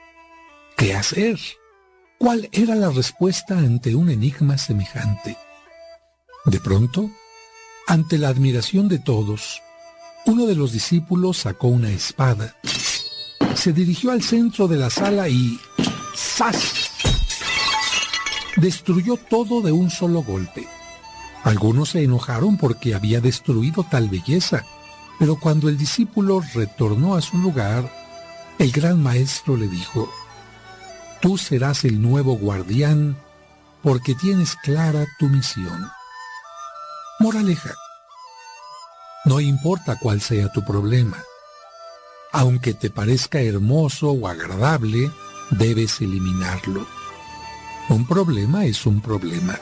¿Qué 0.82 0.96
hacer? 0.96 1.40
¿Cuál 2.18 2.50
era 2.52 2.74
la 2.74 2.90
respuesta 2.90 3.56
ante 3.56 3.94
un 3.94 4.10
enigma 4.10 4.58
semejante? 4.58 5.38
De 6.46 6.60
pronto, 6.60 7.12
ante 7.86 8.18
la 8.18 8.30
admiración 8.30 8.88
de 8.88 8.98
todos, 8.98 9.62
uno 10.26 10.48
de 10.48 10.56
los 10.56 10.72
discípulos 10.72 11.38
sacó 11.38 11.68
una 11.68 11.92
espada, 11.92 12.56
se 13.54 13.74
dirigió 13.74 14.10
al 14.10 14.24
centro 14.24 14.68
de 14.68 14.78
la 14.78 14.90
sala 14.90 15.30
y 15.30 15.60
¡zas! 16.16 16.90
Destruyó 18.58 19.18
todo 19.18 19.62
de 19.62 19.72
un 19.72 19.92
solo 19.92 20.24
golpe. 20.24 20.68
Algunos 21.44 21.90
se 21.90 22.04
enojaron 22.04 22.58
porque 22.58 22.96
había 22.96 23.22
destruido 23.22 23.84
tal 23.84 24.10
belleza, 24.10 24.66
pero 25.20 25.36
cuando 25.36 25.70
el 25.70 25.78
discípulo 25.78 26.42
retornó 26.56 27.14
a 27.14 27.22
su 27.22 27.38
lugar, 27.38 27.88
el 28.58 28.72
gran 28.72 29.04
maestro 29.04 29.56
le 29.56 29.68
dijo, 29.68 30.12
Tú 31.22 31.38
serás 31.38 31.86
el 31.86 32.02
nuevo 32.02 32.36
guardián 32.36 33.16
porque 33.84 34.16
tienes 34.16 34.56
clara 34.56 35.06
tu 35.20 35.28
misión. 35.30 35.88
Moraleja. 37.20 37.76
No 39.26 39.40
importa 39.40 39.98
cuál 40.00 40.20
sea 40.20 40.52
tu 40.52 40.66
problema. 40.66 41.18
Aunque 42.32 42.74
te 42.74 42.90
parezca 42.90 43.40
hermoso 43.40 44.10
o 44.12 44.28
agradable, 44.28 45.12
debes 45.52 46.02
eliminarlo. 46.02 46.88
Un 47.90 48.08
problema 48.08 48.66
es 48.66 48.88
un 48.88 49.00
problema. 49.00 49.60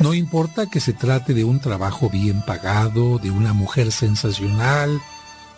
No 0.00 0.14
importa 0.14 0.70
que 0.70 0.80
se 0.80 0.94
trate 0.94 1.34
de 1.34 1.44
un 1.44 1.60
trabajo 1.60 2.08
bien 2.08 2.40
pagado, 2.42 3.18
de 3.18 3.30
una 3.30 3.52
mujer 3.52 3.92
sensacional, 3.92 4.98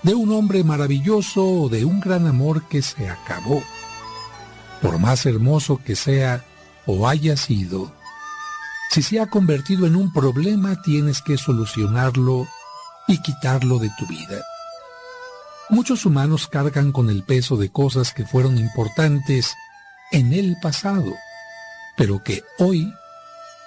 de 0.03 0.15
un 0.15 0.33
hombre 0.33 0.65
maravilloso 0.65 1.45
o 1.45 1.69
de 1.69 1.85
un 1.85 2.01
gran 2.01 2.27
amor 2.27 2.65
que 2.65 2.83
se 2.83 3.09
acabó. 3.09 3.63
Por 4.83 4.99
más 4.99 5.27
hermoso 5.27 5.81
que 5.85 5.97
sea 5.97 6.45
o 6.87 7.09
haya 7.09 7.37
sido, 7.37 7.93
si 8.91 9.03
se 9.03 9.21
ha 9.21 9.27
convertido 9.27 9.87
en 9.87 9.95
un 9.95 10.13
problema 10.13 10.83
tienes 10.83 11.23
que 11.23 11.39
solucionarlo 11.39 12.49
y 13.07 13.19
quitarlo 13.23 13.79
de 13.79 13.91
tu 13.99 14.07
vida. 14.07 14.43
Muchos 15.69 16.05
humanos 16.05 16.49
cargan 16.49 16.91
con 16.91 17.11
el 17.11 17.23
peso 17.23 17.57
de 17.57 17.71
cosas 17.71 18.13
que 18.13 18.27
fueron 18.27 18.59
importantes 18.59 19.55
en 20.11 20.33
el 20.33 20.57
pasado, 20.61 21.13
pero 21.97 22.25
que 22.25 22.43
hoy 22.59 22.93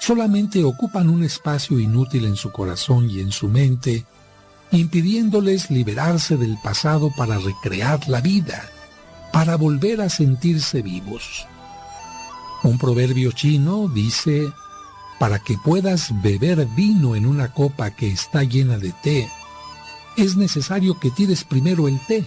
solamente 0.02 0.66
ocupan 0.66 1.10
un 1.10 1.24
espacio 1.24 1.80
inútil 1.80 2.26
en 2.26 2.36
su 2.36 2.52
corazón 2.52 3.10
y 3.10 3.22
en 3.22 3.32
su 3.32 3.48
mente, 3.48 4.06
impidiéndoles 4.72 5.72
liberarse 5.72 6.36
del 6.36 6.58
pasado 6.62 7.10
para 7.16 7.38
recrear 7.38 8.10
la 8.10 8.20
vida, 8.20 8.70
para 9.34 9.58
volver 9.58 10.00
a 10.00 10.10
sentirse 10.10 10.84
vivos. 10.84 11.48
Un 12.64 12.78
proverbio 12.78 13.32
chino 13.32 13.90
dice, 13.90 14.54
para 15.20 15.40
que 15.40 15.58
puedas 15.58 16.22
beber 16.22 16.66
vino 16.68 17.16
en 17.16 17.26
una 17.26 17.52
copa 17.52 17.92
que 17.92 18.10
está 18.10 18.44
llena 18.44 18.78
de 18.78 18.94
té, 19.04 19.28
es 20.16 20.38
necesario 20.38 21.00
que 21.00 21.10
tires 21.10 21.44
primero 21.44 21.88
el 21.88 22.00
té. 22.06 22.26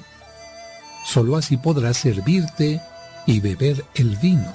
Solo 1.05 1.37
así 1.37 1.57
podrás 1.57 1.97
servirte 1.99 2.83
y 3.25 3.39
beber 3.39 3.85
el 3.95 4.17
vino. 4.17 4.53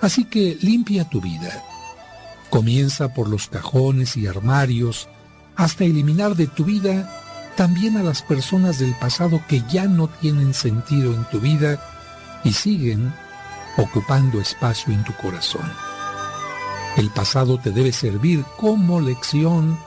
Así 0.00 0.24
que 0.24 0.56
limpia 0.62 1.10
tu 1.10 1.20
vida. 1.20 1.62
Comienza 2.50 3.12
por 3.12 3.28
los 3.28 3.48
cajones 3.48 4.16
y 4.16 4.28
armarios 4.28 5.08
hasta 5.56 5.84
eliminar 5.84 6.36
de 6.36 6.46
tu 6.46 6.64
vida 6.64 7.21
también 7.56 7.96
a 7.96 8.02
las 8.02 8.22
personas 8.22 8.78
del 8.78 8.94
pasado 8.94 9.42
que 9.48 9.62
ya 9.68 9.86
no 9.86 10.08
tienen 10.08 10.54
sentido 10.54 11.12
en 11.14 11.24
tu 11.26 11.40
vida 11.40 11.80
y 12.44 12.52
siguen 12.52 13.12
ocupando 13.76 14.40
espacio 14.40 14.92
en 14.92 15.04
tu 15.04 15.12
corazón. 15.14 15.70
El 16.96 17.10
pasado 17.10 17.58
te 17.58 17.70
debe 17.70 17.92
servir 17.92 18.44
como 18.58 19.00
lección, 19.00 19.78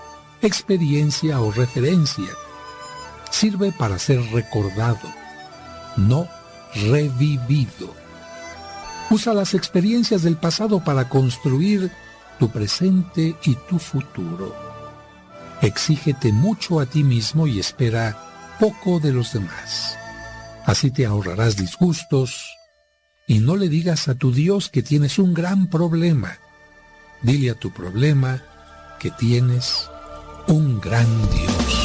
experiencia 0.41 1.39
o 1.39 1.51
referencia. 1.51 2.29
Sirve 3.29 3.71
para 3.71 3.99
ser 3.99 4.21
recordado, 4.31 5.07
no 5.97 6.27
revivido. 6.73 7.93
Usa 9.09 9.33
las 9.33 9.53
experiencias 9.53 10.23
del 10.23 10.37
pasado 10.37 10.83
para 10.83 11.09
construir 11.09 11.91
tu 12.39 12.49
presente 12.49 13.35
y 13.43 13.55
tu 13.67 13.77
futuro. 13.77 14.74
Exígete 15.61 16.31
mucho 16.31 16.79
a 16.79 16.85
ti 16.85 17.03
mismo 17.03 17.47
y 17.47 17.59
espera 17.59 18.17
poco 18.59 18.99
de 18.99 19.11
los 19.11 19.33
demás. 19.33 19.97
Así 20.65 20.91
te 20.91 21.05
ahorrarás 21.05 21.55
disgustos 21.55 22.51
y 23.27 23.39
no 23.39 23.55
le 23.55 23.69
digas 23.69 24.07
a 24.07 24.15
tu 24.15 24.31
Dios 24.31 24.69
que 24.69 24.83
tienes 24.83 25.19
un 25.19 25.33
gran 25.33 25.67
problema. 25.67 26.37
Dile 27.21 27.51
a 27.51 27.55
tu 27.55 27.71
problema 27.71 28.43
que 28.99 29.11
tienes 29.11 29.89
un 30.47 30.79
gran 30.79 31.07
Dios. 31.31 31.84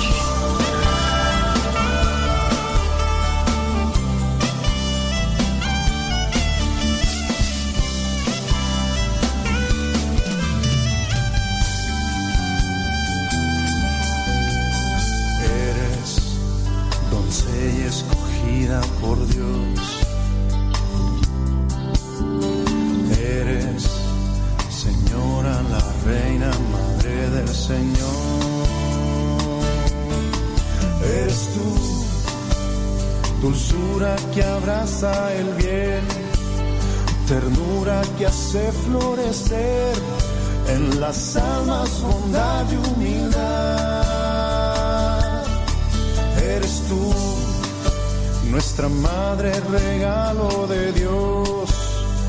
Almas 41.10 42.02
bondad 42.02 42.64
y 42.70 42.76
humildad. 42.76 43.34
Eres 46.40 46.82
tú, 46.88 47.12
nuestra 48.48 48.88
madre, 48.88 49.52
regalo 49.72 50.68
de 50.68 50.92
Dios, 50.92 51.68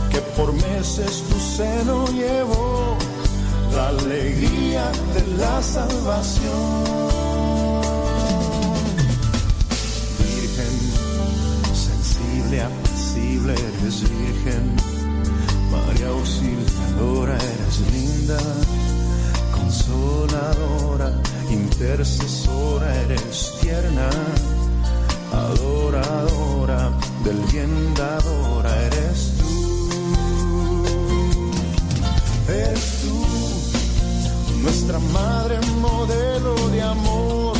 que 0.10 0.20
por 0.36 0.52
meses 0.54 1.24
tu 1.30 1.40
seno 1.40 2.08
llevó 2.08 2.98
la 3.76 3.90
alegría 3.90 4.92
de 5.14 5.28
la 5.38 5.62
salvación. 5.62 7.12
Virgen, 10.18 10.74
sensible, 11.76 12.62
apacible, 12.64 13.54
eres 13.54 14.02
virgen. 14.10 14.76
María 15.72 16.08
auxiliadora, 16.08 17.36
eres 17.36 17.92
consoladora, 19.54 21.12
intercesora, 21.50 22.96
eres 23.04 23.54
tierna, 23.62 24.10
adoradora, 25.32 26.92
del 27.24 27.38
bien 27.52 27.94
dadora, 27.94 28.82
eres 28.84 29.34
tú. 29.38 29.52
Eres 32.48 33.02
tú, 33.02 34.60
nuestra 34.62 35.00
madre 35.00 35.60
modelo 35.80 36.56
de 36.70 36.82
amor, 36.82 37.58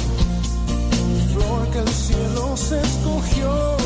flor 1.34 1.68
que 1.72 1.80
el 1.80 1.90
cielo 1.90 2.58
se 2.58 2.82
escogió, 2.82 3.78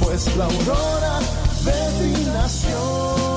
pues 0.00 0.36
la 0.36 0.44
aurora 0.44 1.20
de 1.64 1.80
ti 1.98 2.24
nació. 2.32 3.31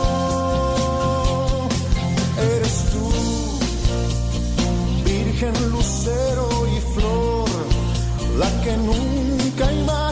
Lucero 5.71 6.49
y 6.67 6.79
flor, 6.93 7.49
la 8.37 8.63
que 8.63 8.77
nunca 8.77 9.71
imaginó 9.71 10.04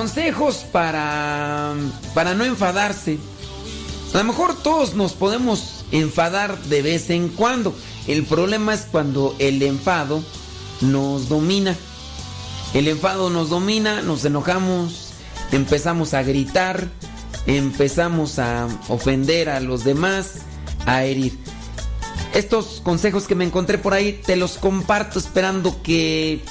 Consejos 0.00 0.64
para, 0.72 1.74
para 2.14 2.32
no 2.32 2.46
enfadarse. 2.46 3.18
A 4.14 4.16
lo 4.16 4.24
mejor 4.24 4.56
todos 4.62 4.94
nos 4.94 5.12
podemos 5.12 5.84
enfadar 5.92 6.58
de 6.58 6.80
vez 6.80 7.10
en 7.10 7.28
cuando. 7.28 7.74
El 8.06 8.24
problema 8.24 8.72
es 8.72 8.86
cuando 8.90 9.36
el 9.38 9.62
enfado 9.62 10.24
nos 10.80 11.28
domina. 11.28 11.76
El 12.72 12.88
enfado 12.88 13.28
nos 13.28 13.50
domina, 13.50 14.00
nos 14.00 14.24
enojamos, 14.24 15.10
empezamos 15.52 16.14
a 16.14 16.22
gritar, 16.22 16.88
empezamos 17.46 18.38
a 18.38 18.68
ofender 18.88 19.50
a 19.50 19.60
los 19.60 19.84
demás, 19.84 20.36
a 20.86 21.04
herir. 21.04 21.38
Estos 22.32 22.80
consejos 22.82 23.26
que 23.26 23.34
me 23.34 23.44
encontré 23.44 23.76
por 23.76 23.92
ahí 23.92 24.18
te 24.24 24.36
los 24.36 24.56
comparto 24.56 25.18
esperando 25.18 25.82
que 25.82 26.42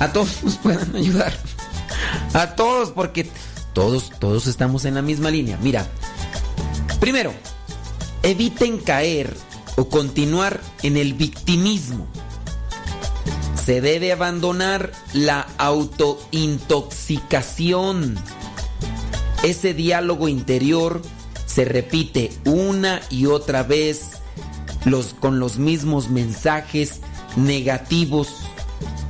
a 0.00 0.12
todos 0.12 0.42
nos 0.42 0.56
puedan 0.56 0.96
ayudar. 0.96 1.32
A 2.32 2.54
todos, 2.54 2.90
porque 2.90 3.28
todos, 3.72 4.12
todos 4.18 4.46
estamos 4.46 4.84
en 4.84 4.94
la 4.94 5.00
misma 5.02 5.30
línea. 5.30 5.58
Mira, 5.62 5.88
primero, 7.00 7.32
eviten 8.22 8.78
caer 8.78 9.36
o 9.76 9.88
continuar 9.88 10.60
en 10.82 10.96
el 10.96 11.14
victimismo. 11.14 12.06
Se 13.64 13.80
debe 13.80 14.12
abandonar 14.12 14.92
la 15.12 15.48
autointoxicación. 15.58 18.16
Ese 19.42 19.74
diálogo 19.74 20.28
interior 20.28 21.02
se 21.46 21.64
repite 21.64 22.30
una 22.44 23.00
y 23.10 23.26
otra 23.26 23.64
vez 23.64 24.20
con 25.20 25.40
los 25.40 25.58
mismos 25.58 26.10
mensajes 26.10 27.00
negativos 27.36 28.28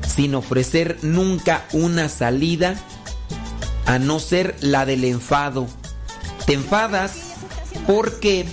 sin 0.07 0.34
ofrecer 0.34 0.99
nunca 1.02 1.66
una 1.73 2.08
salida 2.08 2.76
a 3.86 3.99
no 3.99 4.20
ser 4.20 4.57
la 4.60 4.86
del 4.86 5.05
enfado. 5.05 5.67
Te 6.47 6.55
enfadas 6.55 7.34
porque 7.86 8.47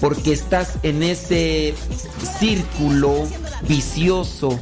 porque 0.00 0.32
estás 0.32 0.78
en 0.82 1.02
ese 1.02 1.74
círculo 2.38 3.26
vicioso, 3.62 4.58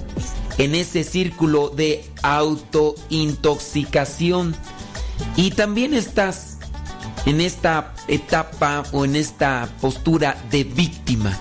en 0.59 0.75
ese 0.75 1.05
círculo 1.05 1.69
de 1.71 2.05
autointoxicación 2.23 4.57
y 5.37 5.51
también 5.51 5.95
estás 5.95 6.59
en 7.27 7.41
esta 7.41 7.95
etapa 8.09 8.83
o 8.93 9.05
en 9.05 9.15
esta 9.17 9.69
postura 9.81 10.37
de 10.51 10.65
víctima. 10.65 11.39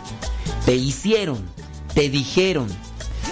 Te 0.66 0.76
hicieron, 0.76 1.44
te 1.94 2.10
dijeron, 2.10 2.68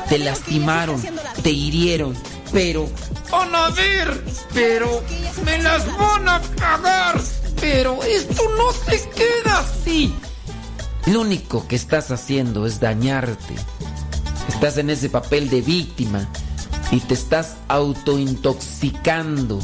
te 0.10 0.20
lastimaron, 0.20 1.02
te 1.42 1.52
hirieron, 1.52 2.14
pero 2.52 2.90
van 3.30 3.56
a 3.56 3.70
ver, 3.70 4.24
pero 4.54 5.04
me 5.46 5.58
las 5.60 5.86
van 5.98 6.28
a 6.28 6.42
pagar, 6.42 7.20
pero 7.60 8.04
esto 8.04 8.44
no 8.58 8.72
se 8.72 9.10
queda 9.10 9.60
así. 9.60 10.14
Lo 11.08 11.22
único 11.22 11.68
que 11.68 11.76
estás 11.76 12.12
haciendo 12.12 12.66
es 12.66 12.80
dañarte. 12.80 13.56
Estás 14.48 14.78
en 14.78 14.90
ese 14.90 15.10
papel 15.10 15.50
de 15.50 15.62
víctima. 15.62 16.28
y 16.92 17.00
te 17.00 17.14
estás 17.14 17.56
autointoxicando, 17.70 19.60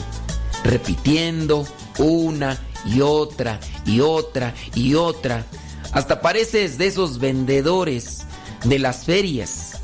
repitiendo 0.63 1.67
una 1.99 2.57
y 2.85 3.01
otra 3.01 3.59
y 3.85 3.99
otra 3.99 4.53
y 4.73 4.95
otra. 4.95 5.45
Hasta 5.91 6.21
pareces 6.21 6.77
de 6.77 6.87
esos 6.87 7.19
vendedores 7.19 8.19
de 8.63 8.79
las 8.79 9.03
ferias. 9.03 9.76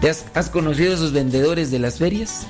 ¿Te 0.00 0.10
has, 0.10 0.24
has 0.34 0.48
conocido 0.50 0.94
esos 0.94 1.12
vendedores 1.12 1.70
de 1.70 1.78
las 1.78 1.98
ferias? 1.98 2.46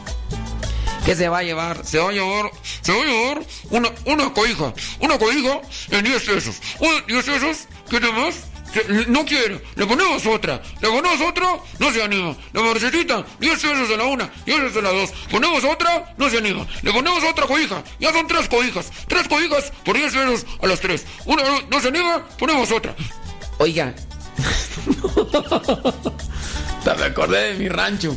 ¿Qué 1.05 1.15
se 1.15 1.29
va 1.29 1.39
a 1.39 1.43
llevar? 1.43 1.85
Se 1.87 1.99
va 1.99 2.11
a 2.11 2.13
llevar, 2.13 2.51
se 2.83 2.93
va 2.93 3.03
a 3.03 3.05
llevar 3.07 3.43
una, 3.71 3.89
una 4.05 4.33
cobija, 4.35 4.75
una 5.01 5.19
cobija 5.19 5.61
en 5.91 6.05
10 6.05 6.23
pesos. 6.25 6.57
Una- 6.81 7.01
10 7.07 7.25
pesos, 7.25 7.57
¿qué 7.89 8.01
más? 8.01 8.45
No 9.07 9.25
quiere, 9.25 9.63
le 9.77 9.87
ponemos 9.87 10.27
otra, 10.27 10.61
le 10.83 10.89
ponemos 10.91 11.19
otra, 11.23 11.57
no 11.79 11.91
se 11.91 12.03
anima. 12.03 12.37
La 12.53 12.61
marcetita, 12.61 13.25
10 13.41 13.59
pesos 13.59 13.89
de 13.89 13.97
la 13.97 14.05
una, 14.05 14.31
10 14.45 14.59
pesos 14.59 14.75
de 14.75 14.83
la 14.83 14.91
dos. 14.91 15.11
Ponemos 15.31 15.65
otra, 15.65 16.15
no 16.19 16.29
se 16.29 16.37
anima. 16.37 16.67
Le 16.83 16.93
ponemos 16.93 17.25
otra 17.25 17.47
cobija, 17.47 17.83
ya 17.99 18.13
son 18.13 18.27
tres 18.27 18.47
cobijas. 18.47 18.91
Tres 19.09 19.27
cobijas 19.27 19.73
por 19.87 19.97
10 19.97 20.13
pesos 20.13 20.45
a 20.63 20.67
las 20.67 20.81
tres. 20.81 21.07
Una 21.25 21.43
no 21.71 21.81
se 21.81 21.89
anima, 21.89 22.29
ponemos 22.39 22.71
otra. 22.71 22.95
Oiga. 23.59 23.95
me 26.99 27.05
acordé 27.05 27.53
de 27.53 27.59
mi 27.59 27.69
rancho. 27.69 28.17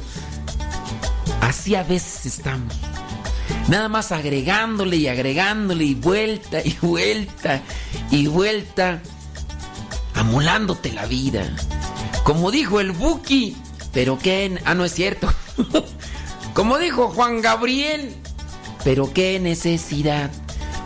Así 1.41 1.75
a 1.75 1.83
veces 1.83 2.25
estamos. 2.25 2.73
Nada 3.67 3.89
más 3.89 4.11
agregándole 4.11 4.97
y 4.97 5.07
agregándole 5.07 5.83
y 5.83 5.95
vuelta 5.95 6.61
y 6.63 6.75
vuelta 6.81 7.61
y 8.09 8.27
vuelta. 8.27 9.01
Amolándote 10.15 10.91
la 10.91 11.05
vida. 11.05 11.43
Como 12.23 12.51
dijo 12.51 12.79
el 12.79 12.91
Buki. 12.91 13.55
Pero 13.93 14.17
qué... 14.17 14.59
Ah, 14.65 14.73
no 14.73 14.85
es 14.85 14.93
cierto. 14.93 15.31
Como 16.53 16.77
dijo 16.77 17.09
Juan 17.09 17.41
Gabriel. 17.41 18.15
Pero 18.83 19.11
qué 19.13 19.39
necesidad. 19.39 20.31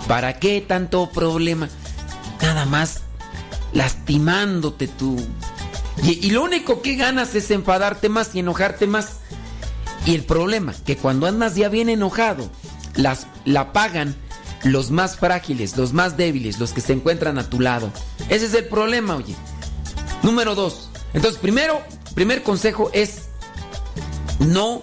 ¿Para 0.07 0.39
qué 0.39 0.61
tanto 0.61 1.09
problema? 1.09 1.69
Nada 2.41 2.65
más 2.65 3.01
lastimándote 3.75 4.87
tú. 4.87 5.17
Y, 6.01 6.31
lo 6.31 6.43
único 6.43 6.81
que 6.81 6.95
ganas 6.95 7.35
es 7.35 7.51
enfadarte 7.51 8.09
más 8.09 8.33
y 8.33 8.39
enojarte 8.39 8.87
más. 8.87 9.17
Y 10.05 10.15
el 10.15 10.23
problema, 10.23 10.73
que 10.85 10.97
cuando 10.97 11.27
andas 11.27 11.53
ya 11.55 11.69
bien 11.69 11.89
enojado, 11.89 12.49
las, 12.95 13.27
la 13.45 13.71
pagan 13.73 14.15
los 14.63 14.89
más 14.91 15.17
frágiles, 15.17 15.77
los 15.77 15.93
más 15.93 16.17
débiles, 16.17 16.59
los 16.59 16.73
que 16.73 16.81
se 16.81 16.93
encuentran 16.93 17.37
a 17.37 17.47
tu 17.49 17.59
lado. 17.59 17.91
Ese 18.29 18.47
es 18.47 18.55
el 18.55 18.65
problema, 18.65 19.15
oye. 19.15 19.35
Número 20.23 20.55
dos. 20.55 20.89
Entonces, 21.13 21.39
primero, 21.39 21.81
primer 22.13 22.41
consejo 22.43 22.89
es 22.93 23.25
no 24.39 24.81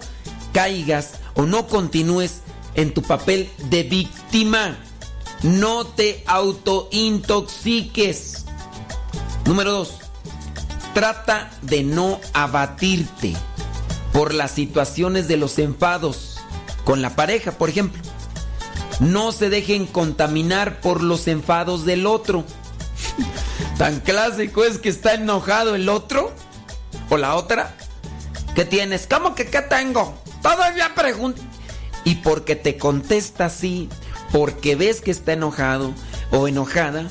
caigas 0.53 1.15
o 1.35 1.45
no 1.45 1.67
continúes 1.67 2.41
en 2.75 2.93
tu 2.93 3.01
papel 3.01 3.49
de 3.69 3.83
víctima. 3.83 4.77
No 5.41 5.85
te 5.85 6.23
autointoxiques. 6.25 8.42
Número 9.45 9.71
dos. 9.71 9.99
Trata 10.93 11.49
de 11.61 11.83
no 11.83 12.19
abatirte 12.33 13.35
por 14.11 14.33
las 14.33 14.51
situaciones 14.51 15.27
de 15.27 15.37
los 15.37 15.57
enfados 15.59 16.37
con 16.85 17.01
la 17.01 17.15
pareja, 17.15 17.53
por 17.53 17.69
ejemplo. 17.69 18.01
No 18.99 19.31
se 19.31 19.49
dejen 19.49 19.85
contaminar 19.85 20.79
por 20.81 21.01
los 21.01 21.27
enfados 21.27 21.83
del 21.85 22.05
otro. 22.05 22.45
Tan 23.77 23.99
clásico 24.01 24.63
es 24.63 24.77
que 24.77 24.89
está 24.89 25.15
enojado 25.15 25.75
el 25.75 25.89
otro 25.89 26.31
o 27.09 27.17
la 27.17 27.35
otra. 27.35 27.75
¿Qué 28.55 28.65
tienes? 28.65 29.07
¿Cómo 29.07 29.33
que 29.33 29.47
qué 29.47 29.61
tengo? 29.61 30.13
Todavía 30.41 30.93
pregunto. 30.93 31.41
Y 32.05 32.15
porque 32.15 32.55
te 32.55 32.77
contesta 32.77 33.45
así, 33.45 33.89
porque 34.31 34.75
ves 34.75 35.01
que 35.01 35.11
está 35.11 35.33
enojado 35.33 35.93
o 36.31 36.47
enojada, 36.47 37.09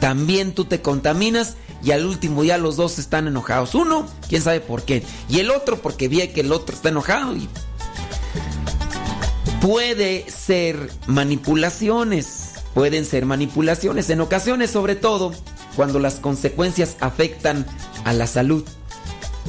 también 0.00 0.52
tú 0.54 0.64
te 0.64 0.80
contaminas 0.80 1.56
y 1.84 1.90
al 1.90 2.06
último 2.06 2.44
ya 2.44 2.58
los 2.58 2.76
dos 2.76 2.98
están 2.98 3.26
enojados. 3.26 3.74
Uno, 3.74 4.06
quién 4.28 4.42
sabe 4.42 4.60
por 4.60 4.82
qué. 4.82 5.02
Y 5.28 5.40
el 5.40 5.50
otro 5.50 5.80
porque 5.82 6.08
ve 6.08 6.30
que 6.32 6.42
el 6.42 6.52
otro 6.52 6.76
está 6.76 6.90
enojado. 6.90 7.34
Puede 9.60 10.30
ser 10.30 10.90
manipulaciones. 11.06 12.54
Pueden 12.74 13.04
ser 13.04 13.26
manipulaciones. 13.26 14.10
En 14.10 14.20
ocasiones, 14.20 14.70
sobre 14.70 14.94
todo, 14.96 15.32
cuando 15.76 15.98
las 15.98 16.14
consecuencias 16.14 16.96
afectan 17.00 17.66
a 18.04 18.12
la 18.12 18.26
salud. 18.26 18.64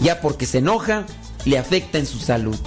Ya 0.02 0.20
porque 0.20 0.46
se 0.46 0.58
enoja, 0.58 1.06
le 1.46 1.60
afecta 1.60 2.00
en 2.00 2.08
su 2.08 2.20
salud. 2.20 2.58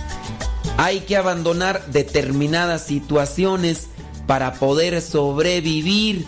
Hay 0.76 1.00
que 1.00 1.16
abandonar 1.16 1.86
determinadas 1.86 2.86
situaciones 2.86 3.88
para 4.26 4.54
poder 4.54 5.00
sobrevivir, 5.02 6.26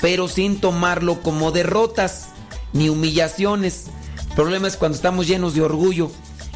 pero 0.00 0.28
sin 0.28 0.60
tomarlo 0.60 1.20
como 1.22 1.50
derrotas 1.50 2.28
ni 2.72 2.88
humillaciones. 2.88 3.86
El 4.28 4.34
problema 4.34 4.68
es 4.68 4.76
cuando 4.76 4.96
estamos 4.96 5.26
llenos 5.26 5.54
de 5.54 5.62
orgullo 5.62 6.10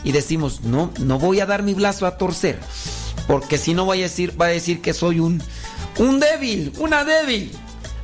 y 0.05 0.13
decimos, 0.13 0.63
no, 0.63 0.91
no 0.99 1.19
voy 1.19 1.41
a 1.41 1.47
dar 1.47 1.63
mi 1.63 1.75
brazo 1.75 2.07
a 2.07 2.17
torcer, 2.19 2.59
porque 3.27 3.59
si 3.59 3.75
no 3.75 3.85
voy 3.85 4.01
a 4.01 4.03
decir, 4.03 4.41
va 4.41 4.47
a 4.47 4.51
decir 4.51 4.81
que 4.81 4.95
soy 4.95 5.21
un, 5.21 5.43
un 5.99 6.21
débil, 6.21 6.73
una 6.79 7.05
débil. 7.05 7.53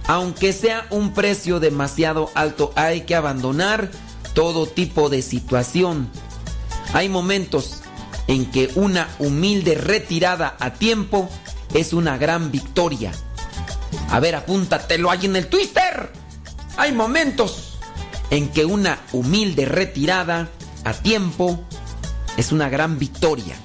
Aunque 0.06 0.54
sea 0.54 0.86
un 0.90 1.12
precio 1.12 1.60
demasiado 1.60 2.30
alto, 2.34 2.72
hay 2.76 3.02
que 3.02 3.14
abandonar 3.14 3.90
todo 4.32 4.66
tipo 4.66 5.10
de 5.10 5.20
situación. 5.20 6.08
Hay 6.94 7.10
momentos 7.10 7.82
en 8.26 8.46
que 8.50 8.70
una 8.74 9.08
humilde 9.18 9.74
retirada 9.74 10.56
a 10.60 10.72
tiempo 10.74 11.28
es 11.74 11.92
una 11.92 12.16
gran 12.16 12.50
victoria. 12.50 13.12
A 14.10 14.20
ver, 14.20 14.34
apúntatelo 14.34 15.10
ahí 15.10 15.26
en 15.26 15.36
el 15.36 15.48
twister. 15.48 16.10
Hay 16.78 16.92
momentos 16.92 17.67
en 18.30 18.48
que 18.48 18.64
una 18.64 19.00
humilde 19.12 19.64
retirada 19.64 20.50
a 20.84 20.92
tiempo 20.92 21.64
es 22.36 22.52
una 22.52 22.68
gran 22.68 22.98
victoria. 22.98 23.56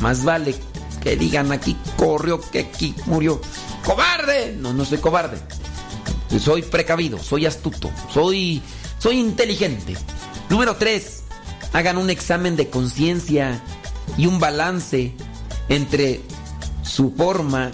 Más 0.00 0.24
vale 0.24 0.54
que 1.02 1.16
digan 1.16 1.52
aquí 1.52 1.76
corrió 1.96 2.40
que 2.40 2.60
aquí 2.60 2.94
murió. 3.06 3.40
¡Cobarde! 3.84 4.56
No, 4.58 4.72
no 4.72 4.84
soy 4.84 4.98
cobarde. 4.98 5.38
Soy 6.38 6.62
precavido, 6.62 7.18
soy 7.18 7.46
astuto, 7.46 7.90
soy, 8.12 8.62
soy 8.98 9.18
inteligente. 9.18 9.96
Número 10.50 10.76
3. 10.76 11.22
Hagan 11.72 11.98
un 11.98 12.10
examen 12.10 12.56
de 12.56 12.68
conciencia 12.68 13.62
y 14.16 14.26
un 14.26 14.38
balance 14.38 15.14
entre 15.68 16.20
su 16.82 17.12
forma 17.12 17.70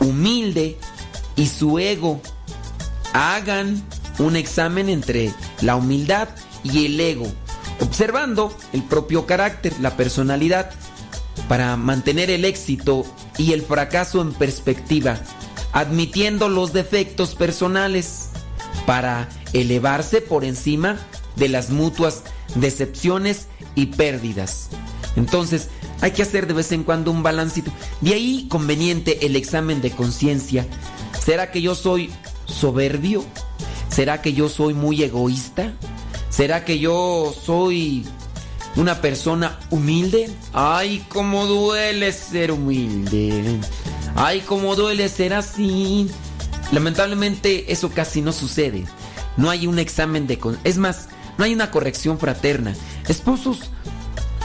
humilde 0.00 0.78
y 1.36 1.46
su 1.46 1.78
ego. 1.78 2.20
Hagan 3.12 3.82
un 4.18 4.36
examen 4.36 4.88
entre 4.88 5.32
la 5.60 5.76
humildad 5.76 6.28
y 6.62 6.86
el 6.86 7.00
ego, 7.00 7.26
observando 7.80 8.56
el 8.72 8.82
propio 8.82 9.26
carácter, 9.26 9.72
la 9.80 9.96
personalidad, 9.96 10.70
para 11.48 11.76
mantener 11.76 12.30
el 12.30 12.44
éxito 12.44 13.04
y 13.38 13.52
el 13.52 13.62
fracaso 13.62 14.20
en 14.20 14.32
perspectiva, 14.32 15.18
admitiendo 15.72 16.48
los 16.48 16.72
defectos 16.72 17.34
personales, 17.34 18.30
para 18.86 19.28
elevarse 19.52 20.20
por 20.20 20.44
encima 20.44 20.98
de 21.36 21.48
las 21.48 21.70
mutuas 21.70 22.24
decepciones 22.56 23.46
y 23.74 23.86
pérdidas. 23.86 24.68
Entonces, 25.16 25.68
hay 26.00 26.12
que 26.12 26.22
hacer 26.22 26.46
de 26.46 26.54
vez 26.54 26.72
en 26.72 26.82
cuando 26.82 27.10
un 27.10 27.22
balancito. 27.22 27.70
De 28.00 28.14
ahí 28.14 28.46
conveniente 28.48 29.26
el 29.26 29.36
examen 29.36 29.80
de 29.80 29.90
conciencia. 29.90 30.66
¿Será 31.24 31.50
que 31.50 31.62
yo 31.62 31.74
soy 31.74 32.10
soberbio? 32.46 33.24
¿Será 33.90 34.22
que 34.22 34.32
yo 34.32 34.48
soy 34.48 34.74
muy 34.74 35.02
egoísta? 35.02 35.72
¿Será 36.30 36.64
que 36.64 36.78
yo 36.78 37.34
soy 37.44 38.06
una 38.76 39.00
persona 39.00 39.58
humilde? 39.70 40.30
Ay, 40.52 41.04
cómo 41.08 41.46
duele 41.46 42.12
ser 42.12 42.52
humilde. 42.52 43.58
Ay, 44.14 44.40
cómo 44.46 44.76
duele 44.76 45.08
ser 45.08 45.34
así. 45.34 46.08
Lamentablemente 46.72 47.72
eso 47.72 47.90
casi 47.90 48.22
no 48.22 48.32
sucede. 48.32 48.84
No 49.36 49.50
hay 49.50 49.66
un 49.66 49.78
examen 49.78 50.26
de... 50.26 50.38
Es 50.64 50.78
más, 50.78 51.08
no 51.36 51.44
hay 51.44 51.52
una 51.52 51.70
corrección 51.70 52.18
fraterna. 52.18 52.74
Esposos, 53.08 53.70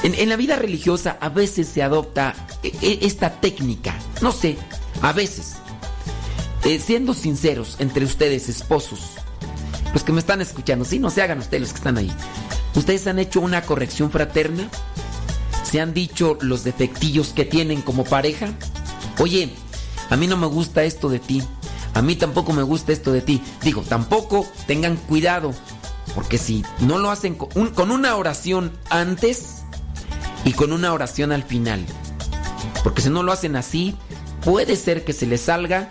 en, 0.04 0.16
en 0.16 0.30
la 0.30 0.36
vida 0.36 0.56
religiosa 0.56 1.18
a 1.22 1.30
veces 1.30 1.68
se 1.68 1.84
adopta 1.84 2.34
e- 2.64 2.74
e- 2.82 3.00
esta 3.06 3.40
técnica. 3.42 3.96
No 4.22 4.32
sé, 4.32 4.58
a 5.02 5.14
veces. 5.14 5.56
Eh, 6.64 6.80
siendo 6.80 7.14
sinceros 7.14 7.76
entre 7.80 8.06
ustedes, 8.06 8.50
esposos, 8.50 9.12
los 9.96 10.04
que 10.04 10.12
me 10.12 10.20
están 10.20 10.42
escuchando, 10.42 10.86
sí, 10.86 11.00
no 11.00 11.10
se 11.10 11.24
hagan 11.24 11.40
ustedes 11.40 11.62
los 11.62 11.72
que 11.72 11.78
están 11.78 11.98
ahí. 11.98 12.12
¿Ustedes 12.76 13.08
han 13.08 13.18
hecho 13.18 13.42
una 13.42 13.64
corrección 13.64 14.12
fraterna? 14.12 14.70
¿Se 15.64 15.82
han 15.82 15.96
dicho 15.96 16.38
los 16.42 16.64
defectillos 16.64 17.30
que 17.30 17.46
tienen 17.46 17.82
como 17.82 18.04
pareja? 18.04 18.50
Oye, 19.20 19.50
a 20.12 20.16
mí 20.18 20.28
no 20.28 20.38
me 20.38 20.46
gusta 20.46 20.84
esto 20.84 21.10
de 21.10 21.20
ti. 21.20 21.42
A 21.96 22.04
mí 22.04 22.16
tampoco 22.16 22.54
me 22.54 22.62
gusta 22.62 22.92
esto 22.92 23.12
de 23.12 23.22
ti. 23.22 23.42
Digo, 23.64 23.82
tampoco 23.82 24.46
tengan 24.68 24.98
cuidado. 24.98 25.54
Porque 26.14 26.38
si 26.38 26.64
no 26.82 27.00
lo 27.00 27.10
hacen 27.10 27.36
con, 27.36 27.70
con 27.70 27.90
una 27.90 28.16
oración 28.16 28.78
antes, 28.90 29.64
y 30.46 30.54
con 30.54 30.72
una 30.72 30.94
oración 30.94 31.32
al 31.32 31.44
final. 31.44 31.84
Porque 32.84 33.02
si 33.02 33.10
no 33.10 33.24
lo 33.24 33.32
hacen 33.34 33.56
así, 33.56 33.96
puede 34.44 34.78
ser 34.78 35.04
que 35.04 35.12
se 35.12 35.26
les 35.26 35.42
salga 35.42 35.90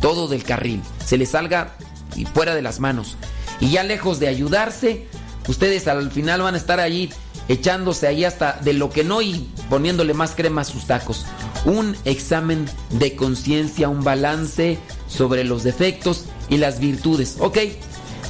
todo 0.00 0.28
del 0.28 0.42
carril, 0.42 0.82
se 1.06 1.16
les 1.16 1.30
salga 1.30 1.76
y 2.16 2.24
fuera 2.24 2.54
de 2.54 2.62
las 2.62 2.80
manos. 2.80 3.16
Y 3.60 3.70
ya 3.70 3.82
lejos 3.82 4.18
de 4.18 4.28
ayudarse, 4.28 5.06
ustedes 5.48 5.88
al 5.88 6.10
final 6.10 6.42
van 6.42 6.54
a 6.54 6.58
estar 6.58 6.80
allí 6.80 7.10
echándose 7.48 8.06
ahí 8.06 8.24
hasta 8.24 8.60
de 8.62 8.72
lo 8.72 8.90
que 8.90 9.02
no 9.02 9.22
y 9.22 9.48
poniéndole 9.68 10.14
más 10.14 10.34
crema 10.34 10.60
a 10.60 10.64
sus 10.64 10.86
tacos. 10.86 11.26
Un 11.64 11.96
examen 12.04 12.66
de 12.90 13.16
conciencia, 13.16 13.88
un 13.88 14.04
balance 14.04 14.78
sobre 15.08 15.44
los 15.44 15.64
defectos 15.64 16.26
y 16.48 16.58
las 16.58 16.78
virtudes. 16.78 17.36
Ok, 17.40 17.58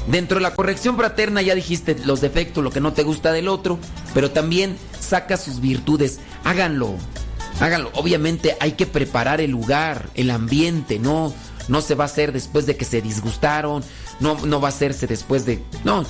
dentro 0.07 0.39
de 0.39 0.42
la 0.42 0.55
corrección 0.55 0.97
fraterna 0.97 1.42
ya 1.42 1.55
dijiste 1.55 1.97
los 2.05 2.20
defectos, 2.20 2.65
lo 2.65 2.70
que 2.70 2.81
no 2.81 2.92
te 2.94 3.02
gusta 3.02 3.31
del 3.33 3.49
otro, 3.49 3.78
pero 4.15 4.31
también 4.31 4.76
saca 4.99 5.36
sus 5.36 5.60
virtudes. 5.60 6.18
Háganlo, 6.44 6.94
háganlo. 7.60 7.91
Obviamente 7.94 8.57
hay 8.59 8.73
que 8.73 8.86
preparar 8.86 9.41
el 9.41 9.50
lugar, 9.50 10.09
el 10.15 10.31
ambiente, 10.31 10.99
no, 10.99 11.34
no 11.70 11.81
se 11.81 11.94
va 11.94 12.05
a 12.05 12.07
hacer 12.07 12.32
después 12.32 12.66
de 12.66 12.76
que 12.76 12.84
se 12.84 13.00
disgustaron, 13.00 13.82
no, 14.18 14.34
no 14.44 14.60
va 14.60 14.68
a 14.68 14.70
hacerse 14.70 15.07
después 15.07 15.47
de... 15.47 15.62
No, 15.84 16.05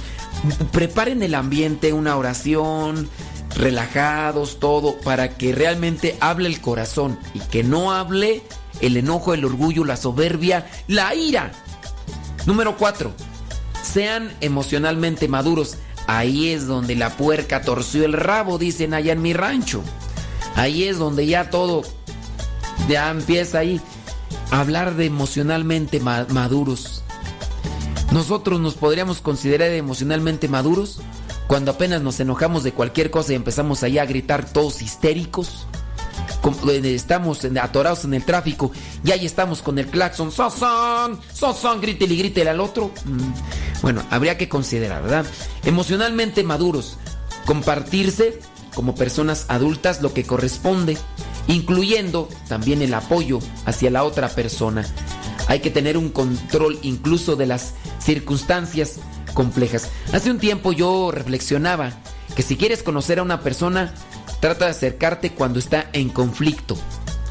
preparen 0.73 1.23
el 1.23 1.35
ambiente, 1.35 1.93
una 1.93 2.17
oración, 2.17 3.09
relajados, 3.57 4.59
todo, 4.59 4.99
para 5.01 5.37
que 5.37 5.55
realmente 5.55 6.17
hable 6.21 6.49
el 6.49 6.61
corazón 6.63 7.19
y 7.35 7.41
que 7.41 7.63
no 7.63 7.93
hable 7.93 8.43
el 8.81 8.97
enojo, 8.97 9.35
el 9.35 9.45
orgullo, 9.45 9.85
la 9.85 9.97
soberbia, 9.97 10.67
la 10.89 11.15
ira. 11.15 11.53
Número 12.47 12.79
4. 12.79 13.13
Sean 13.83 14.33
emocionalmente 14.41 15.29
maduros. 15.29 15.77
Ahí 16.07 16.49
es 16.49 16.67
donde 16.67 16.97
la 16.97 17.11
puerca 17.11 17.61
torció 17.61 18.07
el 18.07 18.15
rabo, 18.15 18.57
dicen 18.57 18.95
allá 18.95 19.13
en 19.13 19.21
mi 19.21 19.35
rancho. 19.35 19.83
Ahí 20.57 20.85
es 20.85 20.99
donde 20.99 21.27
ya 21.27 21.51
todo 21.51 21.83
ya 22.89 23.11
empieza 23.11 23.59
ahí 23.59 23.81
hablar 24.51 24.97
de 24.97 25.07
emocionalmente 25.07 26.01
maduros. 26.01 27.03
Nosotros 28.13 28.61
nos 28.61 28.75
podríamos 28.75 29.21
considerar 29.21 29.71
emocionalmente 29.71 30.49
maduros 30.49 31.01
cuando 31.47 31.73
apenas 31.73 32.03
nos 32.03 32.19
enojamos 32.21 32.63
de 32.63 32.73
cualquier 32.73 33.11
cosa 33.11 33.33
y 33.33 33.37
empezamos 33.37 33.83
allá 33.83 34.03
a 34.03 34.07
gritar 34.07 34.53
todos 34.53 34.83
histéricos. 34.83 35.67
Eh, 36.69 36.95
estamos 36.95 37.45
atorados 37.61 38.05
en 38.05 38.15
el 38.15 38.25
tráfico 38.25 38.73
y 39.05 39.13
ahí 39.13 39.27
estamos 39.27 39.63
con 39.63 39.79
el 39.79 39.87
claxon, 39.87 40.33
¡Sosón! 40.33 41.21
¡Sosón! 41.33 41.81
Grítele 41.81 42.15
y 42.15 42.19
grítele 42.19 42.51
al 42.51 42.61
otro. 42.61 42.91
Mm. 43.05 43.83
Bueno, 43.83 44.03
habría 44.11 44.39
que 44.39 44.49
considerar, 44.49 45.03
¿verdad? 45.03 45.27
Emocionalmente 45.65 46.43
maduros, 46.43 46.97
compartirse 47.47 48.41
como 48.75 48.95
personas 48.95 49.47
adultas 49.49 50.03
lo 50.03 50.15
que 50.15 50.25
corresponde, 50.25 50.97
incluyendo 51.49 52.29
también 52.49 52.83
el 52.83 52.95
apoyo 52.95 53.39
hacia 53.67 53.91
la 53.91 54.05
otra 54.05 54.29
persona. 54.29 54.87
Hay 55.49 55.61
que 55.61 55.71
tener 55.71 55.97
un 55.97 56.11
control 56.11 56.79
incluso 56.83 57.37
de 57.37 57.47
las 57.47 57.75
circunstancias 57.99 59.01
complejas. 59.35 59.89
Hace 60.13 60.31
un 60.31 60.39
tiempo 60.39 60.73
yo 60.73 61.11
reflexionaba 61.11 61.93
que 62.37 62.43
si 62.43 62.57
quieres 62.57 62.83
conocer 62.83 63.19
a 63.19 63.23
una 63.23 63.41
persona, 63.41 63.93
trata 64.41 64.67
de 64.67 64.71
acercarte 64.73 65.33
cuando 65.33 65.59
está 65.59 65.91
en 65.93 66.09
conflicto. 66.09 66.77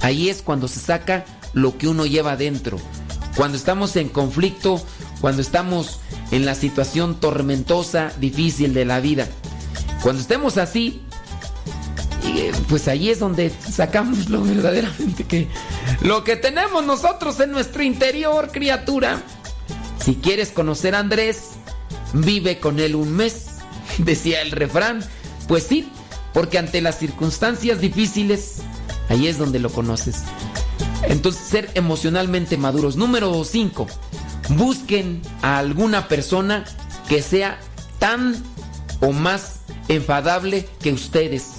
Ahí 0.02 0.30
es 0.30 0.42
cuando 0.42 0.68
se 0.68 0.80
saca 0.80 1.26
lo 1.54 1.78
que 1.78 1.88
uno 1.88 2.06
lleva 2.06 2.34
adentro. 2.34 2.78
Cuando 3.36 3.58
estamos 3.58 3.96
en 3.96 4.10
conflicto, 4.10 4.82
cuando 5.22 5.42
estamos 5.42 6.00
en 6.32 6.46
la 6.46 6.56
situación 6.56 7.20
tormentosa, 7.20 8.12
difícil 8.20 8.74
de 8.74 8.86
la 8.86 9.00
vida. 9.00 9.28
Cuando 10.02 10.22
estemos 10.22 10.58
así, 10.58 11.02
pues 12.68 12.88
ahí 12.88 13.10
es 13.10 13.20
donde 13.20 13.50
sacamos 13.50 14.30
lo 14.30 14.42
verdaderamente 14.42 15.24
que 15.26 15.48
lo 16.02 16.24
que 16.24 16.36
tenemos 16.36 16.86
nosotros 16.86 17.40
en 17.40 17.52
nuestro 17.52 17.84
interior, 17.84 18.50
criatura. 18.52 19.22
Si 20.04 20.16
quieres 20.16 20.50
conocer 20.50 20.96
a 20.96 21.00
Andrés, 21.00 21.52
vive 22.14 22.60
con 22.60 22.80
él 22.80 22.96
un 22.96 23.12
mes, 23.16 23.48
decía 23.98 24.42
el 24.42 24.52
refrán. 24.52 25.04
Pues 25.48 25.64
sí, 25.64 25.90
porque 26.34 26.58
ante 26.58 26.82
las 26.82 27.00
circunstancias 27.00 27.82
difíciles, 27.82 28.58
ahí 29.10 29.28
es 29.28 29.38
donde 29.38 29.60
lo 29.60 29.70
conoces. 29.72 30.24
Entonces, 31.04 31.42
ser 31.42 31.70
emocionalmente 31.74 32.58
maduros. 32.58 32.96
Número 32.96 33.44
5. 33.44 33.88
Busquen 34.50 35.22
a 35.42 35.58
alguna 35.58 36.08
persona 36.08 36.66
que 37.08 37.22
sea 37.22 37.60
tan 37.98 38.36
o 39.00 39.12
más 39.12 39.62
enfadable 39.88 40.68
que 40.82 40.94
ustedes. 40.94 41.59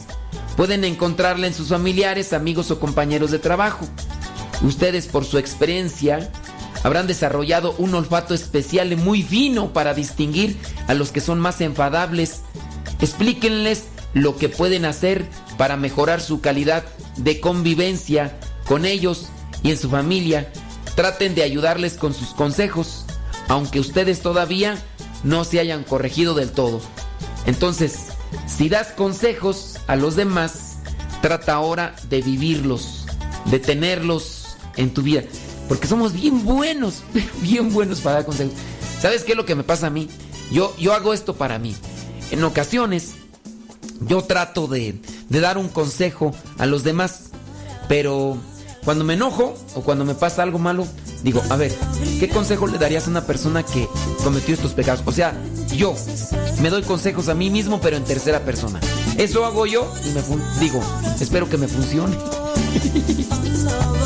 Pueden 0.61 0.85
encontrarla 0.85 1.47
en 1.47 1.55
sus 1.55 1.69
familiares, 1.69 2.35
amigos 2.35 2.71
o 2.71 2.79
compañeros 2.79 3.31
de 3.31 3.39
trabajo. 3.39 3.89
Ustedes 4.61 5.07
por 5.07 5.25
su 5.25 5.39
experiencia 5.39 6.31
habrán 6.83 7.07
desarrollado 7.07 7.75
un 7.79 7.95
olfato 7.95 8.35
especial 8.35 8.93
y 8.93 8.97
muy 8.97 9.23
fino 9.23 9.73
para 9.73 9.95
distinguir 9.95 10.59
a 10.87 10.93
los 10.93 11.13
que 11.13 11.23
son 11.23 11.41
más 11.41 11.63
enfadables. 11.63 12.43
Explíquenles 13.01 13.85
lo 14.13 14.37
que 14.37 14.51
pueden 14.51 14.85
hacer 14.85 15.25
para 15.57 15.79
mejorar 15.79 16.21
su 16.21 16.43
calidad 16.43 16.85
de 17.17 17.41
convivencia 17.41 18.39
con 18.67 18.85
ellos 18.85 19.31
y 19.63 19.71
en 19.71 19.79
su 19.79 19.89
familia. 19.89 20.53
Traten 20.95 21.35
de 21.35 21.43
ayudarles 21.43 21.95
con 21.95 22.13
sus 22.13 22.35
consejos, 22.35 23.07
aunque 23.49 23.81
ustedes 23.81 24.21
todavía 24.21 24.77
no 25.25 25.45
se 25.45 25.59
hayan 25.59 25.85
corregido 25.85 26.35
del 26.35 26.51
todo. 26.51 26.83
Entonces, 27.47 28.09
si 28.47 28.69
das 28.69 28.89
consejos 28.89 29.79
a 29.87 29.97
los 29.97 30.17
demás, 30.17 30.77
trata 31.23 31.55
ahora 31.55 31.95
de 32.09 32.23
vivirlos, 32.23 33.07
de 33.47 33.59
tenerlos 33.59 34.57
en 34.77 34.93
tu 34.93 35.03
vida. 35.03 35.23
Porque 35.69 35.87
somos 35.87 36.13
bien 36.13 36.45
buenos, 36.45 37.03
bien 37.43 37.73
buenos 37.73 38.01
para 38.01 38.17
dar 38.17 38.25
consejos. 38.25 38.55
¿Sabes 39.01 39.25
qué 39.25 39.33
es 39.33 39.37
lo 39.37 39.47
que 39.47 39.55
me 39.55 39.65
pasa 39.65 39.87
a 39.87 39.91
mí? 39.91 40.09
Yo, 40.51 40.75
yo 40.79 40.95
hago 40.95 41.15
esto 41.15 41.37
para 41.37 41.59
mí. 41.59 41.77
En 42.31 42.43
ocasiones 42.45 43.15
yo 44.01 44.23
trato 44.23 44.67
de, 44.67 45.01
dar 45.29 45.59
un 45.59 45.69
consejo 45.69 46.35
a 46.59 46.67
los 46.67 46.85
demás, 46.85 47.31
pero 47.89 48.39
cuando 48.85 49.05
me 49.05 49.15
enojo 49.15 49.55
o 49.75 49.83
cuando 49.83 50.05
me 50.05 50.15
pasa 50.15 50.43
algo 50.43 50.59
malo, 50.59 50.87
digo, 51.23 51.43
a 51.51 51.57
ver, 51.57 51.75
¿qué 52.19 52.29
consejo 52.29 52.67
le 52.67 52.79
darías 52.79 53.07
a 53.07 53.11
una 53.11 53.27
persona 53.27 53.63
que 53.63 53.89
cometió 54.23 54.55
estos 54.55 54.73
pecados? 54.73 55.03
O 55.07 55.13
sea, 55.13 55.35
yo 55.75 55.95
me 56.61 56.71
doy 56.71 56.83
consejos 56.83 57.29
a 57.29 57.35
mí 57.35 57.51
mismo, 57.51 57.81
pero 57.81 57.97
en 57.97 58.05
tercera 58.05 58.41
persona. 58.41 58.81
Eso 59.17 59.45
hago 59.45 59.67
yo 59.67 59.93
y 60.05 60.09
me 60.11 60.23
digo, 60.61 60.81
espero 61.21 61.49
que 61.49 61.57
me 61.57 61.69
funcione. 61.69 62.17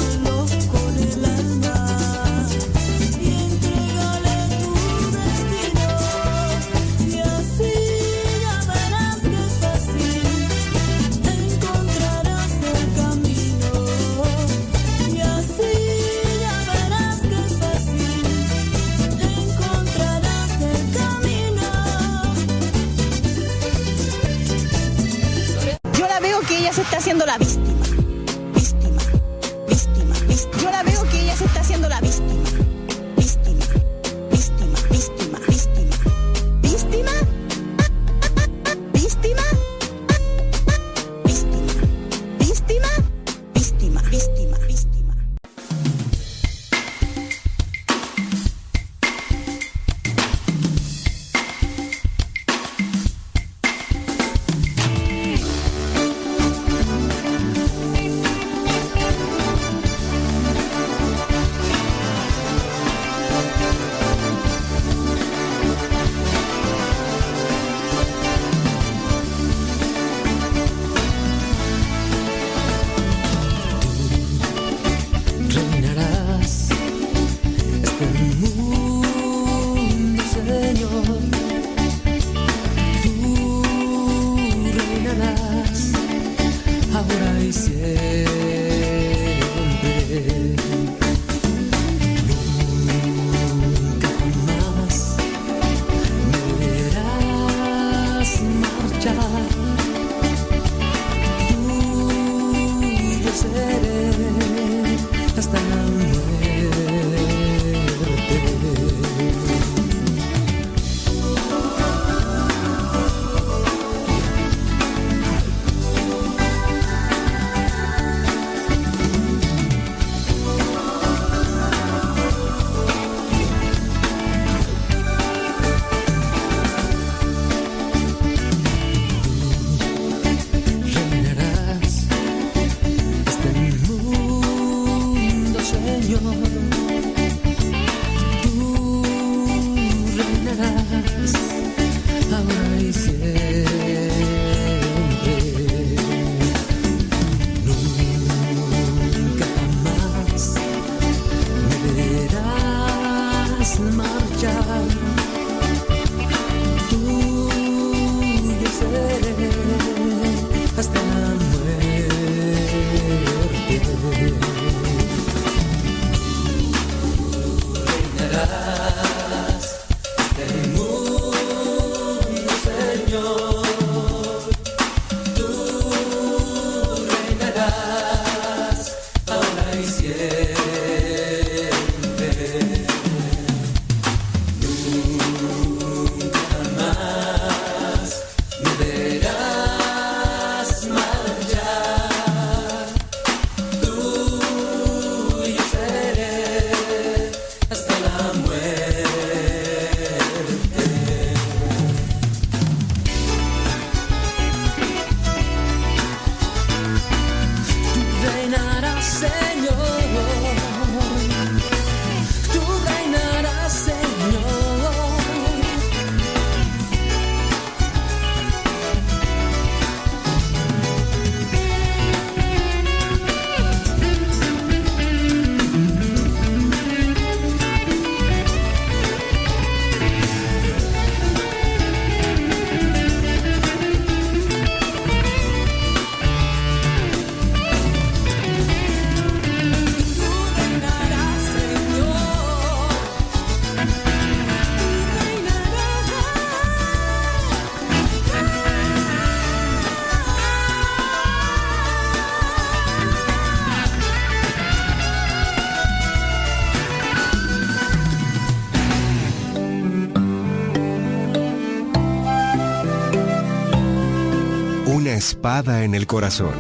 Espada 265.45 265.85
en 265.85 265.95
el 265.95 266.07
corazón. 266.07 266.55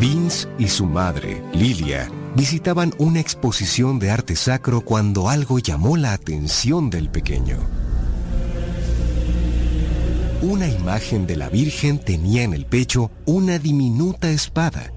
Vince 0.00 0.48
y 0.58 0.66
su 0.66 0.86
madre, 0.86 1.44
Lilia, 1.52 2.10
visitaban 2.34 2.92
una 2.98 3.20
exposición 3.20 4.00
de 4.00 4.10
arte 4.10 4.34
sacro 4.34 4.80
cuando 4.80 5.28
algo 5.28 5.60
llamó 5.60 5.96
la 5.96 6.12
atención 6.12 6.90
del 6.90 7.08
pequeño. 7.08 7.58
Una 10.42 10.66
imagen 10.66 11.28
de 11.28 11.36
la 11.36 11.48
Virgen 11.48 12.00
tenía 12.00 12.42
en 12.42 12.52
el 12.52 12.66
pecho 12.66 13.12
una 13.26 13.60
diminuta 13.60 14.28
espada. 14.28 14.92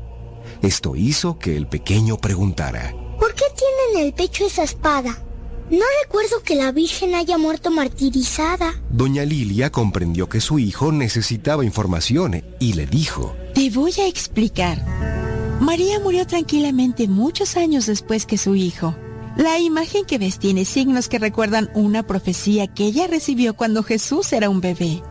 Esto 0.64 0.96
hizo 0.96 1.38
que 1.38 1.56
el 1.56 1.68
pequeño 1.68 2.18
preguntara, 2.18 2.96
¿Por 3.20 3.36
qué 3.36 3.46
tiene 3.56 4.00
en 4.00 4.08
el 4.08 4.14
pecho 4.16 4.48
esa 4.48 4.64
espada? 4.64 5.20
No 5.70 5.84
recuerdo 6.04 6.44
que 6.44 6.56
la 6.56 6.72
Virgen 6.72 7.16
haya 7.16 7.38
muerto 7.40 7.72
martirizada. 7.72 8.76
Doña 8.92 9.26
Lilia 9.26 9.72
comprendió 9.72 10.30
que 10.30 10.40
su 10.40 10.60
hijo 10.60 10.92
necesitaba 10.92 11.66
información 11.66 12.44
y 12.60 12.74
le 12.74 12.86
dijo, 12.86 13.36
Te 13.56 13.72
voy 13.72 13.94
a 14.00 14.08
explicar. 14.08 14.86
María 15.60 16.00
murió 16.00 16.28
tranquilamente 16.28 17.08
muchos 17.08 17.58
años 17.58 17.88
después 17.88 18.26
que 18.28 18.38
su 18.38 18.56
hijo. 18.56 18.96
La 19.38 19.58
imagen 19.58 20.06
que 20.06 20.18
ves 20.18 20.38
tiene 20.38 20.66
signos 20.66 21.10
que 21.10 21.20
recuerdan 21.20 21.72
una 21.74 22.04
profecía 22.04 22.68
que 22.68 22.86
ella 22.86 23.08
recibió 23.08 23.56
cuando 23.56 23.82
Jesús 23.82 24.32
era 24.34 24.50
un 24.50 24.62
bebé. 24.62 25.02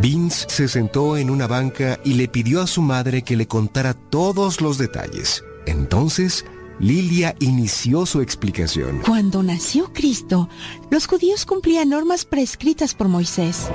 Vince 0.00 0.46
se 0.48 0.68
sentó 0.68 1.16
en 1.16 1.28
una 1.28 1.46
banca 1.46 1.98
y 2.04 2.14
le 2.14 2.28
pidió 2.28 2.62
a 2.62 2.66
su 2.66 2.82
madre 2.82 3.22
que 3.22 3.36
le 3.36 3.46
contara 3.46 3.94
todos 3.94 4.60
los 4.60 4.78
detalles. 4.78 5.42
Entonces, 5.66 6.44
Lilia 6.80 7.36
inició 7.40 8.04
su 8.04 8.20
explicación. 8.20 9.00
Cuando 9.04 9.42
nació 9.42 9.92
Cristo, 9.92 10.48
los 10.90 11.06
judíos 11.06 11.46
cumplían 11.46 11.88
normas 11.88 12.24
prescritas 12.24 12.94
por 12.94 13.08
Moisés. 13.08 13.68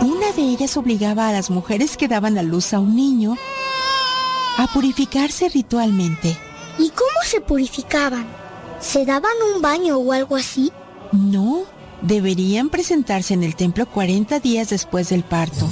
Una 0.00 0.32
de 0.32 0.42
ellas 0.42 0.76
obligaba 0.76 1.28
a 1.28 1.32
las 1.32 1.50
mujeres 1.50 1.96
que 1.96 2.08
daban 2.08 2.38
a 2.38 2.42
luz 2.42 2.72
a 2.74 2.80
un 2.80 2.96
niño 2.96 3.36
a 4.58 4.66
purificarse 4.66 5.48
ritualmente. 5.48 6.36
¿Y 6.78 6.90
cómo 6.90 7.22
se 7.24 7.40
purificaban? 7.40 8.26
¿Se 8.80 9.04
daban 9.04 9.32
un 9.54 9.62
baño 9.62 9.98
o 9.98 10.12
algo 10.12 10.36
así? 10.36 10.72
No, 11.12 11.62
deberían 12.02 12.68
presentarse 12.68 13.34
en 13.34 13.44
el 13.44 13.54
templo 13.54 13.86
40 13.86 14.40
días 14.40 14.70
después 14.70 15.08
del 15.08 15.22
parto. 15.22 15.68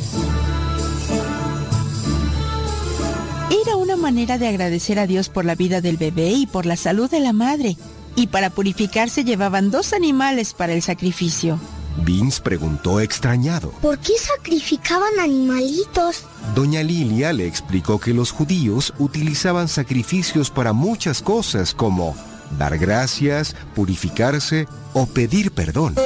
Manera 4.07 4.39
de 4.39 4.47
agradecer 4.47 5.01
a 5.01 5.09
Dios 5.09 5.29
por 5.29 5.45
la 5.45 5.57
vida 5.57 5.81
del 5.81 5.97
bebé 5.97 6.31
y 6.31 6.47
por 6.47 6.65
la 6.65 6.77
salud 6.77 7.11
de 7.11 7.19
la 7.19 7.33
madre. 7.33 7.77
Y 8.15 8.29
para 8.29 8.51
purificarse 8.51 9.25
llevaban 9.25 9.73
dos 9.73 9.93
animales 9.93 10.55
para 10.55 10.75
el 10.75 10.81
sacrificio. 10.81 11.59
Vince 12.05 12.41
preguntó 12.41 13.01
extrañado. 13.01 13.73
¿Por 13.83 13.99
qué 13.99 14.13
sacrificaban 14.17 15.19
animalitos? 15.19 16.23
Doña 16.55 16.85
Lilia 16.85 17.33
le 17.33 17.49
explicó 17.49 17.99
que 17.99 18.15
los 18.15 18.31
judíos 18.31 18.95
utilizaban 19.01 19.67
sacrificios 19.67 20.53
para 20.53 20.73
muchas 20.73 21.21
cosas 21.21 21.75
como 21.75 22.15
dar 22.61 22.79
gracias, 22.79 23.57
purificarse 23.75 24.69
o 24.93 25.07
pedir 25.07 25.51
perdón. 25.51 25.97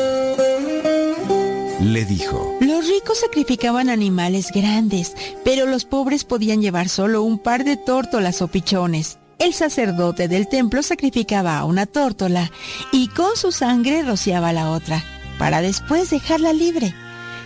Le 1.81 2.05
dijo, 2.05 2.59
Los 2.60 2.86
ricos 2.86 3.20
sacrificaban 3.20 3.89
animales 3.89 4.50
grandes, 4.52 5.15
pero 5.44 5.65
los 5.65 5.86
pobres 5.86 6.25
podían 6.25 6.60
llevar 6.60 6.91
solo 6.91 7.23
un 7.23 7.39
par 7.39 7.65
de 7.65 7.78
tórtolas 7.78 8.42
o 8.42 8.49
pichones. 8.49 9.18
El 9.39 9.55
sacerdote 9.55 10.28
del 10.28 10.47
templo 10.47 10.83
sacrificaba 10.83 11.57
a 11.59 11.65
una 11.65 11.86
tórtola 11.86 12.50
y 12.92 13.09
con 13.09 13.34
su 13.34 13.50
sangre 13.50 14.02
rociaba 14.02 14.52
la 14.52 14.70
otra, 14.70 15.02
para 15.39 15.62
después 15.62 16.10
dejarla 16.10 16.52
libre. 16.52 16.94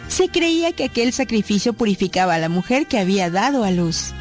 Se 0.09 0.29
creía 0.29 0.73
que 0.73 0.85
aquel 0.85 1.13
sacrificio 1.13 1.73
purificaba 1.73 2.35
a 2.35 2.39
la 2.39 2.49
mujer 2.49 2.89
que 2.89 2.99
había 2.99 3.31
dado 3.31 3.63
a 3.63 3.71
luz. 3.71 4.13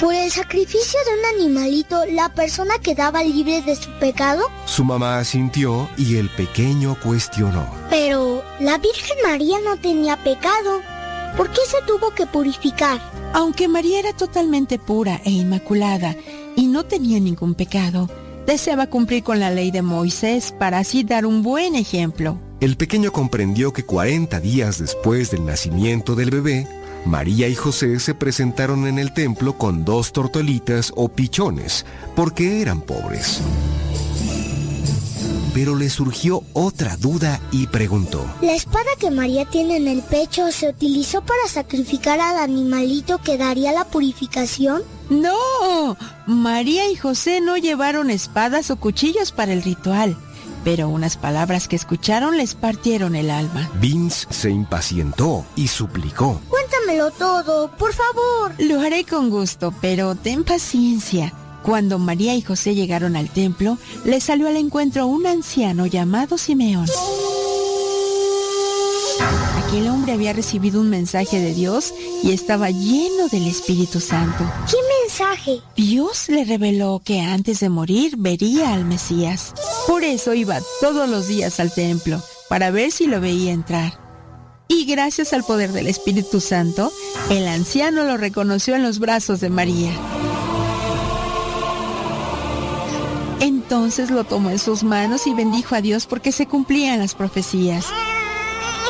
¿Por 0.00 0.12
el 0.14 0.30
sacrificio 0.30 0.98
de 1.06 1.18
un 1.18 1.40
animalito 1.40 2.04
la 2.06 2.28
persona 2.28 2.78
quedaba 2.82 3.22
libre 3.22 3.62
de 3.62 3.76
su 3.76 3.90
pecado? 4.00 4.42
su 4.66 4.84
mamá 4.84 5.18
asintió 5.18 5.88
y 5.96 6.16
el 6.16 6.28
pequeño 6.30 6.96
cuestionó. 7.00 7.66
Pero 7.90 8.42
la 8.60 8.76
Virgen 8.78 9.16
María 9.24 9.58
no 9.64 9.76
tenía 9.76 10.16
pecado. 10.22 10.80
¿Por 11.36 11.50
qué 11.50 11.60
se 11.66 11.80
tuvo 11.86 12.10
que 12.14 12.26
purificar? 12.26 13.00
Aunque 13.32 13.68
María 13.68 14.00
era 14.00 14.12
totalmente 14.12 14.78
pura 14.78 15.20
e 15.24 15.30
inmaculada 15.30 16.16
y 16.56 16.66
no 16.66 16.84
tenía 16.84 17.18
ningún 17.20 17.54
pecado, 17.54 18.08
deseaba 18.46 18.88
cumplir 18.88 19.22
con 19.22 19.40
la 19.40 19.50
ley 19.50 19.70
de 19.70 19.82
Moisés 19.82 20.52
para 20.58 20.78
así 20.78 21.04
dar 21.04 21.24
un 21.24 21.42
buen 21.42 21.76
ejemplo. 21.76 22.38
El 22.60 22.76
pequeño 22.76 23.12
comprendió 23.12 23.72
que 23.72 23.84
40 23.84 24.40
días 24.40 24.78
después 24.78 25.30
del 25.30 25.44
nacimiento 25.44 26.14
del 26.14 26.30
bebé, 26.30 26.68
María 27.04 27.48
y 27.48 27.54
José 27.54 28.00
se 28.00 28.14
presentaron 28.14 28.86
en 28.86 28.98
el 28.98 29.12
templo 29.12 29.58
con 29.58 29.84
dos 29.84 30.12
tortolitas 30.12 30.92
o 30.96 31.08
pichones, 31.08 31.84
porque 32.16 32.62
eran 32.62 32.80
pobres. 32.80 33.42
Pero 35.52 35.76
le 35.76 35.88
surgió 35.88 36.42
otra 36.52 36.96
duda 36.96 37.40
y 37.52 37.68
preguntó, 37.68 38.26
¿La 38.40 38.54
espada 38.54 38.90
que 38.98 39.10
María 39.10 39.44
tiene 39.44 39.76
en 39.76 39.86
el 39.86 40.02
pecho 40.02 40.50
se 40.50 40.68
utilizó 40.68 41.20
para 41.20 41.46
sacrificar 41.48 42.18
al 42.20 42.38
animalito 42.38 43.18
que 43.18 43.38
daría 43.38 43.72
la 43.72 43.84
purificación? 43.84 44.82
No, 45.10 45.96
María 46.26 46.90
y 46.90 46.96
José 46.96 47.40
no 47.40 47.56
llevaron 47.56 48.10
espadas 48.10 48.70
o 48.70 48.76
cuchillos 48.76 49.30
para 49.30 49.52
el 49.52 49.62
ritual, 49.62 50.16
pero 50.64 50.88
unas 50.88 51.16
palabras 51.16 51.68
que 51.68 51.76
escucharon 51.76 52.36
les 52.36 52.54
partieron 52.54 53.14
el 53.14 53.30
alma. 53.30 53.70
Vince 53.74 54.26
se 54.30 54.50
impacientó 54.50 55.44
y 55.54 55.68
suplicó. 55.68 56.40
Cuéntamelo 56.84 57.10
todo, 57.12 57.70
por 57.78 57.94
favor. 57.94 58.52
Lo 58.58 58.78
haré 58.80 59.04
con 59.04 59.30
gusto, 59.30 59.72
pero 59.80 60.14
ten 60.14 60.44
paciencia. 60.44 61.32
Cuando 61.62 61.98
María 61.98 62.34
y 62.34 62.42
José 62.42 62.74
llegaron 62.74 63.16
al 63.16 63.30
templo, 63.30 63.78
les 64.04 64.24
salió 64.24 64.48
al 64.48 64.56
encuentro 64.56 65.06
un 65.06 65.26
anciano 65.26 65.86
llamado 65.86 66.36
Simeón. 66.36 66.86
Aquel 69.66 69.88
hombre 69.88 70.12
había 70.12 70.34
recibido 70.34 70.78
un 70.78 70.90
mensaje 70.90 71.40
de 71.40 71.54
Dios 71.54 71.94
y 72.22 72.32
estaba 72.32 72.68
lleno 72.68 73.28
del 73.30 73.46
Espíritu 73.46 73.98
Santo. 73.98 74.44
¿Qué 74.70 74.76
mensaje? 75.02 75.62
Dios 75.76 76.28
le 76.28 76.44
reveló 76.44 77.00
que 77.02 77.20
antes 77.20 77.60
de 77.60 77.70
morir 77.70 78.16
vería 78.18 78.74
al 78.74 78.84
Mesías. 78.84 79.54
Por 79.86 80.04
eso 80.04 80.34
iba 80.34 80.58
todos 80.82 81.08
los 81.08 81.28
días 81.28 81.60
al 81.60 81.72
templo, 81.72 82.22
para 82.50 82.70
ver 82.70 82.92
si 82.92 83.06
lo 83.06 83.22
veía 83.22 83.52
entrar. 83.52 84.03
Y 84.68 84.86
gracias 84.86 85.32
al 85.32 85.44
poder 85.44 85.72
del 85.72 85.86
Espíritu 85.86 86.40
Santo, 86.40 86.92
el 87.30 87.46
anciano 87.46 88.04
lo 88.04 88.16
reconoció 88.16 88.74
en 88.74 88.82
los 88.82 88.98
brazos 88.98 89.40
de 89.40 89.50
María. 89.50 89.92
Entonces 93.40 94.10
lo 94.10 94.24
tomó 94.24 94.50
en 94.50 94.58
sus 94.58 94.84
manos 94.84 95.26
y 95.26 95.34
bendijo 95.34 95.74
a 95.74 95.80
Dios 95.80 96.06
porque 96.06 96.32
se 96.32 96.46
cumplían 96.46 96.98
las 96.98 97.14
profecías. 97.14 97.86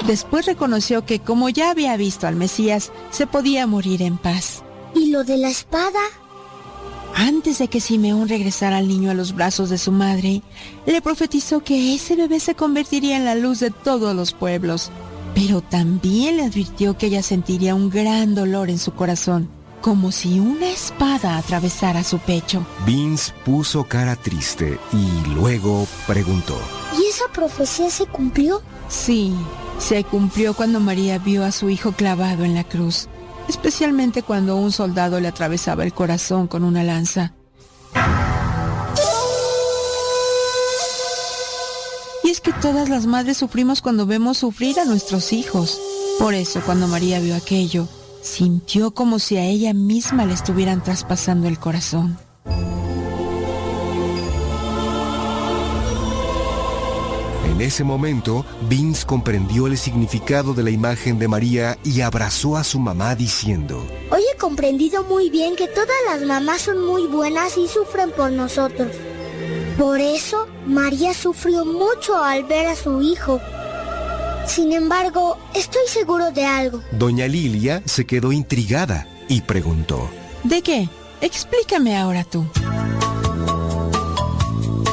Después 0.07 0.47
reconoció 0.47 1.05
que 1.07 1.21
como 1.21 1.49
ya 1.49 1.71
había 1.71 1.97
visto 1.97 2.27
al 2.27 2.37
Mesías, 2.37 2.93
se 3.11 3.27
podía 3.27 3.67
morir 3.67 4.03
en 4.03 4.19
paz. 4.19 4.63
¿Y 4.95 5.11
lo 5.11 5.25
de 5.25 5.39
la 5.39 5.49
espada? 5.49 6.01
Antes 7.15 7.59
de 7.59 7.69
que 7.69 7.81
Simeón 7.81 8.29
regresara 8.29 8.77
al 8.77 8.89
niño 8.89 9.11
a 9.11 9.15
los 9.15 9.35
brazos 9.35 9.71
de 9.71 9.79
su 9.79 9.93
madre, 9.93 10.43
le 10.85 11.01
profetizó 11.01 11.61
que 11.61 11.95
ese 11.95 12.17
bebé 12.17 12.41
se 12.41 12.55
convertiría 12.55 13.17
en 13.17 13.25
la 13.25 13.37
luz 13.37 13.61
de 13.61 13.71
todos 13.71 14.15
los 14.15 14.33
pueblos. 14.33 14.91
Pero 15.35 15.61
también 15.61 16.37
le 16.37 16.45
advirtió 16.45 16.97
que 16.97 17.07
ella 17.07 17.23
sentiría 17.23 17.75
un 17.75 17.91
gran 17.91 18.35
dolor 18.35 18.71
en 18.71 18.79
su 18.79 18.93
corazón, 18.93 19.49
como 19.81 20.13
si 20.13 20.39
una 20.39 20.71
espada 20.71 21.37
atravesara 21.37 22.05
su 22.05 22.19
pecho. 22.19 22.65
Vince 22.87 23.33
puso 23.45 23.85
cara 23.85 24.17
triste 24.17 24.79
y 24.93 25.35
luego 25.35 25.87
preguntó. 26.07 26.57
¿Y 26.97 27.09
esa 27.11 27.27
profecía 27.33 27.91
se 27.91 28.07
cumplió? 28.07 28.63
Sí, 28.89 29.35
se 29.79 30.05
cumplió 30.05 30.55
cuando 30.55 30.81
María 30.81 31.19
vio 31.19 31.45
a 31.45 31.53
su 31.53 31.69
hijo 31.69 31.93
clavado 31.93 32.45
en 32.45 32.55
la 32.55 32.65
cruz, 32.65 33.09
especialmente 33.49 34.23
cuando 34.23 34.57
un 34.57 34.73
soldado 34.73 35.21
le 35.21 35.29
atravesaba 35.29 35.85
el 35.85 35.93
corazón 35.93 36.47
con 36.47 36.65
una 36.65 36.85
lanza. 36.85 37.35
Y 42.25 42.31
es 42.31 42.41
que 42.41 42.55
todas 42.55 42.89
las 42.89 43.05
madres 43.05 43.37
sufrimos 43.37 43.83
cuando 43.83 44.07
vemos 44.07 44.39
sufrir 44.39 44.81
a 44.81 44.87
nuestros 44.87 45.35
hijos. 45.35 45.79
Por 46.19 46.33
eso 46.33 46.63
cuando 46.65 46.89
María 46.89 47.21
vio 47.21 47.37
aquello, 47.37 47.87
sintió 48.23 48.93
como 48.93 49.19
si 49.19 49.37
a 49.37 49.45
ella 49.45 49.75
misma 49.75 50.25
le 50.25 50.33
estuvieran 50.33 50.83
traspasando 50.83 51.49
el 51.49 51.59
corazón. 51.59 52.17
En 57.45 57.61
ese 57.61 57.85
momento, 57.85 58.47
Vince 58.71 59.05
comprendió 59.05 59.67
el 59.67 59.77
significado 59.77 60.55
de 60.55 60.63
la 60.63 60.71
imagen 60.71 61.19
de 61.19 61.29
María 61.29 61.79
y 61.85 62.01
abrazó 62.01 62.57
a 62.57 62.65
su 62.65 62.81
mamá 62.81 63.15
diciendo, 63.15 63.87
Hoy 64.11 64.23
he 64.33 64.39
comprendido 64.39 65.05
muy 65.05 65.29
bien 65.29 65.57
que 65.57 65.69
todas 65.69 65.97
las 66.11 66.23
mamás 66.23 66.63
son 66.63 66.87
muy 66.87 67.07
buenas 67.07 67.59
y 67.59 67.69
sufren 67.69 68.11
por 68.13 68.33
nosotros. 68.33 68.89
Por 69.79 70.01
eso, 70.01 70.47
María 70.67 71.13
sufrió 71.15 71.65
mucho 71.65 72.17
al 72.23 72.45
ver 72.45 72.67
a 72.67 72.77
su 72.77 73.03
hijo. 73.03 73.41
Sin 74.47 74.73
embargo, 74.73 75.37
estoy 75.55 75.83
seguro 75.89 76.31
de 76.31 76.45
algo. 76.45 76.81
Doña 76.93 77.27
Lilia 77.27 77.83
se 77.85 78.07
quedó 78.07 78.31
intrigada 78.31 79.09
y 79.29 79.41
preguntó, 79.41 80.09
¿De 80.45 80.63
qué? 80.63 80.89
Explícame 81.21 81.97
ahora 81.97 82.25
tú. 82.25 82.47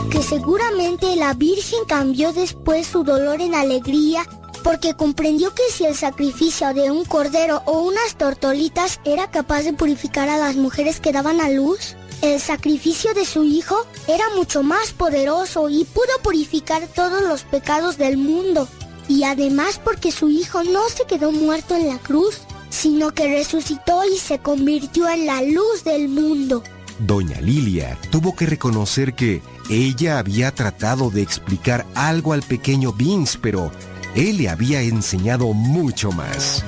Que 0.10 0.24
seguramente 0.24 1.16
la 1.16 1.34
Virgen 1.34 1.86
cambió 1.88 2.34
después 2.34 2.88
su 2.88 3.04
dolor 3.04 3.42
en 3.42 3.54
alegría 3.54 4.26
porque 4.64 4.94
comprendió 4.94 5.54
que 5.54 5.64
si 5.72 5.86
el 5.86 5.96
sacrificio 5.96 6.74
de 6.74 6.92
un 6.92 7.06
cordero 7.06 7.62
o 7.66 7.82
unas 7.82 8.16
tortolitas 8.18 9.00
era 9.06 9.30
capaz 9.32 9.64
de 9.64 9.74
purificar 9.74 10.30
a 10.30 10.38
las 10.38 10.56
mujeres 10.56 11.00
que 11.00 11.12
daban 11.12 11.42
a 11.42 11.50
luz, 11.50 11.96
el 12.22 12.40
sacrificio 12.40 13.14
de 13.14 13.26
su 13.26 13.44
hijo 13.44 13.76
era 14.08 14.24
mucho 14.36 14.64
más 14.64 14.94
poderoso 14.94 15.70
y 15.70 15.86
pudo 15.86 16.22
purificar 16.24 16.88
todos 16.88 17.22
los 17.24 17.44
pecados 17.44 17.98
del 17.98 18.18
mundo. 18.18 18.68
Y 19.08 19.24
además 19.24 19.80
porque 19.84 20.12
su 20.12 20.30
hijo 20.30 20.64
no 20.64 20.88
se 20.90 21.06
quedó 21.06 21.32
muerto 21.32 21.76
en 21.76 21.88
la 21.88 21.98
cruz, 21.98 22.42
sino 22.70 23.12
que 23.12 23.28
resucitó 23.28 24.04
y 24.06 24.18
se 24.18 24.40
convirtió 24.40 25.10
en 25.10 25.26
la 25.26 25.42
luz 25.42 25.84
del 25.84 26.08
mundo. 26.08 26.64
Doña 27.00 27.42
Lilia 27.42 27.98
tuvo 28.12 28.36
que 28.36 28.46
reconocer 28.46 29.14
que 29.14 29.42
ella 29.70 30.20
había 30.20 30.54
tratado 30.54 31.10
de 31.10 31.22
explicar 31.22 31.86
algo 31.96 32.34
al 32.34 32.44
pequeño 32.44 32.94
Vince, 32.94 33.40
pero 33.42 33.72
él 34.16 34.38
le 34.38 34.50
había 34.50 34.82
enseñado 34.82 35.54
mucho 35.54 36.12
más. 36.12 36.64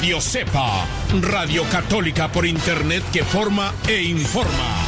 Radio 0.00 0.18
Cepa, 0.22 0.86
Radio 1.20 1.62
Católica 1.64 2.32
por 2.32 2.46
Internet 2.46 3.04
que 3.12 3.22
forma 3.22 3.74
e 3.86 4.00
informa. 4.00 4.86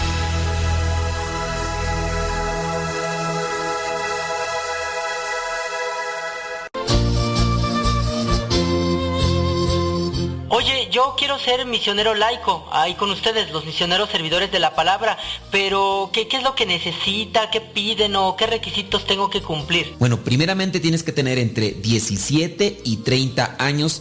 Oye, 10.48 10.88
yo 10.90 11.14
quiero 11.18 11.38
ser 11.38 11.66
misionero 11.66 12.14
laico, 12.14 12.66
ahí 12.72 12.94
con 12.94 13.10
ustedes, 13.10 13.50
los 13.50 13.66
misioneros 13.66 14.08
servidores 14.08 14.50
de 14.50 14.60
la 14.60 14.74
palabra, 14.74 15.18
pero 15.50 16.08
¿qué, 16.14 16.26
¿qué, 16.26 16.38
es 16.38 16.42
lo 16.42 16.54
que 16.54 16.64
necesita? 16.64 17.50
¿Qué 17.50 17.60
piden 17.60 18.16
o 18.16 18.34
qué 18.34 18.46
requisitos 18.46 19.06
tengo 19.06 19.28
que 19.28 19.42
cumplir? 19.42 19.94
Bueno, 19.98 20.20
primeramente 20.20 20.80
tienes 20.80 21.02
que 21.02 21.12
tener 21.12 21.38
entre 21.38 21.72
17 21.72 22.80
y 22.82 22.96
30 22.98 23.56
años 23.58 24.00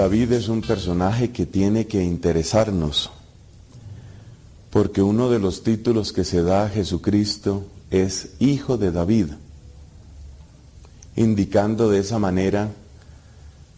David 0.00 0.32
es 0.32 0.48
un 0.48 0.62
personaje 0.62 1.30
que 1.30 1.44
tiene 1.44 1.86
que 1.86 2.02
interesarnos, 2.02 3.10
porque 4.70 5.02
uno 5.02 5.28
de 5.28 5.38
los 5.38 5.62
títulos 5.62 6.14
que 6.14 6.24
se 6.24 6.40
da 6.40 6.64
a 6.64 6.68
Jesucristo 6.70 7.66
es 7.90 8.30
Hijo 8.38 8.78
de 8.78 8.92
David, 8.92 9.26
indicando 11.16 11.90
de 11.90 11.98
esa 11.98 12.18
manera 12.18 12.70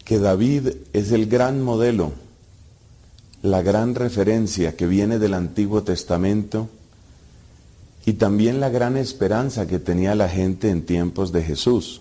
que 0.05 0.21
David 0.21 0.69
es 0.93 1.11
el 1.11 1.27
gran 1.27 1.61
modelo, 1.61 2.13
la 3.43 3.61
gran 3.63 3.97
referencia 3.97 4.77
que 4.77 4.87
viene 4.87 5.19
del 5.19 5.35
Antiguo 5.35 5.83
Testamento 5.83 6.69
y 8.07 8.13
también 8.13 8.61
la 8.61 8.69
gran 8.69 8.97
esperanza 8.97 9.67
que 9.67 9.81
tenía 9.81 10.15
la 10.15 10.29
gente 10.29 10.71
en 10.71 10.87
tiempos 10.87 11.33
de 11.33 11.43
Jesús. 11.43 12.01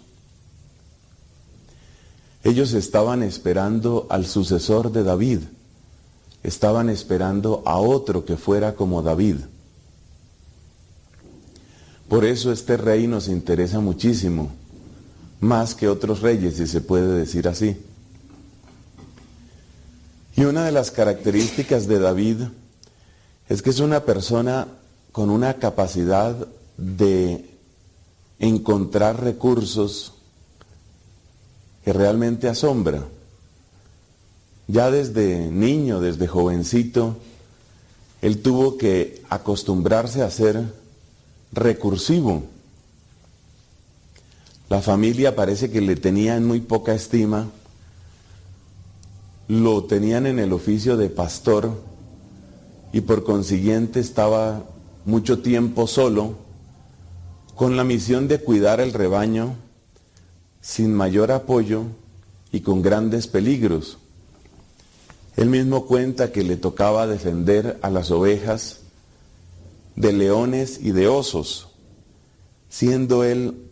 Ellos 2.43 2.73
estaban 2.73 3.21
esperando 3.21 4.07
al 4.09 4.25
sucesor 4.25 4.91
de 4.91 5.03
David, 5.03 5.39
estaban 6.43 6.89
esperando 6.89 7.61
a 7.65 7.77
otro 7.77 8.25
que 8.25 8.37
fuera 8.37 8.73
como 8.73 9.03
David. 9.03 9.37
Por 12.09 12.25
eso 12.25 12.51
este 12.51 12.77
rey 12.77 13.07
nos 13.07 13.27
interesa 13.27 13.79
muchísimo, 13.79 14.51
más 15.39 15.75
que 15.75 15.87
otros 15.87 16.21
reyes, 16.21 16.57
si 16.57 16.67
se 16.67 16.81
puede 16.81 17.07
decir 17.13 17.47
así. 17.47 17.77
Y 20.35 20.43
una 20.43 20.65
de 20.65 20.71
las 20.71 20.91
características 20.91 21.87
de 21.87 21.99
David 21.99 22.37
es 23.47 23.61
que 23.61 23.69
es 23.69 23.79
una 23.79 24.03
persona 24.03 24.67
con 25.11 25.29
una 25.29 25.55
capacidad 25.55 26.35
de 26.77 27.49
encontrar 28.39 29.21
recursos 29.21 30.13
que 31.83 31.93
realmente 31.93 32.47
asombra. 32.47 33.03
Ya 34.67 34.91
desde 34.91 35.49
niño, 35.49 35.99
desde 35.99 36.27
jovencito, 36.27 37.17
él 38.21 38.41
tuvo 38.41 38.77
que 38.77 39.21
acostumbrarse 39.29 40.21
a 40.21 40.29
ser 40.29 40.63
recursivo. 41.51 42.43
La 44.69 44.81
familia 44.81 45.35
parece 45.35 45.69
que 45.69 45.81
le 45.81 45.95
tenía 45.95 46.37
en 46.37 46.45
muy 46.47 46.61
poca 46.61 46.93
estima, 46.93 47.49
lo 49.47 49.83
tenían 49.83 50.27
en 50.27 50.39
el 50.39 50.53
oficio 50.53 50.95
de 50.95 51.09
pastor 51.09 51.81
y 52.93 53.01
por 53.01 53.25
consiguiente 53.25 53.99
estaba 53.99 54.63
mucho 55.03 55.41
tiempo 55.41 55.87
solo 55.87 56.35
con 57.55 57.75
la 57.75 57.83
misión 57.83 58.27
de 58.27 58.39
cuidar 58.39 58.79
el 58.79 58.93
rebaño 58.93 59.55
sin 60.61 60.93
mayor 60.93 61.31
apoyo 61.31 61.85
y 62.51 62.61
con 62.61 62.81
grandes 62.81 63.27
peligros. 63.27 63.97
Él 65.35 65.49
mismo 65.49 65.85
cuenta 65.85 66.31
que 66.31 66.43
le 66.43 66.57
tocaba 66.57 67.07
defender 67.07 67.79
a 67.81 67.89
las 67.89 68.11
ovejas 68.11 68.81
de 69.95 70.13
leones 70.13 70.79
y 70.81 70.91
de 70.91 71.07
osos, 71.07 71.69
siendo 72.69 73.23
él 73.23 73.69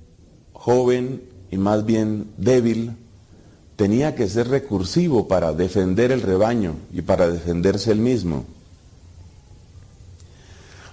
joven 0.54 1.24
y 1.52 1.58
más 1.58 1.86
bien 1.86 2.32
débil, 2.38 2.96
tenía 3.76 4.16
que 4.16 4.28
ser 4.28 4.50
recursivo 4.50 5.28
para 5.28 5.54
defender 5.54 6.12
el 6.12 6.22
rebaño 6.22 6.76
y 6.92 7.02
para 7.02 7.30
defenderse 7.30 7.92
él 7.92 8.00
mismo. 8.00 8.46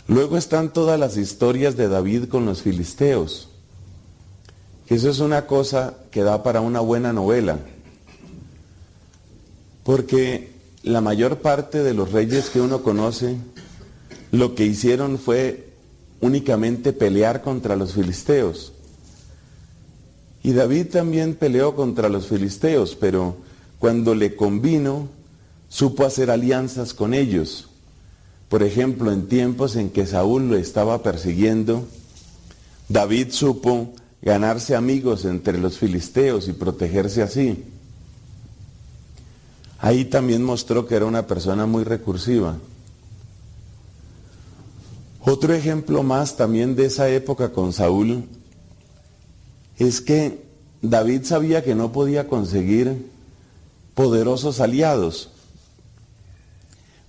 Luego 0.08 0.36
están 0.36 0.72
todas 0.72 0.98
las 1.00 1.16
historias 1.16 1.76
de 1.76 1.88
David 1.88 2.28
con 2.28 2.46
los 2.46 2.62
filisteos 2.62 3.48
que 4.86 4.94
eso 4.94 5.10
es 5.10 5.18
una 5.18 5.46
cosa 5.46 5.94
que 6.10 6.22
da 6.22 6.42
para 6.42 6.60
una 6.60 6.80
buena 6.80 7.12
novela. 7.12 7.58
Porque 9.82 10.52
la 10.82 11.00
mayor 11.00 11.38
parte 11.38 11.82
de 11.82 11.94
los 11.94 12.12
reyes 12.12 12.50
que 12.50 12.60
uno 12.60 12.82
conoce, 12.82 13.36
lo 14.30 14.54
que 14.54 14.64
hicieron 14.64 15.18
fue 15.18 15.70
únicamente 16.20 16.92
pelear 16.92 17.42
contra 17.42 17.76
los 17.76 17.94
filisteos. 17.94 18.72
Y 20.42 20.52
David 20.52 20.86
también 20.92 21.34
peleó 21.34 21.74
contra 21.74 22.08
los 22.08 22.28
filisteos, 22.28 22.94
pero 22.94 23.36
cuando 23.80 24.14
le 24.14 24.36
convino, 24.36 25.08
supo 25.68 26.04
hacer 26.04 26.30
alianzas 26.30 26.94
con 26.94 27.14
ellos. 27.14 27.68
Por 28.48 28.62
ejemplo, 28.62 29.10
en 29.10 29.26
tiempos 29.26 29.74
en 29.74 29.90
que 29.90 30.06
Saúl 30.06 30.48
lo 30.48 30.56
estaba 30.56 31.02
persiguiendo, 31.02 31.84
David 32.88 33.32
supo 33.32 33.92
ganarse 34.22 34.74
amigos 34.74 35.24
entre 35.24 35.58
los 35.58 35.78
filisteos 35.78 36.48
y 36.48 36.52
protegerse 36.52 37.22
así. 37.22 37.64
Ahí 39.78 40.04
también 40.04 40.42
mostró 40.42 40.86
que 40.86 40.96
era 40.96 41.06
una 41.06 41.26
persona 41.26 41.66
muy 41.66 41.84
recursiva. 41.84 42.56
Otro 45.20 45.52
ejemplo 45.54 46.02
más 46.02 46.36
también 46.36 46.76
de 46.76 46.86
esa 46.86 47.08
época 47.08 47.52
con 47.52 47.72
Saúl 47.72 48.24
es 49.76 50.00
que 50.00 50.44
David 50.82 51.24
sabía 51.24 51.64
que 51.64 51.74
no 51.74 51.92
podía 51.92 52.28
conseguir 52.28 53.10
poderosos 53.94 54.60
aliados, 54.60 55.30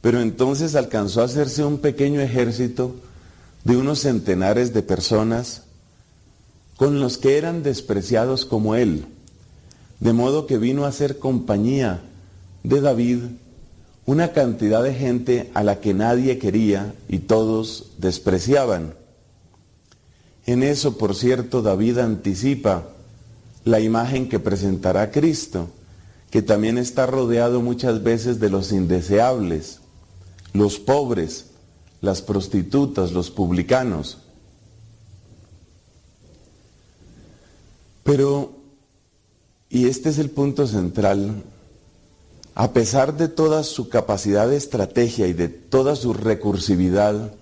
pero 0.02 0.22
entonces 0.22 0.76
alcanzó 0.76 1.22
a 1.22 1.26
hacerse 1.26 1.64
un 1.64 1.78
pequeño 1.78 2.20
ejército 2.20 2.96
de 3.64 3.78
unos 3.78 4.00
centenares 4.00 4.74
de 4.74 4.82
personas 4.82 5.64
con 6.78 7.00
los 7.00 7.18
que 7.18 7.38
eran 7.38 7.64
despreciados 7.64 8.46
como 8.46 8.76
él, 8.76 9.06
de 10.00 10.14
modo 10.14 10.48
que 10.48 10.58
vino 10.58 10.86
a 10.86 10.92
ser 10.92 11.20
compañía 11.20 12.02
de 12.64 12.82
David 12.82 13.20
una 14.06 14.32
cantidad 14.32 14.82
de 14.84 14.94
gente 14.94 15.52
a 15.54 15.64
la 15.64 15.82
que 15.82 15.94
nadie 15.94 16.40
quería 16.40 16.96
y 17.10 17.20
todos 17.20 17.92
despreciaban. 17.98 18.94
En 20.46 20.64
eso, 20.64 20.98
por 20.98 21.14
cierto, 21.14 21.62
David 21.62 21.98
anticipa 21.98 22.88
la 23.66 23.82
imagen 23.82 24.30
que 24.30 24.40
presentará 24.40 25.12
Cristo, 25.12 25.68
que 26.32 26.42
también 26.42 26.78
está 26.78 27.06
rodeado 27.06 27.62
muchas 27.62 28.02
veces 28.02 28.40
de 28.40 28.50
los 28.50 28.72
indeseables, 28.72 29.80
los 30.54 30.80
pobres, 30.80 31.48
las 32.00 32.22
prostitutas, 32.22 33.12
los 33.12 33.30
publicanos. 33.30 34.20
Pero, 38.08 38.54
y 39.70 39.90
este 39.90 40.08
es 40.08 40.18
el 40.18 40.30
punto 40.30 40.66
central, 40.66 41.44
a 42.56 42.72
pesar 42.72 43.18
de 43.18 43.28
toda 43.28 43.66
su 43.66 43.90
capacidad 43.90 44.48
de 44.48 44.56
estrategia 44.56 45.28
y 45.28 45.34
de 45.34 45.50
toda 45.50 45.94
su 45.98 46.14
recursividad, 46.14 47.34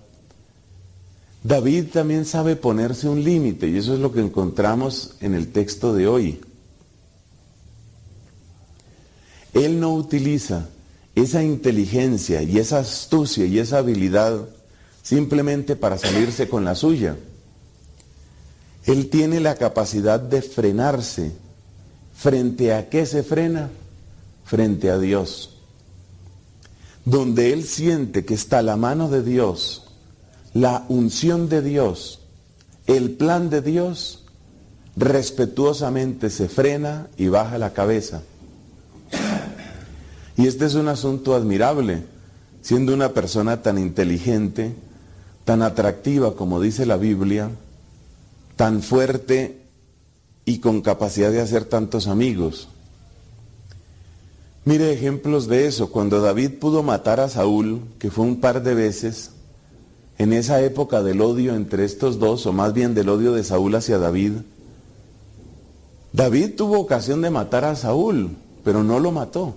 David 1.44 1.84
también 1.92 2.24
sabe 2.24 2.56
ponerse 2.56 3.08
un 3.08 3.22
límite 3.22 3.68
y 3.68 3.76
eso 3.76 3.94
es 3.94 4.00
lo 4.00 4.12
que 4.12 4.18
encontramos 4.18 5.14
en 5.20 5.34
el 5.34 5.52
texto 5.52 5.94
de 5.94 6.08
hoy. 6.08 6.40
Él 9.54 9.78
no 9.78 9.94
utiliza 9.94 10.68
esa 11.14 11.44
inteligencia 11.44 12.42
y 12.42 12.58
esa 12.58 12.80
astucia 12.80 13.46
y 13.46 13.60
esa 13.60 13.78
habilidad 13.78 14.48
simplemente 15.04 15.76
para 15.76 15.96
salirse 15.96 16.48
con 16.48 16.64
la 16.64 16.74
suya. 16.74 17.16
Él 18.86 19.10
tiene 19.10 19.40
la 19.40 19.56
capacidad 19.56 20.20
de 20.20 20.42
frenarse. 20.42 21.32
¿Frente 22.14 22.72
a 22.72 22.88
qué 22.88 23.04
se 23.04 23.22
frena? 23.22 23.68
Frente 24.44 24.90
a 24.90 24.98
Dios. 24.98 25.56
Donde 27.04 27.52
Él 27.52 27.64
siente 27.64 28.24
que 28.24 28.34
está 28.34 28.62
la 28.62 28.76
mano 28.76 29.08
de 29.10 29.22
Dios, 29.22 29.88
la 30.54 30.84
unción 30.88 31.48
de 31.48 31.62
Dios, 31.62 32.20
el 32.86 33.10
plan 33.10 33.50
de 33.50 33.60
Dios, 33.60 34.24
respetuosamente 34.96 36.30
se 36.30 36.48
frena 36.48 37.08
y 37.16 37.28
baja 37.28 37.58
la 37.58 37.72
cabeza. 37.72 38.22
Y 40.36 40.46
este 40.46 40.66
es 40.66 40.74
un 40.74 40.88
asunto 40.88 41.34
admirable, 41.34 42.04
siendo 42.62 42.94
una 42.94 43.12
persona 43.12 43.62
tan 43.62 43.78
inteligente, 43.78 44.74
tan 45.44 45.62
atractiva 45.62 46.34
como 46.34 46.60
dice 46.60 46.86
la 46.86 46.96
Biblia, 46.96 47.50
tan 48.56 48.82
fuerte 48.82 49.60
y 50.44 50.58
con 50.58 50.80
capacidad 50.80 51.30
de 51.30 51.40
hacer 51.40 51.64
tantos 51.64 52.08
amigos. 52.08 52.68
Mire 54.64 54.92
ejemplos 54.92 55.46
de 55.46 55.66
eso. 55.66 55.92
Cuando 55.92 56.20
David 56.20 56.58
pudo 56.58 56.82
matar 56.82 57.20
a 57.20 57.28
Saúl, 57.28 57.82
que 57.98 58.10
fue 58.10 58.24
un 58.24 58.40
par 58.40 58.62
de 58.62 58.74
veces, 58.74 59.30
en 60.18 60.32
esa 60.32 60.60
época 60.62 61.02
del 61.02 61.20
odio 61.20 61.54
entre 61.54 61.84
estos 61.84 62.18
dos, 62.18 62.46
o 62.46 62.52
más 62.52 62.72
bien 62.72 62.94
del 62.94 63.08
odio 63.08 63.32
de 63.32 63.44
Saúl 63.44 63.74
hacia 63.74 63.98
David, 63.98 64.32
David 66.12 66.54
tuvo 66.56 66.80
ocasión 66.80 67.20
de 67.20 67.30
matar 67.30 67.64
a 67.64 67.76
Saúl, 67.76 68.30
pero 68.64 68.82
no 68.82 68.98
lo 68.98 69.12
mató, 69.12 69.54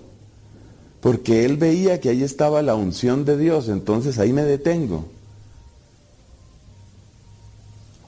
porque 1.00 1.46
él 1.46 1.56
veía 1.56 2.00
que 2.00 2.10
ahí 2.10 2.22
estaba 2.22 2.60
la 2.60 2.74
unción 2.74 3.24
de 3.24 3.38
Dios, 3.38 3.68
entonces 3.68 4.18
ahí 4.18 4.32
me 4.32 4.44
detengo. 4.44 5.06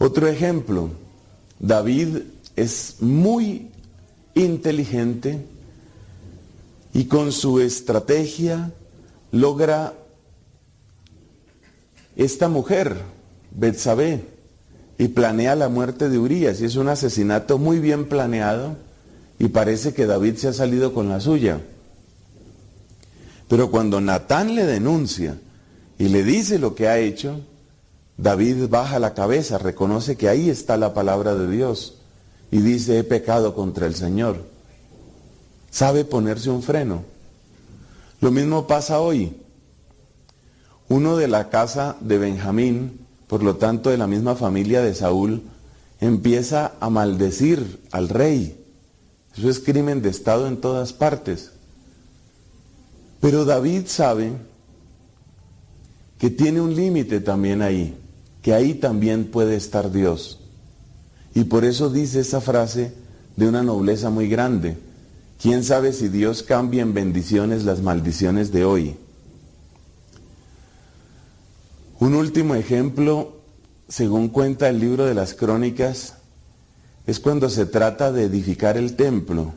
Otro 0.03 0.27
ejemplo, 0.27 0.91
David 1.61 2.23
es 2.57 2.97
muy 2.99 3.71
inteligente 4.35 5.47
Y 6.93 7.05
con 7.05 7.31
su 7.31 7.61
estrategia 7.61 8.73
logra 9.31 9.95
esta 12.17 12.49
mujer, 12.49 12.97
Betsabé, 13.53 14.25
y 14.99 15.07
planea 15.09 15.55
la 15.55 15.69
muerte 15.69 16.09
de 16.09 16.19
Urias. 16.19 16.61
Y 16.61 16.65
es 16.65 16.75
un 16.75 16.89
asesinato 16.89 17.59
muy 17.59 17.79
bien 17.79 18.09
planeado 18.09 18.77
y 19.39 19.49
parece 19.51 19.95
que 19.95 20.07
David 20.07 20.35
se 20.35 20.49
ha 20.49 20.53
salido 20.53 20.93
con 20.93 21.09
la 21.09 21.21
suya. 21.21 21.61
Pero 23.49 23.71
cuando 23.71 24.01
Natán 24.01 24.57
le 24.57 24.67
denuncia 24.67 25.39
y 25.97 26.09
le 26.09 26.25
dice 26.25 26.59
lo 26.59 26.75
que 26.75 26.89
ha 26.89 26.99
hecho, 26.99 27.41
David 28.16 28.68
baja 28.68 28.99
la 28.99 29.15
cabeza, 29.15 29.58
reconoce 29.58 30.16
que 30.16 30.28
ahí 30.28 30.50
está 30.50 30.76
la 30.76 30.94
palabra 30.94 31.34
de 31.34 31.50
Dios 31.50 31.99
y 32.50 32.58
dice, 32.58 32.99
he 32.99 33.05
pecado 33.05 33.55
contra 33.55 33.86
el 33.86 33.94
Señor. 33.94 34.44
Sabe 35.70 36.05
ponerse 36.05 36.50
un 36.50 36.62
freno. 36.62 37.02
Lo 38.20 38.31
mismo 38.31 38.66
pasa 38.66 39.00
hoy. 39.00 39.36
Uno 40.89 41.16
de 41.16 41.28
la 41.28 41.49
casa 41.49 41.97
de 42.00 42.18
Benjamín, 42.18 43.00
por 43.26 43.42
lo 43.42 43.57
tanto 43.57 43.89
de 43.89 43.97
la 43.97 44.07
misma 44.07 44.36
familia 44.36 44.82
de 44.82 44.94
Saúl, 44.94 45.42
empieza 46.00 46.73
a 46.81 46.91
maldecir 46.91 47.81
al 47.91 48.10
rey. 48.10 48.62
Eso 49.36 49.49
es 49.49 49.60
crimen 49.60 50.02
de 50.02 50.10
Estado 50.10 50.47
en 50.47 50.60
todas 50.60 50.92
partes. 50.92 51.52
Pero 53.20 53.44
David 53.47 53.84
sabe 53.86 54.32
que 56.18 56.28
tiene 56.28 56.60
un 56.60 56.76
límite 56.76 57.20
también 57.20 57.62
ahí, 57.62 57.97
que 58.43 58.53
ahí 58.53 58.75
también 58.75 59.31
puede 59.31 59.57
estar 59.57 59.91
Dios. 59.93 60.41
Y 61.35 61.45
por 61.45 61.65
eso 61.65 61.89
dice 61.89 62.21
esa 62.21 62.41
frase 62.41 62.93
de 63.37 63.49
una 63.49 63.62
nobleza 63.62 64.11
muy 64.11 64.29
grande. 64.29 64.77
¿Quién 65.41 65.65
sabe 65.65 65.93
si 65.93 66.09
Dios 66.09 66.43
cambia 66.43 66.83
en 66.83 66.93
bendiciones 66.93 67.65
las 67.65 67.81
maldiciones 67.81 68.53
de 68.53 68.65
hoy? 68.65 68.97
Un 72.01 72.15
último 72.15 72.57
ejemplo, 72.57 73.37
según 73.89 74.29
cuenta 74.29 74.69
el 74.69 74.81
libro 74.81 75.07
de 75.07 75.15
las 75.15 75.35
crónicas, 75.35 76.15
es 77.07 77.21
cuando 77.21 77.49
se 77.49 77.65
trata 77.65 78.12
de 78.12 78.25
edificar 78.25 78.77
el 78.77 78.97
templo. 78.97 79.55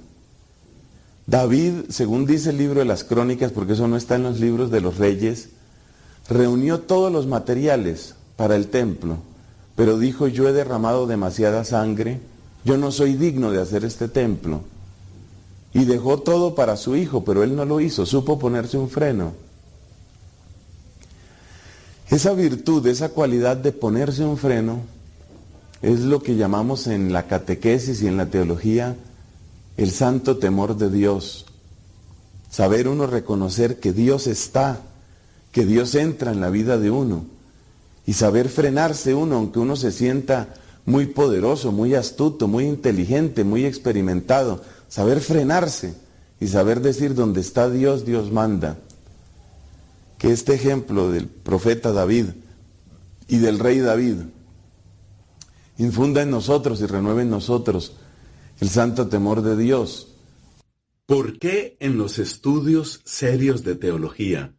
David, 1.28 1.86
según 1.90 2.26
dice 2.26 2.52
el 2.52 2.58
libro 2.58 2.80
de 2.80 2.86
las 2.86 3.04
crónicas, 3.04 3.52
porque 3.52 3.74
eso 3.74 3.88
no 3.88 3.98
está 3.98 4.16
en 4.16 4.24
los 4.24 4.40
libros 4.40 4.70
de 4.70 4.82
los 4.82 4.98
reyes, 4.98 5.50
reunió 6.30 6.82
todos 6.82 7.12
los 7.12 7.26
materiales 7.28 8.16
para 8.36 8.56
el 8.56 8.68
templo, 8.68 9.18
pero 9.76 9.98
dijo, 9.98 10.28
yo 10.28 10.48
he 10.48 10.54
derramado 10.54 11.08
demasiada 11.08 11.64
sangre, 11.64 12.20
yo 12.64 12.78
no 12.78 12.92
soy 12.92 13.14
digno 13.14 13.52
de 13.52 13.62
hacer 13.62 13.86
este 13.86 14.08
templo. 14.08 14.62
Y 15.74 15.84
dejó 15.84 16.20
todo 16.20 16.56
para 16.56 16.78
su 16.78 16.96
hijo, 16.96 17.26
pero 17.26 17.44
él 17.44 17.56
no 17.56 17.66
lo 17.66 17.82
hizo, 17.82 18.06
supo 18.06 18.40
ponerse 18.40 18.78
un 18.78 18.90
freno. 18.90 19.34
Esa 22.10 22.34
virtud, 22.34 22.86
esa 22.88 23.10
cualidad 23.10 23.58
de 23.58 23.72
ponerse 23.72 24.24
un 24.24 24.38
freno, 24.38 24.80
es 25.82 26.00
lo 26.00 26.24
que 26.24 26.36
llamamos 26.36 26.88
en 26.88 27.12
la 27.12 27.28
catequesis 27.28 28.02
y 28.02 28.08
en 28.08 28.18
la 28.18 28.28
teología 28.28 28.96
el 29.76 29.92
santo 29.92 30.38
temor 30.38 30.78
de 30.78 30.90
Dios. 30.90 31.46
Saber 32.50 32.88
uno 32.88 33.06
reconocer 33.06 33.80
que 33.80 33.92
Dios 33.92 34.28
está, 34.28 34.80
que 35.52 35.66
Dios 35.66 35.94
entra 35.96 36.32
en 36.32 36.40
la 36.40 36.50
vida 36.50 36.78
de 36.78 36.90
uno 36.90 37.35
y 38.06 38.14
saber 38.14 38.50
frenarse 38.50 39.14
uno, 39.14 39.38
aunque 39.38 39.60
uno 39.60 39.76
se 39.76 39.92
sienta 39.92 40.54
muy 40.86 41.08
poderoso, 41.08 41.72
muy 41.72 41.96
astuto, 41.96 42.48
muy 42.48 42.66
inteligente, 42.66 43.44
muy 43.44 43.66
experimentado, 43.66 44.62
saber 44.88 45.20
frenarse 45.22 45.96
y 46.40 46.48
saber 46.48 46.82
decir 46.82 47.16
donde 47.16 47.42
está 47.42 47.70
Dios, 47.70 48.06
Dios 48.06 48.32
manda. 48.32 48.78
Que 50.18 50.32
este 50.32 50.54
ejemplo 50.54 51.12
del 51.12 51.28
profeta 51.28 51.92
David 51.92 52.28
y 53.28 53.38
del 53.38 53.60
rey 53.60 53.80
David 53.80 54.18
infunda 55.78 56.22
en 56.22 56.30
nosotros 56.30 56.80
y 56.82 56.86
renueve 56.86 57.24
en 57.24 57.30
nosotros 57.30 57.94
el 58.62 58.70
santo 58.70 59.08
temor 59.08 59.42
de 59.42 59.58
Dios. 59.58 60.16
¿Por 61.06 61.40
qué 61.40 61.78
en 61.80 61.98
los 61.98 62.20
estudios 62.20 63.02
serios 63.06 63.64
de 63.64 63.76
teología 63.76 64.56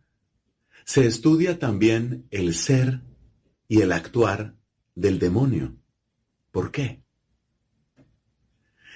se 0.85 1.07
estudia 1.07 1.59
también 1.59 2.27
el 2.31 2.55
ser 2.55 3.06
y 3.69 3.81
el 3.81 3.93
actuar 3.93 4.57
del 4.95 5.19
demonio. 5.19 5.77
¿Por 6.51 6.71
qué? 6.71 7.03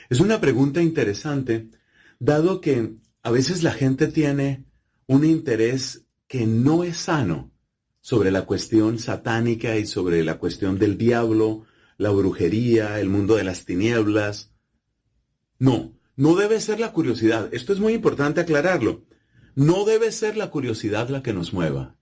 Es 0.09 0.21
una 0.21 0.41
pregunta 0.41 0.83
interesante, 0.83 1.71
dado 2.19 2.61
que 2.61 2.97
a 3.23 3.31
veces 3.31 3.63
la 3.63 3.73
gente 3.73 4.09
tiene 4.09 4.65
un 5.07 5.25
interés 5.25 6.07
que 6.27 6.47
no 6.47 6.85
es 6.85 6.97
sano 6.97 7.53
sobre 8.01 8.31
la 8.31 8.47
cuestión 8.47 8.99
satánica 8.99 9.77
y 9.77 9.87
sobre 9.87 10.25
la 10.25 10.39
cuestión 10.39 10.79
del 10.79 10.97
diablo, 10.97 11.67
la 11.99 12.11
brujería, 12.11 12.99
el 12.99 13.09
mundo 13.09 13.37
de 13.37 13.45
las 13.45 13.65
tinieblas. 13.67 14.53
No, 15.59 15.99
no 16.17 16.35
debe 16.35 16.61
ser 16.61 16.81
la 16.81 16.93
curiosidad. 16.93 17.49
Esto 17.53 17.73
es 17.73 17.81
muy 17.81 17.93
importante 17.93 18.41
aclararlo. 18.41 19.05
No 19.55 19.85
debe 19.85 20.11
ser 20.13 20.37
la 20.37 20.51
curiosidad 20.51 21.09
la 21.09 21.23
que 21.23 21.35
nos 21.35 21.53
mueva. 21.53 22.00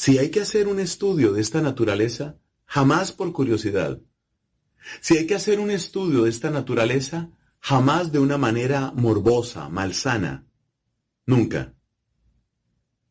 Si 0.00 0.16
hay 0.16 0.30
que 0.30 0.40
hacer 0.40 0.68
un 0.68 0.78
estudio 0.78 1.32
de 1.32 1.40
esta 1.40 1.60
naturaleza, 1.60 2.38
jamás 2.66 3.10
por 3.10 3.32
curiosidad. 3.32 4.00
Si 5.00 5.16
hay 5.16 5.26
que 5.26 5.34
hacer 5.34 5.58
un 5.58 5.72
estudio 5.72 6.22
de 6.22 6.30
esta 6.30 6.50
naturaleza, 6.50 7.32
jamás 7.58 8.12
de 8.12 8.20
una 8.20 8.38
manera 8.38 8.92
morbosa, 8.92 9.68
malsana. 9.68 10.46
Nunca. 11.26 11.74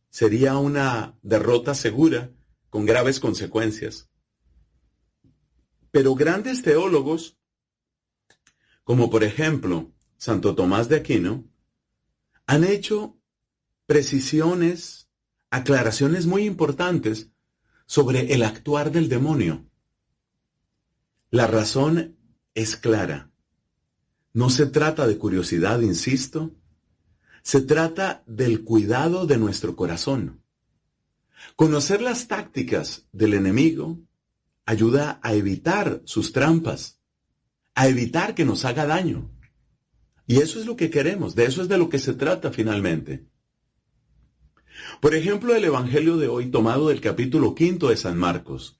Sería 0.10 0.58
una 0.60 1.20
derrota 1.24 1.76
segura 1.76 2.32
con 2.70 2.86
graves 2.86 3.20
consecuencias. 3.20 4.10
Pero 5.92 6.16
grandes 6.16 6.62
teólogos, 6.62 7.38
como 8.86 9.10
por 9.10 9.26
ejemplo 9.26 9.92
Santo 10.16 10.56
Tomás 10.56 10.88
de 10.88 10.96
Aquino, 10.96 11.50
han 12.46 12.64
hecho 12.64 13.20
precisiones 13.88 14.97
aclaraciones 15.50 16.26
muy 16.26 16.46
importantes 16.46 17.30
sobre 17.86 18.34
el 18.34 18.44
actuar 18.44 18.92
del 18.92 19.10
demonio. 19.10 19.66
La 21.30 21.48
razón 21.48 22.18
es 22.54 22.76
clara. 22.76 23.32
No 24.34 24.50
se 24.50 24.66
trata 24.66 25.08
de 25.08 25.18
curiosidad, 25.18 25.82
insisto, 25.82 26.56
se 27.42 27.62
trata 27.62 28.24
del 28.28 28.64
cuidado 28.64 29.26
de 29.26 29.38
nuestro 29.38 29.76
corazón. 29.76 30.44
Conocer 31.56 32.02
las 32.02 32.28
tácticas 32.28 33.08
del 33.12 33.34
enemigo 33.34 34.00
ayuda 34.66 35.20
a 35.24 35.34
evitar 35.34 36.02
sus 36.06 36.34
trampas, 36.34 37.00
a 37.74 37.88
evitar 37.88 38.36
que 38.36 38.44
nos 38.44 38.66
haga 38.66 38.86
daño. 38.86 39.32
Y 40.26 40.42
eso 40.42 40.60
es 40.60 40.66
lo 40.66 40.76
que 40.76 40.90
queremos, 40.90 41.36
de 41.36 41.46
eso 41.46 41.62
es 41.62 41.70
de 41.70 41.78
lo 41.78 41.88
que 41.88 42.00
se 42.00 42.14
trata 42.14 42.52
finalmente. 42.52 43.26
Por 45.02 45.16
ejemplo, 45.16 45.56
el 45.56 45.64
Evangelio 45.64 46.18
de 46.18 46.28
hoy, 46.28 46.52
tomado 46.52 46.90
del 46.90 47.02
capítulo 47.02 47.56
quinto 47.56 47.90
de 47.90 47.98
San 47.98 48.18
Marcos, 48.18 48.78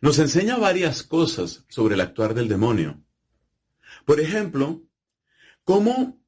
nos 0.00 0.18
enseña 0.18 0.56
varias 0.56 1.02
cosas 1.02 1.64
sobre 1.68 1.94
el 1.94 2.00
actuar 2.00 2.34
del 2.34 2.48
demonio. 2.48 3.02
Por 4.04 4.20
ejemplo, 4.20 4.82
cómo 5.64 6.20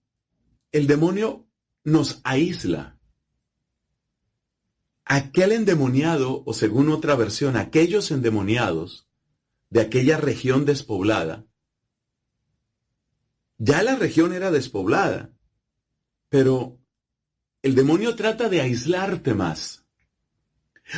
el 0.72 0.86
demonio 0.86 1.46
nos 1.84 2.20
aísla. 2.24 2.98
Aquel 5.04 5.52
endemoniado, 5.52 6.42
o 6.44 6.52
según 6.52 6.90
otra 6.90 7.14
versión, 7.14 7.56
aquellos 7.56 8.10
endemoniados 8.10 9.08
de 9.70 9.80
aquella 9.80 10.18
región 10.18 10.64
despoblada, 10.64 11.46
ya 13.58 13.82
la 13.82 13.96
región 13.96 14.32
era 14.32 14.50
despoblada, 14.50 15.32
pero 16.28 16.77
el 17.62 17.74
demonio 17.74 18.14
trata 18.14 18.48
de 18.48 18.60
aislarte 18.60 19.34
más. 19.34 19.84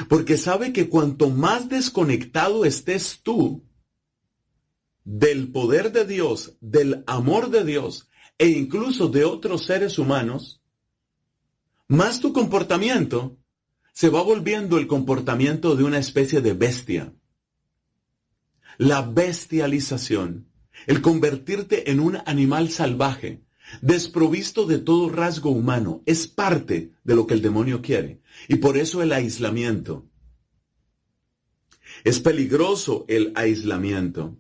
Porque 0.09 0.37
sabe 0.37 0.73
que 0.73 0.89
cuanto 0.89 1.31
más 1.31 1.69
desconectado 1.69 2.65
estés 2.65 3.21
tú 3.23 3.65
del 5.05 5.51
poder 5.51 5.91
de 5.91 6.05
Dios, 6.05 6.57
del 6.61 7.03
amor 7.07 7.51
de 7.51 7.65
Dios 7.65 8.09
e 8.39 8.49
incluso 8.49 9.09
de 9.09 9.25
otros 9.25 9.67
seres 9.67 9.99
humanos, 9.99 10.63
más 11.89 12.21
tu 12.21 12.33
comportamiento 12.33 13.37
se 13.93 14.09
va 14.09 14.23
volviendo 14.23 14.79
el 14.79 14.87
comportamiento 14.87 15.75
de 15.75 15.85
una 15.85 15.99
especie 15.99 16.41
de 16.41 16.53
bestia. 16.53 17.13
La 18.79 19.03
bestialización, 19.03 20.49
el 20.87 21.03
convertirte 21.03 21.91
en 21.91 22.01
un 22.01 22.19
animal 22.25 22.71
salvaje, 22.71 23.43
desprovisto 23.81 24.67
de 24.67 24.79
todo 24.79 25.09
rasgo 25.09 25.51
humano, 25.51 26.03
es 26.07 26.27
parte 26.27 26.93
de 27.05 27.15
lo 27.15 27.27
que 27.27 27.35
el 27.35 27.43
demonio 27.43 27.83
quiere. 27.83 28.21
Y 28.49 28.57
por 28.57 28.77
eso 28.77 29.03
el 29.03 29.13
aislamiento. 29.13 30.07
Es 32.05 32.21
peligroso 32.21 33.05
el 33.09 33.33
aislamiento. 33.35 34.39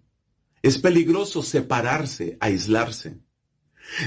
Es 0.62 0.78
peligroso 0.78 1.42
separarse, 1.42 2.36
aislarse. 2.40 3.18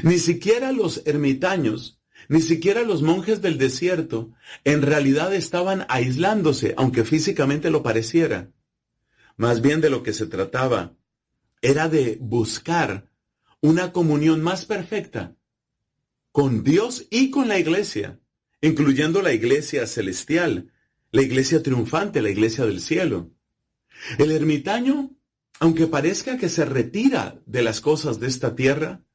Ni 0.03 0.18
siquiera 0.18 0.72
los 0.72 1.02
ermitaños, 1.06 2.00
ni 2.30 2.42
siquiera 2.42 2.84
los 2.84 3.02
monjes 3.02 3.42
del 3.42 3.58
desierto, 3.58 4.34
en 4.64 4.82
realidad 4.82 5.34
estaban 5.34 5.85
aislándose, 5.90 6.74
aunque 6.77 7.03
físicamente 7.03 7.69
lo 7.69 7.84
pareciera. 7.84 8.52
Más 9.35 9.61
bien 9.61 9.82
de 9.82 9.90
lo 9.90 10.03
que 10.03 10.14
se 10.14 10.27
trataba 10.27 10.95
era 11.61 11.90
de 11.90 12.18
buscar 12.22 13.10
una 13.64 13.93
comunión 13.93 14.42
más 14.43 14.66
perfecta 14.66 15.38
con 16.33 16.66
Dios 16.66 17.08
y 17.09 17.32
con 17.32 17.48
la 17.48 17.58
iglesia, 17.58 18.19
incluyendo 18.59 19.22
la 19.22 19.32
iglesia 19.32 19.88
celestial, 19.88 20.74
la 21.11 21.22
iglesia 21.22 21.64
triunfante, 21.64 22.22
la 22.22 22.30
iglesia 22.30 22.66
del 22.66 22.82
cielo. 22.82 23.32
El 24.17 24.32
ermitaño, 24.32 25.16
aunque 25.61 25.88
parezca 25.88 26.38
que 26.38 26.50
se 26.50 26.66
retira 26.66 27.40
de 27.45 27.64
las 27.64 27.80
cosas 27.80 28.19
de 28.19 28.27
esta 28.27 28.53
tierra, 28.53 29.06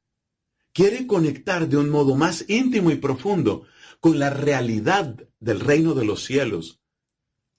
quiere 0.73 1.07
conectar 1.07 1.69
de 1.69 1.77
un 1.77 1.91
modo 1.91 2.15
más 2.15 2.47
íntimo 2.49 2.91
y 2.91 2.97
profundo 2.97 3.67
con 4.01 4.19
la 4.19 4.31
realidad 4.31 5.29
del 5.41 5.61
reino 5.61 5.93
de 5.93 6.07
los 6.07 6.25
cielos, 6.25 6.81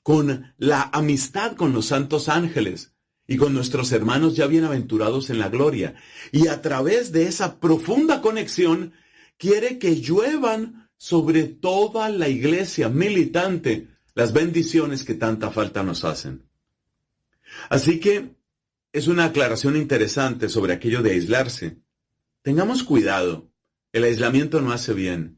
con 0.02 0.56
la 0.58 0.90
amistad 0.92 1.56
con 1.56 1.72
los 1.72 1.86
santos 1.86 2.30
ángeles 2.30 2.89
y 3.30 3.38
con 3.38 3.54
nuestros 3.54 3.92
hermanos 3.92 4.36
ya 4.36 4.48
bienaventurados 4.48 5.30
en 5.30 5.38
la 5.38 5.50
gloria. 5.50 5.94
Y 6.32 6.48
a 6.48 6.64
través 6.64 7.12
de 7.12 7.28
esa 7.28 7.60
profunda 7.60 8.22
conexión, 8.22 8.94
quiere 9.38 9.78
que 9.78 10.02
lluevan 10.02 10.90
sobre 10.98 11.44
toda 11.44 12.10
la 12.10 12.28
iglesia 12.28 12.90
militante 12.90 13.88
las 14.16 14.34
bendiciones 14.34 15.04
que 15.04 15.14
tanta 15.14 15.52
falta 15.52 15.84
nos 15.84 16.06
hacen. 16.06 16.50
Así 17.70 18.00
que 18.00 18.34
es 18.94 19.08
una 19.08 19.26
aclaración 19.26 19.78
interesante 19.78 20.50
sobre 20.50 20.74
aquello 20.74 21.04
de 21.04 21.12
aislarse. 21.12 21.78
Tengamos 22.42 22.82
cuidado, 22.82 23.52
el 23.94 24.06
aislamiento 24.06 24.60
no 24.60 24.72
hace 24.72 24.96
bien. 24.96 25.38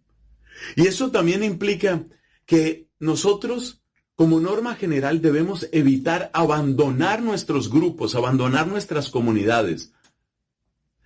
Y 0.78 0.88
eso 0.88 1.12
también 1.12 1.44
implica 1.44 2.06
que 2.46 2.88
nosotros, 3.00 3.81
como 4.22 4.40
norma 4.40 4.76
general, 4.76 5.20
debemos 5.20 5.68
evitar 5.72 6.30
abandonar 6.36 7.24
nuestros 7.24 7.72
grupos, 7.72 8.14
abandonar 8.14 8.68
nuestras 8.68 9.10
comunidades. 9.10 9.94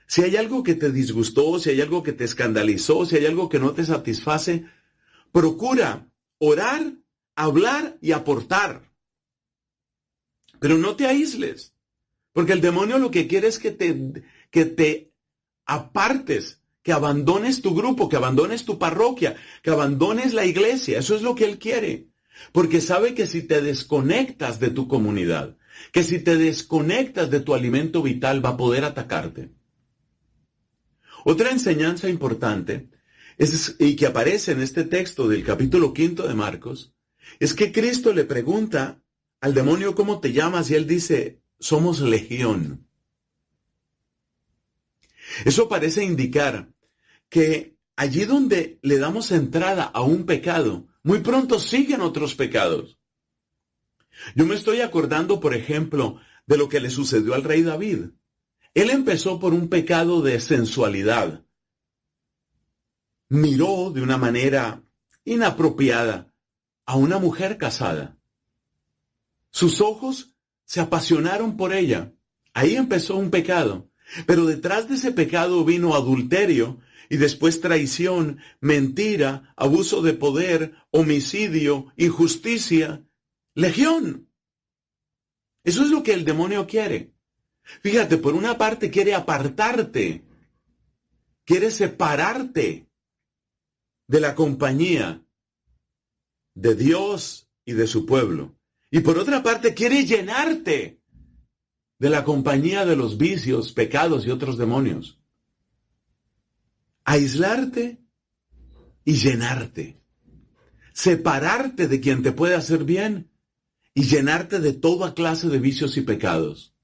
Si 0.05 0.21
hay 0.21 0.35
algo 0.35 0.63
que 0.63 0.75
te 0.75 0.91
disgustó, 0.91 1.57
si 1.57 1.69
hay 1.69 1.79
algo 1.79 2.03
que 2.03 2.11
te 2.11 2.25
escandalizó, 2.25 3.05
si 3.05 3.15
hay 3.15 3.25
algo 3.25 3.47
que 3.47 3.57
no 3.57 3.71
te 3.71 3.85
satisface, 3.85 4.65
procura 5.31 6.09
orar, 6.39 6.91
hablar 7.37 7.97
y 8.01 8.11
aportar. 8.11 8.91
Pero 10.59 10.77
no 10.77 10.97
te 10.97 11.07
aísles, 11.07 11.73
porque 12.33 12.51
el 12.51 12.59
demonio 12.59 12.99
lo 12.99 13.11
que 13.11 13.27
quiere 13.27 13.47
es 13.47 13.59
que 13.59 13.71
te, 13.71 14.25
que 14.51 14.65
te 14.65 15.13
apartes, 15.65 16.61
que 16.83 16.91
abandones 16.91 17.61
tu 17.61 17.73
grupo, 17.73 18.09
que 18.09 18.17
abandones 18.17 18.65
tu 18.65 18.77
parroquia, 18.77 19.37
que 19.63 19.69
abandones 19.69 20.33
la 20.33 20.43
iglesia. 20.45 20.99
Eso 20.99 21.15
es 21.15 21.21
lo 21.21 21.33
que 21.33 21.45
Él 21.45 21.59
quiere. 21.59 22.09
Porque 22.51 22.81
sabe 22.81 23.13
que 23.13 23.27
si 23.27 23.41
te 23.41 23.61
desconectas 23.61 24.59
de 24.59 24.69
tu 24.69 24.87
comunidad, 24.87 25.57
que 25.91 26.03
si 26.03 26.19
te 26.19 26.37
desconectas 26.37 27.29
de 27.29 27.39
tu 27.39 27.53
alimento 27.53 28.01
vital, 28.01 28.43
va 28.43 28.49
a 28.49 28.57
poder 28.57 28.83
atacarte. 28.83 29.51
Otra 31.23 31.51
enseñanza 31.51 32.09
importante 32.09 32.89
y 33.79 33.95
que 33.95 34.05
aparece 34.05 34.51
en 34.51 34.61
este 34.61 34.83
texto 34.83 35.27
del 35.27 35.43
capítulo 35.43 35.93
quinto 35.93 36.27
de 36.27 36.35
Marcos, 36.35 36.93
es 37.39 37.53
que 37.53 37.71
Cristo 37.71 38.13
le 38.13 38.23
pregunta 38.23 39.01
al 39.41 39.53
demonio 39.53 39.95
cómo 39.95 40.19
te 40.19 40.31
llamas 40.31 40.69
y 40.69 40.75
él 40.75 40.87
dice, 40.87 41.41
somos 41.59 41.99
legión. 41.99 42.87
Eso 45.43 45.67
parece 45.67 46.03
indicar 46.03 46.69
que 47.29 47.75
allí 47.95 48.25
donde 48.25 48.79
le 48.81 48.97
damos 48.97 49.31
entrada 49.31 49.83
a 49.83 50.01
un 50.01 50.25
pecado, 50.25 50.87
muy 51.05 51.19
pronto 51.19 51.59
siguen 51.59 52.01
otros 52.01 52.33
pecados. 52.33 52.97
Yo 54.33 54.47
me 54.47 54.55
estoy 54.55 54.81
acordando, 54.81 55.39
por 55.39 55.53
ejemplo, 55.53 56.19
de 56.47 56.57
lo 56.57 56.67
que 56.67 56.79
le 56.79 56.89
sucedió 56.89 57.35
al 57.35 57.43
rey 57.43 57.61
David. 57.61 58.05
Él 58.73 58.89
empezó 58.89 59.39
por 59.39 59.53
un 59.53 59.69
pecado 59.69 60.23
de 60.23 60.39
sensualidad. 60.39 61.45
Miró 63.29 63.91
de 63.91 64.01
una 64.01 64.17
manera 64.17 64.81
inapropiada 65.23 66.33
a 66.87 66.95
una 66.95 67.19
mujer 67.19 67.59
casada. 67.59 68.17
Sus 69.51 69.81
ojos 69.81 70.33
se 70.63 70.81
apasionaron 70.81 71.55
por 71.55 71.71
ella. 71.71 72.13
Ahí 72.51 72.75
empezó 72.75 73.15
un 73.15 73.29
pecado. 73.29 73.91
Pero 74.25 74.47
detrás 74.47 74.89
de 74.89 74.95
ese 74.95 75.11
pecado 75.11 75.63
vino 75.65 75.93
adulterio 75.93 76.79
y 77.09 77.17
después 77.17 77.61
traición, 77.61 78.39
mentira, 78.59 79.53
abuso 79.55 80.01
de 80.01 80.13
poder, 80.13 80.75
homicidio, 80.91 81.93
injusticia, 81.97 83.03
legión. 83.53 84.29
Eso 85.63 85.83
es 85.83 85.89
lo 85.89 86.03
que 86.03 86.13
el 86.13 86.25
demonio 86.25 86.67
quiere. 86.67 87.13
Fíjate, 87.81 88.17
por 88.17 88.35
una 88.35 88.57
parte 88.57 88.91
quiere 88.91 89.15
apartarte, 89.15 90.23
quiere 91.43 91.71
separarte 91.71 92.87
de 94.07 94.19
la 94.19 94.35
compañía 94.35 95.23
de 96.53 96.75
Dios 96.75 97.49
y 97.65 97.73
de 97.73 97.87
su 97.87 98.05
pueblo. 98.05 98.55
Y 98.91 98.99
por 98.99 99.17
otra 99.17 99.41
parte 99.41 99.73
quiere 99.73 100.05
llenarte 100.05 101.01
de 101.97 102.09
la 102.09 102.23
compañía 102.23 102.85
de 102.85 102.95
los 102.95 103.17
vicios, 103.17 103.71
pecados 103.71 104.25
y 104.25 104.31
otros 104.31 104.57
demonios. 104.57 105.19
Aislarte 107.05 108.03
y 109.05 109.13
llenarte. 109.13 110.01
Separarte 110.93 111.87
de 111.87 112.01
quien 112.01 112.23
te 112.23 112.33
puede 112.33 112.55
hacer 112.55 112.83
bien 112.83 113.31
y 113.93 114.03
llenarte 114.03 114.59
de 114.59 114.73
toda 114.73 115.13
clase 115.13 115.47
de 115.47 115.59
vicios 115.59 115.95
y 115.95 116.01
pecados. 116.01 116.75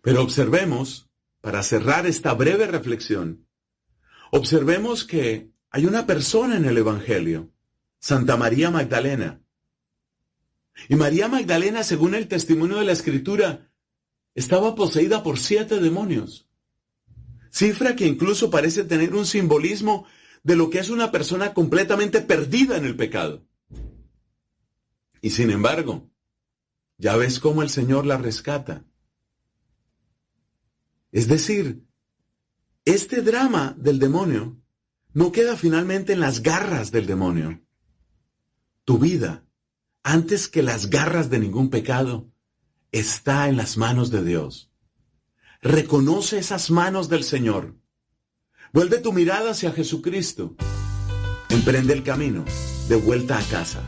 Pero 0.00 0.22
observemos, 0.22 1.10
para 1.40 1.62
cerrar 1.62 2.06
esta 2.06 2.32
breve 2.34 2.66
reflexión, 2.66 3.46
observemos 4.30 5.04
que 5.04 5.50
hay 5.70 5.86
una 5.86 6.06
persona 6.06 6.56
en 6.56 6.64
el 6.64 6.78
Evangelio, 6.78 7.52
Santa 7.98 8.36
María 8.36 8.70
Magdalena, 8.70 9.42
y 10.88 10.96
María 10.96 11.28
Magdalena, 11.28 11.84
según 11.84 12.14
el 12.14 12.28
testimonio 12.28 12.78
de 12.78 12.84
la 12.84 12.92
Escritura, 12.92 13.70
estaba 14.34 14.74
poseída 14.74 15.22
por 15.22 15.38
siete 15.38 15.78
demonios. 15.80 16.48
Cifra 17.52 17.94
que 17.94 18.06
incluso 18.06 18.50
parece 18.50 18.84
tener 18.84 19.14
un 19.14 19.26
simbolismo 19.26 20.06
de 20.42 20.56
lo 20.56 20.70
que 20.70 20.78
es 20.78 20.90
una 20.90 21.12
persona 21.12 21.54
completamente 21.54 22.20
perdida 22.20 22.76
en 22.76 22.84
el 22.84 22.96
pecado. 22.96 23.46
Y 25.20 25.30
sin 25.30 25.50
embargo, 25.50 26.10
ya 26.98 27.16
ves 27.16 27.38
cómo 27.38 27.62
el 27.62 27.70
Señor 27.70 28.06
la 28.06 28.16
rescata. 28.16 28.84
Es 31.12 31.28
decir, 31.28 31.84
este 32.84 33.22
drama 33.22 33.76
del 33.78 33.98
demonio 33.98 34.60
no 35.12 35.30
queda 35.30 35.56
finalmente 35.56 36.14
en 36.14 36.20
las 36.20 36.42
garras 36.42 36.90
del 36.90 37.06
demonio. 37.06 37.62
Tu 38.84 38.98
vida 38.98 39.44
antes 40.02 40.48
que 40.48 40.62
las 40.62 40.90
garras 40.90 41.30
de 41.30 41.38
ningún 41.38 41.70
pecado, 41.70 42.30
está 42.90 43.48
en 43.48 43.56
las 43.56 43.76
manos 43.76 44.10
de 44.10 44.24
Dios. 44.24 44.71
Reconoce 45.64 46.38
esas 46.38 46.72
manos 46.72 47.08
del 47.08 47.22
Señor. 47.22 47.76
Vuelve 48.72 48.98
tu 48.98 49.12
mirada 49.12 49.52
hacia 49.52 49.70
Jesucristo. 49.70 50.56
Emprende 51.50 51.92
el 51.92 52.02
camino 52.02 52.44
de 52.88 52.96
vuelta 52.96 53.38
a 53.38 53.42
casa. 53.42 53.80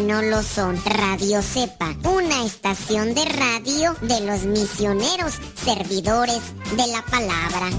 No 0.00 0.22
lo 0.22 0.42
son. 0.42 0.76
Radio 0.84 1.42
Cepa, 1.42 1.94
una 2.04 2.44
estación 2.44 3.14
de 3.14 3.24
radio 3.24 3.94
de 4.02 4.20
los 4.20 4.44
misioneros, 4.44 5.34
servidores 5.64 6.40
de 6.76 6.86
la 6.86 7.02
palabra. 7.02 7.70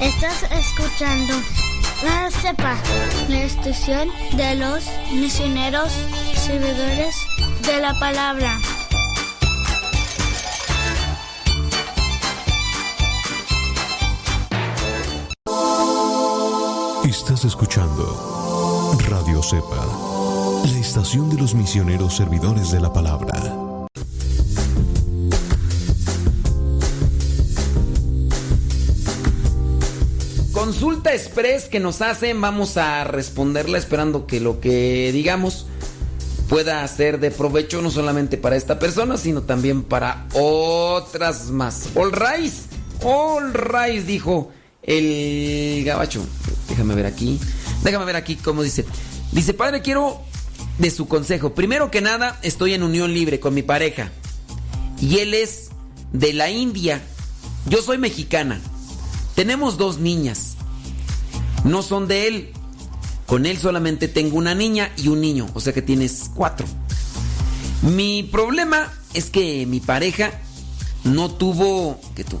Estás 0.00 0.42
escuchando 0.50 1.34
la 2.04 2.30
CEPA, 2.30 2.76
la 3.28 3.42
estación 3.42 4.08
de 4.36 4.56
los 4.56 4.84
misioneros 5.12 5.92
servidores 6.34 7.16
de 7.62 7.80
la 7.80 7.98
palabra. 7.98 8.58
Estás 17.06 17.44
escuchando 17.44 18.98
Radio 19.08 19.40
Cepa, 19.40 19.86
la 20.64 20.78
estación 20.80 21.30
de 21.30 21.36
los 21.40 21.54
misioneros 21.54 22.16
servidores 22.16 22.72
de 22.72 22.80
la 22.80 22.92
palabra. 22.92 23.32
Consulta 30.50 31.14
express 31.14 31.68
que 31.68 31.78
nos 31.78 32.02
hacen, 32.02 32.40
vamos 32.40 32.76
a 32.76 33.04
responderla 33.04 33.78
esperando 33.78 34.26
que 34.26 34.40
lo 34.40 34.58
que 34.58 35.12
digamos 35.12 35.68
pueda 36.48 36.84
ser 36.88 37.20
de 37.20 37.30
provecho 37.30 37.82
no 37.82 37.92
solamente 37.92 38.36
para 38.36 38.56
esta 38.56 38.80
persona, 38.80 39.16
sino 39.16 39.42
también 39.42 39.84
para 39.84 40.26
otras 40.34 41.50
más. 41.52 41.88
All 41.94 42.10
rise, 42.10 42.62
all 43.04 43.54
rise, 43.54 44.06
dijo 44.06 44.50
el 44.86 45.84
gabacho. 45.84 46.24
Déjame 46.68 46.94
ver 46.94 47.06
aquí, 47.06 47.38
déjame 47.82 48.04
ver 48.04 48.16
aquí 48.16 48.36
cómo 48.36 48.62
dice. 48.62 48.84
Dice, 49.32 49.52
padre, 49.54 49.82
quiero 49.82 50.22
de 50.78 50.90
su 50.90 51.08
consejo. 51.08 51.54
Primero 51.54 51.90
que 51.90 52.00
nada, 52.00 52.38
estoy 52.42 52.74
en 52.74 52.82
unión 52.82 53.12
libre 53.12 53.40
con 53.40 53.54
mi 53.54 53.62
pareja. 53.62 54.12
Y 55.00 55.18
él 55.18 55.34
es 55.34 55.70
de 56.12 56.32
la 56.32 56.50
India. 56.50 57.02
Yo 57.68 57.82
soy 57.82 57.98
mexicana. 57.98 58.60
Tenemos 59.34 59.76
dos 59.76 59.98
niñas. 59.98 60.54
No 61.64 61.82
son 61.82 62.08
de 62.08 62.28
él. 62.28 62.52
Con 63.26 63.44
él 63.44 63.58
solamente 63.58 64.06
tengo 64.06 64.38
una 64.38 64.54
niña 64.54 64.92
y 64.96 65.08
un 65.08 65.20
niño. 65.20 65.48
O 65.54 65.60
sea 65.60 65.72
que 65.72 65.82
tienes 65.82 66.30
cuatro. 66.34 66.66
Mi 67.82 68.22
problema 68.22 68.92
es 69.14 69.30
que 69.30 69.66
mi 69.66 69.80
pareja 69.80 70.30
no 71.04 71.30
tuvo... 71.30 72.00
que 72.14 72.24
tú? 72.24 72.38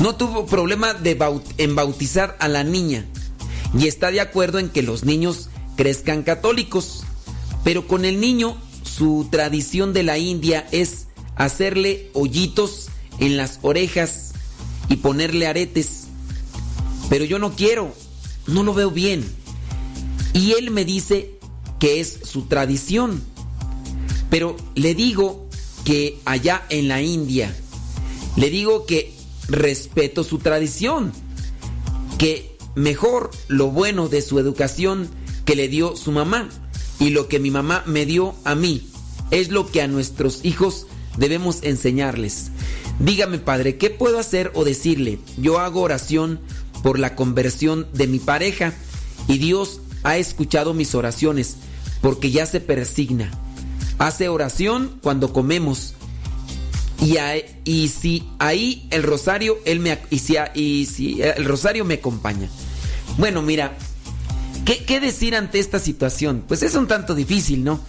No 0.00 0.14
tuvo 0.14 0.46
problema 0.46 0.94
de 0.94 1.18
en 1.58 1.74
bautizar 1.74 2.36
a 2.38 2.48
la 2.48 2.64
niña. 2.64 3.06
Y 3.78 3.86
está 3.86 4.10
de 4.10 4.20
acuerdo 4.20 4.58
en 4.58 4.68
que 4.68 4.82
los 4.82 5.04
niños 5.04 5.48
crezcan 5.76 6.22
católicos. 6.22 7.04
Pero 7.64 7.86
con 7.88 8.04
el 8.04 8.20
niño, 8.20 8.56
su 8.82 9.26
tradición 9.30 9.92
de 9.92 10.02
la 10.02 10.18
India 10.18 10.66
es 10.70 11.06
hacerle 11.34 12.10
hoyitos 12.12 12.88
en 13.18 13.36
las 13.36 13.58
orejas 13.62 14.32
y 14.88 14.96
ponerle 14.96 15.46
aretes. 15.46 16.04
Pero 17.08 17.24
yo 17.24 17.38
no 17.38 17.56
quiero, 17.56 17.94
no 18.46 18.62
lo 18.62 18.74
veo 18.74 18.90
bien. 18.90 19.24
Y 20.34 20.52
él 20.52 20.70
me 20.70 20.84
dice 20.84 21.38
que 21.80 22.00
es 22.00 22.20
su 22.24 22.42
tradición. 22.42 23.22
Pero 24.28 24.56
le 24.74 24.94
digo 24.94 25.48
que 25.84 26.18
allá 26.24 26.64
en 26.68 26.88
la 26.88 27.00
India, 27.00 27.54
le 28.36 28.50
digo 28.50 28.84
que 28.86 29.15
respeto 29.48 30.24
su 30.24 30.38
tradición. 30.38 31.12
Que 32.18 32.56
mejor 32.74 33.30
lo 33.48 33.70
bueno 33.70 34.08
de 34.08 34.22
su 34.22 34.38
educación 34.38 35.08
que 35.44 35.56
le 35.56 35.68
dio 35.68 35.96
su 35.96 36.12
mamá 36.12 36.48
y 36.98 37.10
lo 37.10 37.28
que 37.28 37.38
mi 37.38 37.50
mamá 37.50 37.82
me 37.86 38.06
dio 38.06 38.34
a 38.44 38.54
mí 38.54 38.88
es 39.30 39.50
lo 39.50 39.70
que 39.70 39.82
a 39.82 39.88
nuestros 39.88 40.44
hijos 40.44 40.86
debemos 41.16 41.62
enseñarles. 41.62 42.50
Dígame, 42.98 43.38
padre, 43.38 43.76
¿qué 43.76 43.90
puedo 43.90 44.18
hacer 44.18 44.50
o 44.54 44.64
decirle? 44.64 45.18
Yo 45.36 45.58
hago 45.58 45.82
oración 45.82 46.40
por 46.82 46.98
la 46.98 47.14
conversión 47.14 47.86
de 47.92 48.06
mi 48.06 48.18
pareja 48.18 48.72
y 49.28 49.38
Dios 49.38 49.80
ha 50.02 50.16
escuchado 50.16 50.72
mis 50.72 50.94
oraciones 50.94 51.56
porque 52.00 52.30
ya 52.30 52.46
se 52.46 52.60
persigna. 52.60 53.30
Hace 53.98 54.28
oración 54.28 54.98
cuando 55.02 55.32
comemos 55.32 55.94
y, 57.00 57.16
y 57.64 57.88
si 57.88 58.24
ahí 58.38 58.86
el 58.90 59.02
rosario 59.02 59.58
él 59.64 59.80
me 59.80 59.98
y 60.10 60.18
si, 60.18 60.36
y 60.54 60.86
si 60.86 61.20
el 61.22 61.44
rosario 61.44 61.84
me 61.84 61.94
acompaña. 61.94 62.48
Bueno, 63.18 63.42
mira, 63.42 63.76
¿qué, 64.64 64.84
qué 64.84 65.00
decir 65.00 65.34
ante 65.34 65.58
esta 65.58 65.78
situación? 65.78 66.44
Pues 66.46 66.62
es 66.62 66.74
un 66.74 66.86
tanto 66.88 67.14
difícil, 67.14 67.64
¿no? 67.64 67.80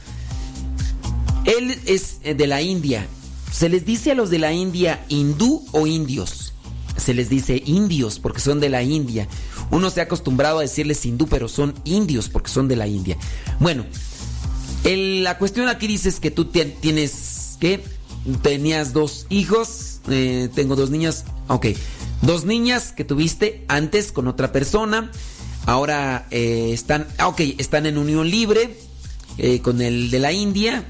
Él 1.45 1.77
es 1.85 2.17
eh, 2.23 2.33
de 2.35 2.47
la 2.47 2.61
India. 2.61 3.07
¿Se 3.51 3.69
les 3.69 3.85
dice 3.85 4.11
a 4.11 4.15
los 4.15 4.29
de 4.29 4.39
la 4.39 4.51
India 4.53 5.03
hindú 5.07 5.65
o 5.71 5.87
indios? 5.87 6.53
Se 6.97 7.13
les 7.13 7.29
dice 7.29 7.61
indios 7.65 8.19
porque 8.19 8.41
son 8.41 8.59
de 8.59 8.69
la 8.69 8.83
India. 8.83 9.27
Uno 9.71 9.89
se 9.89 9.99
ha 10.01 10.03
acostumbrado 10.03 10.59
a 10.59 10.61
decirles 10.61 11.05
hindú, 11.05 11.27
pero 11.27 11.47
son 11.47 11.73
indios 11.85 12.29
porque 12.29 12.49
son 12.49 12.67
de 12.67 12.75
la 12.75 12.87
India. 12.87 13.17
Bueno, 13.59 13.85
la 14.83 15.37
cuestión 15.37 15.67
aquí 15.69 15.87
dices 15.87 16.19
que 16.19 16.31
tú 16.31 16.45
tien- 16.45 16.73
tienes, 16.79 17.57
¿qué? 17.59 17.83
Tenías 18.41 18.93
dos 18.93 19.25
hijos, 19.29 20.01
eh, 20.09 20.49
tengo 20.53 20.75
dos 20.75 20.89
niñas, 20.89 21.25
ok. 21.47 21.67
Dos 22.21 22.45
niñas 22.45 22.91
que 22.91 23.03
tuviste 23.03 23.63
antes 23.67 24.11
con 24.11 24.27
otra 24.27 24.51
persona, 24.51 25.11
ahora 25.65 26.27
eh, 26.31 26.71
están, 26.73 27.07
ah, 27.19 27.27
ok, 27.27 27.41
están 27.57 27.85
en 27.85 27.97
unión 27.97 28.29
libre 28.29 28.77
eh, 29.37 29.61
con 29.61 29.81
el 29.81 30.09
de 30.09 30.19
la 30.19 30.31
India. 30.31 30.85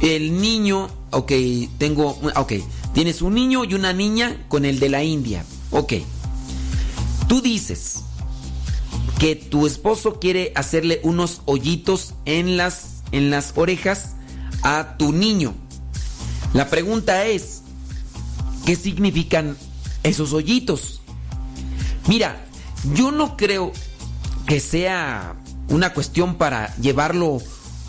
El 0.00 0.40
niño, 0.40 0.88
ok, 1.10 1.32
tengo, 1.78 2.18
ok, 2.36 2.52
tienes 2.94 3.20
un 3.22 3.34
niño 3.34 3.64
y 3.64 3.74
una 3.74 3.92
niña 3.92 4.44
con 4.48 4.64
el 4.64 4.80
de 4.80 4.88
la 4.88 5.02
India, 5.02 5.44
ok. 5.70 5.94
Tú 7.28 7.40
dices 7.42 8.00
que 9.18 9.36
tu 9.36 9.66
esposo 9.66 10.18
quiere 10.18 10.52
hacerle 10.54 11.00
unos 11.02 11.42
hoyitos 11.44 12.14
en 12.24 12.56
las, 12.56 13.02
en 13.12 13.30
las 13.30 13.52
orejas 13.56 14.14
a 14.62 14.96
tu 14.98 15.12
niño. 15.12 15.54
La 16.52 16.68
pregunta 16.68 17.26
es, 17.26 17.62
¿qué 18.66 18.74
significan 18.76 19.56
esos 20.02 20.32
hoyitos? 20.32 21.00
Mira, 22.08 22.44
yo 22.94 23.12
no 23.12 23.36
creo 23.36 23.72
que 24.46 24.58
sea 24.60 25.36
una 25.68 25.92
cuestión 25.92 26.36
para 26.36 26.74
llevarlo 26.76 27.38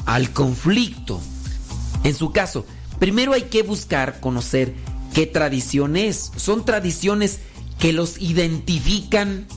al 0.06 0.32
conflicto. 0.32 1.20
En 2.04 2.14
su 2.16 2.32
caso, 2.32 2.66
primero 3.00 3.34
hay 3.34 3.44
que 3.44 3.64
buscar 3.64 4.20
conocer 4.20 4.76
qué 5.14 5.26
tradición 5.26 5.98
es. 5.98 6.32
Son 6.36 6.66
tradiciones 6.66 7.40
que 7.80 7.94
los 7.94 8.22
identifican 8.22 9.48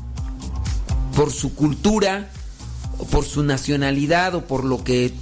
por 1.15 1.31
su 1.31 1.55
cultura, 1.55 2.31
o 2.99 3.07
por 3.07 3.25
su 3.25 3.43
nacionalidad, 3.43 4.35
o 4.35 4.47
por 4.47 4.65
lo 4.65 4.83
que 4.83 5.13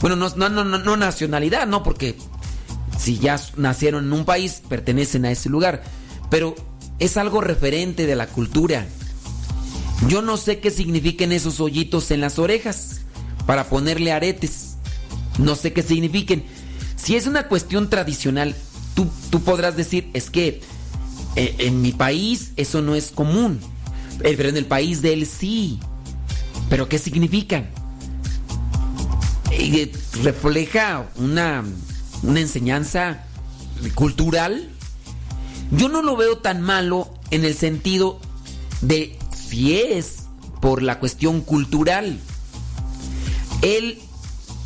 Bueno, 0.00 0.16
no, 0.16 0.30
no, 0.30 0.48
no, 0.48 0.64
no 0.64 0.96
nacionalidad, 0.96 1.66
no, 1.66 1.82
porque 1.82 2.16
si 2.98 3.18
ya 3.18 3.40
nacieron 3.56 4.06
en 4.06 4.12
un 4.12 4.24
país, 4.24 4.60
pertenecen 4.68 5.24
a 5.24 5.30
ese 5.30 5.48
lugar. 5.48 5.82
Pero 6.30 6.54
es 6.98 7.16
algo 7.16 7.40
referente 7.40 8.06
de 8.06 8.16
la 8.16 8.26
cultura. 8.26 8.86
Yo 10.08 10.20
no 10.22 10.36
sé 10.36 10.60
qué 10.60 10.70
signifiquen 10.70 11.32
esos 11.32 11.60
hoyitos 11.60 12.10
en 12.10 12.20
las 12.20 12.38
orejas 12.38 13.00
para 13.46 13.68
ponerle 13.68 14.12
aretes. 14.12 14.76
No 15.38 15.54
sé 15.54 15.72
qué 15.72 15.82
signifiquen. 15.82 16.44
Si 16.96 17.16
es 17.16 17.26
una 17.26 17.48
cuestión 17.48 17.88
tradicional, 17.88 18.54
tú, 18.94 19.08
tú 19.30 19.42
podrás 19.42 19.76
decir, 19.76 20.10
es 20.12 20.30
que 20.30 20.60
eh, 21.36 21.54
en 21.58 21.80
mi 21.80 21.92
país 21.92 22.52
eso 22.56 22.82
no 22.82 22.94
es 22.94 23.10
común. 23.10 23.60
Eh, 24.24 24.34
pero 24.36 24.48
en 24.48 24.56
el 24.56 24.66
país 24.66 25.02
de 25.02 25.12
él 25.12 25.26
sí. 25.26 25.78
¿Pero 26.68 26.88
qué 26.88 26.98
significan? 26.98 27.68
Eh, 29.52 29.92
refleja 30.22 31.08
una, 31.16 31.64
una 32.22 32.40
enseñanza 32.40 33.24
cultural. 33.94 34.70
Yo 35.70 35.88
no 35.88 36.02
lo 36.02 36.16
veo 36.16 36.38
tan 36.38 36.62
malo 36.62 37.12
en 37.30 37.44
el 37.44 37.54
sentido 37.54 38.20
de 38.80 39.18
si 39.36 39.76
es 39.76 40.24
por 40.60 40.82
la 40.82 40.98
cuestión 40.98 41.40
cultural. 41.40 42.18
Él 43.62 43.98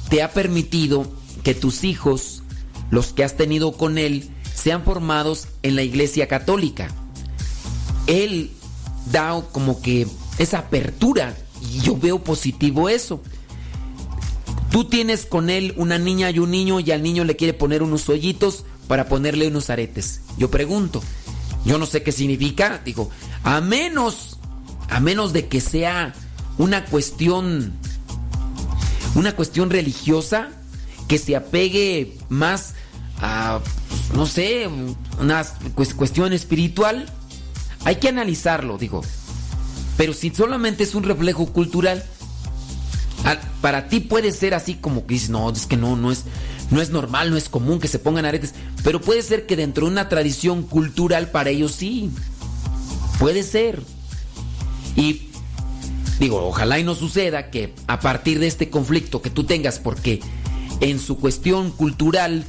te 0.09 0.23
ha 0.23 0.33
permitido 0.33 1.11
que 1.43 1.55
tus 1.55 1.85
hijos, 1.85 2.43
los 2.91 3.13
que 3.13 3.25
has 3.25 3.37
tenido 3.37 3.73
con 3.73 3.99
él, 3.99 4.31
sean 4.55 4.85
formados 4.85 5.49
en 5.63 5.77
la 5.77 5.83
iglesia 5.83 6.29
católica. 6.29 6.89
Él 8.07 8.51
da 9.11 9.43
como 9.53 9.81
que 9.81 10.07
esa 10.39 10.59
apertura 10.59 11.37
y 11.73 11.81
yo 11.81 11.97
veo 11.97 12.23
positivo 12.23 12.89
eso. 12.89 13.23
Tú 14.73 14.85
tienes 14.85 15.27
con 15.27 15.51
él 15.51 15.75
una 15.77 15.99
niña 15.99 16.31
y 16.31 16.39
un 16.39 16.51
niño 16.51 16.81
y 16.81 16.91
al 16.93 17.03
niño 17.03 17.25
le 17.25 17.37
quiere 17.37 17.53
poner 17.53 17.83
unos 17.83 18.09
hoyitos 18.09 18.65
para 18.89 19.07
ponerle 19.07 19.49
unos 19.49 19.69
aretes. 19.69 20.23
Yo 20.39 20.51
pregunto, 20.51 21.03
yo 21.67 21.77
no 21.77 21.85
sé 21.85 22.03
qué 22.03 22.11
significa, 22.11 22.81
digo, 22.83 23.11
a 23.45 23.61
menos, 23.61 24.39
a 24.89 24.99
menos 24.99 25.35
de 25.35 25.47
que 25.47 25.61
sea 25.61 26.15
una 26.57 26.87
cuestión, 26.87 27.75
una 29.15 29.37
cuestión 29.37 29.69
religiosa 29.69 30.49
que 31.07 31.19
se 31.19 31.37
apegue 31.37 32.17
más 32.31 32.73
a, 33.21 33.61
pues, 33.89 34.17
no 34.17 34.27
sé, 34.27 34.69
una 35.21 35.45
cuestión 35.75 36.33
espiritual, 36.33 37.13
hay 37.85 37.97
que 37.97 38.09
analizarlo, 38.09 38.79
digo. 38.79 39.03
Pero 39.99 40.15
si 40.15 40.31
solamente 40.31 40.85
es 40.85 40.95
un 40.95 41.03
reflejo 41.03 41.53
cultural, 41.53 42.03
para 43.61 43.89
ti 43.89 44.01
puede 44.01 44.33
ser 44.33 44.55
así 44.55 44.75
como 44.75 45.07
que 45.07 45.15
dices, 45.15 45.31
no, 45.31 45.49
es 45.51 45.67
que 45.67 45.77
no, 45.77 45.97
no 45.97 46.11
es, 46.11 46.25
no 46.71 46.81
es 46.81 46.91
normal, 46.91 47.31
no 47.31 47.37
es 47.37 47.49
común 47.49 47.79
que 47.79 47.89
se 47.89 47.99
pongan 47.99 48.25
aretes. 48.25 48.55
Pero 48.83 49.01
puede 49.01 49.23
ser 49.23 49.47
que 49.47 49.57
dentro 49.57 49.87
de 49.87 49.93
una 49.93 50.09
tradición 50.09 50.63
cultural 50.63 51.31
para 51.31 51.51
ellos 51.51 51.73
sí. 51.73 52.11
Puede 53.19 53.43
ser. 53.43 53.83
Y 54.97 55.29
digo, 56.19 56.45
ojalá 56.47 56.79
y 56.79 56.85
no 56.85 56.95
suceda 56.95 57.51
que 57.51 57.75
a 57.87 58.01
partir 58.01 58.39
de 58.39 58.47
este 58.47 58.71
conflicto 58.71 59.23
que 59.23 59.31
tú 59.31 59.45
tengas, 59.45 59.79
porque 59.79 60.21
en 60.81 60.99
su 60.99 61.19
cuestión 61.19 61.71
cultural 61.71 62.45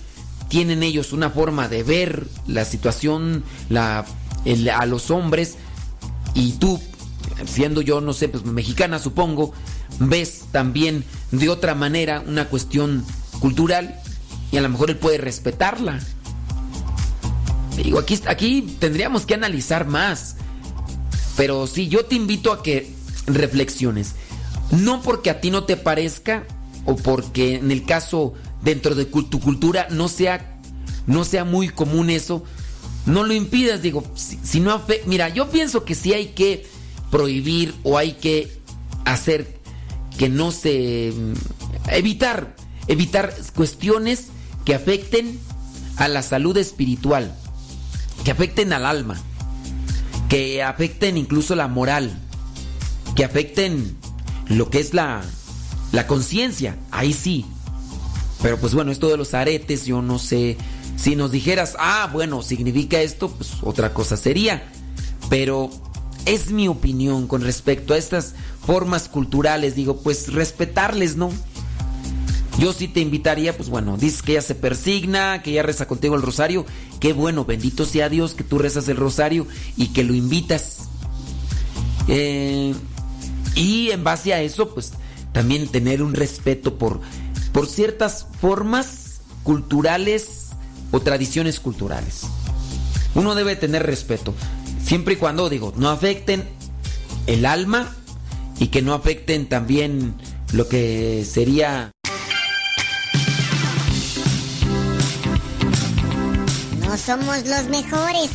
tienen 0.47 0.83
ellos 0.83 1.13
una 1.13 1.29
forma 1.29 1.67
de 1.67 1.83
ver 1.83 2.27
la 2.47 2.65
situación, 2.65 3.43
la, 3.69 4.05
a 4.75 4.85
los 4.85 5.11
hombres, 5.11 5.55
y 6.33 6.53
tú, 6.53 6.79
siendo 7.45 7.81
yo, 7.81 8.01
no 8.01 8.13
sé, 8.13 8.29
pues 8.29 8.45
mexicana 8.45 8.99
supongo, 8.99 9.53
ves 10.09 10.45
también 10.51 11.03
de 11.31 11.49
otra 11.49 11.75
manera 11.75 12.23
una 12.25 12.45
cuestión 12.49 13.03
cultural 13.39 13.99
y 14.51 14.57
a 14.57 14.61
lo 14.61 14.69
mejor 14.69 14.89
él 14.89 14.97
puede 14.97 15.17
respetarla. 15.17 15.99
Digo, 17.75 17.99
aquí, 17.99 18.19
aquí 18.27 18.75
tendríamos 18.79 19.25
que 19.25 19.33
analizar 19.33 19.87
más. 19.87 20.35
Pero 21.35 21.65
sí, 21.65 21.87
yo 21.87 22.05
te 22.05 22.15
invito 22.15 22.51
a 22.51 22.61
que 22.61 22.93
reflexiones. 23.25 24.13
No 24.71 25.01
porque 25.01 25.29
a 25.29 25.41
ti 25.41 25.49
no 25.51 25.63
te 25.63 25.77
parezca 25.77 26.45
o 26.85 26.95
porque 26.95 27.55
en 27.55 27.71
el 27.71 27.85
caso 27.85 28.33
dentro 28.61 28.95
de 28.95 29.05
tu 29.05 29.39
cultura 29.39 29.87
no 29.89 30.07
sea, 30.07 30.59
no 31.07 31.25
sea 31.25 31.43
muy 31.45 31.69
común 31.69 32.09
eso, 32.09 32.43
no 33.05 33.23
lo 33.23 33.33
impidas. 33.33 33.81
Digo, 33.81 34.03
si, 34.15 34.59
no 34.59 34.81
mira, 35.05 35.29
yo 35.29 35.49
pienso 35.49 35.83
que 35.83 35.95
sí 35.95 36.13
hay 36.13 36.27
que 36.27 36.65
prohibir 37.11 37.73
o 37.83 37.97
hay 37.97 38.13
que 38.13 38.51
hacer 39.05 39.52
que 40.17 40.29
no 40.29 40.51
se 40.51 41.13
evitar 41.89 42.55
evitar 42.87 43.33
cuestiones 43.55 44.27
que 44.65 44.75
afecten 44.75 45.39
a 45.97 46.07
la 46.07 46.21
salud 46.21 46.57
espiritual, 46.57 47.35
que 48.23 48.31
afecten 48.31 48.73
al 48.73 48.85
alma, 48.85 49.21
que 50.29 50.63
afecten 50.63 51.17
incluso 51.17 51.55
la 51.55 51.67
moral, 51.67 52.11
que 53.15 53.25
afecten 53.25 53.97
lo 54.47 54.69
que 54.69 54.79
es 54.79 54.93
la 54.93 55.21
la 55.91 56.07
conciencia, 56.07 56.75
ahí 56.89 57.13
sí. 57.13 57.45
Pero 58.41 58.57
pues 58.57 58.73
bueno, 58.73 58.91
esto 58.91 59.09
de 59.09 59.17
los 59.17 59.33
aretes, 59.35 59.85
yo 59.85 60.01
no 60.01 60.17
sé 60.19 60.57
si 60.97 61.15
nos 61.15 61.31
dijeras, 61.31 61.75
"Ah, 61.79 62.09
bueno, 62.11 62.41
significa 62.41 62.99
esto", 62.99 63.29
pues 63.29 63.51
otra 63.61 63.93
cosa 63.93 64.17
sería. 64.17 64.63
Pero 65.29 65.69
es 66.25 66.51
mi 66.51 66.67
opinión 66.67 67.27
con 67.27 67.41
respecto 67.41 67.93
a 67.93 67.97
estas 67.97 68.33
formas 68.65 69.09
culturales. 69.09 69.75
Digo, 69.75 69.97
pues 69.97 70.31
respetarles, 70.33 71.15
¿no? 71.15 71.31
Yo 72.59 72.71
sí 72.71 72.87
te 72.87 72.99
invitaría, 72.99 73.57
pues 73.57 73.69
bueno, 73.69 73.97
dices 73.97 74.21
que 74.21 74.33
ella 74.33 74.41
se 74.41 74.55
persigna, 74.55 75.41
que 75.41 75.51
ella 75.51 75.63
reza 75.63 75.87
contigo 75.87 76.15
el 76.15 76.21
rosario. 76.21 76.65
Qué 76.99 77.13
bueno, 77.13 77.45
bendito 77.45 77.85
sea 77.85 78.09
Dios 78.09 78.35
que 78.35 78.43
tú 78.43 78.59
rezas 78.59 78.87
el 78.87 78.97
rosario 78.97 79.47
y 79.75 79.87
que 79.87 80.03
lo 80.03 80.13
invitas. 80.13 80.87
Eh, 82.07 82.73
y 83.55 83.89
en 83.91 84.03
base 84.03 84.33
a 84.33 84.41
eso, 84.41 84.73
pues 84.73 84.93
también 85.31 85.67
tener 85.67 86.03
un 86.03 86.13
respeto 86.13 86.77
por, 86.77 87.01
por 87.51 87.67
ciertas 87.67 88.27
formas 88.39 89.21
culturales 89.43 90.49
o 90.91 90.99
tradiciones 90.99 91.59
culturales. 91.59 92.21
Uno 93.15 93.35
debe 93.35 93.55
tener 93.55 93.83
respeto. 93.83 94.33
Siempre 94.83 95.15
y 95.15 95.17
cuando, 95.17 95.49
digo, 95.49 95.73
no 95.75 95.89
afecten 95.89 96.47
el 97.25 97.45
alma 97.45 97.95
y 98.59 98.67
que 98.67 98.81
no 98.81 98.93
afecten 98.93 99.47
también 99.47 100.15
lo 100.53 100.67
que 100.67 101.25
sería... 101.25 101.91
No 106.79 106.97
somos 106.97 107.45
los 107.47 107.63
mejores, 107.69 108.29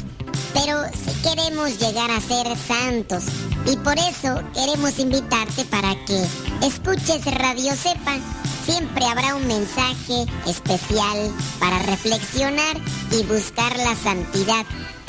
pero 0.53 0.83
sí 0.93 1.13
queremos 1.23 1.79
llegar 1.79 2.11
a 2.11 2.21
ser 2.21 2.47
santos. 2.57 3.25
Y 3.67 3.77
por 3.77 3.97
eso 3.99 4.43
queremos 4.55 4.99
invitarte 4.99 5.65
para 5.67 5.95
que 6.07 6.25
escuches 6.67 7.25
Radio 7.25 7.75
Sepa. 7.77 8.17
Siempre 8.65 9.05
habrá 9.05 9.37
un 9.37 9.47
mensaje 9.47 10.27
especial 10.47 11.33
para 11.61 11.79
reflexionar 11.85 12.77
y 13.13 13.23
buscar 13.25 13.77
la 13.77 13.95
santidad 13.95 14.67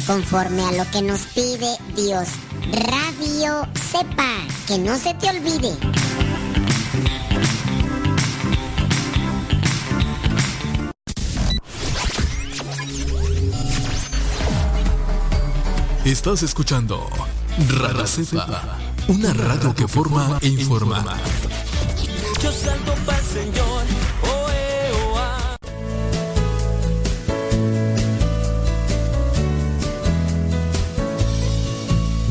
conforme 0.09 0.63
a 0.63 0.71
lo 0.71 0.89
que 0.89 1.03
nos 1.03 1.19
pide 1.35 1.77
Dios. 1.95 2.29
Radio 2.89 3.67
Sepa, 3.91 4.39
que 4.65 4.79
no 4.79 4.97
se 4.97 5.13
te 5.13 5.29
olvide. 5.29 5.71
Estás 16.03 16.41
escuchando 16.41 17.07
Radio 17.67 18.07
Cepa, 18.07 18.79
una 19.09 19.31
radio 19.31 19.75
que 19.75 19.87
forma 19.87 20.39
e 20.41 20.47
informa. 20.47 21.05
Yo 22.41 22.51
salto 22.51 22.95
para 23.05 23.19
el 23.19 23.25
Señor. 23.25 24.08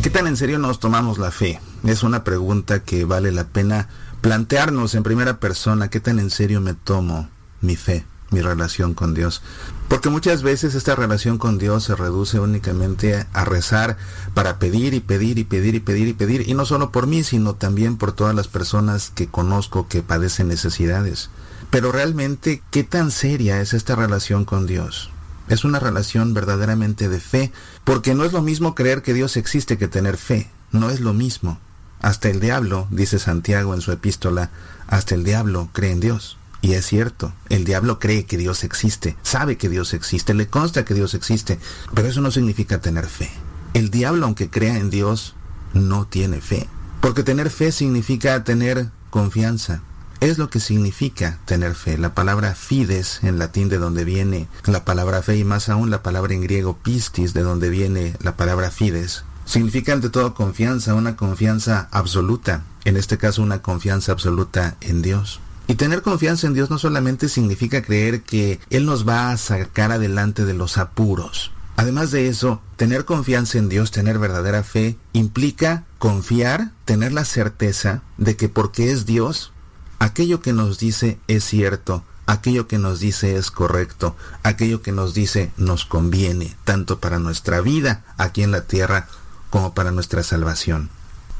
¿Qué 0.09 0.15
tan 0.15 0.27
en 0.27 0.39
serio 0.39 0.59
nos 0.59 0.81
tomamos 0.81 1.19
la 1.19 1.31
fe? 1.31 1.61
Es 1.85 2.03
una 2.03 2.25
pregunta 2.25 2.83
que 2.83 3.05
vale 3.05 3.31
la 3.31 3.45
pena 3.45 3.91
plantearnos 4.23 4.95
en 4.95 5.03
primera 5.03 5.39
persona. 5.39 5.91
¿Qué 5.91 6.01
tan 6.01 6.19
en 6.19 6.31
serio 6.31 6.63
me 6.63 6.73
tomo 6.73 7.29
mi 7.61 7.77
fe, 7.77 8.07
mi 8.31 8.41
relación 8.41 8.95
con 8.95 9.13
Dios? 9.13 9.43
Porque 9.87 10.09
muchas 10.09 10.43
veces 10.43 10.75
esta 10.75 10.97
relación 10.97 11.37
con 11.37 11.59
Dios 11.59 11.85
se 11.85 11.95
reduce 11.95 12.41
únicamente 12.41 13.27
a 13.35 13.45
rezar 13.45 13.99
para 14.33 14.59
pedir 14.59 14.95
y 14.95 15.01
pedir 15.01 15.39
y 15.39 15.45
pedir 15.45 15.75
y 15.75 15.81
pedir 15.81 16.09
y 16.09 16.15
pedir. 16.15 16.49
Y 16.49 16.55
no 16.55 16.65
solo 16.65 16.91
por 16.91 17.07
mí, 17.07 17.23
sino 17.23 17.57
también 17.57 17.99
por 17.99 18.13
todas 18.13 18.35
las 18.35 18.49
personas 18.49 19.13
que 19.15 19.27
conozco 19.27 19.89
que 19.89 20.03
padecen 20.03 20.49
necesidades. 20.49 21.29
Pero 21.69 21.93
realmente, 21.93 22.63
¿qué 22.71 22.83
tan 22.83 23.11
seria 23.11 23.61
es 23.61 23.75
esta 23.75 23.95
relación 23.95 24.47
con 24.47 24.67
Dios? 24.67 25.11
Es 25.49 25.65
una 25.65 25.79
relación 25.79 26.35
verdaderamente 26.35 27.09
de 27.09 27.21
fe, 27.21 27.53
porque 27.85 28.15
no 28.15 28.25
es 28.25 28.33
lo 28.33 28.43
mismo 28.43 28.75
creer 28.75 29.03
que 29.03 29.15
Dios 29.15 29.37
existe 29.37 29.79
que 29.79 29.89
tener 29.89 30.17
fe. 30.17 30.51
No 30.73 30.91
es 30.91 31.01
lo 31.01 31.15
mismo. 31.15 31.59
Hasta 32.01 32.29
el 32.29 32.41
diablo, 32.41 32.87
dice 32.91 33.19
Santiago 33.19 33.75
en 33.75 33.81
su 33.81 33.91
epístola, 33.91 34.51
hasta 34.87 35.15
el 35.15 35.25
diablo 35.25 35.71
cree 35.73 35.93
en 35.93 36.01
Dios. 36.01 36.39
Y 36.61 36.73
es 36.73 36.87
cierto, 36.87 37.33
el 37.49 37.65
diablo 37.65 37.99
cree 37.99 38.27
que 38.27 38.37
Dios 38.37 38.65
existe, 38.65 39.17
sabe 39.23 39.57
que 39.57 39.69
Dios 39.69 39.95
existe, 39.95 40.35
le 40.35 40.49
consta 40.49 40.85
que 40.85 40.95
Dios 40.95 41.15
existe, 41.15 41.59
pero 41.95 42.09
eso 42.09 42.21
no 42.21 42.33
significa 42.33 42.81
tener 42.81 43.07
fe. 43.07 43.31
El 43.75 43.91
diablo, 43.91 44.27
aunque 44.27 44.51
crea 44.51 44.77
en 44.77 44.91
Dios, 44.91 45.35
no 45.73 46.07
tiene 46.07 46.41
fe. 46.41 46.69
Porque 47.01 47.23
tener 47.23 47.51
fe 47.51 47.71
significa 47.71 48.43
tener 48.43 48.91
confianza. 49.11 49.83
Es 50.21 50.37
lo 50.37 50.51
que 50.51 50.59
significa 50.59 51.39
tener 51.45 51.77
fe. 51.77 51.97
La 51.97 52.13
palabra 52.13 52.57
fides 52.57 53.21
en 53.23 53.39
latín 53.39 53.69
de 53.69 53.79
donde 53.79 54.05
viene 54.05 54.49
la 54.65 54.85
palabra 54.85 55.23
fe 55.23 55.37
y 55.37 55.45
más 55.45 55.69
aún 55.69 55.91
la 55.91 56.03
palabra 56.03 56.35
en 56.35 56.41
griego 56.41 56.77
pistis 56.77 57.35
de 57.35 57.43
donde 57.43 57.69
viene 57.69 58.17
la 58.21 58.37
palabra 58.37 58.73
fides. 58.73 59.23
Significa 59.45 59.93
ante 59.93 60.11
todo 60.11 60.35
confianza, 60.35 60.95
una 60.95 61.15
confianza 61.15 61.89
absoluta. 61.93 62.65
En 62.85 62.97
este 62.97 63.17
caso 63.17 63.43
una 63.43 63.63
confianza 63.63 64.11
absoluta 64.11 64.77
en 64.81 65.03
Dios. 65.03 65.41
Y 65.69 65.77
tener 65.77 66.03
confianza 66.03 66.49
en 66.49 66.55
Dios 66.55 66.69
no 66.69 66.79
solamente 66.79 67.29
significa 67.29 67.83
creer 67.83 68.23
que 68.23 68.59
Él 68.71 68.87
nos 68.87 69.09
va 69.09 69.31
a 69.31 69.37
sacar 69.37 69.93
adelante 69.93 70.45
de 70.45 70.55
los 70.55 70.79
apuros. 70.79 71.53
Además 71.77 72.11
de 72.11 72.27
eso, 72.27 72.61
tener 72.75 73.05
confianza 73.05 73.57
en 73.57 73.69
Dios, 73.69 73.93
tener 73.93 74.19
verdadera 74.19 74.65
fe, 74.65 74.97
implica 75.13 75.85
confiar, 75.99 76.73
tener 76.85 77.13
la 77.13 77.25
certeza 77.25 78.03
de 78.17 78.35
que 78.35 78.49
porque 78.49 78.91
es 78.91 79.07
Dios, 79.07 79.53
aquello 79.99 80.41
que 80.41 80.53
nos 80.53 80.79
dice 80.79 81.19
es 81.29 81.45
cierto, 81.45 82.03
aquello 82.27 82.69
que 82.69 82.79
nos 82.79 83.01
dice 83.01 83.37
es 83.37 83.51
correcto, 83.51 84.17
aquello 84.43 84.83
que 84.83 84.93
nos 84.93 85.15
dice 85.15 85.51
nos 85.57 85.85
conviene, 85.85 86.57
tanto 86.65 87.01
para 87.01 87.19
nuestra 87.19 87.61
vida 87.61 88.05
aquí 88.17 88.43
en 88.43 88.51
la 88.51 88.63
tierra 88.63 89.09
como 89.51 89.75
para 89.75 89.91
nuestra 89.91 90.23
salvación. 90.23 90.91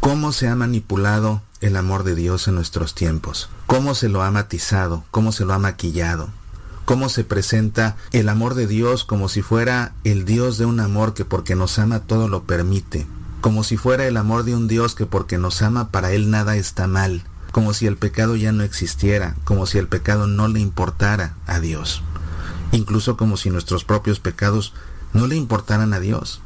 ¿Cómo 0.01 0.33
se 0.33 0.49
ha 0.49 0.55
manipulado 0.55 1.43
el 1.61 1.77
amor 1.77 2.05
de 2.05 2.15
Dios 2.15 2.49
en 2.49 2.55
nuestros 2.55 2.95
tiempos? 2.95 3.51
¿Cómo 3.67 3.95
se 3.95 4.09
lo 4.09 4.23
ha 4.23 4.31
matizado? 4.31 5.05
¿Cómo 5.11 5.33
se 5.33 5.45
lo 5.45 5.53
ha 5.53 5.59
maquillado? 5.59 6.31
¿Cómo 6.85 7.11
se 7.11 7.25
presenta 7.25 7.97
el 8.13 8.31
amor 8.31 8.55
de 8.55 8.67
Dios 8.67 9.05
como 9.05 9.29
si 9.29 9.43
fuera 9.43 9.93
el 10.05 10.25
Dios 10.25 10.57
de 10.57 10.65
un 10.65 10.81
amor 10.81 11.13
que 11.13 11.27
porque 11.27 11.55
nos 11.55 11.79
ama 11.79 12.01
todo 12.01 12.29
lo 12.29 12.45
permite? 12.45 13.07
Como 13.43 13.63
si 13.63 13.77
fuera 13.77 14.07
el 14.07 14.17
amor 14.17 14.45
de 14.45 14.55
un 14.55 14.69
Dios 14.69 14.95
que 14.95 15.05
porque 15.05 15.37
nos 15.37 15.61
ama 15.61 15.91
para 15.91 16.13
Él 16.13 16.31
nada 16.31 16.57
está 16.57 16.87
mal, 16.87 17.25
como 17.53 17.75
si 17.75 17.87
el 17.87 17.97
pecado 17.97 18.37
ya 18.37 18.53
no 18.53 18.63
existiera, 18.63 19.37
como 19.45 19.67
si 19.67 19.79
el 19.79 19.89
pecado 19.89 20.27
no 20.27 20.49
le 20.49 20.61
importara 20.61 21.35
a 21.47 21.61
Dios, 21.61 22.03
incluso 22.73 23.17
como 23.17 23.37
si 23.37 23.51
nuestros 23.51 23.85
propios 23.85 24.21
pecados 24.21 24.75
no 25.13 25.27
le 25.27 25.37
importaran 25.37 25.93
a 25.93 26.01
Dios. 26.01 26.41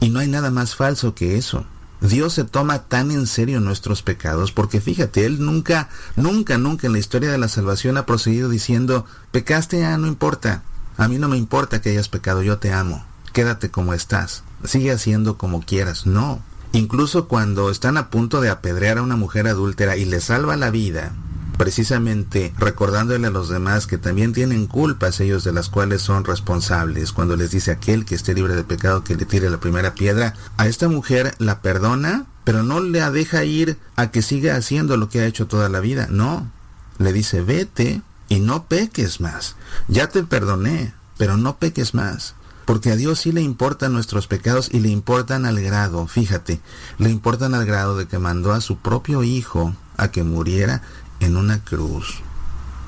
Y 0.00 0.10
no 0.10 0.20
hay 0.20 0.28
nada 0.28 0.50
más 0.50 0.76
falso 0.76 1.14
que 1.14 1.36
eso. 1.36 1.64
Dios 2.00 2.34
se 2.34 2.44
toma 2.44 2.84
tan 2.84 3.10
en 3.10 3.26
serio 3.26 3.60
nuestros 3.60 4.02
pecados 4.02 4.52
porque 4.52 4.80
fíjate, 4.80 5.26
Él 5.26 5.44
nunca, 5.44 5.88
nunca, 6.14 6.56
nunca 6.56 6.86
en 6.86 6.92
la 6.92 7.00
historia 7.00 7.30
de 7.30 7.38
la 7.38 7.48
salvación 7.48 7.96
ha 7.96 8.06
procedido 8.06 8.48
diciendo, 8.48 9.04
pecaste, 9.32 9.84
ah, 9.84 9.98
no 9.98 10.06
importa, 10.06 10.62
a 10.96 11.08
mí 11.08 11.18
no 11.18 11.28
me 11.28 11.36
importa 11.36 11.80
que 11.80 11.90
hayas 11.90 12.08
pecado, 12.08 12.42
yo 12.42 12.58
te 12.58 12.72
amo, 12.72 13.04
quédate 13.32 13.70
como 13.70 13.94
estás, 13.94 14.44
sigue 14.64 14.92
haciendo 14.92 15.38
como 15.38 15.62
quieras, 15.62 16.06
no. 16.06 16.40
Incluso 16.72 17.28
cuando 17.28 17.70
están 17.70 17.96
a 17.96 18.10
punto 18.10 18.40
de 18.40 18.50
apedrear 18.50 18.98
a 18.98 19.02
una 19.02 19.16
mujer 19.16 19.46
adúltera 19.46 19.96
y 19.96 20.04
le 20.04 20.20
salva 20.20 20.56
la 20.56 20.70
vida, 20.70 21.12
precisamente 21.58 22.54
recordándole 22.56 23.26
a 23.26 23.30
los 23.30 23.48
demás 23.48 23.86
que 23.86 23.98
también 23.98 24.32
tienen 24.32 24.66
culpas 24.66 25.20
ellos 25.20 25.44
de 25.44 25.52
las 25.52 25.68
cuales 25.68 26.02
son 26.02 26.24
responsables. 26.24 27.12
Cuando 27.12 27.36
les 27.36 27.50
dice 27.50 27.72
aquel 27.72 28.04
que 28.04 28.14
esté 28.14 28.32
libre 28.32 28.54
de 28.54 28.64
pecado 28.64 29.02
que 29.02 29.16
le 29.16 29.26
tire 29.26 29.50
la 29.50 29.58
primera 29.58 29.94
piedra, 29.94 30.34
a 30.56 30.68
esta 30.68 30.88
mujer 30.88 31.34
la 31.38 31.60
perdona, 31.60 32.26
pero 32.44 32.62
no 32.62 32.80
la 32.80 33.10
deja 33.10 33.44
ir 33.44 33.76
a 33.96 34.10
que 34.10 34.22
siga 34.22 34.56
haciendo 34.56 34.96
lo 34.96 35.08
que 35.08 35.20
ha 35.20 35.26
hecho 35.26 35.46
toda 35.46 35.68
la 35.68 35.80
vida. 35.80 36.06
No, 36.10 36.50
le 36.98 37.12
dice 37.12 37.42
vete 37.42 38.02
y 38.28 38.40
no 38.40 38.64
peques 38.64 39.20
más. 39.20 39.56
Ya 39.88 40.08
te 40.08 40.22
perdoné, 40.22 40.94
pero 41.18 41.36
no 41.36 41.58
peques 41.58 41.92
más. 41.92 42.34
Porque 42.68 42.92
a 42.92 42.96
Dios 42.96 43.20
sí 43.20 43.32
le 43.32 43.40
importan 43.40 43.94
nuestros 43.94 44.26
pecados 44.26 44.68
y 44.70 44.80
le 44.80 44.90
importan 44.90 45.46
al 45.46 45.58
grado, 45.58 46.06
fíjate, 46.06 46.60
le 46.98 47.08
importan 47.08 47.54
al 47.54 47.64
grado 47.64 47.96
de 47.96 48.06
que 48.06 48.18
mandó 48.18 48.52
a 48.52 48.60
su 48.60 48.76
propio 48.76 49.24
hijo 49.24 49.74
a 49.96 50.08
que 50.08 50.22
muriera 50.22 50.82
en 51.18 51.38
una 51.38 51.64
cruz. 51.64 52.20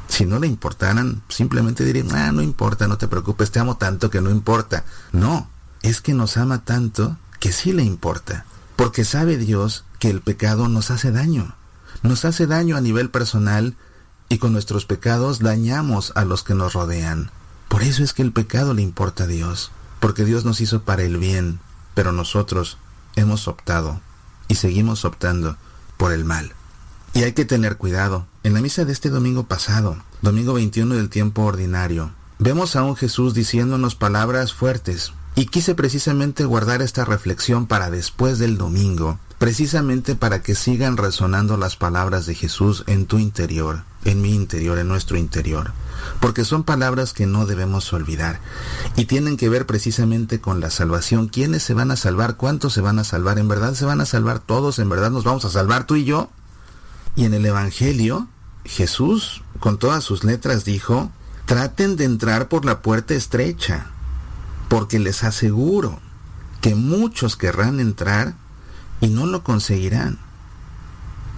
Si 0.07 0.27
no 0.27 0.39
le 0.39 0.49
importaran, 0.49 1.23
simplemente 1.31 1.83
dirían, 1.83 2.15
ah, 2.15 2.31
no 2.31 2.43
importa, 2.43 2.89
no 2.89 2.99
te 2.99 3.09
preocupes, 3.09 3.53
te 3.53 3.59
amo 3.59 3.79
tanto 3.79 4.11
que 4.11 4.21
no 4.21 4.29
importa. 4.29 4.85
No, 5.13 5.49
es 5.81 6.03
que 6.03 6.13
nos 6.13 6.37
ama 6.37 6.63
tanto 6.63 7.17
que 7.39 7.51
sí 7.51 7.73
le 7.73 7.83
importa. 7.83 8.45
Porque 8.77 9.07
sabe 9.07 9.39
Dios 9.39 9.87
que 9.99 10.11
el 10.11 10.21
pecado 10.21 10.69
nos 10.69 10.91
hace 10.91 11.11
daño. 11.11 11.55
Nos 12.03 12.27
hace 12.27 12.47
daño 12.47 12.77
a 12.77 12.83
nivel 12.83 13.09
personal 13.09 13.79
y 14.29 14.37
con 14.37 14.53
nuestros 14.53 14.85
pecados 14.85 15.39
dañamos 15.39 16.13
a 16.17 16.27
los 16.27 16.45
que 16.45 16.53
nos 16.53 16.75
rodean. 16.75 17.31
Por 17.71 17.85
eso 17.85 18.03
es 18.03 18.13
que 18.13 18.23
el 18.23 18.33
pecado 18.33 18.75
le 18.75 18.83
importa 18.83 19.25
a 19.25 19.27
Dios, 19.29 19.71
porque 20.01 20.25
Dios 20.25 20.45
nos 20.45 20.61
hizo 20.61 20.83
para 20.83 21.05
el 21.05 21.19
bien, 21.19 21.61
pero 21.95 22.11
nosotros 22.11 22.79
hemos 23.15 23.47
optado 23.47 24.01
y 24.49 24.57
seguimos 24.57 25.05
optando 25.05 25.57
por 25.97 26.13
el 26.13 26.25
mal. 26.25 26.53
Y 27.15 27.23
hay 27.23 27.33
que 27.33 27.45
tener 27.45 27.77
cuidado. 27.77 28.27
En 28.43 28.55
la 28.55 28.61
misa 28.61 28.85
de 28.85 28.93
este 28.93 29.09
domingo 29.09 29.45
pasado, 29.45 29.97
domingo 30.21 30.53
21 30.55 30.97
del 30.97 31.11
tiempo 31.11 31.43
ordinario, 31.43 32.11
vemos 32.41 32.75
a 32.75 32.83
un 32.83 32.97
Jesús 32.97 33.35
diciéndonos 33.35 33.95
palabras 33.95 34.53
fuertes. 34.53 35.13
Y 35.37 35.47
quise 35.47 35.77
precisamente 35.77 36.45
guardar 36.45 36.83
esta 36.83 37.05
reflexión 37.05 37.69
para 37.69 37.89
después 37.89 38.41
del 38.41 38.59
domingo, 38.59 39.21
precisamente 39.39 40.17
para 40.17 40.43
que 40.43 40.57
sigan 40.57 40.97
resonando 40.97 41.57
las 41.57 41.77
palabras 41.77 42.27
de 42.27 42.35
Jesús 42.35 42.83
en 42.89 43.07
tu 43.07 43.21
interior, 43.21 43.85
en 44.05 44.21
mi 44.21 44.35
interior, 44.35 44.77
en 44.81 44.89
nuestro 44.89 45.17
interior 45.17 45.73
porque 46.21 46.45
son 46.45 46.65
palabras 46.65 47.13
que 47.13 47.27
no 47.27 47.47
debemos 47.47 47.93
olvidar 47.93 48.41
y 48.97 49.07
tienen 49.07 49.37
que 49.37 49.49
ver 49.49 49.67
precisamente 49.67 50.41
con 50.41 50.61
la 50.61 50.71
salvación. 50.71 51.29
¿Quiénes 51.29 51.63
se 51.63 51.75
van 51.75 51.91
a 51.91 51.97
salvar? 51.97 52.37
¿Cuántos 52.37 52.73
se 52.73 52.81
van 52.81 52.99
a 52.99 53.05
salvar? 53.05 53.39
¿En 53.39 53.49
verdad 53.49 53.75
se 53.75 53.85
van 53.85 54.01
a 54.01 54.07
salvar 54.07 54.39
todos? 54.39 54.79
¿En 54.79 54.89
verdad 54.89 55.11
nos 55.11 55.25
vamos 55.25 55.45
a 55.45 55.51
salvar 55.51 55.85
tú 55.85 55.97
y 55.97 56.05
yo? 56.05 56.31
Y 57.17 57.25
en 57.25 57.35
el 57.35 57.45
Evangelio, 57.47 58.29
Jesús, 58.65 59.43
con 59.59 59.79
todas 59.79 60.05
sus 60.05 60.25
letras, 60.25 60.65
dijo, 60.65 61.11
traten 61.47 61.97
de 61.97 62.05
entrar 62.05 62.49
por 62.49 62.65
la 62.65 62.83
puerta 62.83 63.15
estrecha, 63.15 63.87
porque 64.69 64.99
les 64.99 65.25
aseguro 65.25 65.99
que 66.61 66.75
muchos 66.75 67.37
querrán 67.37 67.81
entrar 67.81 68.35
y 69.01 69.09
no 69.09 69.27
lo 69.27 69.43
conseguirán. 69.43 70.19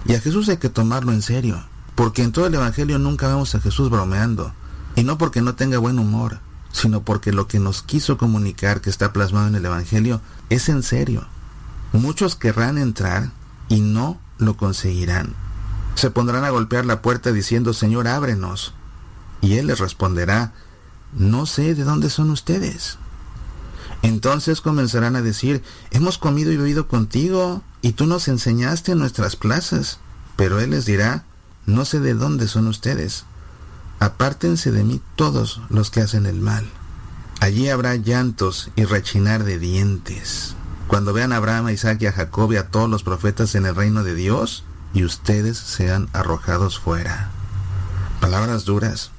Y 0.05 0.15
a 0.15 0.19
Jesús 0.19 0.49
hay 0.49 0.57
que 0.57 0.69
tomarlo 0.69 1.13
en 1.13 1.21
serio. 1.21 1.63
Porque 1.95 2.23
en 2.23 2.31
todo 2.31 2.47
el 2.47 2.55
Evangelio 2.55 2.99
nunca 2.99 3.27
vemos 3.27 3.53
a 3.55 3.59
Jesús 3.59 3.89
bromeando. 3.89 4.53
Y 4.95 5.03
no 5.03 5.17
porque 5.17 5.41
no 5.41 5.55
tenga 5.55 5.77
buen 5.77 5.99
humor, 5.99 6.39
sino 6.71 7.03
porque 7.03 7.31
lo 7.31 7.47
que 7.47 7.59
nos 7.59 7.81
quiso 7.83 8.17
comunicar 8.17 8.81
que 8.81 8.89
está 8.89 9.13
plasmado 9.13 9.47
en 9.47 9.55
el 9.55 9.65
Evangelio 9.65 10.21
es 10.49 10.69
en 10.69 10.83
serio. 10.83 11.27
Muchos 11.93 12.35
querrán 12.35 12.77
entrar 12.77 13.31
y 13.69 13.81
no 13.81 14.19
lo 14.37 14.57
conseguirán. 14.57 15.35
Se 15.95 16.09
pondrán 16.09 16.43
a 16.43 16.49
golpear 16.49 16.85
la 16.85 17.01
puerta 17.01 17.31
diciendo, 17.31 17.73
Señor, 17.73 18.07
ábrenos. 18.07 18.73
Y 19.41 19.57
Él 19.57 19.67
les 19.67 19.79
responderá, 19.79 20.53
no 21.13 21.45
sé 21.45 21.75
de 21.75 21.83
dónde 21.83 22.09
son 22.09 22.31
ustedes. 22.31 22.97
Entonces 24.01 24.59
comenzarán 24.61 25.15
a 25.15 25.21
decir, 25.21 25.63
hemos 25.91 26.17
comido 26.17 26.51
y 26.51 26.57
bebido 26.57 26.87
contigo, 26.87 27.61
y 27.81 27.93
tú 27.93 28.05
nos 28.05 28.27
enseñaste 28.27 28.93
en 28.93 28.99
nuestras 28.99 29.35
plazas. 29.35 29.99
Pero 30.35 30.59
Él 30.59 30.71
les 30.71 30.85
dirá, 30.85 31.25
no 31.65 31.85
sé 31.85 31.99
de 31.99 32.13
dónde 32.13 32.47
son 32.47 32.67
ustedes. 32.67 33.25
Apártense 33.99 34.71
de 34.71 34.83
mí 34.83 35.01
todos 35.15 35.61
los 35.69 35.89
que 35.89 36.01
hacen 36.01 36.25
el 36.25 36.39
mal. 36.39 36.65
Allí 37.39 37.69
habrá 37.69 37.95
llantos 37.95 38.69
y 38.75 38.85
rechinar 38.85 39.43
de 39.43 39.59
dientes. 39.59 40.55
Cuando 40.87 41.13
vean 41.13 41.33
a 41.33 41.37
Abraham, 41.37 41.67
a 41.67 41.71
Isaac 41.71 42.01
y 42.01 42.07
a 42.07 42.11
Jacob 42.11 42.51
y 42.53 42.57
a 42.57 42.67
todos 42.67 42.89
los 42.89 43.03
profetas 43.03 43.55
en 43.55 43.65
el 43.65 43.75
reino 43.75 44.03
de 44.03 44.15
Dios, 44.15 44.63
y 44.93 45.03
ustedes 45.03 45.57
sean 45.57 46.07
arrojados 46.13 46.79
fuera. 46.79 47.31
Palabras 48.19 48.65
duras. 48.65 49.11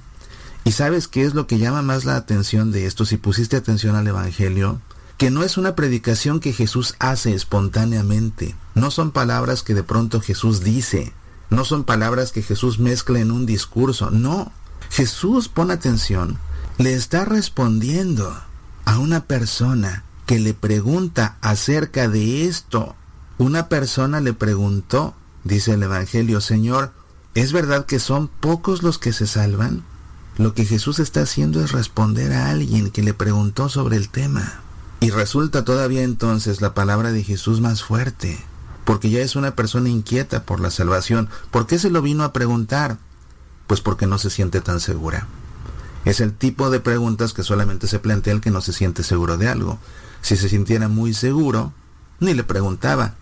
¿Y 0.64 0.72
sabes 0.72 1.08
qué 1.08 1.24
es 1.24 1.34
lo 1.34 1.46
que 1.46 1.58
llama 1.58 1.82
más 1.82 2.04
la 2.04 2.16
atención 2.16 2.72
de 2.72 2.86
esto 2.86 3.04
si 3.04 3.16
pusiste 3.16 3.56
atención 3.56 3.96
al 3.96 4.06
Evangelio? 4.06 4.80
Que 5.18 5.30
no 5.30 5.42
es 5.42 5.58
una 5.58 5.74
predicación 5.74 6.40
que 6.40 6.52
Jesús 6.52 6.94
hace 6.98 7.34
espontáneamente. 7.34 8.56
No 8.74 8.90
son 8.90 9.10
palabras 9.10 9.62
que 9.62 9.74
de 9.74 9.82
pronto 9.82 10.20
Jesús 10.20 10.60
dice. 10.60 11.12
No 11.50 11.64
son 11.64 11.84
palabras 11.84 12.32
que 12.32 12.42
Jesús 12.42 12.78
mezcla 12.78 13.20
en 13.20 13.30
un 13.30 13.46
discurso. 13.46 14.10
No. 14.10 14.52
Jesús, 14.90 15.48
pon 15.48 15.70
atención, 15.70 16.38
le 16.78 16.94
está 16.94 17.24
respondiendo 17.24 18.34
a 18.84 18.98
una 18.98 19.24
persona 19.24 20.04
que 20.26 20.38
le 20.38 20.54
pregunta 20.54 21.36
acerca 21.40 22.08
de 22.08 22.46
esto. 22.46 22.94
Una 23.38 23.68
persona 23.68 24.20
le 24.20 24.32
preguntó, 24.32 25.14
dice 25.42 25.72
el 25.72 25.82
Evangelio, 25.82 26.40
Señor, 26.40 26.92
¿es 27.34 27.52
verdad 27.52 27.86
que 27.86 27.98
son 27.98 28.28
pocos 28.28 28.82
los 28.82 28.98
que 28.98 29.12
se 29.12 29.26
salvan? 29.26 29.84
Lo 30.38 30.54
que 30.54 30.64
Jesús 30.64 30.98
está 30.98 31.22
haciendo 31.22 31.62
es 31.62 31.72
responder 31.72 32.32
a 32.32 32.50
alguien 32.50 32.90
que 32.90 33.02
le 33.02 33.14
preguntó 33.14 33.68
sobre 33.68 33.96
el 33.96 34.08
tema. 34.08 34.60
Y 35.00 35.10
resulta 35.10 35.64
todavía 35.64 36.02
entonces 36.02 36.60
la 36.60 36.74
palabra 36.74 37.12
de 37.12 37.22
Jesús 37.22 37.60
más 37.60 37.82
fuerte 37.82 38.42
porque 38.84 39.10
ya 39.10 39.20
es 39.20 39.36
una 39.36 39.56
persona 39.56 39.88
inquieta 39.88 40.44
por 40.44 40.60
la 40.60 40.70
salvación. 40.70 41.28
¿Por 41.50 41.66
qué 41.66 41.78
se 41.78 41.90
lo 41.90 42.02
vino 42.02 42.24
a 42.24 42.32
preguntar? 42.32 42.98
Pues 43.66 43.80
porque 43.80 44.06
no 44.06 44.18
se 44.18 44.30
siente 44.30 44.60
tan 44.60 44.80
segura. 44.80 45.26
Es 46.04 46.20
el 46.20 46.34
tipo 46.34 46.70
de 46.70 46.80
preguntas 46.80 47.32
que 47.32 47.42
solamente 47.42 47.86
se 47.86 47.98
plantea 47.98 48.34
el 48.34 48.40
que 48.40 48.50
no 48.50 48.60
se 48.60 48.72
siente 48.72 49.02
seguro 49.02 49.38
de 49.38 49.48
algo. 49.48 49.78
Si 50.20 50.36
se 50.36 50.48
sintiera 50.48 50.88
muy 50.88 51.14
seguro, 51.14 51.72
ni 52.20 52.34
le 52.34 52.44
preguntaba. 52.44 53.14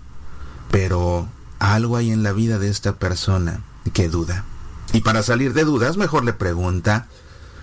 Pero 0.71 1.29
algo 1.61 1.97
hay 1.97 2.11
en 2.11 2.25
la 2.25 2.33
vida 2.33 2.59
de 2.59 2.69
esta 2.69 2.97
persona 2.97 3.61
que 3.93 4.09
duda. 4.09 4.45
Y 4.93 5.01
para 5.01 5.23
salir 5.23 5.53
de 5.55 5.65
dudas, 5.65 5.97
mejor 5.97 6.25
le 6.25 6.33
pregunta, 6.33 7.07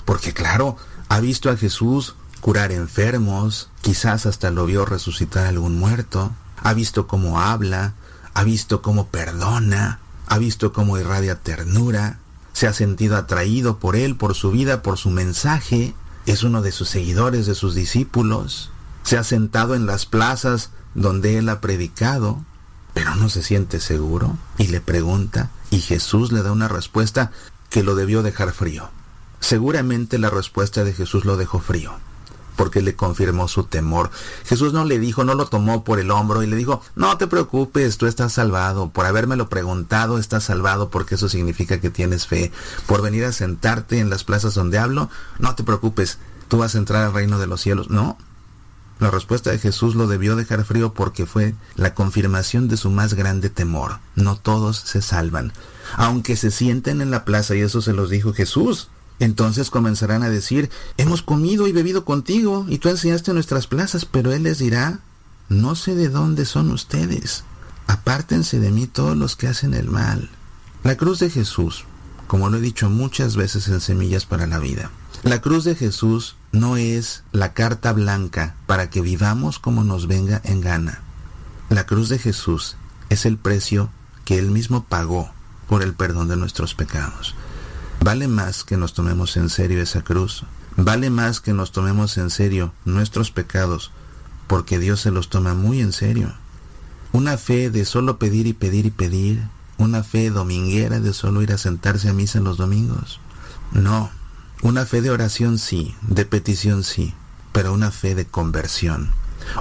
porque 0.06 0.34
claro, 0.34 0.78
ha 1.10 1.20
visto 1.20 1.50
a 1.50 1.58
Jesús 1.58 2.16
curar 2.40 2.72
enfermos, 2.72 3.70
quizás 3.82 4.26
hasta 4.26 4.52
lo 4.52 4.66
vio 4.66 4.86
resucitar 4.86 5.46
algún 5.46 5.78
muerto, 5.78 6.32
ha 6.62 6.74
visto 6.74 7.08
cómo 7.08 7.40
habla, 7.40 7.94
ha 8.34 8.44
visto 8.44 8.82
cómo 8.82 9.08
perdona, 9.08 10.00
ha 10.28 10.38
visto 10.38 10.74
cómo 10.74 10.98
irradia 10.98 11.36
ternura, 11.36 12.20
se 12.54 12.68
ha 12.68 12.74
sentido 12.74 13.18
atraído 13.18 13.80
por 13.80 13.96
él, 13.96 14.16
por 14.16 14.36
su 14.36 14.52
vida, 14.52 14.82
por 14.82 14.98
su 14.98 15.10
mensaje, 15.10 15.94
es 16.26 16.44
uno 16.44 16.62
de 16.62 16.72
sus 16.72 16.90
seguidores, 16.90 17.46
de 17.46 17.56
sus 17.56 17.76
discípulos, 17.76 18.72
se 19.04 19.18
ha 19.18 19.24
sentado 19.24 19.76
en 19.76 19.86
las 19.86 20.06
plazas 20.06 20.72
donde 20.94 21.38
él 21.38 21.50
ha 21.50 21.62
predicado, 21.62 22.44
pero 22.94 23.16
no 23.16 23.30
se 23.30 23.44
siente 23.44 23.80
seguro 23.80 24.38
y 24.58 24.68
le 24.68 24.82
pregunta 24.82 25.50
y 25.70 25.80
Jesús 25.80 26.32
le 26.32 26.44
da 26.44 26.52
una 26.52 26.68
respuesta 26.68 27.32
que 27.70 27.84
lo 27.84 27.96
debió 27.96 28.24
dejar 28.24 28.52
frío. 28.52 28.90
Seguramente 29.40 30.18
la 30.18 30.30
respuesta 30.30 30.84
de 30.84 30.94
Jesús 30.94 31.26
lo 31.26 31.38
dejó 31.38 31.60
frío 31.60 31.94
porque 32.60 32.82
le 32.82 32.94
confirmó 32.94 33.48
su 33.48 33.64
temor. 33.64 34.12
Jesús 34.44 34.74
no 34.74 34.84
le 34.84 35.00
dijo, 35.00 35.24
no 35.24 35.34
lo 35.34 35.46
tomó 35.46 35.86
por 35.86 35.98
el 35.98 36.12
hombro 36.12 36.44
y 36.44 36.46
le 36.46 36.58
dijo, 36.58 36.82
no 36.94 37.18
te 37.18 37.26
preocupes, 37.26 37.98
tú 37.98 38.06
estás 38.06 38.34
salvado. 38.34 38.90
Por 38.90 39.06
habérmelo 39.06 39.48
preguntado, 39.48 40.18
estás 40.20 40.44
salvado 40.44 40.90
porque 40.90 41.16
eso 41.16 41.30
significa 41.30 41.80
que 41.80 41.90
tienes 41.90 42.28
fe. 42.28 42.52
Por 42.86 43.02
venir 43.02 43.24
a 43.24 43.32
sentarte 43.32 44.00
en 44.00 44.10
las 44.10 44.26
plazas 44.26 44.56
donde 44.56 44.78
hablo, 44.78 45.10
no 45.38 45.56
te 45.56 45.64
preocupes, 45.64 46.18
tú 46.50 46.58
vas 46.58 46.76
a 46.76 46.80
entrar 46.80 47.06
al 47.06 47.14
reino 47.14 47.40
de 47.40 47.48
los 47.48 47.62
cielos. 47.62 47.90
No. 47.90 48.18
La 49.00 49.10
respuesta 49.10 49.52
de 49.52 49.60
Jesús 49.60 49.96
lo 49.96 50.08
debió 50.08 50.36
dejar 50.36 50.66
frío 50.66 50.94
porque 50.94 51.26
fue 51.26 51.56
la 51.76 51.94
confirmación 51.94 52.68
de 52.68 52.76
su 52.76 52.90
más 52.90 53.14
grande 53.14 53.50
temor. 53.50 54.00
No 54.16 54.36
todos 54.36 54.76
se 54.76 55.02
salvan. 55.02 55.54
Aunque 55.96 56.36
se 56.36 56.52
sienten 56.52 57.00
en 57.00 57.10
la 57.10 57.24
plaza, 57.24 57.56
y 57.56 57.62
eso 57.62 57.82
se 57.82 57.94
los 57.94 58.10
dijo 58.10 58.34
Jesús, 58.34 58.90
entonces 59.20 59.70
comenzarán 59.70 60.24
a 60.24 60.30
decir, 60.30 60.70
hemos 60.98 61.22
comido 61.22 61.68
y 61.68 61.72
bebido 61.72 62.06
contigo, 62.06 62.66
y 62.70 62.78
tú 62.78 62.90
enseñaste 62.90 63.34
nuestras 63.34 63.68
plazas, 63.68 64.06
pero 64.06 64.32
Él 64.32 64.44
les 64.44 64.60
dirá, 64.60 65.00
no 65.50 65.76
sé 65.76 65.96
de 65.96 66.10
dónde 66.10 66.46
son 66.46 66.72
ustedes, 66.72 67.44
apártense 67.88 68.60
de 68.60 68.72
mí 68.72 68.88
todos 68.88 69.18
los 69.18 69.36
que 69.36 69.48
hacen 69.48 69.74
el 69.74 69.90
mal. 69.90 70.30
La 70.84 70.96
cruz 70.96 71.20
de 71.20 71.30
Jesús, 71.30 71.86
como 72.28 72.50
lo 72.50 72.58
he 72.58 72.62
dicho 72.62 72.90
muchas 72.90 73.36
veces 73.36 73.68
en 73.68 73.82
Semillas 73.82 74.26
para 74.26 74.48
la 74.48 74.60
Vida, 74.60 74.92
la 75.24 75.42
cruz 75.42 75.66
de 75.66 75.76
Jesús 75.76 76.38
no 76.54 76.78
es 76.78 77.24
la 77.34 77.54
carta 77.54 77.92
blanca 77.92 78.56
para 78.68 78.90
que 78.90 79.02
vivamos 79.02 79.60
como 79.60 79.84
nos 79.84 80.08
venga 80.08 80.40
en 80.46 80.62
gana. 80.62 81.02
La 81.70 81.86
cruz 81.86 82.08
de 82.08 82.20
Jesús 82.20 82.78
es 83.10 83.26
el 83.26 83.38
precio 83.38 83.90
que 84.24 84.40
Él 84.40 84.50
mismo 84.50 84.86
pagó 84.86 85.32
por 85.68 85.84
el 85.84 85.94
perdón 85.94 86.30
de 86.30 86.38
nuestros 86.38 86.74
pecados. 86.74 87.36
Vale 88.02 88.28
más 88.28 88.64
que 88.64 88.78
nos 88.78 88.94
tomemos 88.94 89.36
en 89.38 89.50
serio 89.50 89.82
esa 89.82 90.02
cruz. 90.02 90.46
Vale 90.78 91.10
más 91.10 91.42
que 91.42 91.54
nos 91.54 91.72
tomemos 91.72 92.18
en 92.18 92.30
serio 92.30 92.74
nuestros 92.86 93.32
pecados, 93.32 93.92
porque 94.48 94.80
Dios 94.80 95.02
se 95.02 95.12
los 95.12 95.30
toma 95.30 95.54
muy 95.54 95.82
en 95.82 95.92
serio. 95.92 96.34
Una 97.12 97.38
fe 97.38 97.70
de 97.70 97.86
solo 97.86 98.18
pedir 98.18 98.48
y 98.48 98.54
pedir 98.54 98.86
y 98.86 98.92
pedir, 98.92 99.44
una 99.78 100.04
fe 100.04 100.30
dominguera 100.30 101.00
de 101.00 101.14
solo 101.14 101.42
ir 101.42 101.52
a 101.52 101.58
sentarse 101.58 102.10
a 102.10 102.14
misa 102.14 102.40
los 102.40 102.58
domingos. 102.58 103.20
No, 103.72 104.10
una 104.62 104.86
fe 104.86 105.02
de 105.02 105.10
oración 105.10 105.58
sí, 105.58 105.96
de 106.02 106.26
petición 106.26 106.84
sí, 106.84 107.14
pero 107.52 107.74
una 107.74 107.92
fe 107.92 108.16
de 108.16 108.26
conversión. 108.26 109.10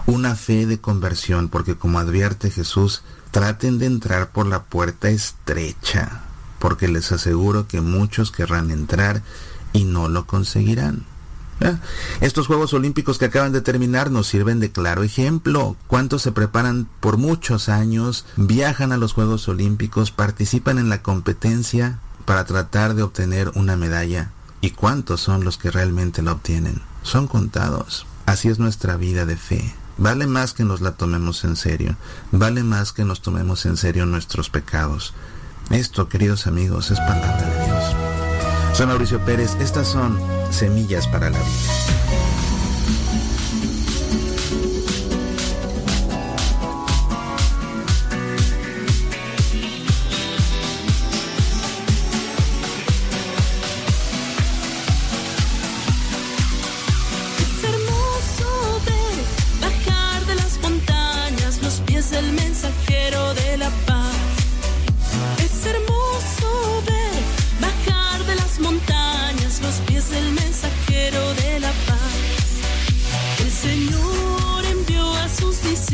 Una 0.07 0.35
fe 0.35 0.67
de 0.67 0.81
conversión, 0.81 1.49
porque 1.49 1.77
como 1.77 1.99
advierte 1.99 2.51
Jesús, 2.51 3.03
traten 3.31 3.79
de 3.79 3.87
entrar 3.87 4.31
por 4.31 4.47
la 4.47 4.65
puerta 4.65 5.09
estrecha, 5.09 6.23
porque 6.59 6.89
les 6.89 7.13
aseguro 7.13 7.67
que 7.67 7.81
muchos 7.81 8.31
querrán 8.31 8.71
entrar 8.71 9.23
y 9.73 9.85
no 9.85 10.09
lo 10.09 10.27
conseguirán. 10.27 11.05
Estos 12.21 12.47
Juegos 12.47 12.73
Olímpicos 12.73 13.19
que 13.19 13.25
acaban 13.25 13.53
de 13.53 13.61
terminar 13.61 14.11
nos 14.11 14.29
sirven 14.29 14.61
de 14.61 14.71
claro 14.71 15.03
ejemplo. 15.03 15.77
¿Cuántos 15.87 16.23
se 16.23 16.33
preparan 16.33 16.89
por 17.01 17.17
muchos 17.17 17.69
años, 17.69 18.27
viajan 18.37 18.93
a 18.93 18.97
los 18.97 19.13
Juegos 19.13 19.49
Olímpicos, 19.49 20.13
participan 20.13 20.79
en 20.79 20.89
la 20.89 21.03
competencia 21.03 21.99
para 22.25 22.45
tratar 22.45 22.95
de 22.95 23.03
obtener 23.03 23.51
una 23.55 23.77
medalla? 23.77 24.31
¿Y 24.61 24.71
cuántos 24.71 25.21
son 25.21 25.45
los 25.45 25.59
que 25.59 25.71
realmente 25.71 26.23
la 26.23 26.33
obtienen? 26.33 26.81
Son 27.03 27.27
contados. 27.27 28.07
Así 28.27 28.49
es 28.49 28.59
nuestra 28.59 28.97
vida 28.97 29.25
de 29.25 29.37
fe. 29.37 29.75
Vale 29.97 30.27
más 30.29 30.53
que 30.53 30.65
nos 30.65 30.81
la 30.81 30.93
tomemos 30.93 31.43
en 31.45 31.57
serio. 31.57 31.97
Vale 32.31 32.63
más 32.63 32.93
que 32.93 33.05
nos 33.05 33.21
tomemos 33.21 33.67
en 33.67 33.77
serio 33.77 34.07
nuestros 34.07 34.49
pecados. 34.49 35.13
Esto, 35.71 36.09
queridos 36.09 36.47
amigos, 36.47 36.91
es 36.91 36.99
palabra 37.01 37.37
de 37.37 37.65
Dios. 37.67 37.85
Soy 38.73 38.87
Mauricio 38.87 39.21
Pérez, 39.21 39.55
estas 39.61 39.87
son 39.87 40.19
semillas 40.51 41.07
para 41.07 41.29
la 41.29 41.39
vida. 41.39 42.38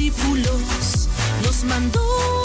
Discípulos, 0.04 1.08
los 1.44 1.64
mandó 1.64 2.43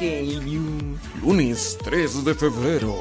Lunes 0.00 1.76
3 1.84 2.24
de 2.24 2.34
febrero. 2.34 2.94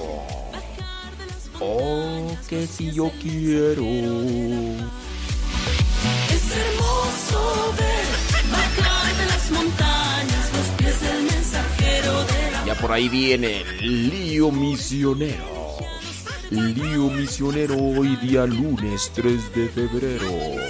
Oh, 1.61 2.35
que 2.49 2.67
si 2.67 2.91
yo 2.91 3.09
quiero. 3.21 3.85
Es 6.29 6.51
hermoso 6.51 7.73
ver 7.77 8.51
bajar 8.51 9.15
de 9.15 9.25
las 9.27 9.49
montañas 9.49 10.51
los 10.53 10.67
pies 10.77 11.01
del 11.01 11.23
mensajero 11.23 12.25
de 12.25 12.51
la 12.51 12.65
Ya 12.65 12.75
por 12.75 12.91
ahí 12.91 13.07
viene 13.07 13.61
el 13.79 14.09
lío 14.09 14.51
misionero. 14.51 15.77
Lío 16.49 17.09
misionero 17.11 17.77
hoy 17.77 18.17
día 18.17 18.45
lunes 18.45 19.09
3 19.15 19.55
de 19.55 19.69
febrero. 19.69 20.68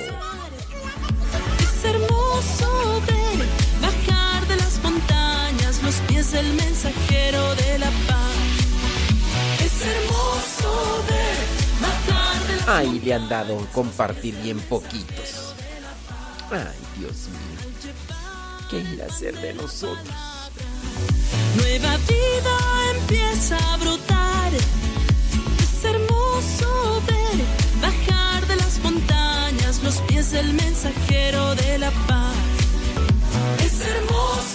Le 13.10 13.16
han 13.16 13.28
dado 13.28 13.58
compartir 13.74 14.36
bien 14.44 14.60
poquitos. 14.60 15.56
Ay, 16.52 16.78
Dios 16.96 17.28
mío. 17.30 17.94
¿Qué 18.70 18.82
irá 18.82 19.08
a 19.08 19.10
ser 19.10 19.36
de 19.42 19.52
nosotros? 19.56 20.16
Nueva 21.56 21.98
vida 22.08 22.58
empieza 22.94 23.58
a 23.74 23.78
brotar. 23.78 24.54
Es 24.54 25.84
hermoso 25.84 27.02
ver 27.08 27.82
bajar 27.82 28.46
de 28.46 28.56
las 28.58 28.78
montañas 28.84 29.82
los 29.82 29.96
pies 30.02 30.30
del 30.30 30.54
mensajero 30.54 31.56
de 31.56 31.80
la 31.80 31.90
paz. 32.08 32.36
Es 33.66 33.82
hermoso 33.82 34.49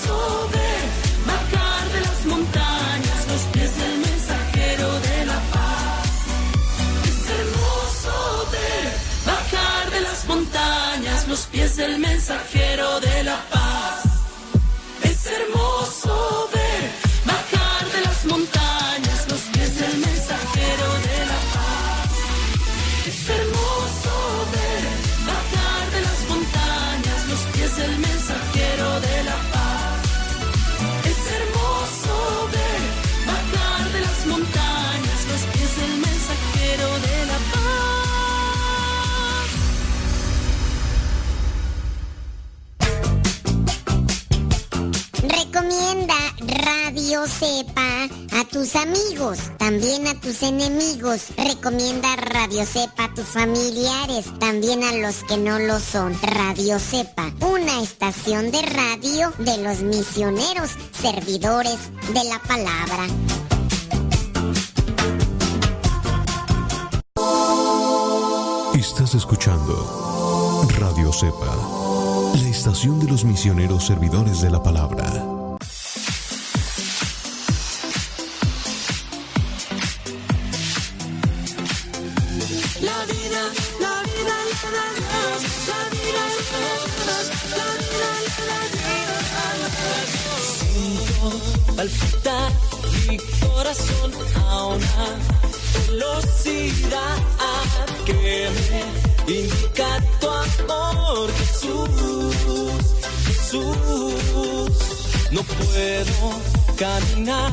los 11.89 11.99
pies 11.99 12.54
también 49.59 50.07
a 50.07 50.21
tus 50.21 50.43
enemigos. 50.43 51.29
Recomienda 51.37 52.17
Radio 52.17 52.65
Cepa 52.65 53.05
a 53.05 53.15
tus 53.15 53.27
familiares, 53.27 54.27
también 54.39 54.83
a 54.83 54.93
los 54.93 55.25
que 55.25 55.37
no 55.37 55.59
lo 55.59 55.79
son. 55.81 56.17
Radio 56.23 56.79
Cepa, 56.79 57.33
una 57.41 57.83
estación 57.83 58.51
de 58.51 58.63
radio 58.63 59.33
de 59.39 59.59
los 59.59 59.81
misioneros, 59.83 60.71
servidores 61.01 61.79
de 62.13 62.25
la 62.25 62.39
palabra. 62.41 63.07
Estás 68.75 69.15
escuchando 69.15 70.67
Radio 70.79 71.13
Cepa, 71.13 71.57
la 72.35 72.49
estación 72.49 73.01
de 73.01 73.09
los 73.09 73.25
misioneros 73.25 73.87
servidores 73.87 74.41
de 74.43 74.51
la 74.51 74.63
palabra. 74.63 75.34
Corazón 93.65 94.13
a 94.37 94.67
una 94.67 95.17
velocidad 95.89 97.17
que 98.05 98.13
me 98.13 98.51
indica 99.33 99.89
tu 100.21 100.29
amor, 100.29 101.33
Jesús, 101.39 102.37
Jesús. 103.27 104.73
No 105.31 105.43
puedo 105.43 106.35
caminar 106.77 107.51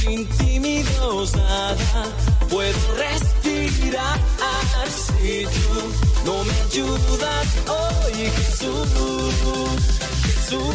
sin 0.00 0.28
ti, 0.30 0.58
mi 0.58 0.82
Dios, 0.82 1.36
nada 1.36 2.08
puedo 2.50 2.94
respirar 2.96 4.18
si 4.90 5.44
tú 5.44 5.92
no 6.26 6.42
me 6.44 6.54
ayudas 6.62 7.46
hoy, 7.68 8.30
Jesús, 8.36 8.88
Jesús. 10.24 10.74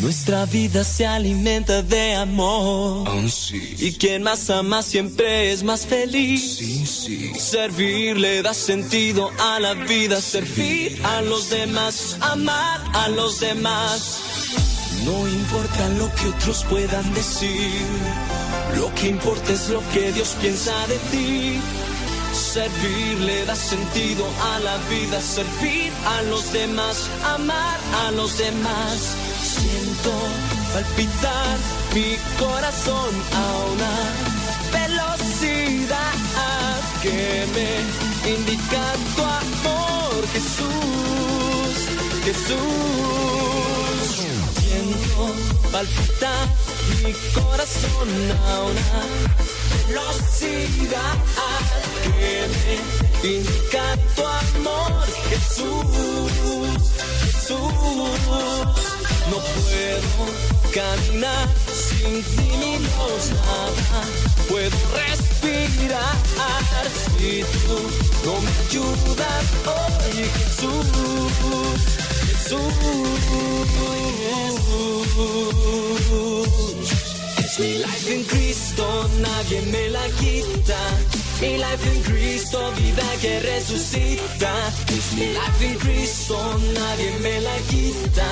Nuestra 0.00 0.46
vida 0.46 0.82
se 0.82 1.06
alimenta 1.06 1.82
de 1.82 2.14
amor. 2.14 3.06
Y 3.78 3.92
quien 3.92 4.22
más 4.22 4.48
ama 4.48 4.82
siempre 4.82 5.52
es 5.52 5.62
más 5.62 5.86
feliz. 5.86 6.58
Servir 7.38 8.16
le 8.16 8.42
da 8.42 8.54
sentido 8.54 9.30
a 9.38 9.60
la 9.60 9.74
vida, 9.74 10.20
servir 10.20 11.00
a 11.04 11.20
los 11.20 11.50
demás, 11.50 12.16
amar 12.20 12.80
a 12.94 13.08
los 13.10 13.40
demás. 13.40 14.20
No 15.04 15.28
importa 15.28 15.88
lo 15.90 16.10
que 16.14 16.28
otros 16.28 16.64
puedan 16.68 17.14
decir, 17.14 17.70
lo 18.76 18.94
que 18.94 19.08
importa 19.08 19.52
es 19.52 19.68
lo 19.68 19.82
que 19.92 20.12
Dios 20.12 20.36
piensa 20.40 20.72
de 20.86 20.96
ti. 21.10 21.60
Servir 22.52 23.20
le 23.20 23.44
da 23.44 23.54
sentido 23.54 24.24
a 24.52 24.58
la 24.58 24.76
vida, 24.88 25.20
servir 25.20 25.92
a 26.04 26.22
los 26.22 26.52
demás, 26.52 27.08
amar 27.36 27.78
a 28.04 28.10
los 28.10 28.38
demás. 28.38 29.14
Siento 29.40 30.10
palpitar 30.74 31.56
mi 31.94 32.16
corazón 32.40 33.12
a 33.42 33.44
una 33.72 33.94
velocidad 34.72 36.14
que 37.02 37.46
me 37.54 37.70
indica 38.34 38.82
tu 39.14 39.22
amor, 39.22 40.26
Jesús, 40.32 41.74
Jesús. 42.24 42.58
Siento 44.58 45.34
palpitar 45.70 46.48
mi 47.02 47.12
corazón 47.34 48.08
a 48.46 48.60
una 48.60 49.00
velocidad 49.86 51.16
que 52.02 52.46
me 53.22 53.36
indica 53.36 53.96
tu 54.16 54.22
amor, 54.26 55.06
Jesús, 55.28 56.82
Jesús. 57.24 58.20
No 59.30 59.38
puedo 59.38 60.22
caminar 60.74 61.48
sin 61.72 62.22
ti 62.22 62.48
ni 62.60 62.78
nada. 62.78 64.00
Puedo 64.48 64.76
respirar 64.94 66.16
si 67.18 67.42
tú 67.42 67.78
no 68.24 68.40
me 68.40 68.50
ayudas 68.68 69.44
hoy, 69.66 70.24
Jesús, 70.38 70.86
Jesús. 72.50 72.66
Es 77.38 77.58
mi 77.60 77.74
life 77.74 78.14
en 78.14 78.24
Cristo, 78.24 79.08
nadie 79.20 79.62
me 79.70 79.88
la 79.90 80.04
quita. 80.18 80.78
Mi 81.40 81.58
life 81.58 81.88
en 81.94 82.02
Cristo, 82.02 82.72
vida 82.76 83.04
que 83.20 83.40
resucita. 83.40 84.52
Es 84.88 85.12
mi 85.14 85.26
life 85.26 85.66
en 85.66 85.78
Cristo, 85.78 86.36
nadie 86.74 87.18
me 87.20 87.40
la 87.40 87.56
quita. 87.68 88.26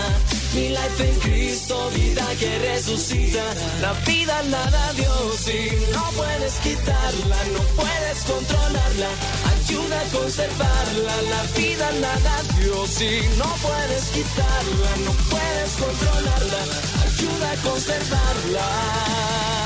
Mi 0.55 0.71
life 0.71 1.05
en 1.05 1.21
Cristo, 1.21 1.91
vida 1.95 2.27
que 2.39 2.59
resucita. 2.59 3.45
La 3.83 3.93
vida 4.07 4.43
la 4.45 4.71
da 4.71 4.93
Dios 4.95 5.49
y 5.49 5.93
no 5.93 6.03
puedes 6.17 6.55
quitarla, 6.65 7.37
no 7.53 7.63
puedes 7.77 8.19
controlarla. 8.25 9.09
Ayuda 9.55 10.01
a 10.01 10.05
conservarla, 10.19 11.15
la 11.35 11.43
vida 11.59 11.91
la 12.01 12.15
da 12.21 12.43
Dios 12.59 13.01
y 13.01 13.21
no 13.37 13.49
puedes 13.67 14.05
quitarla, 14.15 14.91
no 15.05 15.13
puedes 15.29 15.71
controlarla. 15.73 16.61
Ayuda 17.05 17.53
a 17.53 17.57
conservarla. 17.69 19.58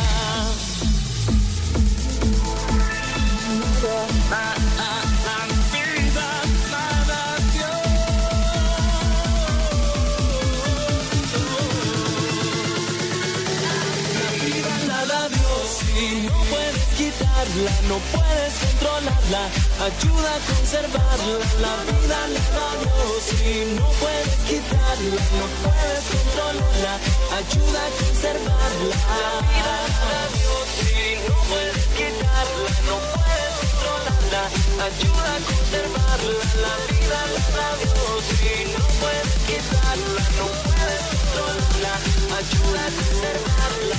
No 17.43 17.99
puedes 18.15 18.55
controlarla. 18.55 19.51
Ayuda 19.83 20.31
a 20.31 20.41
conservarla, 20.47 21.43
la 21.59 21.75
vida 21.91 22.21
la 22.35 22.43
da 22.55 22.69
Dios 22.79 23.25
y 23.43 23.75
no 23.75 23.87
puedes 23.99 24.35
quitarla, 24.47 25.23
no 25.39 25.47
puedes 25.63 26.05
controlarla. 26.13 26.95
Ayuda 27.35 27.81
a 27.83 27.91
conservarla. 27.99 28.95
La 29.23 29.33
vida 29.43 29.75
la 29.91 30.07
da 30.07 30.23
Dios 30.39 30.69
y 30.87 31.19
no 31.27 31.35
puedes 31.51 31.83
quitarla, 31.99 32.71
no 32.87 32.97
puedes 33.11 33.55
controlarla. 33.59 34.43
Ayuda 34.87 35.31
a 35.35 35.43
conservarla, 35.51 36.47
la 36.63 36.75
vida 36.95 37.21
la 37.35 37.47
da 37.59 37.69
Dios 37.83 38.23
y 38.39 38.71
no 38.71 38.85
puedes 39.03 39.33
quitarla, 39.51 40.23
no 40.39 40.47
puedes 40.63 41.05
controlarla. 41.11 41.93
Ayuda 42.39 42.83
a 42.83 42.91
conservarla. 43.03 43.99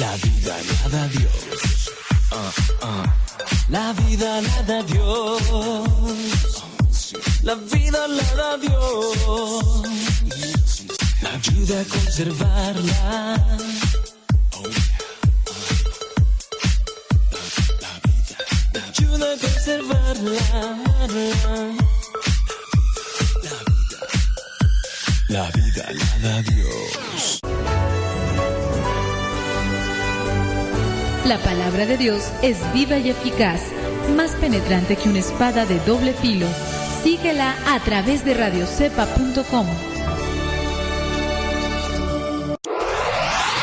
La 0.00 0.16
vida 0.16 0.56
la 0.70 0.88
da 0.88 1.06
Dios. 1.08 1.90
Ah, 2.32 2.52
ah. 2.80 3.04
La 3.68 3.92
vida 3.92 4.40
la 4.40 4.62
da 4.62 4.82
Dios. 4.82 5.42
La 7.42 7.54
vida 7.54 8.08
la 8.08 8.34
da 8.34 8.56
Dios. 8.56 9.82
Ayuda 11.34 11.80
a 11.80 11.84
conservarla. 11.84 13.36
Ayuda 18.88 19.26
a 19.34 19.36
conservarla. 19.44 20.46
La 25.28 25.50
vida 25.50 25.84
la 25.92 26.18
da 26.22 26.42
Dios. 26.42 27.40
La 31.30 31.38
palabra 31.38 31.86
de 31.86 31.96
Dios 31.96 32.30
es 32.42 32.58
viva 32.72 32.98
y 32.98 33.08
eficaz, 33.10 33.60
más 34.16 34.32
penetrante 34.32 34.96
que 34.96 35.08
una 35.08 35.20
espada 35.20 35.64
de 35.64 35.78
doble 35.86 36.12
filo. 36.12 36.48
Síguela 37.04 37.54
a 37.68 37.78
través 37.78 38.24
de 38.24 38.34
radiocepa.com. 38.34 39.68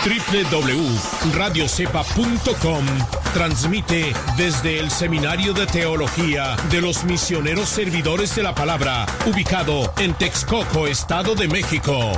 www.radiocepa.com 0.06 2.86
transmite 3.34 4.14
desde 4.38 4.80
el 4.80 4.90
Seminario 4.90 5.54
de 5.54 5.68
Teología 5.68 6.56
de 6.72 6.80
los 6.80 7.04
Misioneros 7.04 7.68
Servidores 7.68 8.34
de 8.34 8.44
la 8.44 8.56
Palabra, 8.56 9.06
ubicado 9.26 9.94
en 9.98 10.14
Texcoco, 10.14 10.88
Estado 10.88 11.36
de 11.36 11.50
México. 11.50 12.14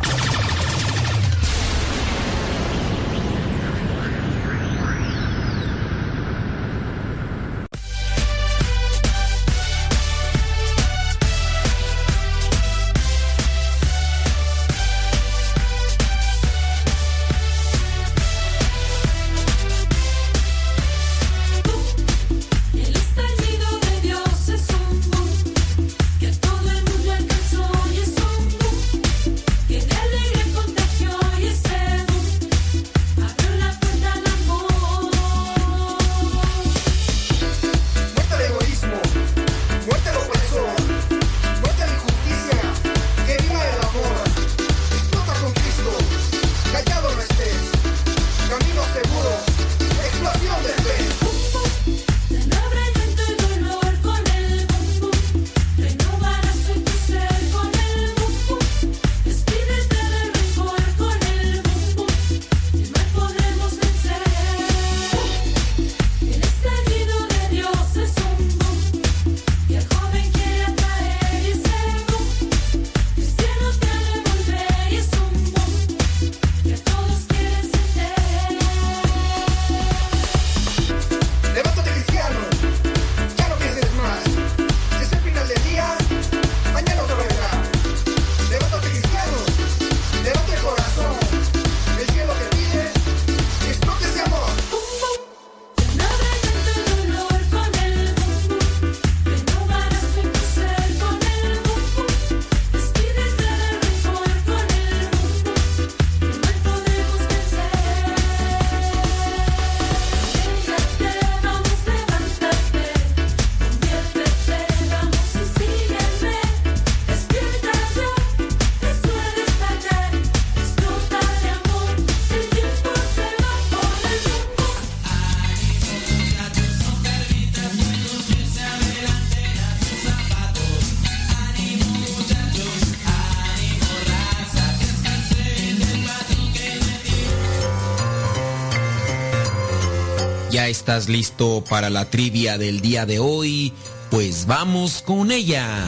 Estás 140.89 141.07
listo 141.07 141.63
para 141.69 141.91
la 141.91 142.09
trivia 142.09 142.57
del 142.57 142.81
día 142.81 143.05
de 143.05 143.19
hoy? 143.19 143.73
Pues 144.09 144.47
vamos 144.47 145.03
con 145.05 145.29
ella. 145.29 145.85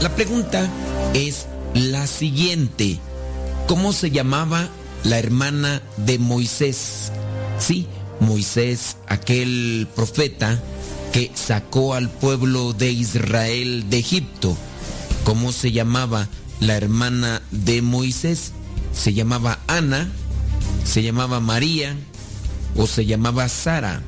La 0.00 0.12
pregunta 0.16 0.68
es 1.14 1.46
la 1.74 2.08
siguiente. 2.08 2.98
¿Cómo 3.68 3.92
se 3.92 4.10
llamaba 4.10 4.66
la 5.04 5.20
hermana 5.20 5.82
de 5.98 6.18
Moisés? 6.18 7.12
Sí, 7.60 7.86
Moisés, 8.18 8.96
aquel 9.06 9.86
profeta 9.94 10.60
que 11.12 11.30
sacó 11.32 11.94
al 11.94 12.10
pueblo 12.10 12.72
de 12.72 12.90
Israel 12.90 13.88
de 13.88 13.98
Egipto. 13.98 14.56
¿Cómo 15.22 15.52
se 15.52 15.70
llamaba 15.70 16.26
la 16.58 16.76
hermana 16.76 17.40
de 17.52 17.82
Moisés? 17.82 18.50
¿Se 18.92 19.14
llamaba 19.14 19.60
Ana? 19.68 20.10
¿Se 20.92 21.02
llamaba 21.02 21.40
María? 21.40 21.96
¿O 22.76 22.86
se 22.86 23.06
llamaba 23.06 23.48
Sara? 23.48 24.02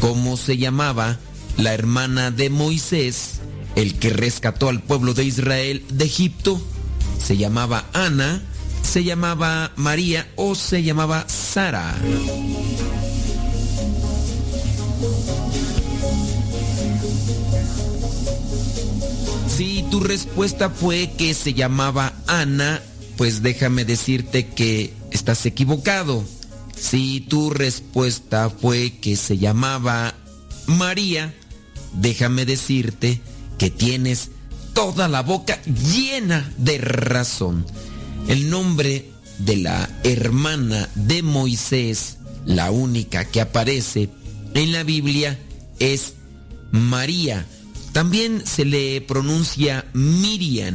¿Cómo 0.00 0.36
se 0.36 0.58
llamaba 0.58 1.18
la 1.56 1.74
hermana 1.74 2.30
de 2.30 2.50
Moisés, 2.50 3.40
el 3.74 3.98
que 3.98 4.10
rescató 4.10 4.68
al 4.68 4.80
pueblo 4.80 5.12
de 5.12 5.24
Israel 5.24 5.84
de 5.90 6.04
Egipto? 6.04 6.62
¿Se 7.20 7.36
llamaba 7.36 7.86
Ana? 7.94 8.42
¿Se 8.84 9.02
llamaba 9.02 9.72
María? 9.74 10.30
¿O 10.36 10.54
se 10.54 10.84
llamaba 10.84 11.28
Sara? 11.28 11.96
Si 19.48 19.84
tu 19.90 19.98
respuesta 19.98 20.70
fue 20.70 21.10
que 21.18 21.34
se 21.34 21.54
llamaba 21.54 22.12
Ana, 22.28 22.80
pues 23.16 23.42
déjame 23.42 23.84
decirte 23.84 24.46
que 24.46 24.99
estás 25.30 25.46
equivocado. 25.46 26.24
Si 26.76 27.20
tu 27.20 27.50
respuesta 27.50 28.50
fue 28.50 28.98
que 29.00 29.14
se 29.14 29.38
llamaba 29.38 30.16
María, 30.66 31.32
déjame 31.92 32.44
decirte 32.44 33.20
que 33.56 33.70
tienes 33.70 34.30
toda 34.72 35.06
la 35.06 35.22
boca 35.22 35.62
llena 35.62 36.52
de 36.56 36.78
razón. 36.78 37.64
El 38.26 38.50
nombre 38.50 39.08
de 39.38 39.58
la 39.58 39.88
hermana 40.02 40.88
de 40.96 41.22
Moisés, 41.22 42.16
la 42.44 42.72
única 42.72 43.24
que 43.24 43.40
aparece 43.40 44.10
en 44.54 44.72
la 44.72 44.82
Biblia, 44.82 45.38
es 45.78 46.14
María. 46.72 47.46
También 47.92 48.44
se 48.44 48.64
le 48.64 49.00
pronuncia 49.00 49.86
Miriam, 49.92 50.74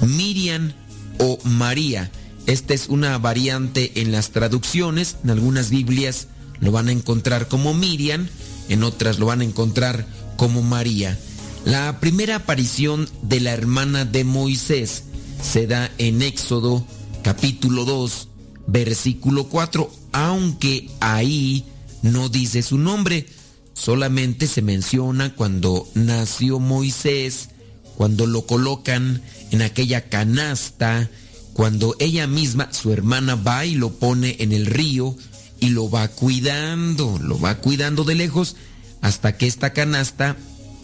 Miriam 0.00 0.72
o 1.18 1.38
María. 1.44 2.10
Esta 2.46 2.74
es 2.74 2.88
una 2.88 3.16
variante 3.18 4.00
en 4.02 4.12
las 4.12 4.30
traducciones. 4.30 5.16
En 5.24 5.30
algunas 5.30 5.70
Biblias 5.70 6.28
lo 6.60 6.72
van 6.72 6.88
a 6.88 6.92
encontrar 6.92 7.48
como 7.48 7.74
Miriam, 7.74 8.28
en 8.68 8.82
otras 8.84 9.18
lo 9.18 9.26
van 9.26 9.40
a 9.40 9.44
encontrar 9.44 10.06
como 10.36 10.62
María. 10.62 11.18
La 11.64 12.00
primera 12.00 12.36
aparición 12.36 13.08
de 13.22 13.40
la 13.40 13.52
hermana 13.52 14.04
de 14.04 14.24
Moisés 14.24 15.04
se 15.42 15.66
da 15.66 15.90
en 15.98 16.20
Éxodo 16.20 16.86
capítulo 17.22 17.86
2, 17.86 18.28
versículo 18.66 19.48
4, 19.48 19.90
aunque 20.12 20.90
ahí 21.00 21.64
no 22.02 22.28
dice 22.28 22.62
su 22.62 22.76
nombre, 22.76 23.26
solamente 23.72 24.46
se 24.46 24.60
menciona 24.60 25.34
cuando 25.34 25.88
nació 25.94 26.58
Moisés, 26.58 27.48
cuando 27.96 28.26
lo 28.26 28.46
colocan 28.46 29.22
en 29.50 29.62
aquella 29.62 30.08
canasta, 30.10 31.08
cuando 31.54 31.94
ella 32.00 32.26
misma, 32.26 32.72
su 32.72 32.92
hermana, 32.92 33.36
va 33.36 33.64
y 33.64 33.76
lo 33.76 33.92
pone 33.92 34.36
en 34.40 34.52
el 34.52 34.66
río 34.66 35.16
y 35.60 35.68
lo 35.68 35.88
va 35.88 36.08
cuidando, 36.08 37.18
lo 37.22 37.40
va 37.40 37.54
cuidando 37.58 38.02
de 38.04 38.16
lejos 38.16 38.56
hasta 39.00 39.36
que 39.36 39.46
esta 39.46 39.72
canasta 39.72 40.36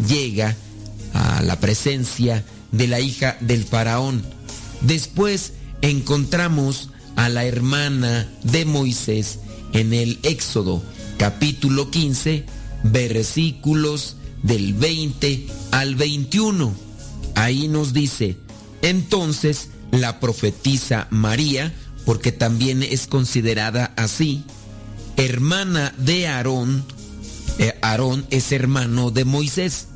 llega 0.08 0.56
a 1.12 1.42
la 1.42 1.58
presencia 1.58 2.44
de 2.70 2.86
la 2.86 3.00
hija 3.00 3.36
del 3.40 3.64
faraón. 3.64 4.22
Después 4.80 5.54
encontramos 5.82 6.90
a 7.16 7.28
la 7.28 7.44
hermana 7.44 8.30
de 8.44 8.64
Moisés 8.64 9.40
en 9.72 9.92
el 9.92 10.20
Éxodo 10.22 10.82
capítulo 11.18 11.90
15 11.90 12.46
versículos 12.84 14.16
del 14.44 14.74
20 14.74 15.46
al 15.72 15.96
21. 15.96 16.72
Ahí 17.34 17.66
nos 17.66 17.92
dice, 17.92 18.36
entonces 18.82 19.69
la 19.90 20.20
profetisa 20.20 21.06
María, 21.10 21.74
porque 22.04 22.32
también 22.32 22.82
es 22.82 23.06
considerada 23.06 23.92
así, 23.96 24.44
hermana 25.16 25.94
de 25.98 26.28
Aarón, 26.28 26.84
eh, 27.58 27.76
Aarón 27.82 28.26
es 28.30 28.52
hermano 28.52 29.10
de 29.10 29.24
Moisés, 29.24 29.88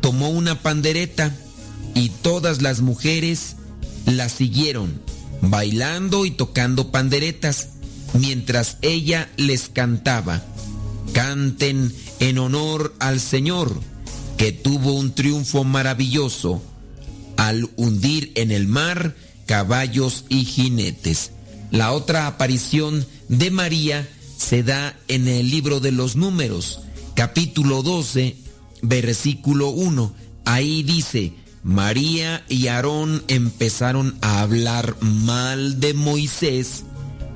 tomó 0.00 0.30
una 0.30 0.60
pandereta 0.60 1.34
y 1.94 2.08
todas 2.08 2.62
las 2.62 2.80
mujeres 2.80 3.56
la 4.06 4.28
siguieron, 4.28 5.00
bailando 5.42 6.24
y 6.24 6.30
tocando 6.30 6.90
panderetas, 6.90 7.70
mientras 8.14 8.78
ella 8.82 9.28
les 9.36 9.68
cantaba. 9.68 10.42
Canten 11.12 11.92
en 12.20 12.38
honor 12.38 12.94
al 13.00 13.20
Señor, 13.20 13.80
que 14.36 14.52
tuvo 14.52 14.94
un 14.94 15.12
triunfo 15.12 15.64
maravilloso 15.64 16.62
al 17.36 17.68
hundir 17.76 18.32
en 18.36 18.50
el 18.52 18.68
mar 18.68 19.14
caballos 19.50 20.26
y 20.28 20.44
jinetes. 20.44 21.32
La 21.72 21.90
otra 21.90 22.28
aparición 22.28 23.04
de 23.26 23.50
María 23.50 24.08
se 24.36 24.62
da 24.62 24.96
en 25.08 25.26
el 25.26 25.50
libro 25.50 25.80
de 25.80 25.90
los 25.90 26.14
números, 26.14 26.82
capítulo 27.16 27.82
12, 27.82 28.36
versículo 28.82 29.70
1. 29.70 30.14
Ahí 30.44 30.84
dice, 30.84 31.32
María 31.64 32.44
y 32.48 32.68
Aarón 32.68 33.24
empezaron 33.26 34.16
a 34.20 34.40
hablar 34.40 34.94
mal 35.00 35.80
de 35.80 35.94
Moisés 35.94 36.84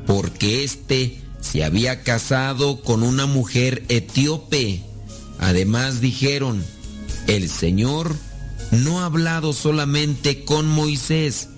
porque 0.06 0.62
éste 0.62 1.20
se 1.40 1.64
había 1.64 2.04
casado 2.04 2.80
con 2.82 3.02
una 3.02 3.26
mujer 3.26 3.82
etíope. 3.88 4.84
Además 5.40 6.00
dijeron, 6.00 6.62
el 7.26 7.50
Señor 7.50 8.14
no 8.70 9.00
ha 9.00 9.06
hablado 9.06 9.52
solamente 9.52 10.44
con 10.44 10.68
Moisés, 10.68 11.48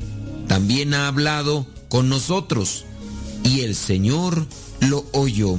también 0.48 0.94
ha 0.94 1.08
hablado 1.08 1.66
con 1.88 2.08
nosotros. 2.08 2.84
Y 3.44 3.60
el 3.60 3.74
Señor 3.74 4.46
lo 4.80 5.06
oyó. 5.12 5.58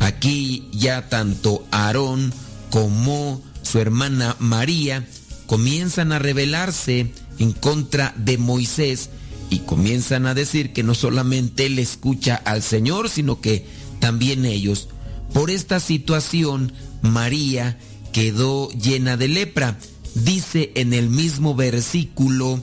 Aquí 0.00 0.68
ya 0.72 1.08
tanto 1.08 1.64
Aarón 1.70 2.32
como 2.70 3.42
su 3.62 3.78
hermana 3.78 4.36
María 4.38 5.06
comienzan 5.46 6.12
a 6.12 6.18
rebelarse 6.18 7.12
en 7.38 7.52
contra 7.52 8.14
de 8.16 8.38
Moisés 8.38 9.10
y 9.50 9.60
comienzan 9.60 10.26
a 10.26 10.34
decir 10.34 10.72
que 10.72 10.82
no 10.82 10.94
solamente 10.94 11.66
él 11.66 11.78
escucha 11.78 12.34
al 12.34 12.62
Señor, 12.62 13.08
sino 13.08 13.40
que 13.40 13.66
también 14.00 14.44
ellos. 14.44 14.88
Por 15.32 15.50
esta 15.50 15.80
situación, 15.80 16.72
María 17.02 17.78
quedó 18.12 18.70
llena 18.70 19.16
de 19.16 19.28
lepra. 19.28 19.78
Dice 20.14 20.72
en 20.74 20.94
el 20.94 21.10
mismo 21.10 21.54
versículo 21.54 22.62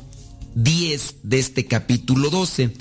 10 0.56 1.16
de 1.24 1.40
este 1.40 1.66
capítulo 1.66 2.30
12. 2.30 2.74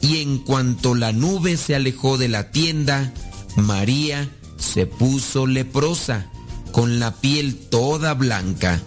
Y 0.00 0.18
en 0.18 0.38
cuanto 0.38 0.94
la 0.94 1.12
nube 1.12 1.56
se 1.56 1.74
alejó 1.74 2.18
de 2.18 2.28
la 2.28 2.50
tienda, 2.50 3.12
María 3.56 4.28
se 4.58 4.86
puso 4.86 5.46
leprosa, 5.46 6.30
con 6.72 6.98
la 6.98 7.20
piel 7.20 7.56
toda 7.56 8.14
blanca. 8.14 8.80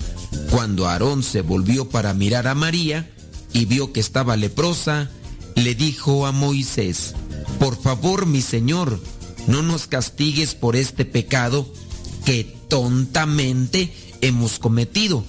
Cuando 0.49 0.87
Aarón 0.87 1.23
se 1.23 1.41
volvió 1.41 1.89
para 1.89 2.13
mirar 2.13 2.47
a 2.47 2.55
María 2.55 3.09
y 3.53 3.65
vio 3.65 3.93
que 3.93 3.99
estaba 3.99 4.35
leprosa, 4.35 5.09
le 5.55 5.75
dijo 5.75 6.25
a 6.25 6.31
Moisés, 6.31 7.13
por 7.59 7.81
favor 7.81 8.25
mi 8.25 8.41
Señor, 8.41 8.99
no 9.47 9.61
nos 9.61 9.87
castigues 9.87 10.55
por 10.55 10.75
este 10.75 11.05
pecado 11.05 11.71
que 12.25 12.43
tontamente 12.67 13.93
hemos 14.21 14.59
cometido. 14.59 15.23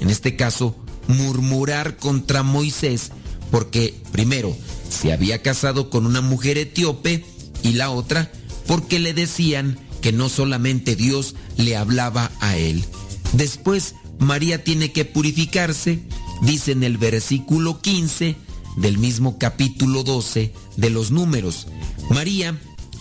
En 0.00 0.08
este 0.10 0.36
caso, 0.36 0.76
murmurar 1.08 1.96
contra 1.96 2.42
Moisés, 2.42 3.10
porque 3.50 3.94
primero 4.12 4.56
se 4.88 5.12
había 5.12 5.42
casado 5.42 5.90
con 5.90 6.06
una 6.06 6.20
mujer 6.20 6.58
etíope 6.58 7.24
y 7.62 7.72
la 7.72 7.90
otra 7.90 8.30
porque 8.66 8.98
le 8.98 9.14
decían 9.14 9.78
que 10.00 10.12
no 10.12 10.28
solamente 10.28 10.96
Dios 10.96 11.34
le 11.56 11.76
hablaba 11.76 12.30
a 12.40 12.56
él. 12.56 12.84
Después 13.32 13.94
María 14.18 14.64
tiene 14.64 14.92
que 14.92 15.04
purificarse, 15.04 16.00
dice 16.42 16.72
en 16.72 16.82
el 16.82 16.98
versículo 16.98 17.80
15 17.80 18.36
del 18.76 18.98
mismo 18.98 19.38
capítulo 19.38 20.02
12 20.04 20.52
de 20.76 20.90
los 20.90 21.10
números. 21.10 21.66
María 22.10 22.58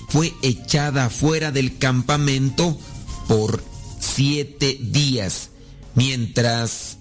fue 0.09 0.33
echada 0.41 1.09
fuera 1.09 1.51
del 1.51 1.77
campamento 1.77 2.77
por 3.27 3.63
siete 3.99 4.77
días, 4.81 5.49
mientras 5.95 6.97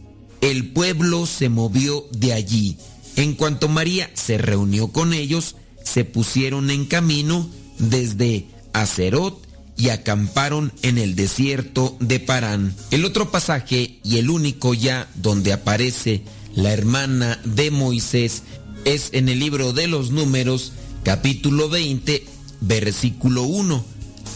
el 0.51 0.67
pueblo 0.67 1.25
se 1.25 1.49
movió 1.49 2.07
de 2.13 2.35
allí. 2.35 2.77
En 3.17 3.33
cuanto 3.33 3.69
María 3.69 4.11
se 4.13 4.37
reunió 4.37 4.89
con 4.89 5.15
ellos, 5.15 5.57
se 5.83 6.05
pusieron 6.05 6.71
en 6.71 6.85
camino 6.85 7.49
desde 7.79 8.47
Acerot 8.75 9.43
y 9.79 9.89
acamparon 9.89 10.71
en 10.83 10.99
el 10.99 11.17
desierto 11.17 11.97
de 11.99 12.21
Parán. 12.21 12.75
El 12.91 13.07
otro 13.07 13.31
pasaje 13.31 13.99
y 14.05 14.19
el 14.19 14.29
único 14.29 14.75
ya 14.75 15.09
donde 15.15 15.55
aparece 15.55 16.23
la 16.55 16.73
hermana 16.75 17.41
de 17.47 17.71
Moisés 17.71 18.43
es 18.85 19.09
en 19.13 19.31
el 19.31 19.39
libro 19.39 19.73
de 19.73 19.89
los 19.89 20.11
números 20.11 20.73
capítulo 21.05 21.71
20 21.71 22.23
versículo 22.61 23.45
1. 23.45 23.83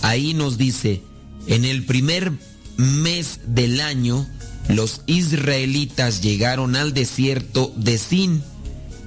Ahí 0.00 0.32
nos 0.32 0.56
dice, 0.56 1.02
en 1.46 1.66
el 1.66 1.84
primer 1.84 2.32
mes 2.78 3.40
del 3.46 3.82
año 3.82 4.26
los 4.68 5.02
israelitas 5.06 6.20
llegaron 6.20 6.76
al 6.76 6.92
desierto 6.92 7.72
de 7.76 7.98
Sin 7.98 8.42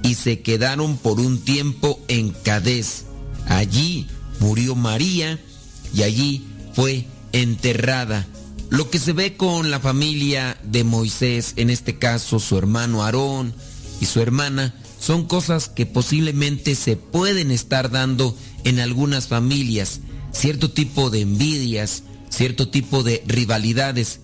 y 0.02 0.14
se 0.14 0.40
quedaron 0.40 0.96
por 0.96 1.20
un 1.20 1.40
tiempo 1.40 2.00
en 2.08 2.30
Cadés. 2.30 3.04
Allí 3.46 4.06
murió 4.40 4.74
María 4.74 5.38
y 5.94 6.02
allí 6.02 6.44
fue 6.74 7.06
enterrada. 7.32 8.26
Lo 8.70 8.90
que 8.90 8.98
se 8.98 9.12
ve 9.12 9.36
con 9.36 9.70
la 9.70 9.80
familia 9.80 10.58
de 10.64 10.82
Moisés, 10.82 11.52
en 11.56 11.70
este 11.70 11.98
caso 11.98 12.40
su 12.40 12.56
hermano 12.56 13.04
Aarón 13.04 13.54
y 14.00 14.06
su 14.06 14.20
hermana, 14.20 14.74
son 14.98 15.26
cosas 15.26 15.68
que 15.68 15.84
posiblemente 15.84 16.74
se 16.74 16.96
pueden 16.96 17.50
estar 17.50 17.90
dando 17.90 18.36
en 18.64 18.80
algunas 18.80 19.28
familias, 19.28 20.00
cierto 20.32 20.70
tipo 20.70 21.10
de 21.10 21.20
envidias, 21.20 22.04
cierto 22.30 22.68
tipo 22.68 23.02
de 23.02 23.22
rivalidades. 23.26 24.20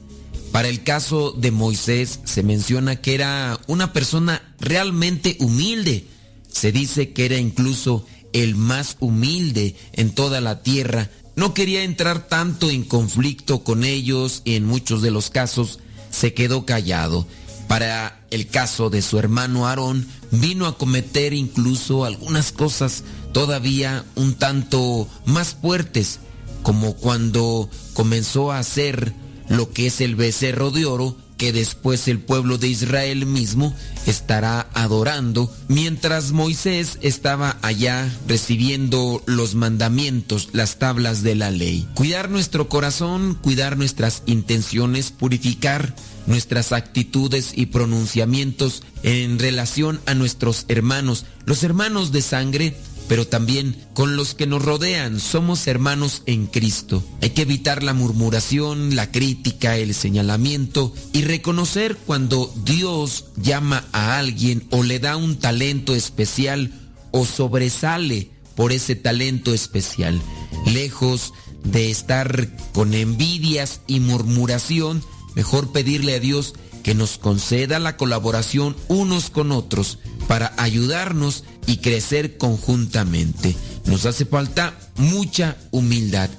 Para 0.53 0.69
el 0.69 0.83
caso 0.83 1.33
de 1.33 1.51
Moisés 1.51 2.21
se 2.25 2.43
menciona 2.43 2.97
que 2.97 3.15
era 3.15 3.61
una 3.67 3.93
persona 3.93 4.43
realmente 4.61 5.37
humilde. 5.41 6.07
Se 6.51 6.73
dice 6.73 7.13
que 7.13 7.27
era 7.27 7.37
incluso 7.37 8.07
el 8.33 8.57
más 8.57 8.97
humilde 9.01 9.77
en 9.93 10.15
toda 10.15 10.41
la 10.41 10.63
tierra. 10.63 11.11
No 11.37 11.55
quería 11.55 11.85
entrar 11.85 12.27
tanto 12.29 12.71
en 12.71 12.83
conflicto 12.83 13.63
con 13.63 13.85
ellos 13.85 14.43
y 14.45 14.57
en 14.57 14.65
muchos 14.65 15.03
de 15.03 15.11
los 15.11 15.31
casos 15.31 15.81
se 16.11 16.35
quedó 16.35 16.65
callado. 16.65 17.27
Para 17.69 18.25
el 18.31 18.49
caso 18.49 18.89
de 18.89 19.03
su 19.03 19.19
hermano 19.19 19.69
Aarón, 19.69 20.09
vino 20.31 20.67
a 20.67 20.79
cometer 20.79 21.35
incluso 21.35 22.05
algunas 22.05 22.51
cosas 22.51 23.05
todavía 23.33 24.05
un 24.15 24.35
tanto 24.35 25.07
más 25.27 25.57
fuertes, 25.61 26.19
como 26.63 26.97
cuando 26.97 27.69
comenzó 27.93 28.51
a 28.51 28.59
hacer 28.59 29.13
lo 29.49 29.71
que 29.73 29.87
es 29.87 30.01
el 30.01 30.17
becerro 30.17 30.71
de 30.71 30.87
oro 30.87 31.17
que 31.39 31.53
después 31.53 32.09
el 32.09 32.19
pueblo 32.19 32.59
de 32.59 32.69
Israel 32.69 33.25
mismo 33.25 33.75
estará 34.07 34.69
adorando, 34.75 35.51
mientras 35.69 36.33
Moisés 36.33 36.99
estaba 37.01 37.57
allá 37.63 38.13
recibiendo 38.27 39.23
los 39.25 39.55
mandamientos, 39.55 40.49
las 40.53 40.79
tablas 40.79 41.23
de 41.23 41.37
la 41.37 41.51
ley. 41.51 41.89
Cuidar 41.95 42.29
nuestro 42.29 42.69
corazón, 42.69 43.39
cuidar 43.41 43.79
nuestras 43.79 44.25
intenciones, 44.27 45.13
purificar 45.13 45.95
nuestras 46.27 46.73
actitudes 46.73 47.53
y 47.55 47.67
pronunciamientos 47.67 48.83
en 49.05 49.39
relación 49.39 50.01
a 50.07 50.15
nuestros 50.15 50.65
hermanos, 50.67 51.25
los 51.47 51.63
hermanos 51.63 52.11
de 52.11 52.21
sangre, 52.21 52.77
pero 53.09 53.27
también 53.27 53.77
con 53.95 54.17
los 54.17 54.35
que 54.35 54.47
nos 54.47 54.63
rodean. 54.65 55.19
Somos 55.19 55.67
hermanos 55.67 56.23
en 56.27 56.47
Cristo. 56.47 57.03
Hay 57.23 57.31
que 57.31 57.43
evitar 57.43 57.83
la 57.83 57.95
murmuración, 57.95 58.95
la 58.95 59.11
crítica, 59.11 59.77
el 59.77 59.95
señalamiento 59.95 60.95
y 61.13 61.23
reconocer 61.23 61.97
cuando 61.97 62.53
Dios 62.65 63.25
llama 63.37 63.87
a 63.93 64.19
alguien 64.19 64.67
o 64.71 64.83
le 64.83 65.01
da 65.01 65.17
un 65.17 65.39
talento 65.39 65.95
especial 65.95 66.73
o 67.11 67.25
sobresale 67.25 68.31
por 68.55 68.73
ese 68.73 68.95
talento 68.95 69.55
especial. 69.55 70.21
Lejos 70.67 71.33
de 71.65 71.91
estar 71.91 72.49
con 72.73 72.95
envidias 72.95 73.81
y 73.87 74.01
murmuración, 74.01 75.03
mejor 75.35 75.73
pedirle 75.73 76.15
a 76.15 76.21
Dios 76.21 76.55
que 76.83 76.95
nos 76.95 77.19
conceda 77.19 77.79
la 77.79 77.97
colaboración 77.97 78.77
unos 78.89 79.31
con 79.31 79.53
otros 79.53 79.99
para 80.29 80.53
ayudarnos 80.59 81.43
y 81.67 81.79
crecer 81.79 82.37
conjuntamente. 82.37 83.57
Nos 83.87 84.07
hace 84.07 84.27
falta 84.27 84.79
mucha 84.97 85.57
humildad. 85.73 86.31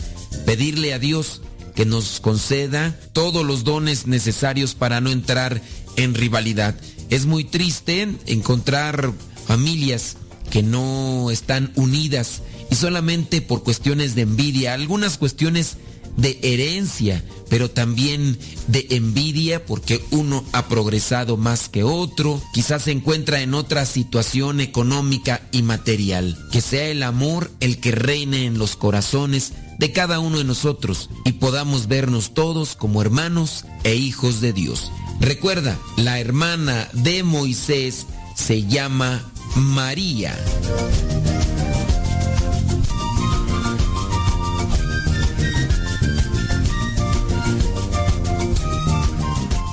Pedirle 0.46 0.94
a 0.94 1.00
Dios 1.00 1.42
que 1.76 1.86
nos 1.86 2.20
conceda 2.22 2.98
todos 3.12 3.46
los 3.46 3.64
dones 3.64 4.08
necesarios 4.08 4.76
para 4.76 5.02
no 5.02 5.10
entrar 5.10 5.62
en 5.98 6.14
rivalidad. 6.14 6.76
Es 7.10 7.26
muy 7.26 7.44
triste 7.44 8.08
encontrar 8.28 9.12
familias 9.48 10.18
que 10.52 10.62
no 10.62 11.32
están 11.32 11.72
unidas 11.76 12.44
y 12.70 12.76
solamente 12.76 13.42
por 13.42 13.64
cuestiones 13.64 14.14
de 14.14 14.22
envidia, 14.22 14.74
algunas 14.76 15.18
cuestiones 15.18 15.78
de 16.22 16.40
herencia, 16.42 17.24
pero 17.50 17.70
también 17.70 18.38
de 18.68 18.88
envidia 18.92 19.66
porque 19.66 20.04
uno 20.12 20.44
ha 20.52 20.68
progresado 20.68 21.38
más 21.38 21.70
que 21.70 21.84
otro, 21.84 22.42
quizás 22.54 22.84
se 22.84 22.92
encuentra 22.92 23.42
en 23.42 23.54
otra 23.54 23.86
situación 23.86 24.60
económica 24.60 25.42
y 25.52 25.62
material. 25.64 26.38
Que 26.52 26.62
sea 26.62 26.88
el 26.88 27.04
amor 27.04 27.52
el 27.60 27.80
que 27.80 27.92
reine 27.92 28.46
en 28.46 28.58
los 28.58 28.76
corazones 28.76 29.54
de 29.78 29.92
cada 29.92 30.20
uno 30.20 30.38
de 30.38 30.44
nosotros 30.44 31.10
y 31.26 31.34
podamos 31.34 31.88
vernos 31.88 32.34
todos 32.34 32.76
como 32.76 33.02
hermanos 33.02 33.66
e 33.84 33.96
hijos 33.96 34.42
de 34.42 34.54
Dios. 34.54 34.92
Recuerda, 35.20 35.78
la 35.98 36.20
hermana 36.20 36.88
de 36.94 37.24
Moisés 37.24 38.06
se 38.36 38.64
llama 38.64 39.32
María. 39.56 40.38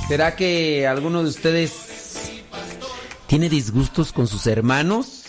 ¿Será 0.09 0.37
que 0.37 0.87
alguno 0.87 1.23
de 1.23 1.29
ustedes 1.29 1.73
tiene 3.27 3.49
disgustos 3.49 4.13
con 4.13 4.29
sus 4.29 4.47
hermanos? 4.47 5.25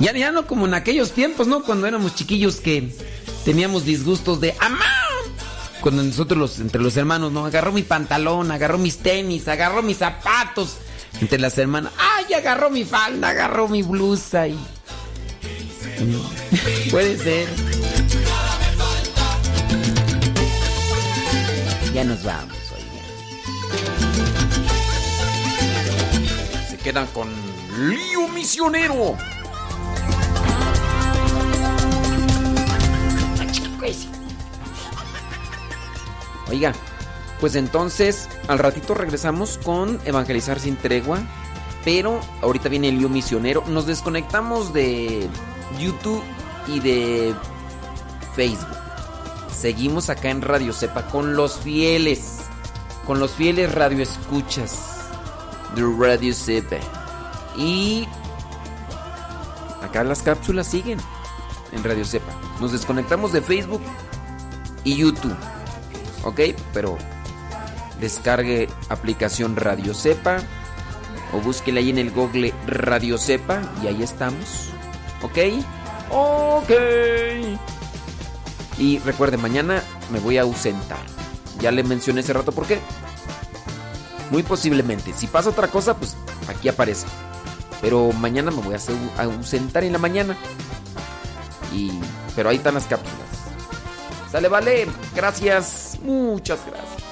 Ya, 0.00 0.32
no 0.32 0.46
como 0.46 0.66
en 0.66 0.74
aquellos 0.74 1.12
tiempos, 1.12 1.46
¿no? 1.46 1.62
Cuando 1.62 1.86
éramos 1.86 2.14
chiquillos 2.14 2.56
que 2.56 2.96
teníamos 3.44 3.84
disgustos 3.84 4.40
de 4.40 4.54
¡Amá! 4.58 4.84
Cuando 5.80 6.02
nosotros 6.02 6.38
los, 6.38 6.58
entre 6.60 6.80
los 6.80 6.96
hermanos, 6.96 7.32
¿no? 7.32 7.44
Agarró 7.44 7.72
mi 7.72 7.82
pantalón, 7.82 8.50
agarró 8.50 8.78
mis 8.78 8.98
tenis, 8.98 9.46
agarró 9.48 9.82
mis 9.82 9.98
zapatos. 9.98 10.78
Entre 11.20 11.38
las 11.38 11.58
hermanas, 11.58 11.92
¡ay! 11.98 12.32
Agarró 12.34 12.70
mi 12.70 12.84
falda, 12.84 13.28
agarró 13.28 13.68
mi 13.68 13.82
blusa 13.82 14.48
y. 14.48 14.58
Puede 16.90 17.18
ser. 17.18 17.48
Ya 21.92 22.04
nos 22.04 22.24
vamos. 22.24 22.61
Quedan 26.82 27.06
con 27.08 27.30
Lío 27.88 28.28
Misionero. 28.28 29.16
Oiga, 36.48 36.74
pues 37.40 37.54
entonces 37.54 38.28
al 38.46 38.58
ratito 38.58 38.92
regresamos 38.92 39.58
con 39.64 39.98
Evangelizar 40.04 40.60
sin 40.60 40.76
tregua. 40.76 41.22
Pero 41.84 42.20
ahorita 42.42 42.68
viene 42.68 42.90
el 42.90 42.98
lío 42.98 43.08
misionero. 43.08 43.64
Nos 43.66 43.86
desconectamos 43.86 44.72
de 44.72 45.28
YouTube 45.80 46.22
y 46.68 46.78
de 46.78 47.34
Facebook. 48.36 48.76
Seguimos 49.50 50.08
acá 50.10 50.30
en 50.30 50.42
Radio 50.42 50.72
Cepa 50.72 51.06
con 51.08 51.34
los 51.34 51.58
fieles. 51.58 52.38
Con 53.04 53.18
los 53.18 53.32
fieles 53.32 53.74
radioescuchas 53.74 54.91
de 54.91 54.91
Radio 55.76 56.34
Cepa. 56.34 56.76
Y 57.56 58.06
acá 59.82 60.04
las 60.04 60.22
cápsulas 60.22 60.66
siguen 60.66 60.98
en 61.72 61.84
Radio 61.84 62.04
Cepa. 62.04 62.32
Nos 62.60 62.72
desconectamos 62.72 63.32
de 63.32 63.42
Facebook 63.42 63.82
y 64.84 64.96
YouTube. 64.96 65.36
¿Ok? 66.24 66.40
Pero 66.72 66.98
descargue 68.00 68.68
aplicación 68.88 69.56
Radio 69.56 69.94
Cepa 69.94 70.38
o 71.32 71.40
búsquele 71.40 71.80
ahí 71.80 71.90
en 71.90 71.98
el 71.98 72.10
Google 72.10 72.52
Radio 72.66 73.18
Cepa 73.18 73.62
y 73.82 73.86
ahí 73.86 74.02
estamos. 74.02 74.70
¿Ok? 75.22 75.38
Ok. 76.10 76.70
Y 78.78 78.98
recuerde, 79.00 79.36
mañana 79.36 79.82
me 80.10 80.20
voy 80.20 80.38
a 80.38 80.42
ausentar. 80.42 81.00
Ya 81.60 81.70
le 81.70 81.82
mencioné 81.84 82.20
hace 82.20 82.32
rato 82.32 82.52
por 82.52 82.66
qué. 82.66 82.80
Muy 84.32 84.42
posiblemente. 84.42 85.12
Si 85.12 85.26
pasa 85.26 85.50
otra 85.50 85.68
cosa, 85.68 85.94
pues 85.94 86.16
aquí 86.48 86.66
aparece. 86.66 87.06
Pero 87.82 88.12
mañana 88.12 88.50
me 88.50 88.62
voy 88.62 88.74
a 88.74 89.22
ausentar 89.22 89.84
en 89.84 89.92
la 89.92 89.98
mañana. 89.98 90.38
Y. 91.74 91.92
Pero 92.34 92.48
ahí 92.48 92.56
están 92.56 92.72
las 92.72 92.86
cápsulas. 92.86 93.18
Sale, 94.32 94.48
vale. 94.48 94.86
Gracias. 95.14 95.98
Muchas 96.02 96.60
gracias. 96.66 97.02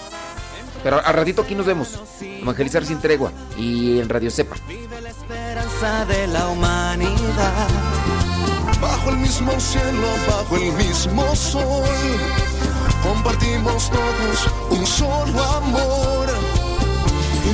Pero 0.82 1.04
al 1.04 1.12
ratito 1.12 1.42
aquí 1.42 1.54
nos 1.54 1.66
vemos. 1.66 2.00
Evangelizar 2.22 2.86
sin 2.86 3.00
tregua. 3.00 3.30
Y 3.54 3.98
en 3.98 4.08
Radio 4.08 4.30
Cepa. 4.30 4.56
esperanza 5.06 6.06
de 6.06 6.26
la 6.26 6.48
humanidad. 6.48 7.68
Bajo 8.80 9.10
el 9.10 9.18
mismo 9.18 9.60
cielo, 9.60 10.08
bajo 10.26 10.56
el 10.56 10.72
mismo 10.72 11.36
sol, 11.36 11.84
compartimos 13.02 13.90
todos 13.90 14.48
un 14.70 14.86
solo 14.86 15.44
amor. 15.44 16.59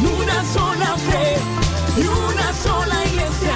Una 0.03 0.45
sola 0.45 0.97
fe 0.99 1.39
y 1.97 2.07
una 2.07 2.53
sola 2.53 3.05
iglesia. 3.07 3.55